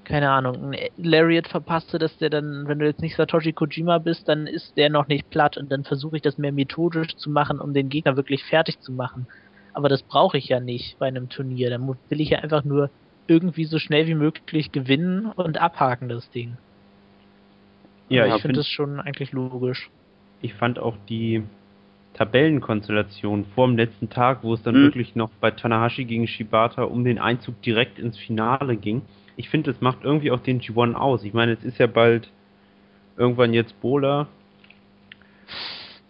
keine 0.03 0.30
Ahnung, 0.30 0.73
ein 0.73 0.80
Lariat 0.97 1.47
verpasse, 1.47 1.97
dass 1.97 2.18
der 2.18 2.30
dann, 2.30 2.68
wenn 2.68 2.80
du 2.80 2.85
jetzt 2.85 3.01
nicht 3.01 3.15
Satoshi 3.15 3.53
Kojima 3.53 3.97
bist, 3.97 4.27
dann 4.27 4.47
ist 4.47 4.77
der 4.77 4.89
noch 4.89 5.07
nicht 5.07 5.30
platt 5.30 5.57
und 5.57 5.72
dann 5.72 5.84
versuche 5.84 6.18
ich 6.18 6.22
das 6.22 6.38
mehr 6.38 6.51
methodisch 6.51 7.15
zu 7.15 7.30
machen, 7.30 7.59
um 7.59 7.73
den 7.73 7.89
Gegner 7.89 8.15
wirklich 8.15 8.43
fertig 8.43 8.80
zu 8.80 8.91
machen. 8.91 9.27
Aber 9.73 9.89
das 9.89 10.03
brauche 10.03 10.38
ich 10.38 10.47
ja 10.47 10.59
nicht 10.59 10.97
bei 10.99 11.07
einem 11.07 11.30
Turnier. 11.30 11.69
Dann 11.69 11.88
will 11.88 12.22
ich 12.22 12.30
ja 12.30 12.39
einfach 12.39 12.64
nur 12.64 12.89
irgendwie 13.27 13.65
so 13.65 13.80
schnell 13.80 14.07
wie 14.07 14.15
möglich 14.15 14.72
gewinnen 14.72 15.27
und 15.35 15.59
abhaken 15.59 16.09
das 16.09 16.30
Ding. 16.31 16.57
Ja, 18.09 18.35
ich 18.35 18.41
finde 18.41 18.57
das 18.57 18.67
schon 18.67 18.99
eigentlich 18.99 19.31
logisch. 19.31 19.89
Ich 20.41 20.53
fand 20.53 20.79
auch 20.79 20.95
die 21.09 21.43
Tabellenkonstellation 22.13 23.45
vor 23.53 23.67
dem 23.67 23.77
letzten 23.77 24.09
Tag, 24.09 24.43
wo 24.43 24.53
es 24.53 24.63
dann 24.63 24.75
mhm. 24.75 24.84
wirklich 24.84 25.15
noch 25.15 25.29
bei 25.41 25.51
Tanahashi 25.51 26.05
gegen 26.05 26.27
Shibata 26.27 26.84
um 26.84 27.03
den 27.03 27.19
Einzug 27.19 27.61
direkt 27.61 27.99
ins 27.99 28.17
Finale 28.17 28.77
ging, 28.77 29.01
ich 29.38 29.49
finde, 29.49 29.69
es 29.69 29.79
macht 29.81 29.99
irgendwie 30.03 30.31
auch 30.31 30.39
den 30.39 30.59
G1 30.59 30.95
aus. 30.95 31.23
Ich 31.23 31.34
meine, 31.34 31.53
es 31.53 31.63
ist 31.63 31.77
ja 31.77 31.85
bald 31.85 32.29
irgendwann 33.17 33.53
jetzt 33.53 33.79
Bowler. 33.81 34.27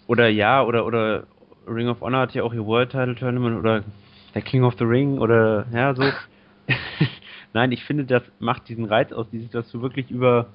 Oder 0.08 0.30
ja, 0.30 0.64
oder, 0.64 0.86
oder 0.86 1.28
Ring 1.68 1.90
of 1.90 2.00
Honor 2.00 2.22
hat 2.22 2.34
ja 2.34 2.44
auch 2.44 2.54
ihr 2.54 2.66
World 2.66 2.92
Title 2.92 3.16
Tournament 3.16 3.60
oder 3.60 3.84
der 4.34 4.42
King 4.42 4.64
of 4.64 4.76
the 4.80 4.86
Ring 4.86 5.20
oder 5.20 5.68
ja, 5.74 5.94
so. 5.94 6.04
Nein, 7.54 7.74
ich 7.74 7.84
finde, 7.84 8.06
das 8.06 8.24
macht 8.40 8.70
diesen 8.70 8.86
Reiz 8.86 9.12
aus, 9.12 9.28
dass 9.52 9.70
du 9.72 9.82
wirklich 9.82 10.10
über, 10.10 10.48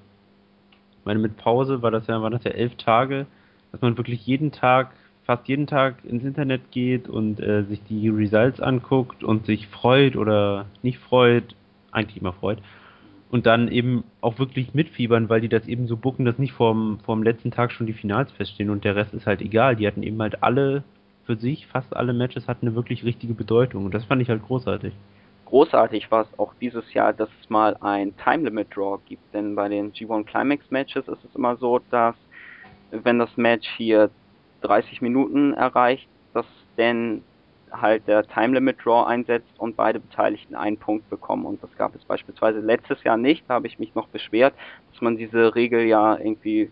ich 1.03 1.07
meine, 1.07 1.19
mit 1.19 1.37
Pause 1.37 1.83
war 1.83 1.91
das 1.91 2.07
ja, 2.07 2.23
war 2.23 2.31
das 2.31 2.45
ja 2.45 2.53
elf 2.53 2.77
Tage, 2.77 3.27
dass 3.73 3.81
man 3.81 3.97
wirklich 3.97 4.25
jeden 4.25 4.53
Tag, 4.53 4.93
fast 5.25 5.49
jeden 5.49 5.67
Tag 5.67 5.97
ins 6.05 6.23
Internet 6.23 6.71
geht 6.71 7.09
und 7.09 7.41
äh, 7.41 7.65
sich 7.65 7.83
die 7.83 8.09
Results 8.09 8.61
anguckt 8.61 9.25
und 9.25 9.45
sich 9.45 9.67
freut 9.67 10.15
oder 10.15 10.67
nicht 10.85 10.99
freut, 10.99 11.57
eigentlich 11.91 12.21
immer 12.21 12.33
freut. 12.33 12.59
Und 13.33 13.47
dann 13.47 13.67
eben 13.67 14.05
auch 14.21 14.39
wirklich 14.39 14.75
mitfiebern, 14.75 15.29
weil 15.29 15.41
die 15.41 15.49
das 15.49 15.67
eben 15.67 15.89
so 15.89 15.97
bucken, 15.97 16.25
dass 16.25 16.39
nicht 16.39 16.53
vorm, 16.53 17.01
vorm 17.05 17.25
letzten 17.25 17.51
Tag 17.51 17.73
schon 17.73 17.89
die 17.89 17.95
Finals 17.95 18.31
feststehen 18.31 18.71
und 18.71 18.85
der 18.85 18.95
Rest 18.95 19.13
ist 19.13 19.27
halt 19.27 19.43
egal. 19.43 19.75
Die 19.75 19.89
hatten 19.89 20.05
eben 20.05 20.23
halt 20.23 20.45
alle 20.45 20.85
für 21.25 21.35
sich, 21.35 21.67
fast 21.67 21.97
alle 21.97 22.13
Matches 22.13 22.47
hatten 22.47 22.69
eine 22.69 22.77
wirklich 22.77 23.03
richtige 23.03 23.35
Bedeutung 23.35 23.87
und 23.87 23.93
das 23.93 24.05
fand 24.05 24.23
ich 24.23 24.29
halt 24.29 24.45
großartig 24.45 24.93
großartig 25.53 26.11
war 26.11 26.23
es 26.23 26.39
auch 26.39 26.55
dieses 26.63 26.95
Jahr, 26.95 27.13
dass 27.13 27.29
es 27.43 27.51
mal 27.51 27.77
ein 27.83 28.17
Time 28.17 28.45
Limit 28.45 28.75
Draw 28.75 28.99
gibt. 29.05 29.23
Denn 29.35 29.55
bei 29.55 29.69
den 29.69 29.93
G1 29.93 30.25
Climax 30.25 30.71
Matches 30.71 31.07
ist 31.07 31.23
es 31.23 31.37
immer 31.37 31.57
so, 31.57 31.79
dass 31.91 32.15
wenn 32.91 33.19
das 33.19 33.37
Match 33.37 33.69
hier 33.77 34.09
30 34.63 35.03
Minuten 35.03 35.53
erreicht, 35.53 36.09
dass 36.33 36.47
dann 36.79 37.23
halt 37.71 38.09
der 38.09 38.27
Time 38.27 38.55
Limit 38.55 38.79
Draw 38.83 39.05
einsetzt 39.05 39.53
und 39.59 39.77
beide 39.77 40.01
Beteiligten 40.01 40.55
einen 40.55 40.79
Punkt 40.79 41.11
bekommen. 41.11 41.45
Und 41.45 41.63
das 41.63 41.77
gab 41.77 41.95
es 41.95 42.03
beispielsweise 42.07 42.61
letztes 42.61 43.05
Jahr 43.05 43.19
nicht. 43.19 43.45
Da 43.47 43.55
habe 43.55 43.67
ich 43.67 43.79
mich 43.79 43.95
noch 43.95 44.09
beschwert, 44.09 44.55
dass 44.91 45.03
man 45.03 45.19
diese 45.19 45.55
Regel 45.55 45.83
ja 45.83 46.17
irgendwie 46.17 46.71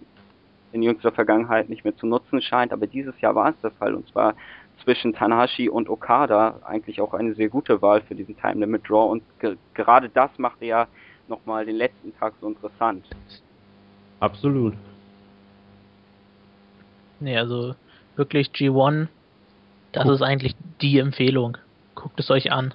in 0.72 0.82
jüngster 0.82 1.12
Vergangenheit 1.12 1.68
nicht 1.68 1.84
mehr 1.84 1.96
zu 1.96 2.06
nutzen 2.06 2.40
scheint. 2.40 2.72
Aber 2.72 2.86
dieses 2.86 3.20
Jahr 3.20 3.34
war 3.34 3.50
es 3.50 3.60
der 3.60 3.72
Fall. 3.72 3.94
Und 3.94 4.08
zwar 4.08 4.36
zwischen 4.84 5.12
Tanahashi 5.12 5.68
und 5.68 5.88
Okada 5.88 6.60
eigentlich 6.64 7.00
auch 7.00 7.14
eine 7.14 7.34
sehr 7.34 7.48
gute 7.48 7.82
Wahl 7.82 8.02
für 8.02 8.14
diesen 8.14 8.36
Time 8.36 8.60
Limit 8.60 8.88
Draw 8.88 9.10
und 9.10 9.22
ge 9.38 9.56
gerade 9.74 10.08
das 10.08 10.30
machte 10.38 10.64
ja 10.64 10.86
nochmal 11.28 11.64
den 11.64 11.76
letzten 11.76 12.14
Tag 12.18 12.34
so 12.40 12.48
interessant. 12.48 13.06
Absolut. 14.18 14.74
Nee, 17.20 17.36
also 17.36 17.74
wirklich 18.16 18.48
G1, 18.48 19.08
das 19.92 20.04
Guck. 20.04 20.14
ist 20.14 20.22
eigentlich 20.22 20.54
die 20.80 20.98
Empfehlung. 20.98 21.58
Guckt 21.94 22.18
es 22.18 22.30
euch 22.30 22.50
an. 22.50 22.74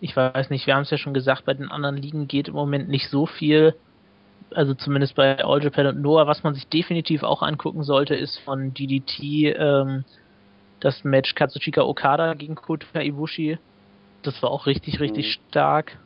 Ich 0.00 0.16
weiß 0.16 0.50
nicht, 0.50 0.66
wir 0.66 0.74
haben 0.74 0.82
es 0.82 0.90
ja 0.90 0.98
schon 0.98 1.14
gesagt, 1.14 1.44
bei 1.44 1.54
den 1.54 1.70
anderen 1.70 1.96
Ligen 1.96 2.26
geht 2.26 2.48
im 2.48 2.54
Moment 2.54 2.88
nicht 2.88 3.08
so 3.08 3.26
viel. 3.26 3.74
Also 4.54 4.74
zumindest 4.74 5.14
bei 5.14 5.44
All 5.44 5.62
Japan 5.62 5.86
und 5.86 6.00
Noah. 6.00 6.26
Was 6.26 6.42
man 6.42 6.54
sich 6.54 6.66
definitiv 6.68 7.22
auch 7.22 7.42
angucken 7.42 7.82
sollte, 7.82 8.14
ist 8.14 8.38
von 8.38 8.72
DDT 8.72 9.54
ähm, 9.58 10.04
das 10.80 11.04
Match 11.04 11.34
Katsuchika 11.34 11.82
Okada 11.82 12.34
gegen 12.34 12.54
Kota 12.54 13.00
Ibushi. 13.00 13.58
Das 14.22 14.42
war 14.42 14.50
auch 14.50 14.66
richtig, 14.66 15.00
richtig 15.00 15.26
mhm. 15.26 15.50
stark. 15.50 15.98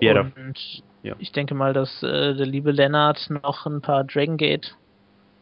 Ja, 0.00 0.20
und 0.20 0.82
ja. 1.02 1.14
ich 1.18 1.32
denke 1.32 1.54
mal, 1.54 1.72
dass 1.72 2.02
äh, 2.02 2.34
der 2.34 2.46
liebe 2.46 2.72
Lennart 2.72 3.30
noch 3.30 3.66
ein 3.66 3.80
paar 3.80 4.04
Dragon 4.04 4.36
Gate 4.36 4.76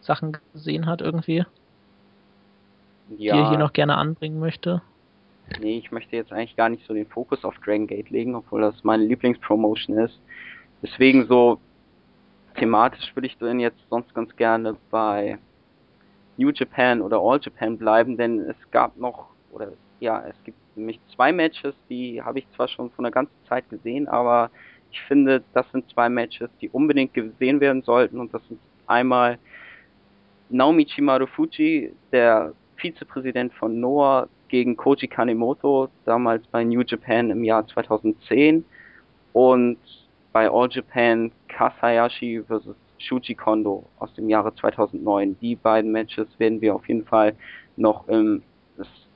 Sachen 0.03 0.37
gesehen 0.53 0.87
hat 0.87 1.01
irgendwie. 1.01 1.45
Ja. 3.17 3.35
Die 3.35 3.41
er 3.41 3.49
hier 3.49 3.59
noch 3.59 3.73
gerne 3.73 3.97
anbringen 3.97 4.39
möchte. 4.39 4.83
Nee, 5.61 5.79
ich 5.79 5.91
möchte 5.91 6.15
jetzt 6.15 6.33
eigentlich 6.33 6.57
gar 6.57 6.69
nicht 6.69 6.87
so 6.87 6.95
den 6.95 7.07
Fokus 7.07 7.45
auf 7.45 7.59
Dragon 7.59 7.87
Gate 7.87 8.11
legen, 8.11 8.35
obwohl 8.35 8.61
das 8.61 8.85
meine 8.85 9.05
Lieblingspromotion 9.05 9.99
ist. 9.99 10.21
Deswegen 10.83 11.27
so 11.27 11.59
thematisch 12.57 13.15
würde 13.17 13.27
ich 13.27 13.37
dann 13.39 13.61
jetzt 13.61 13.81
sonst 13.89 14.15
ganz 14.15 14.35
gerne 14.37 14.77
bei 14.91 15.39
New 16.41 16.51
Japan 16.51 17.03
oder 17.03 17.19
All 17.19 17.39
Japan 17.41 17.77
bleiben, 17.77 18.17
denn 18.17 18.41
es 18.41 18.57
gab 18.71 18.97
noch, 18.97 19.27
oder 19.53 19.73
ja, 20.01 20.25
es 20.27 20.37
gibt 20.45 20.57
nämlich 20.75 20.99
zwei 21.15 21.33
Matches, 21.33 21.75
die 21.91 22.23
habe 22.23 22.39
ich 22.39 22.47
zwar 22.57 22.67
schon 22.69 22.91
von 22.91 23.05
der 23.05 23.13
ganzen 23.13 23.37
Zeit 23.47 23.69
gesehen, 23.69 24.09
aber 24.09 24.51
ich 24.91 25.01
finde, 25.03 25.43
das 25.53 25.71
sind 25.71 25.89
zwei 25.91 26.09
Matches, 26.09 26.49
die 26.61 26.71
unbedingt 26.71 27.13
gesehen 27.13 27.61
werden 27.61 27.83
sollten 27.83 28.19
und 28.19 28.33
das 28.33 28.43
sind 28.49 28.59
einmal 28.87 29.39
Naomichi 30.49 31.03
Marufuji, 31.03 31.93
der 32.11 32.55
Vizepräsident 32.77 33.53
von 33.55 33.79
Noah, 33.79 34.29
gegen 34.49 34.77
Koji 34.77 35.07
Kanemoto, 35.07 35.89
damals 36.05 36.45
bei 36.49 36.65
New 36.65 36.83
Japan 36.83 37.31
im 37.31 37.45
Jahr 37.45 37.67
2010 37.69 38.65
und 39.33 39.79
bei 40.33 40.51
All 40.51 40.69
Japan 40.69 41.31
Kasayashi 41.47 42.43
vs. 42.43 42.75
Shuji 43.01 43.35
Kondo 43.35 43.85
aus 43.99 44.13
dem 44.15 44.29
Jahre 44.29 44.55
2009. 44.55 45.37
Die 45.41 45.57
beiden 45.57 45.91
Matches 45.91 46.29
werden 46.39 46.61
wir 46.61 46.75
auf 46.75 46.87
jeden 46.89 47.05
Fall 47.05 47.35
noch 47.77 48.07
im, 48.09 48.43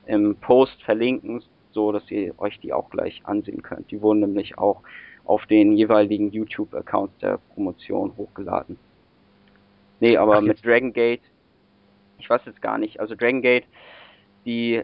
im 0.07 0.35
Post 0.35 0.81
verlinken, 0.83 1.41
so 1.71 1.91
dass 1.91 2.09
ihr 2.09 2.37
euch 2.39 2.59
die 2.59 2.73
auch 2.73 2.89
gleich 2.89 3.21
ansehen 3.25 3.61
könnt. 3.61 3.91
Die 3.91 4.01
wurden 4.01 4.21
nämlich 4.21 4.57
auch 4.57 4.81
auf 5.25 5.45
den 5.47 5.73
jeweiligen 5.73 6.31
YouTube-Accounts 6.31 7.17
der 7.19 7.39
Promotion 7.53 8.13
hochgeladen. 8.17 8.77
Nee, 9.99 10.17
aber 10.17 10.37
Ach, 10.37 10.41
mit 10.41 10.63
Dragon 10.63 10.93
Gate, 10.93 11.21
ich 12.19 12.29
weiß 12.29 12.41
jetzt 12.45 12.61
gar 12.61 12.77
nicht. 12.77 12.99
Also 12.99 13.15
Dragon 13.15 13.41
Gate, 13.41 13.65
die. 14.45 14.83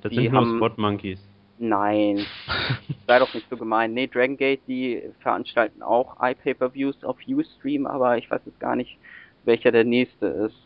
Das 0.00 0.10
die 0.10 0.22
sind 0.22 0.32
haben, 0.32 0.58
nur 0.58 0.68
Spot 0.68 0.80
Monkeys. 0.80 1.20
Nein, 1.62 2.26
sei 3.06 3.20
doch 3.20 3.32
nicht 3.32 3.48
so 3.48 3.56
gemein. 3.56 3.94
Nee, 3.94 4.08
Dragon 4.08 4.36
Gate, 4.36 4.62
die 4.66 5.00
veranstalten 5.20 5.80
auch 5.80 6.16
iPay-Per-Views 6.20 7.04
auf 7.04 7.18
Ustream, 7.24 7.86
aber 7.86 8.18
ich 8.18 8.28
weiß 8.28 8.40
jetzt 8.46 8.58
gar 8.58 8.74
nicht, 8.74 8.98
welcher 9.44 9.70
der 9.70 9.84
nächste 9.84 10.26
ist. 10.26 10.56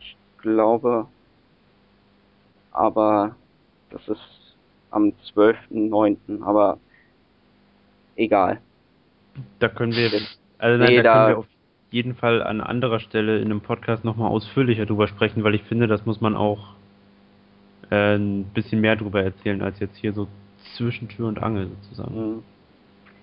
Ich 0.00 0.16
glaube, 0.38 1.06
aber 2.70 3.36
das 3.90 4.08
ist 4.08 4.56
am 4.90 5.12
12.09., 5.34 6.42
aber 6.42 6.78
egal. 8.16 8.58
Da 9.58 9.68
können 9.68 9.92
wir, 9.92 10.10
also 10.56 10.78
nein, 10.78 10.94
nee, 10.94 10.96
da, 10.96 11.02
da 11.02 11.12
können 11.12 11.28
wir 11.28 11.38
auf 11.40 11.46
jeden 11.90 12.14
Fall 12.14 12.42
an 12.42 12.62
anderer 12.62 13.00
Stelle 13.00 13.36
in 13.36 13.50
einem 13.50 13.60
Podcast 13.60 14.02
nochmal 14.02 14.30
ausführlicher 14.30 14.86
drüber 14.86 15.08
sprechen, 15.08 15.44
weil 15.44 15.54
ich 15.54 15.62
finde, 15.64 15.88
das 15.88 16.06
muss 16.06 16.22
man 16.22 16.36
auch 16.36 16.74
äh, 17.92 18.16
ein 18.16 18.44
bisschen 18.54 18.80
mehr 18.80 18.96
drüber 18.96 19.22
erzählen, 19.22 19.60
als 19.60 19.78
jetzt 19.78 19.96
hier 19.98 20.14
so 20.14 20.26
zwischen 20.76 21.08
Tür 21.08 21.28
und 21.28 21.42
Angel 21.42 21.68
sozusagen. 21.68 22.36
Mhm. 22.36 22.42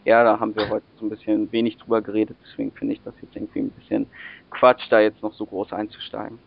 Ja, 0.06 0.24
da 0.24 0.40
haben 0.40 0.56
wir 0.56 0.70
heute 0.70 0.86
so 1.00 1.06
ein 1.06 1.10
bisschen 1.10 1.52
wenig 1.52 1.78
drüber 1.78 2.02
geredet, 2.02 2.38
deswegen 2.44 2.72
finde 2.72 2.94
ich 2.94 3.02
das 3.04 3.14
jetzt 3.22 3.36
irgendwie 3.36 3.60
ein 3.60 3.70
bisschen 3.72 4.06
Quatsch, 4.52 4.84
da 4.90 5.00
jetzt 5.00 5.22
noch 5.22 5.34
so 5.34 5.46
groß 5.46 5.74
einzusteigen. 5.74 6.40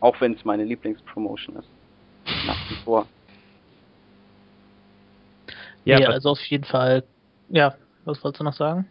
Auch 0.00 0.20
wenn 0.20 0.34
es 0.34 0.44
meine 0.44 0.64
Lieblingspromotion 0.64 1.56
ist. 1.56 1.68
Nach 2.46 2.70
wie 2.70 2.74
vor. 2.84 3.06
Ja, 5.84 5.98
ja 5.98 6.08
also 6.08 6.30
auf 6.30 6.44
jeden 6.46 6.64
Fall. 6.64 7.04
Ja, 7.48 7.74
was 8.04 8.22
wolltest 8.22 8.40
du 8.40 8.44
noch 8.44 8.54
sagen? 8.54 8.86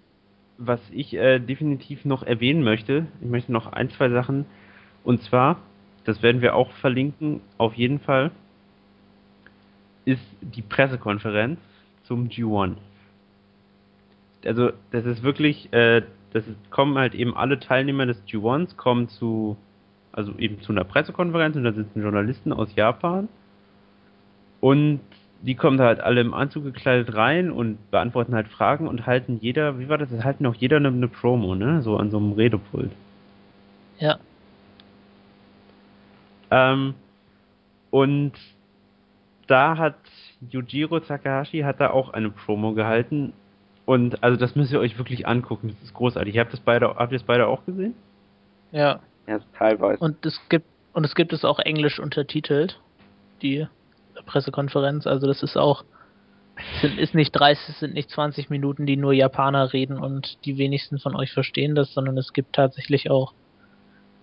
Was 0.58 0.80
ich 0.92 1.14
äh, 1.14 1.40
definitiv 1.40 2.06
noch 2.06 2.24
erwähnen 2.24 2.64
möchte, 2.64 3.08
ich 3.22 3.28
möchte 3.28 3.52
noch 3.52 3.72
ein, 3.72 3.90
zwei 3.92 4.10
Sachen. 4.10 4.46
Und 5.04 5.22
zwar 5.24 5.58
das 6.06 6.22
werden 6.22 6.42
wir 6.42 6.56
auch 6.56 6.72
verlinken, 6.74 7.42
auf 7.58 7.74
jeden 7.74 8.00
Fall, 8.00 8.32
ist 10.06 10.22
die 10.42 10.62
Pressekonferenz 10.62 11.60
zum 12.04 12.30
G1. 12.30 12.76
Also, 14.46 14.72
das 14.92 15.06
ist 15.06 15.24
wirklich, 15.24 15.74
äh, 15.74 16.04
das 16.32 16.48
ist, 16.48 16.72
kommen 16.72 16.98
halt 16.98 17.16
eben 17.16 17.36
alle 17.36 17.60
Teilnehmer 17.60 18.06
des 18.06 18.24
G1s, 18.28 18.76
kommen 18.76 19.10
zu, 19.10 19.58
also 20.12 20.34
eben 20.38 20.62
zu 20.62 20.72
einer 20.72 20.84
Pressekonferenz 20.84 21.56
und 21.56 21.64
da 21.64 21.74
sitzen 21.74 22.02
Journalisten 22.02 22.54
aus 22.54 22.76
Japan 22.76 23.28
und 24.62 25.00
die 25.42 25.56
kommen 25.56 25.78
da 25.78 25.86
halt 25.86 26.00
alle 26.00 26.22
im 26.22 26.34
Anzug 26.34 26.64
gekleidet 26.64 27.16
rein 27.16 27.52
und 27.52 27.92
beantworten 27.92 28.34
halt 28.34 28.48
Fragen 28.48 28.88
und 28.88 29.06
halten 29.06 29.38
jeder, 29.42 29.80
wie 29.80 29.90
war 29.90 29.98
das, 29.98 30.10
halten 30.24 30.46
auch 30.46 30.56
jeder 30.56 30.78
eine, 30.78 30.88
eine 30.88 31.08
Promo, 31.08 31.56
ne, 31.56 31.82
so 31.82 31.98
an 31.98 32.12
so 32.12 32.18
einem 32.18 32.34
Redepult. 32.34 32.92
Ja. 34.00 34.18
Ähm, 36.52 36.96
und 37.92 38.34
da 39.48 39.78
hat 39.78 39.96
Yujiro 40.50 41.00
Takahashi 41.00 41.60
hat 41.60 41.80
da 41.80 41.92
auch 41.92 42.10
eine 42.12 42.30
Promo 42.30 42.74
gehalten. 42.74 43.34
Und 43.86 44.24
also 44.24 44.38
das 44.38 44.56
müsst 44.56 44.72
ihr 44.72 44.80
euch 44.80 44.98
wirklich 44.98 45.28
angucken. 45.28 45.70
Das 45.70 45.84
ist 45.84 45.94
großartig. 45.94 46.38
Habt, 46.38 46.54
das 46.54 46.60
beide, 46.60 46.88
habt 46.96 47.12
ihr 47.12 47.18
es 47.18 47.24
beide 47.24 47.48
auch 47.48 47.66
gesehen? 47.66 47.94
Ja. 48.72 49.00
Ja, 49.28 49.40
teilweise. 49.58 50.04
Und 50.04 50.26
es 50.26 50.40
gibt 50.50 50.66
und 50.94 51.04
es 51.04 51.14
gibt 51.14 51.34
es 51.34 51.44
auch 51.44 51.60
englisch 51.60 52.00
untertitelt, 52.00 52.80
die 53.42 53.68
Pressekonferenz. 54.26 55.08
Also 55.08 55.28
das 55.28 55.44
ist 55.44 55.58
auch 55.58 55.84
sind, 56.82 56.98
ist 56.98 57.14
nicht 57.14 57.32
30, 57.32 57.76
sind 57.76 57.94
nicht 57.94 58.10
20 58.10 58.50
Minuten, 58.50 58.86
die 58.86 58.96
nur 58.96 59.12
Japaner 59.12 59.74
reden 59.74 59.98
und 59.98 60.38
die 60.46 60.58
wenigsten 60.58 61.00
von 61.00 61.16
euch 61.16 61.34
verstehen 61.34 61.76
das, 61.76 61.94
sondern 61.94 62.18
es 62.18 62.32
gibt 62.32 62.56
tatsächlich 62.56 63.12
auch 63.12 63.34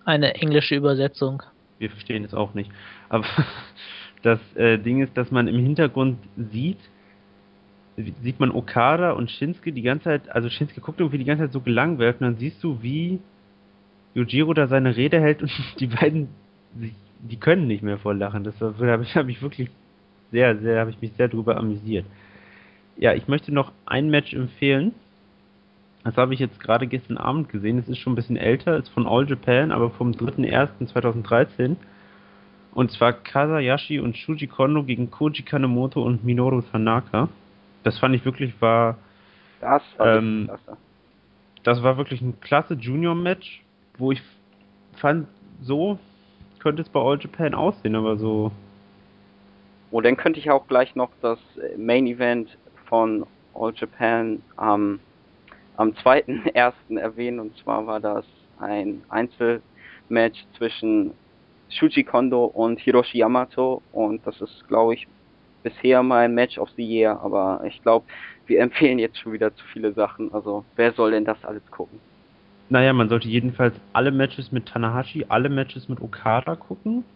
eine 0.03 0.33
englische 0.33 0.75
Übersetzung 0.75 1.43
wir 1.83 1.91
verstehen 1.91 2.23
es 2.23 2.33
auch 2.33 2.55
nicht. 2.55 2.71
Aber 3.09 3.25
das 4.23 4.39
äh, 4.55 4.79
Ding 4.79 5.01
ist, 5.03 5.15
dass 5.15 5.29
man 5.29 5.47
im 5.47 5.59
Hintergrund 5.59 6.17
sieht, 6.51 6.79
sieht 8.23 8.39
man 8.39 8.49
Okada 8.49 9.11
und 9.11 9.29
Shinsuke 9.29 9.71
die 9.71 9.83
ganze 9.83 10.05
Zeit, 10.05 10.29
also 10.29 10.49
Shinsuke 10.49 10.81
guckt 10.81 10.99
irgendwie 10.99 11.19
die 11.19 11.25
ganze 11.25 11.43
Zeit 11.43 11.53
so 11.53 11.61
gelangweilt 11.61 12.21
und 12.21 12.27
dann 12.27 12.37
siehst 12.37 12.63
du, 12.63 12.81
wie 12.81 13.19
Yujiro 14.15 14.53
da 14.53 14.67
seine 14.67 14.95
Rede 14.95 15.19
hält 15.19 15.41
und 15.43 15.51
die 15.79 15.87
beiden, 15.87 16.29
die 16.73 17.37
können 17.37 17.67
nicht 17.67 17.83
mehr 17.83 17.99
vor 17.99 18.15
Lachen. 18.15 18.43
Das 18.43 18.59
habe 18.59 19.03
ich, 19.03 19.15
hab 19.15 19.27
ich 19.27 19.41
wirklich 19.41 19.69
sehr, 20.31 20.57
sehr, 20.57 20.79
habe 20.79 20.89
ich 20.89 21.01
mich 21.01 21.13
sehr 21.13 21.27
drüber 21.27 21.57
amüsiert. 21.57 22.05
Ja, 22.97 23.13
ich 23.13 23.27
möchte 23.27 23.53
noch 23.53 23.71
ein 23.85 24.09
Match 24.09 24.33
empfehlen. 24.33 24.93
Das 26.03 26.17
habe 26.17 26.33
ich 26.33 26.39
jetzt 26.39 26.59
gerade 26.59 26.87
gestern 26.87 27.17
Abend 27.17 27.49
gesehen. 27.49 27.77
Es 27.77 27.87
ist 27.87 27.97
schon 27.99 28.13
ein 28.13 28.15
bisschen 28.15 28.35
älter, 28.35 28.77
ist 28.77 28.89
von 28.89 29.07
All 29.07 29.27
Japan, 29.27 29.71
aber 29.71 29.89
vom 29.89 30.11
3.1.2013. 30.11 31.77
Und 32.73 32.91
zwar 32.91 33.13
Kazayashi 33.13 33.99
und 33.99 34.17
Shuji 34.17 34.47
Kondo 34.47 34.83
gegen 34.83 35.11
Koji 35.11 35.43
Kanemoto 35.43 36.03
und 36.03 36.25
Minoru 36.25 36.61
Tanaka. 36.61 37.29
Das 37.83 37.99
fand 37.99 38.15
ich 38.15 38.25
wirklich 38.25 38.59
war. 38.61 38.97
Das 39.61 39.83
war 39.97 40.17
ähm, 40.17 40.45
klasse. 40.47 40.77
Das 41.63 41.83
war 41.83 41.97
wirklich 41.97 42.21
ein 42.21 42.39
klasse 42.41 42.73
Junior-Match, 42.73 43.63
wo 43.97 44.11
ich 44.11 44.21
fand, 44.97 45.27
so 45.61 45.97
könnte 46.59 46.81
es 46.81 46.89
bei 46.89 46.99
All 46.99 47.19
Japan 47.19 47.53
aussehen, 47.53 47.95
aber 47.95 48.17
so. 48.17 48.51
Oh, 49.91 50.01
dann 50.01 50.17
könnte 50.17 50.39
ich 50.39 50.49
auch 50.49 50.67
gleich 50.67 50.95
noch 50.95 51.11
das 51.21 51.39
Main 51.77 52.07
Event 52.07 52.57
von 52.85 53.25
All 53.53 53.73
Japan 53.75 54.41
am, 54.55 54.99
am 55.77 55.91
2.1. 55.91 56.73
erwähnen. 56.97 57.39
Und 57.39 57.57
zwar 57.57 57.85
war 57.87 57.99
das 57.99 58.25
ein 58.59 59.01
Einzelmatch 59.09 60.45
zwischen 60.57 61.11
Shuji 61.69 62.03
Kondo 62.03 62.45
und 62.45 62.79
Hiroshi 62.79 63.19
Yamato. 63.19 63.81
Und 63.91 64.25
das 64.25 64.39
ist, 64.41 64.67
glaube 64.67 64.95
ich, 64.95 65.07
bisher 65.63 66.03
mein 66.03 66.33
Match 66.33 66.57
of 66.57 66.69
the 66.77 66.83
Year. 66.83 67.19
Aber 67.21 67.63
ich 67.65 67.81
glaube, 67.81 68.05
wir 68.45 68.59
empfehlen 68.61 68.99
jetzt 68.99 69.17
schon 69.19 69.33
wieder 69.33 69.53
zu 69.55 69.63
viele 69.73 69.93
Sachen. 69.93 70.33
Also, 70.33 70.65
wer 70.75 70.93
soll 70.93 71.11
denn 71.11 71.25
das 71.25 71.43
alles 71.43 71.65
gucken? 71.71 71.99
Naja, 72.69 72.93
man 72.93 73.09
sollte 73.09 73.27
jedenfalls 73.27 73.75
alle 73.91 74.11
Matches 74.11 74.51
mit 74.51 74.67
Tanahashi, 74.67 75.25
alle 75.29 75.49
Matches 75.49 75.89
mit 75.89 76.01
Okada 76.01 76.55
gucken. 76.55 77.03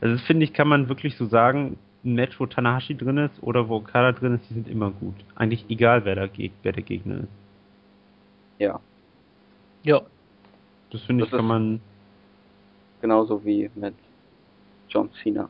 Also, 0.00 0.14
das 0.14 0.24
finde 0.26 0.44
ich, 0.44 0.52
kann 0.52 0.68
man 0.68 0.88
wirklich 0.88 1.16
so 1.16 1.26
sagen. 1.26 1.76
Ein 2.04 2.14
Match, 2.14 2.38
wo 2.38 2.46
Tanahashi 2.46 2.96
drin 2.96 3.18
ist 3.18 3.42
oder 3.42 3.68
wo 3.68 3.76
Okada 3.76 4.12
drin 4.12 4.34
ist, 4.34 4.48
die 4.48 4.54
sind 4.54 4.68
immer 4.68 4.90
gut. 4.90 5.14
Eigentlich 5.34 5.64
egal, 5.68 6.04
wer, 6.04 6.14
da 6.14 6.28
wer 6.62 6.72
der 6.72 6.82
Gegner 6.82 7.18
ist. 7.20 7.28
Ja. 8.58 8.80
Ja. 9.82 10.02
Das 10.90 11.02
finde 11.02 11.24
ich, 11.24 11.30
kann 11.30 11.44
man 11.44 11.80
Genauso 13.00 13.44
wie 13.44 13.70
mit 13.74 13.94
John 14.88 15.10
Cena. 15.22 15.48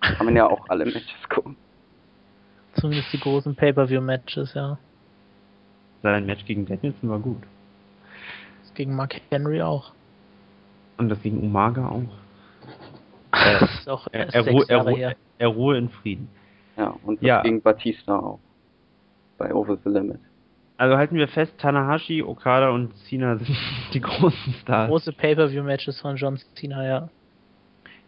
Kann 0.00 0.26
man 0.26 0.34
ja 0.34 0.48
auch 0.48 0.68
alle 0.68 0.84
Matches 0.86 1.28
gucken. 1.28 1.56
Zumindest 2.74 3.12
die 3.12 3.20
großen 3.20 3.54
Pay-Per-View-Matches, 3.54 4.54
ja. 4.54 4.78
Sein 6.02 6.26
Match 6.26 6.44
gegen 6.46 6.66
Danielson 6.66 7.10
war 7.10 7.20
gut. 7.20 7.42
Das 8.64 8.74
gegen 8.74 8.96
Mark 8.96 9.14
Henry 9.30 9.62
auch. 9.62 9.92
Und 10.96 11.08
das 11.08 11.22
gegen 11.22 11.40
Umaga 11.40 11.88
auch. 11.88 12.21
Das 13.32 13.80
ist 13.80 13.88
auch 13.88 14.06
er, 14.12 14.32
er, 14.34 14.48
ruhe, 14.48 14.64
er, 14.68 14.78
ruhe, 14.78 15.16
er, 15.38 15.48
ruhe 15.48 15.78
in 15.78 15.88
Frieden. 15.88 16.28
Ja, 16.76 16.94
und 17.04 17.20
das 17.20 17.26
ja. 17.26 17.42
gegen 17.42 17.60
Batista 17.60 18.18
auch. 18.18 18.40
Bei 19.38 19.52
Over 19.52 19.78
the 19.82 19.90
Limit. 19.90 20.20
Also 20.76 20.96
halten 20.96 21.16
wir 21.16 21.28
fest, 21.28 21.54
Tanahashi, 21.58 22.22
Okada 22.22 22.70
und 22.70 22.94
Cena 23.08 23.36
sind 23.36 23.56
die 23.94 24.00
großen 24.00 24.52
Stars. 24.62 24.88
Große 24.88 25.12
Pay-Per-View-Matches 25.12 26.00
von 26.00 26.16
John 26.16 26.38
Cena, 26.54 26.86
ja. 26.86 27.08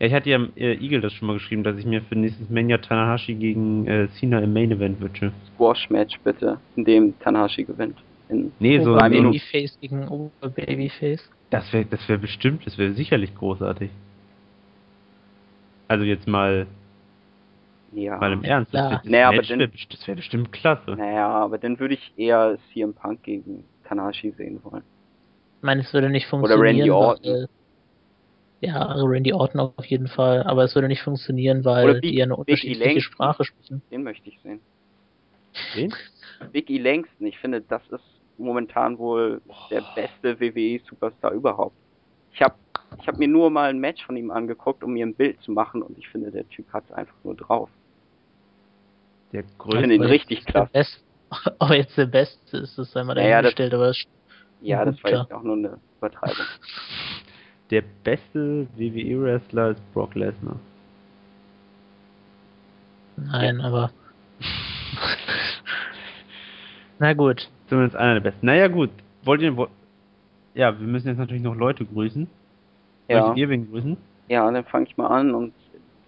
Ja, 0.01 0.07
ich 0.07 0.13
hatte 0.13 0.31
ja 0.31 0.39
äh, 0.57 0.75
Eagle 0.75 1.01
das 1.01 1.13
schon 1.13 1.29
mal 1.29 1.35
geschrieben, 1.35 1.63
dass 1.63 1.77
ich 1.77 1.87
mir 1.87 2.03
für 2.03 2.17
nächstes 2.17 2.51
Mania 2.51 2.79
Tanahashi 2.79 3.35
gegen 3.35 3.87
äh, 3.87 4.09
Cena 4.19 4.41
im 4.41 4.53
Main 4.53 4.73
Event 4.73 5.01
wünsche. 5.01 5.33
Squash-Match 5.55 6.19
bitte, 6.25 6.59
in 6.75 6.85
dem 6.85 7.19
Tanahashi 7.21 7.65
gewinnt. 7.65 7.97
In 8.29 8.53
nee, 8.59 8.81
so 8.81 8.95
ein 8.97 9.13
Babyface 9.13 9.79
gegen 9.81 10.09
Over 10.09 10.49
Babyface. 10.49 11.31
Das 11.51 11.73
wäre 11.73 11.85
das 11.85 12.09
wär 12.09 12.19
bestimmt, 12.19 12.67
das 12.67 12.77
wäre 12.77 12.93
sicherlich 12.95 13.35
großartig. 13.37 13.91
Also 15.95 16.07
jetzt 16.07 16.27
mal 16.27 16.67
ja. 17.93 18.19
Mal 18.19 18.33
im 18.33 18.43
Ernst, 18.43 18.75
das, 18.75 18.91
das, 18.91 19.05
naja, 19.05 19.31
wär, 19.31 19.69
das 19.69 20.07
wäre 20.09 20.17
bestimmt 20.17 20.51
klasse. 20.51 20.97
Naja, 20.97 21.29
aber 21.29 21.59
dann 21.59 21.79
würde 21.79 21.95
ich 21.95 22.13
eher 22.17 22.59
CM 22.73 22.93
Punk 22.93 23.23
gegen 23.23 23.65
Tanahashi 23.85 24.33
sehen 24.33 24.59
wollen. 24.65 24.83
Ich 25.59 25.63
meine, 25.63 25.83
es 25.83 25.95
würde 25.95 26.11
nicht 26.11 26.27
funktionieren. 26.27 26.61
Oder 26.61 26.69
Randy 26.69 26.91
Orton. 26.91 27.33
Weil, 27.33 27.49
ja, 28.61 28.95
Randy 28.97 29.33
Orton 29.33 29.61
auf 29.61 29.87
jeden 29.87 30.09
Fall, 30.09 30.43
aber 30.43 30.65
es 30.65 30.75
würde 30.75 30.89
nicht 30.89 31.03
funktionieren, 31.03 31.65
weil 31.65 31.95
Big, 31.95 32.03
die 32.03 32.17
ja 32.17 32.25
eine 32.25 32.35
unterschiedliche 32.35 33.01
Sprache 33.01 33.45
sprechen. 33.45 33.81
Den 33.93 34.03
möchte 34.03 34.29
ich 34.29 34.41
sehen. 34.41 34.61
Wen? 35.75 35.95
Big 36.51 36.69
E 36.71 36.79
Langston, 36.79 37.29
ich 37.29 37.39
finde, 37.39 37.61
das 37.61 37.83
ist 37.91 38.03
momentan 38.39 38.99
wohl 38.99 39.41
der 39.71 39.85
beste 39.95 40.41
WWE-Superstar 40.41 41.31
überhaupt. 41.31 41.77
Ich 42.33 42.43
habe 42.43 42.57
ich 43.01 43.09
hab 43.09 43.19
mir 43.19 43.29
nur 43.29 43.51
mal 43.51 43.71
ein 43.71 43.79
Match 43.79 44.05
von 44.05 44.17
ihm 44.17 44.31
angeguckt, 44.31 44.85
um 44.85 44.93
mir 44.93 45.07
ein 45.07 45.15
Bild 45.15 45.41
zu 45.43 45.53
machen 45.53 45.83
und 45.83 45.99
ich 45.99 46.09
finde, 46.09 46.31
der 46.31 46.49
Typ 46.49 46.73
hat 46.73 46.85
es 46.89 46.93
einfach 46.93 47.17
nur 47.25 47.35
drauf. 47.35 47.69
Der 49.33 49.43
größte. 49.59 49.77
Ich 49.77 49.81
finde 49.81 49.95
ihn 49.97 50.03
richtig 50.03 50.45
klasse. 50.47 50.71
Best, 50.73 51.05
ob 51.59 51.71
jetzt 51.71 51.97
der 51.97 52.07
Beste 52.07 52.59
ist, 52.59 52.79
das 52.79 52.93
sei 52.93 53.05
mal 53.05 53.15
dahingestellt, 53.15 53.73
ja, 53.73 53.79
aber 53.79 53.87
das 53.89 54.05
Ja, 54.61 54.85
das 54.85 55.03
war 55.03 55.11
jetzt 55.11 55.33
auch 55.33 55.43
nur 55.43 55.57
eine 55.57 55.79
Übertreibung. 55.99 56.37
Der 57.71 57.83
beste 58.05 58.67
WWE-Wrestler 58.77 59.71
ist 59.71 59.93
Brock 59.95 60.15
Lesnar. 60.15 60.61
Nein, 63.17 63.59
ja. 63.59 63.65
aber. 63.65 63.91
Na 66.99 67.15
gut. 67.15 67.49
Zumindest 67.69 67.97
einer 67.97 68.15
der 68.15 68.21
besten. 68.21 68.47
Naja, 68.47 68.69
gut. 68.69 68.91
Wollt 69.23 69.41
ihr. 69.41 69.69
Ja, 70.55 70.79
wir 70.79 70.87
müssen 70.87 71.09
jetzt 71.09 71.19
natürlich 71.19 71.43
noch 71.43 71.57
Leute 71.57 71.85
grüßen. 71.85 72.29
Ja. 73.09 73.29
Wollt 73.29 73.37
ihr 73.37 73.49
wen 73.49 73.71
grüßen? 73.71 73.97
Ja, 74.29 74.51
dann 74.51 74.65
fange 74.65 74.87
ich 74.87 74.97
mal 74.97 75.09
an 75.09 75.35
und 75.35 75.53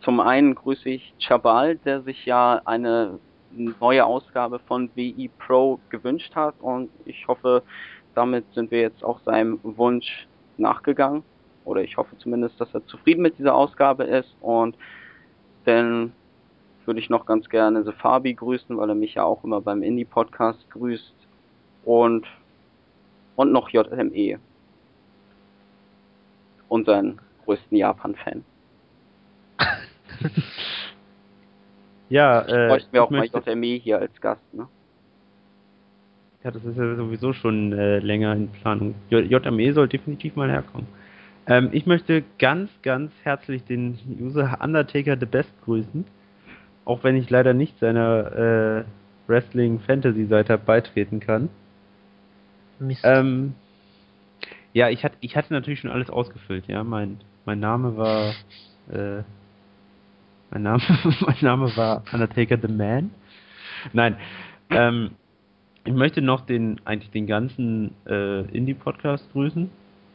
zum 0.01 0.21
einen 0.21 0.55
grüße 0.55 0.89
ich 0.89 1.15
Chabal, 1.19 1.77
der 1.77 2.03
sich 2.03 2.25
ja 2.27 2.61
eine 2.65 3.19
neue 3.51 4.05
Ausgabe 4.05 4.59
von 4.61 4.91
WI 4.95 5.31
Pro 5.39 5.81
gewünscht 5.91 6.35
hat 6.35 6.55
und 6.61 6.91
ich 7.05 7.27
hoffe, 7.29 7.63
damit 8.15 8.45
sind 8.55 8.71
wir 8.71 8.81
jetzt 8.81 9.05
auch 9.05 9.21
seinem 9.21 9.59
Wunsch 9.63 10.27
nachgegangen. 10.57 11.23
Oder 11.65 11.83
ich 11.83 11.97
hoffe 11.97 12.17
zumindest, 12.19 12.61
dass 12.61 12.73
er 12.75 12.87
zufrieden 12.87 13.23
mit 13.23 13.39
dieser 13.39 13.55
Ausgabe 13.55 14.05
ist 14.05 14.35
und 14.41 14.77
dann 15.65 16.13
würde 16.85 17.01
ich 17.01 17.11
noch 17.11 17.27
ganz 17.27 17.49
gerne 17.49 17.83
The 17.83 17.93
Fabi 17.93 18.35
grüßen, 18.35 18.77
weil 18.77 18.89
er 18.89 18.95
mich 18.95 19.15
ja 19.15 19.25
auch 19.25 19.43
immer 19.43 19.61
beim 19.61 19.83
Indie-Podcast 19.83 20.71
grüßt 20.71 21.15
und 21.85 22.27
und 23.35 23.53
noch 23.53 23.69
JME. 23.69 24.39
Unseren 26.69 27.21
größten 27.45 27.77
Japan-Fan. 27.77 28.45
ja, 32.09 32.43
äh. 32.43 32.69
Bräuchten 32.69 32.93
wir 32.93 33.05
auch 33.05 33.11
mal 33.11 33.27
JME 33.27 33.77
hier 33.79 33.99
als 33.99 34.21
Gast, 34.21 34.43
ne? 34.55 34.69
Ja, 36.45 36.51
das 36.51 36.65
ist 36.65 36.77
ja 36.77 36.95
sowieso 36.95 37.33
schon 37.33 37.73
äh, 37.73 37.99
länger 37.99 38.33
in 38.35 38.49
Planung. 38.49 38.95
JME 39.11 39.73
soll 39.73 39.89
definitiv 39.89 40.37
mal 40.37 40.51
herkommen. 40.51 40.87
Ähm, 41.49 41.71
ich 41.73 41.87
möchte 41.87 42.23
ganz, 42.39 42.71
ganz 42.83 43.13
herzlich 43.23 43.65
den 43.65 43.99
User 44.21 44.59
Undertaker 44.63 45.17
the 45.19 45.27
Best 45.27 45.53
grüßen. 45.65 46.05
Auch 46.85 47.03
wenn 47.03 47.17
ich 47.17 47.31
leider 47.31 47.53
nicht 47.53 47.79
seiner 47.81 48.85
äh, 48.85 48.85
Wrestling 49.27 49.81
Fantasy 49.81 50.27
Seite 50.27 50.57
beitreten 50.59 51.21
kann. 51.21 51.49
Mist. 52.79 53.03
Ähm, 53.05 53.55
ja, 54.77 54.91
ich 54.91 55.05
hatte, 55.05 55.17
ich 55.21 55.35
hatte 55.39 55.55
natürlich 55.55 55.81
schon 55.81 55.91
alles 55.91 56.11
ausgefüllt, 56.11 56.67
ja. 56.67 56.85
Mein, 56.85 57.17
mein 57.47 57.61
Name 57.61 57.97
war 57.97 58.35
äh, 58.93 59.23
mein 60.51 60.63
Name, 60.65 60.83
mein 61.21 61.37
Name 61.41 61.75
war 61.79 62.03
Undertaker 62.13 62.59
the 62.61 62.69
Man. 62.69 63.11
Nein. 63.95 64.17
Ähm, 64.69 65.13
ich 65.85 65.95
möchte 65.95 66.21
noch 66.21 66.43
den, 66.43 66.79
eigentlich 66.85 67.11
den 67.11 67.27
ganzen 67.27 67.95
äh, 68.07 68.43
Indie-Podcast 68.55 69.33
grüßen, 69.33 69.71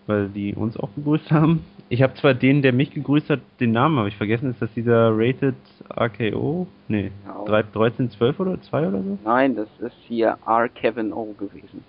weil 0.06 0.30
die 0.30 0.54
uns 0.54 0.78
auch 0.78 0.94
gegrüßt 0.94 1.32
haben. 1.32 1.66
Ich 1.90 2.04
habe 2.04 2.14
zwar 2.14 2.36
den, 2.36 2.62
der 2.62 2.72
mich 2.72 2.92
gegrüßt 2.92 3.32
hat, 3.32 3.40
den 3.60 3.72
Namen 3.72 3.98
habe 3.98 4.10
ich 4.10 4.16
vergessen. 4.18 4.52
Ist 4.52 4.62
das 4.62 4.72
dieser 4.76 5.10
Rated 5.12 5.56
RKO? 5.90 6.68
Nee, 6.88 7.12
Genau. 7.24 7.46
1312 7.46 8.40
oder 8.40 8.62
2 8.62 8.88
oder 8.90 9.02
so? 9.02 9.18
Nein, 9.24 9.56
das 9.56 9.70
ist 9.80 9.98
hier 10.08 10.38
R. 10.46 10.70
Kevin 10.70 11.14
O 11.14 11.34
gewesen. 11.34 11.84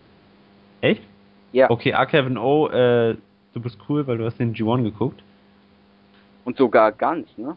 Echt? 0.80 1.02
Ja. 1.52 1.70
Okay, 1.70 1.90
R. 1.90 2.06
Kevin 2.06 2.38
O, 2.38 2.68
äh, 2.68 3.16
du 3.52 3.60
bist 3.60 3.78
cool, 3.88 4.06
weil 4.06 4.18
du 4.18 4.24
hast 4.24 4.38
den 4.38 4.54
G1 4.54 4.82
geguckt. 4.82 5.22
Und 6.44 6.56
sogar 6.56 6.92
ganz, 6.92 7.28
ne? 7.36 7.56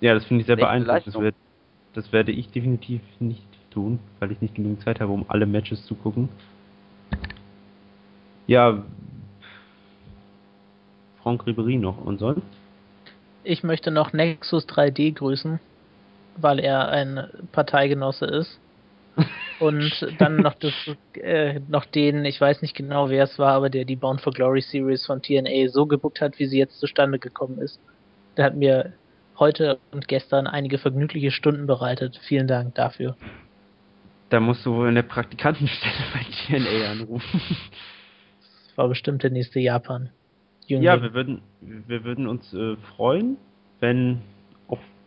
Ja, 0.00 0.14
das 0.14 0.24
finde 0.24 0.40
ich 0.40 0.46
sehr 0.46 0.56
beeindruckend. 0.56 1.14
Das, 1.14 1.34
das 1.94 2.12
werde 2.12 2.32
ich 2.32 2.50
definitiv 2.50 3.00
nicht 3.20 3.46
tun, 3.70 3.98
weil 4.18 4.32
ich 4.32 4.40
nicht 4.40 4.54
genug 4.54 4.80
Zeit 4.82 5.00
habe, 5.00 5.12
um 5.12 5.24
alle 5.28 5.46
Matches 5.46 5.84
zu 5.86 5.94
gucken. 5.94 6.28
Ja, 8.46 8.82
Franck 11.22 11.46
Ribery 11.46 11.76
noch 11.76 12.04
und 12.04 12.18
sonst? 12.18 12.42
Ich 13.44 13.62
möchte 13.62 13.90
noch 13.90 14.12
Nexus 14.12 14.66
3D 14.66 15.14
grüßen. 15.14 15.60
weil 16.36 16.58
er 16.58 16.88
ein 16.88 17.28
Parteigenosse 17.52 18.26
ist. 18.26 18.58
Und 19.60 20.06
dann 20.18 20.36
noch 20.36 20.54
das, 20.54 20.72
äh, 21.14 21.60
noch 21.68 21.84
den, 21.84 22.24
ich 22.24 22.40
weiß 22.40 22.62
nicht 22.62 22.74
genau 22.74 23.08
wer 23.08 23.24
es 23.24 23.38
war, 23.38 23.52
aber 23.52 23.70
der 23.70 23.84
die 23.84 23.96
Bound 23.96 24.20
for 24.20 24.32
Glory 24.32 24.60
Series 24.60 25.06
von 25.06 25.22
TNA 25.22 25.68
so 25.68 25.86
gebuckt 25.86 26.20
hat, 26.20 26.38
wie 26.38 26.46
sie 26.46 26.58
jetzt 26.58 26.80
zustande 26.80 27.18
gekommen 27.18 27.58
ist. 27.58 27.80
Der 28.36 28.46
hat 28.46 28.56
mir 28.56 28.94
heute 29.38 29.78
und 29.92 30.08
gestern 30.08 30.46
einige 30.46 30.78
vergnügliche 30.78 31.30
Stunden 31.30 31.66
bereitet. 31.66 32.20
Vielen 32.26 32.48
Dank 32.48 32.74
dafür. 32.74 33.16
Da 34.30 34.40
musst 34.40 34.66
du 34.66 34.74
wohl 34.74 34.88
in 34.88 34.96
der 34.96 35.02
Praktikantenstelle 35.02 35.94
bei 36.12 36.58
TNA 36.58 36.90
anrufen. 36.90 37.40
Das 38.40 38.78
war 38.78 38.88
bestimmt 38.88 39.22
der 39.22 39.30
nächste 39.30 39.60
Japan. 39.60 40.10
Jüngling. 40.66 40.84
Ja, 40.84 41.00
wir 41.00 41.14
würden, 41.14 41.42
wir 41.60 42.04
würden 42.04 42.26
uns 42.26 42.52
äh, 42.54 42.76
freuen, 42.96 43.36
wenn 43.80 44.22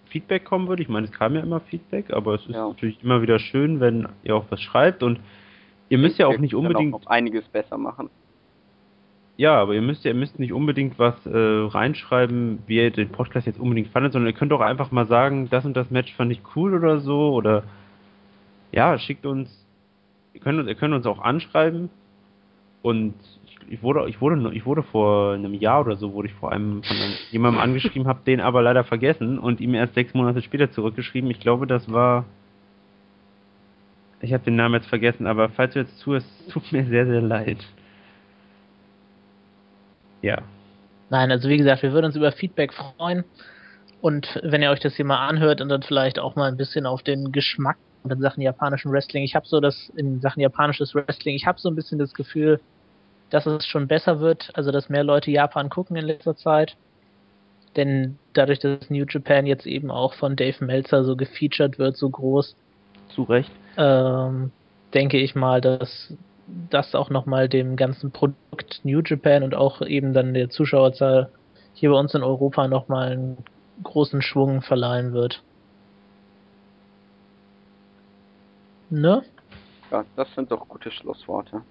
Feedback 0.08 0.46
kommen 0.46 0.68
würde. 0.68 0.82
Ich 0.82 0.90
meine, 0.90 1.06
es 1.06 1.12
kam 1.12 1.36
ja 1.36 1.42
immer 1.42 1.60
Feedback, 1.62 2.12
aber 2.12 2.36
es 2.36 2.42
ist 2.42 2.56
ja. 2.56 2.68
natürlich 2.68 3.04
immer 3.04 3.22
wieder 3.22 3.40
schön, 3.40 3.80
wenn 3.80 4.08
ihr 4.24 4.36
auch 4.36 4.46
was 4.50 4.62
schreibt 4.62 5.04
und 5.04 5.20
ihr 5.90 5.98
müsst 5.98 6.18
ja 6.18 6.28
auch 6.28 6.38
nicht 6.38 6.56
unbedingt 6.56 6.94
auch 6.94 7.06
einiges 7.08 7.48
besser 7.48 7.78
machen. 7.78 8.10
Ja, 9.38 9.54
aber 9.62 9.76
ihr 9.76 9.84
müsst 9.84 10.04
ja, 10.04 10.12
ihr 10.12 10.18
müsst 10.18 10.40
nicht 10.40 10.52
unbedingt 10.52 10.98
was 10.98 11.14
äh, 11.28 11.38
reinschreiben, 11.38 12.64
wie 12.66 12.78
ihr 12.78 12.90
den 12.90 13.10
Podcast 13.10 13.46
jetzt 13.46 13.60
unbedingt 13.60 13.90
fandet, 13.90 14.14
sondern 14.14 14.34
ihr 14.34 14.38
könnt 14.38 14.52
auch 14.52 14.62
einfach 14.62 14.92
mal 14.92 15.06
sagen, 15.06 15.48
das 15.50 15.64
und 15.64 15.78
das 15.78 15.92
Match 15.92 16.14
fand 16.16 16.32
ich 16.32 16.42
cool 16.56 16.74
oder 16.74 17.00
so 17.00 17.34
oder 17.34 17.64
ja, 18.72 18.98
schickt 18.98 19.28
uns, 19.28 19.66
ihr 20.34 20.42
könnt, 20.42 20.68
ihr 20.68 20.76
könnt 20.76 20.96
uns 20.96 21.06
auch 21.06 21.20
anschreiben 21.20 21.90
und 22.82 23.14
ich, 23.70 23.84
wurde, 23.84 24.08
ich 24.10 24.22
wurde, 24.22 24.54
ich 24.54 24.66
wurde 24.66 24.84
vor 24.84 25.34
einem 25.34 25.54
Jahr 25.54 25.82
oder 25.82 25.96
so 25.96 26.14
wurde 26.14 26.28
ich 26.28 26.34
vor 26.34 26.52
einem 26.52 26.84
von 26.84 26.98
jemandem 27.32 27.62
angeschrieben, 27.62 28.08
habe 28.08 28.22
den 28.26 28.42
aber 28.42 28.62
leider 28.62 28.84
vergessen 28.84 29.40
und 29.40 29.60
ihm 29.60 29.74
erst 29.74 29.94
sechs 29.94 30.14
Monate 30.14 30.42
später 30.42 30.72
zurückgeschrieben. 30.72 31.30
Ich 31.32 31.40
glaube, 31.40 31.68
das 31.68 31.92
war 31.92 32.26
ich 34.20 34.34
habe 34.34 34.44
den 34.44 34.56
Namen 34.56 34.76
jetzt 34.76 34.88
vergessen, 34.88 35.28
aber 35.28 35.50
falls 35.50 35.74
du 35.74 35.80
jetzt 35.80 35.98
zuhörst, 36.00 36.28
tut 36.50 36.72
mir 36.72 36.86
sehr, 36.86 37.06
sehr 37.06 37.22
leid. 37.22 37.60
Ja. 40.22 40.42
Nein, 41.10 41.32
also 41.32 41.48
wie 41.48 41.58
gesagt, 41.58 41.84
wir 41.84 41.94
würden 41.94 42.08
uns 42.08 42.16
über 42.16 42.32
Feedback 42.32 42.74
freuen. 42.74 43.24
Und 44.02 44.40
wenn 44.44 44.62
ihr 44.62 44.72
euch 44.72 44.80
das 44.80 44.96
hier 44.96 45.06
mal 45.06 45.28
anhört 45.28 45.62
und 45.62 45.70
dann 45.70 45.84
vielleicht 45.84 46.20
auch 46.20 46.36
mal 46.36 46.48
ein 46.48 46.58
bisschen 46.58 46.86
auf 46.86 47.04
den 47.04 47.32
Geschmack 47.32 47.78
in 48.04 48.20
Sachen 48.20 48.42
japanischen 48.42 48.92
Wrestling, 48.92 49.24
ich 49.24 49.36
habe 49.36 49.48
so 49.48 49.60
das 49.60 49.90
in 49.96 50.20
Sachen 50.22 50.42
japanisches 50.42 50.96
Wrestling, 50.96 51.36
ich 51.36 51.46
habe 51.46 51.60
so 51.60 51.70
ein 51.70 51.76
bisschen 51.76 52.00
das 52.00 52.14
Gefühl, 52.14 52.60
dass 53.30 53.46
es 53.46 53.66
schon 53.66 53.88
besser 53.88 54.20
wird, 54.20 54.52
also 54.54 54.72
dass 54.72 54.90
mehr 54.90 55.04
Leute 55.04 55.32
Japan 55.32 55.70
gucken 55.70 55.96
in 55.96 56.06
letzter 56.06 56.36
Zeit. 56.36 56.76
Denn 57.76 58.18
dadurch, 58.34 58.60
dass 58.60 58.90
New 58.90 59.06
Japan 59.08 59.46
jetzt 59.46 59.68
eben 59.68 59.92
auch 59.92 60.14
von 60.14 60.36
Dave 60.36 60.64
Meltzer 60.66 61.04
so 61.04 61.16
gefeatured 61.16 61.78
wird, 61.78 61.98
so 61.98 62.10
groß. 62.10 62.56
Zu 63.10 63.24
Recht. 63.24 63.52
Ähm, 63.78 64.52
denke 64.94 65.18
ich 65.18 65.36
mal, 65.36 65.62
dass 65.62 66.14
das 66.70 66.96
auch 66.96 67.10
nochmal 67.10 67.50
dem 67.50 67.76
ganzen 67.76 68.12
Produkt 68.12 68.82
New 68.84 69.02
Japan 69.06 69.44
und 69.44 69.54
auch 69.54 69.82
eben 69.82 70.14
dann 70.14 70.34
der 70.34 70.50
Zuschauerzahl 70.50 71.30
hier 71.74 71.92
bei 71.92 72.00
uns 72.00 72.16
in 72.16 72.24
Europa 72.24 72.68
nochmal 72.68 73.12
einen 73.12 73.38
großen 73.84 74.22
Schwung 74.22 74.62
verleihen 74.62 75.14
wird. 75.14 75.44
Ne? 78.90 79.24
Ja, 79.92 80.06
das 80.16 80.34
sind 80.34 80.52
doch 80.52 80.68
gute 80.68 80.90
Schlussworte. 80.92 81.62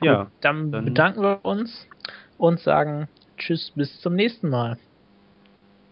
Ja. 0.00 0.24
Gut, 0.24 0.32
dann, 0.40 0.72
dann 0.72 0.84
bedanken 0.84 1.22
wir 1.22 1.44
uns 1.44 1.86
und 2.36 2.60
sagen 2.60 3.08
Tschüss, 3.36 3.70
bis 3.74 4.00
zum 4.00 4.14
nächsten 4.14 4.48
Mal. 4.48 4.78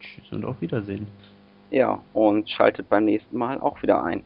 Tschüss 0.01 0.33
und 0.33 0.45
auf 0.45 0.61
Wiedersehen. 0.61 1.07
Ja, 1.71 2.03
und 2.13 2.49
schaltet 2.49 2.89
beim 2.89 3.05
nächsten 3.05 3.37
Mal 3.37 3.61
auch 3.61 3.83
wieder 3.83 4.03
ein. 4.03 4.23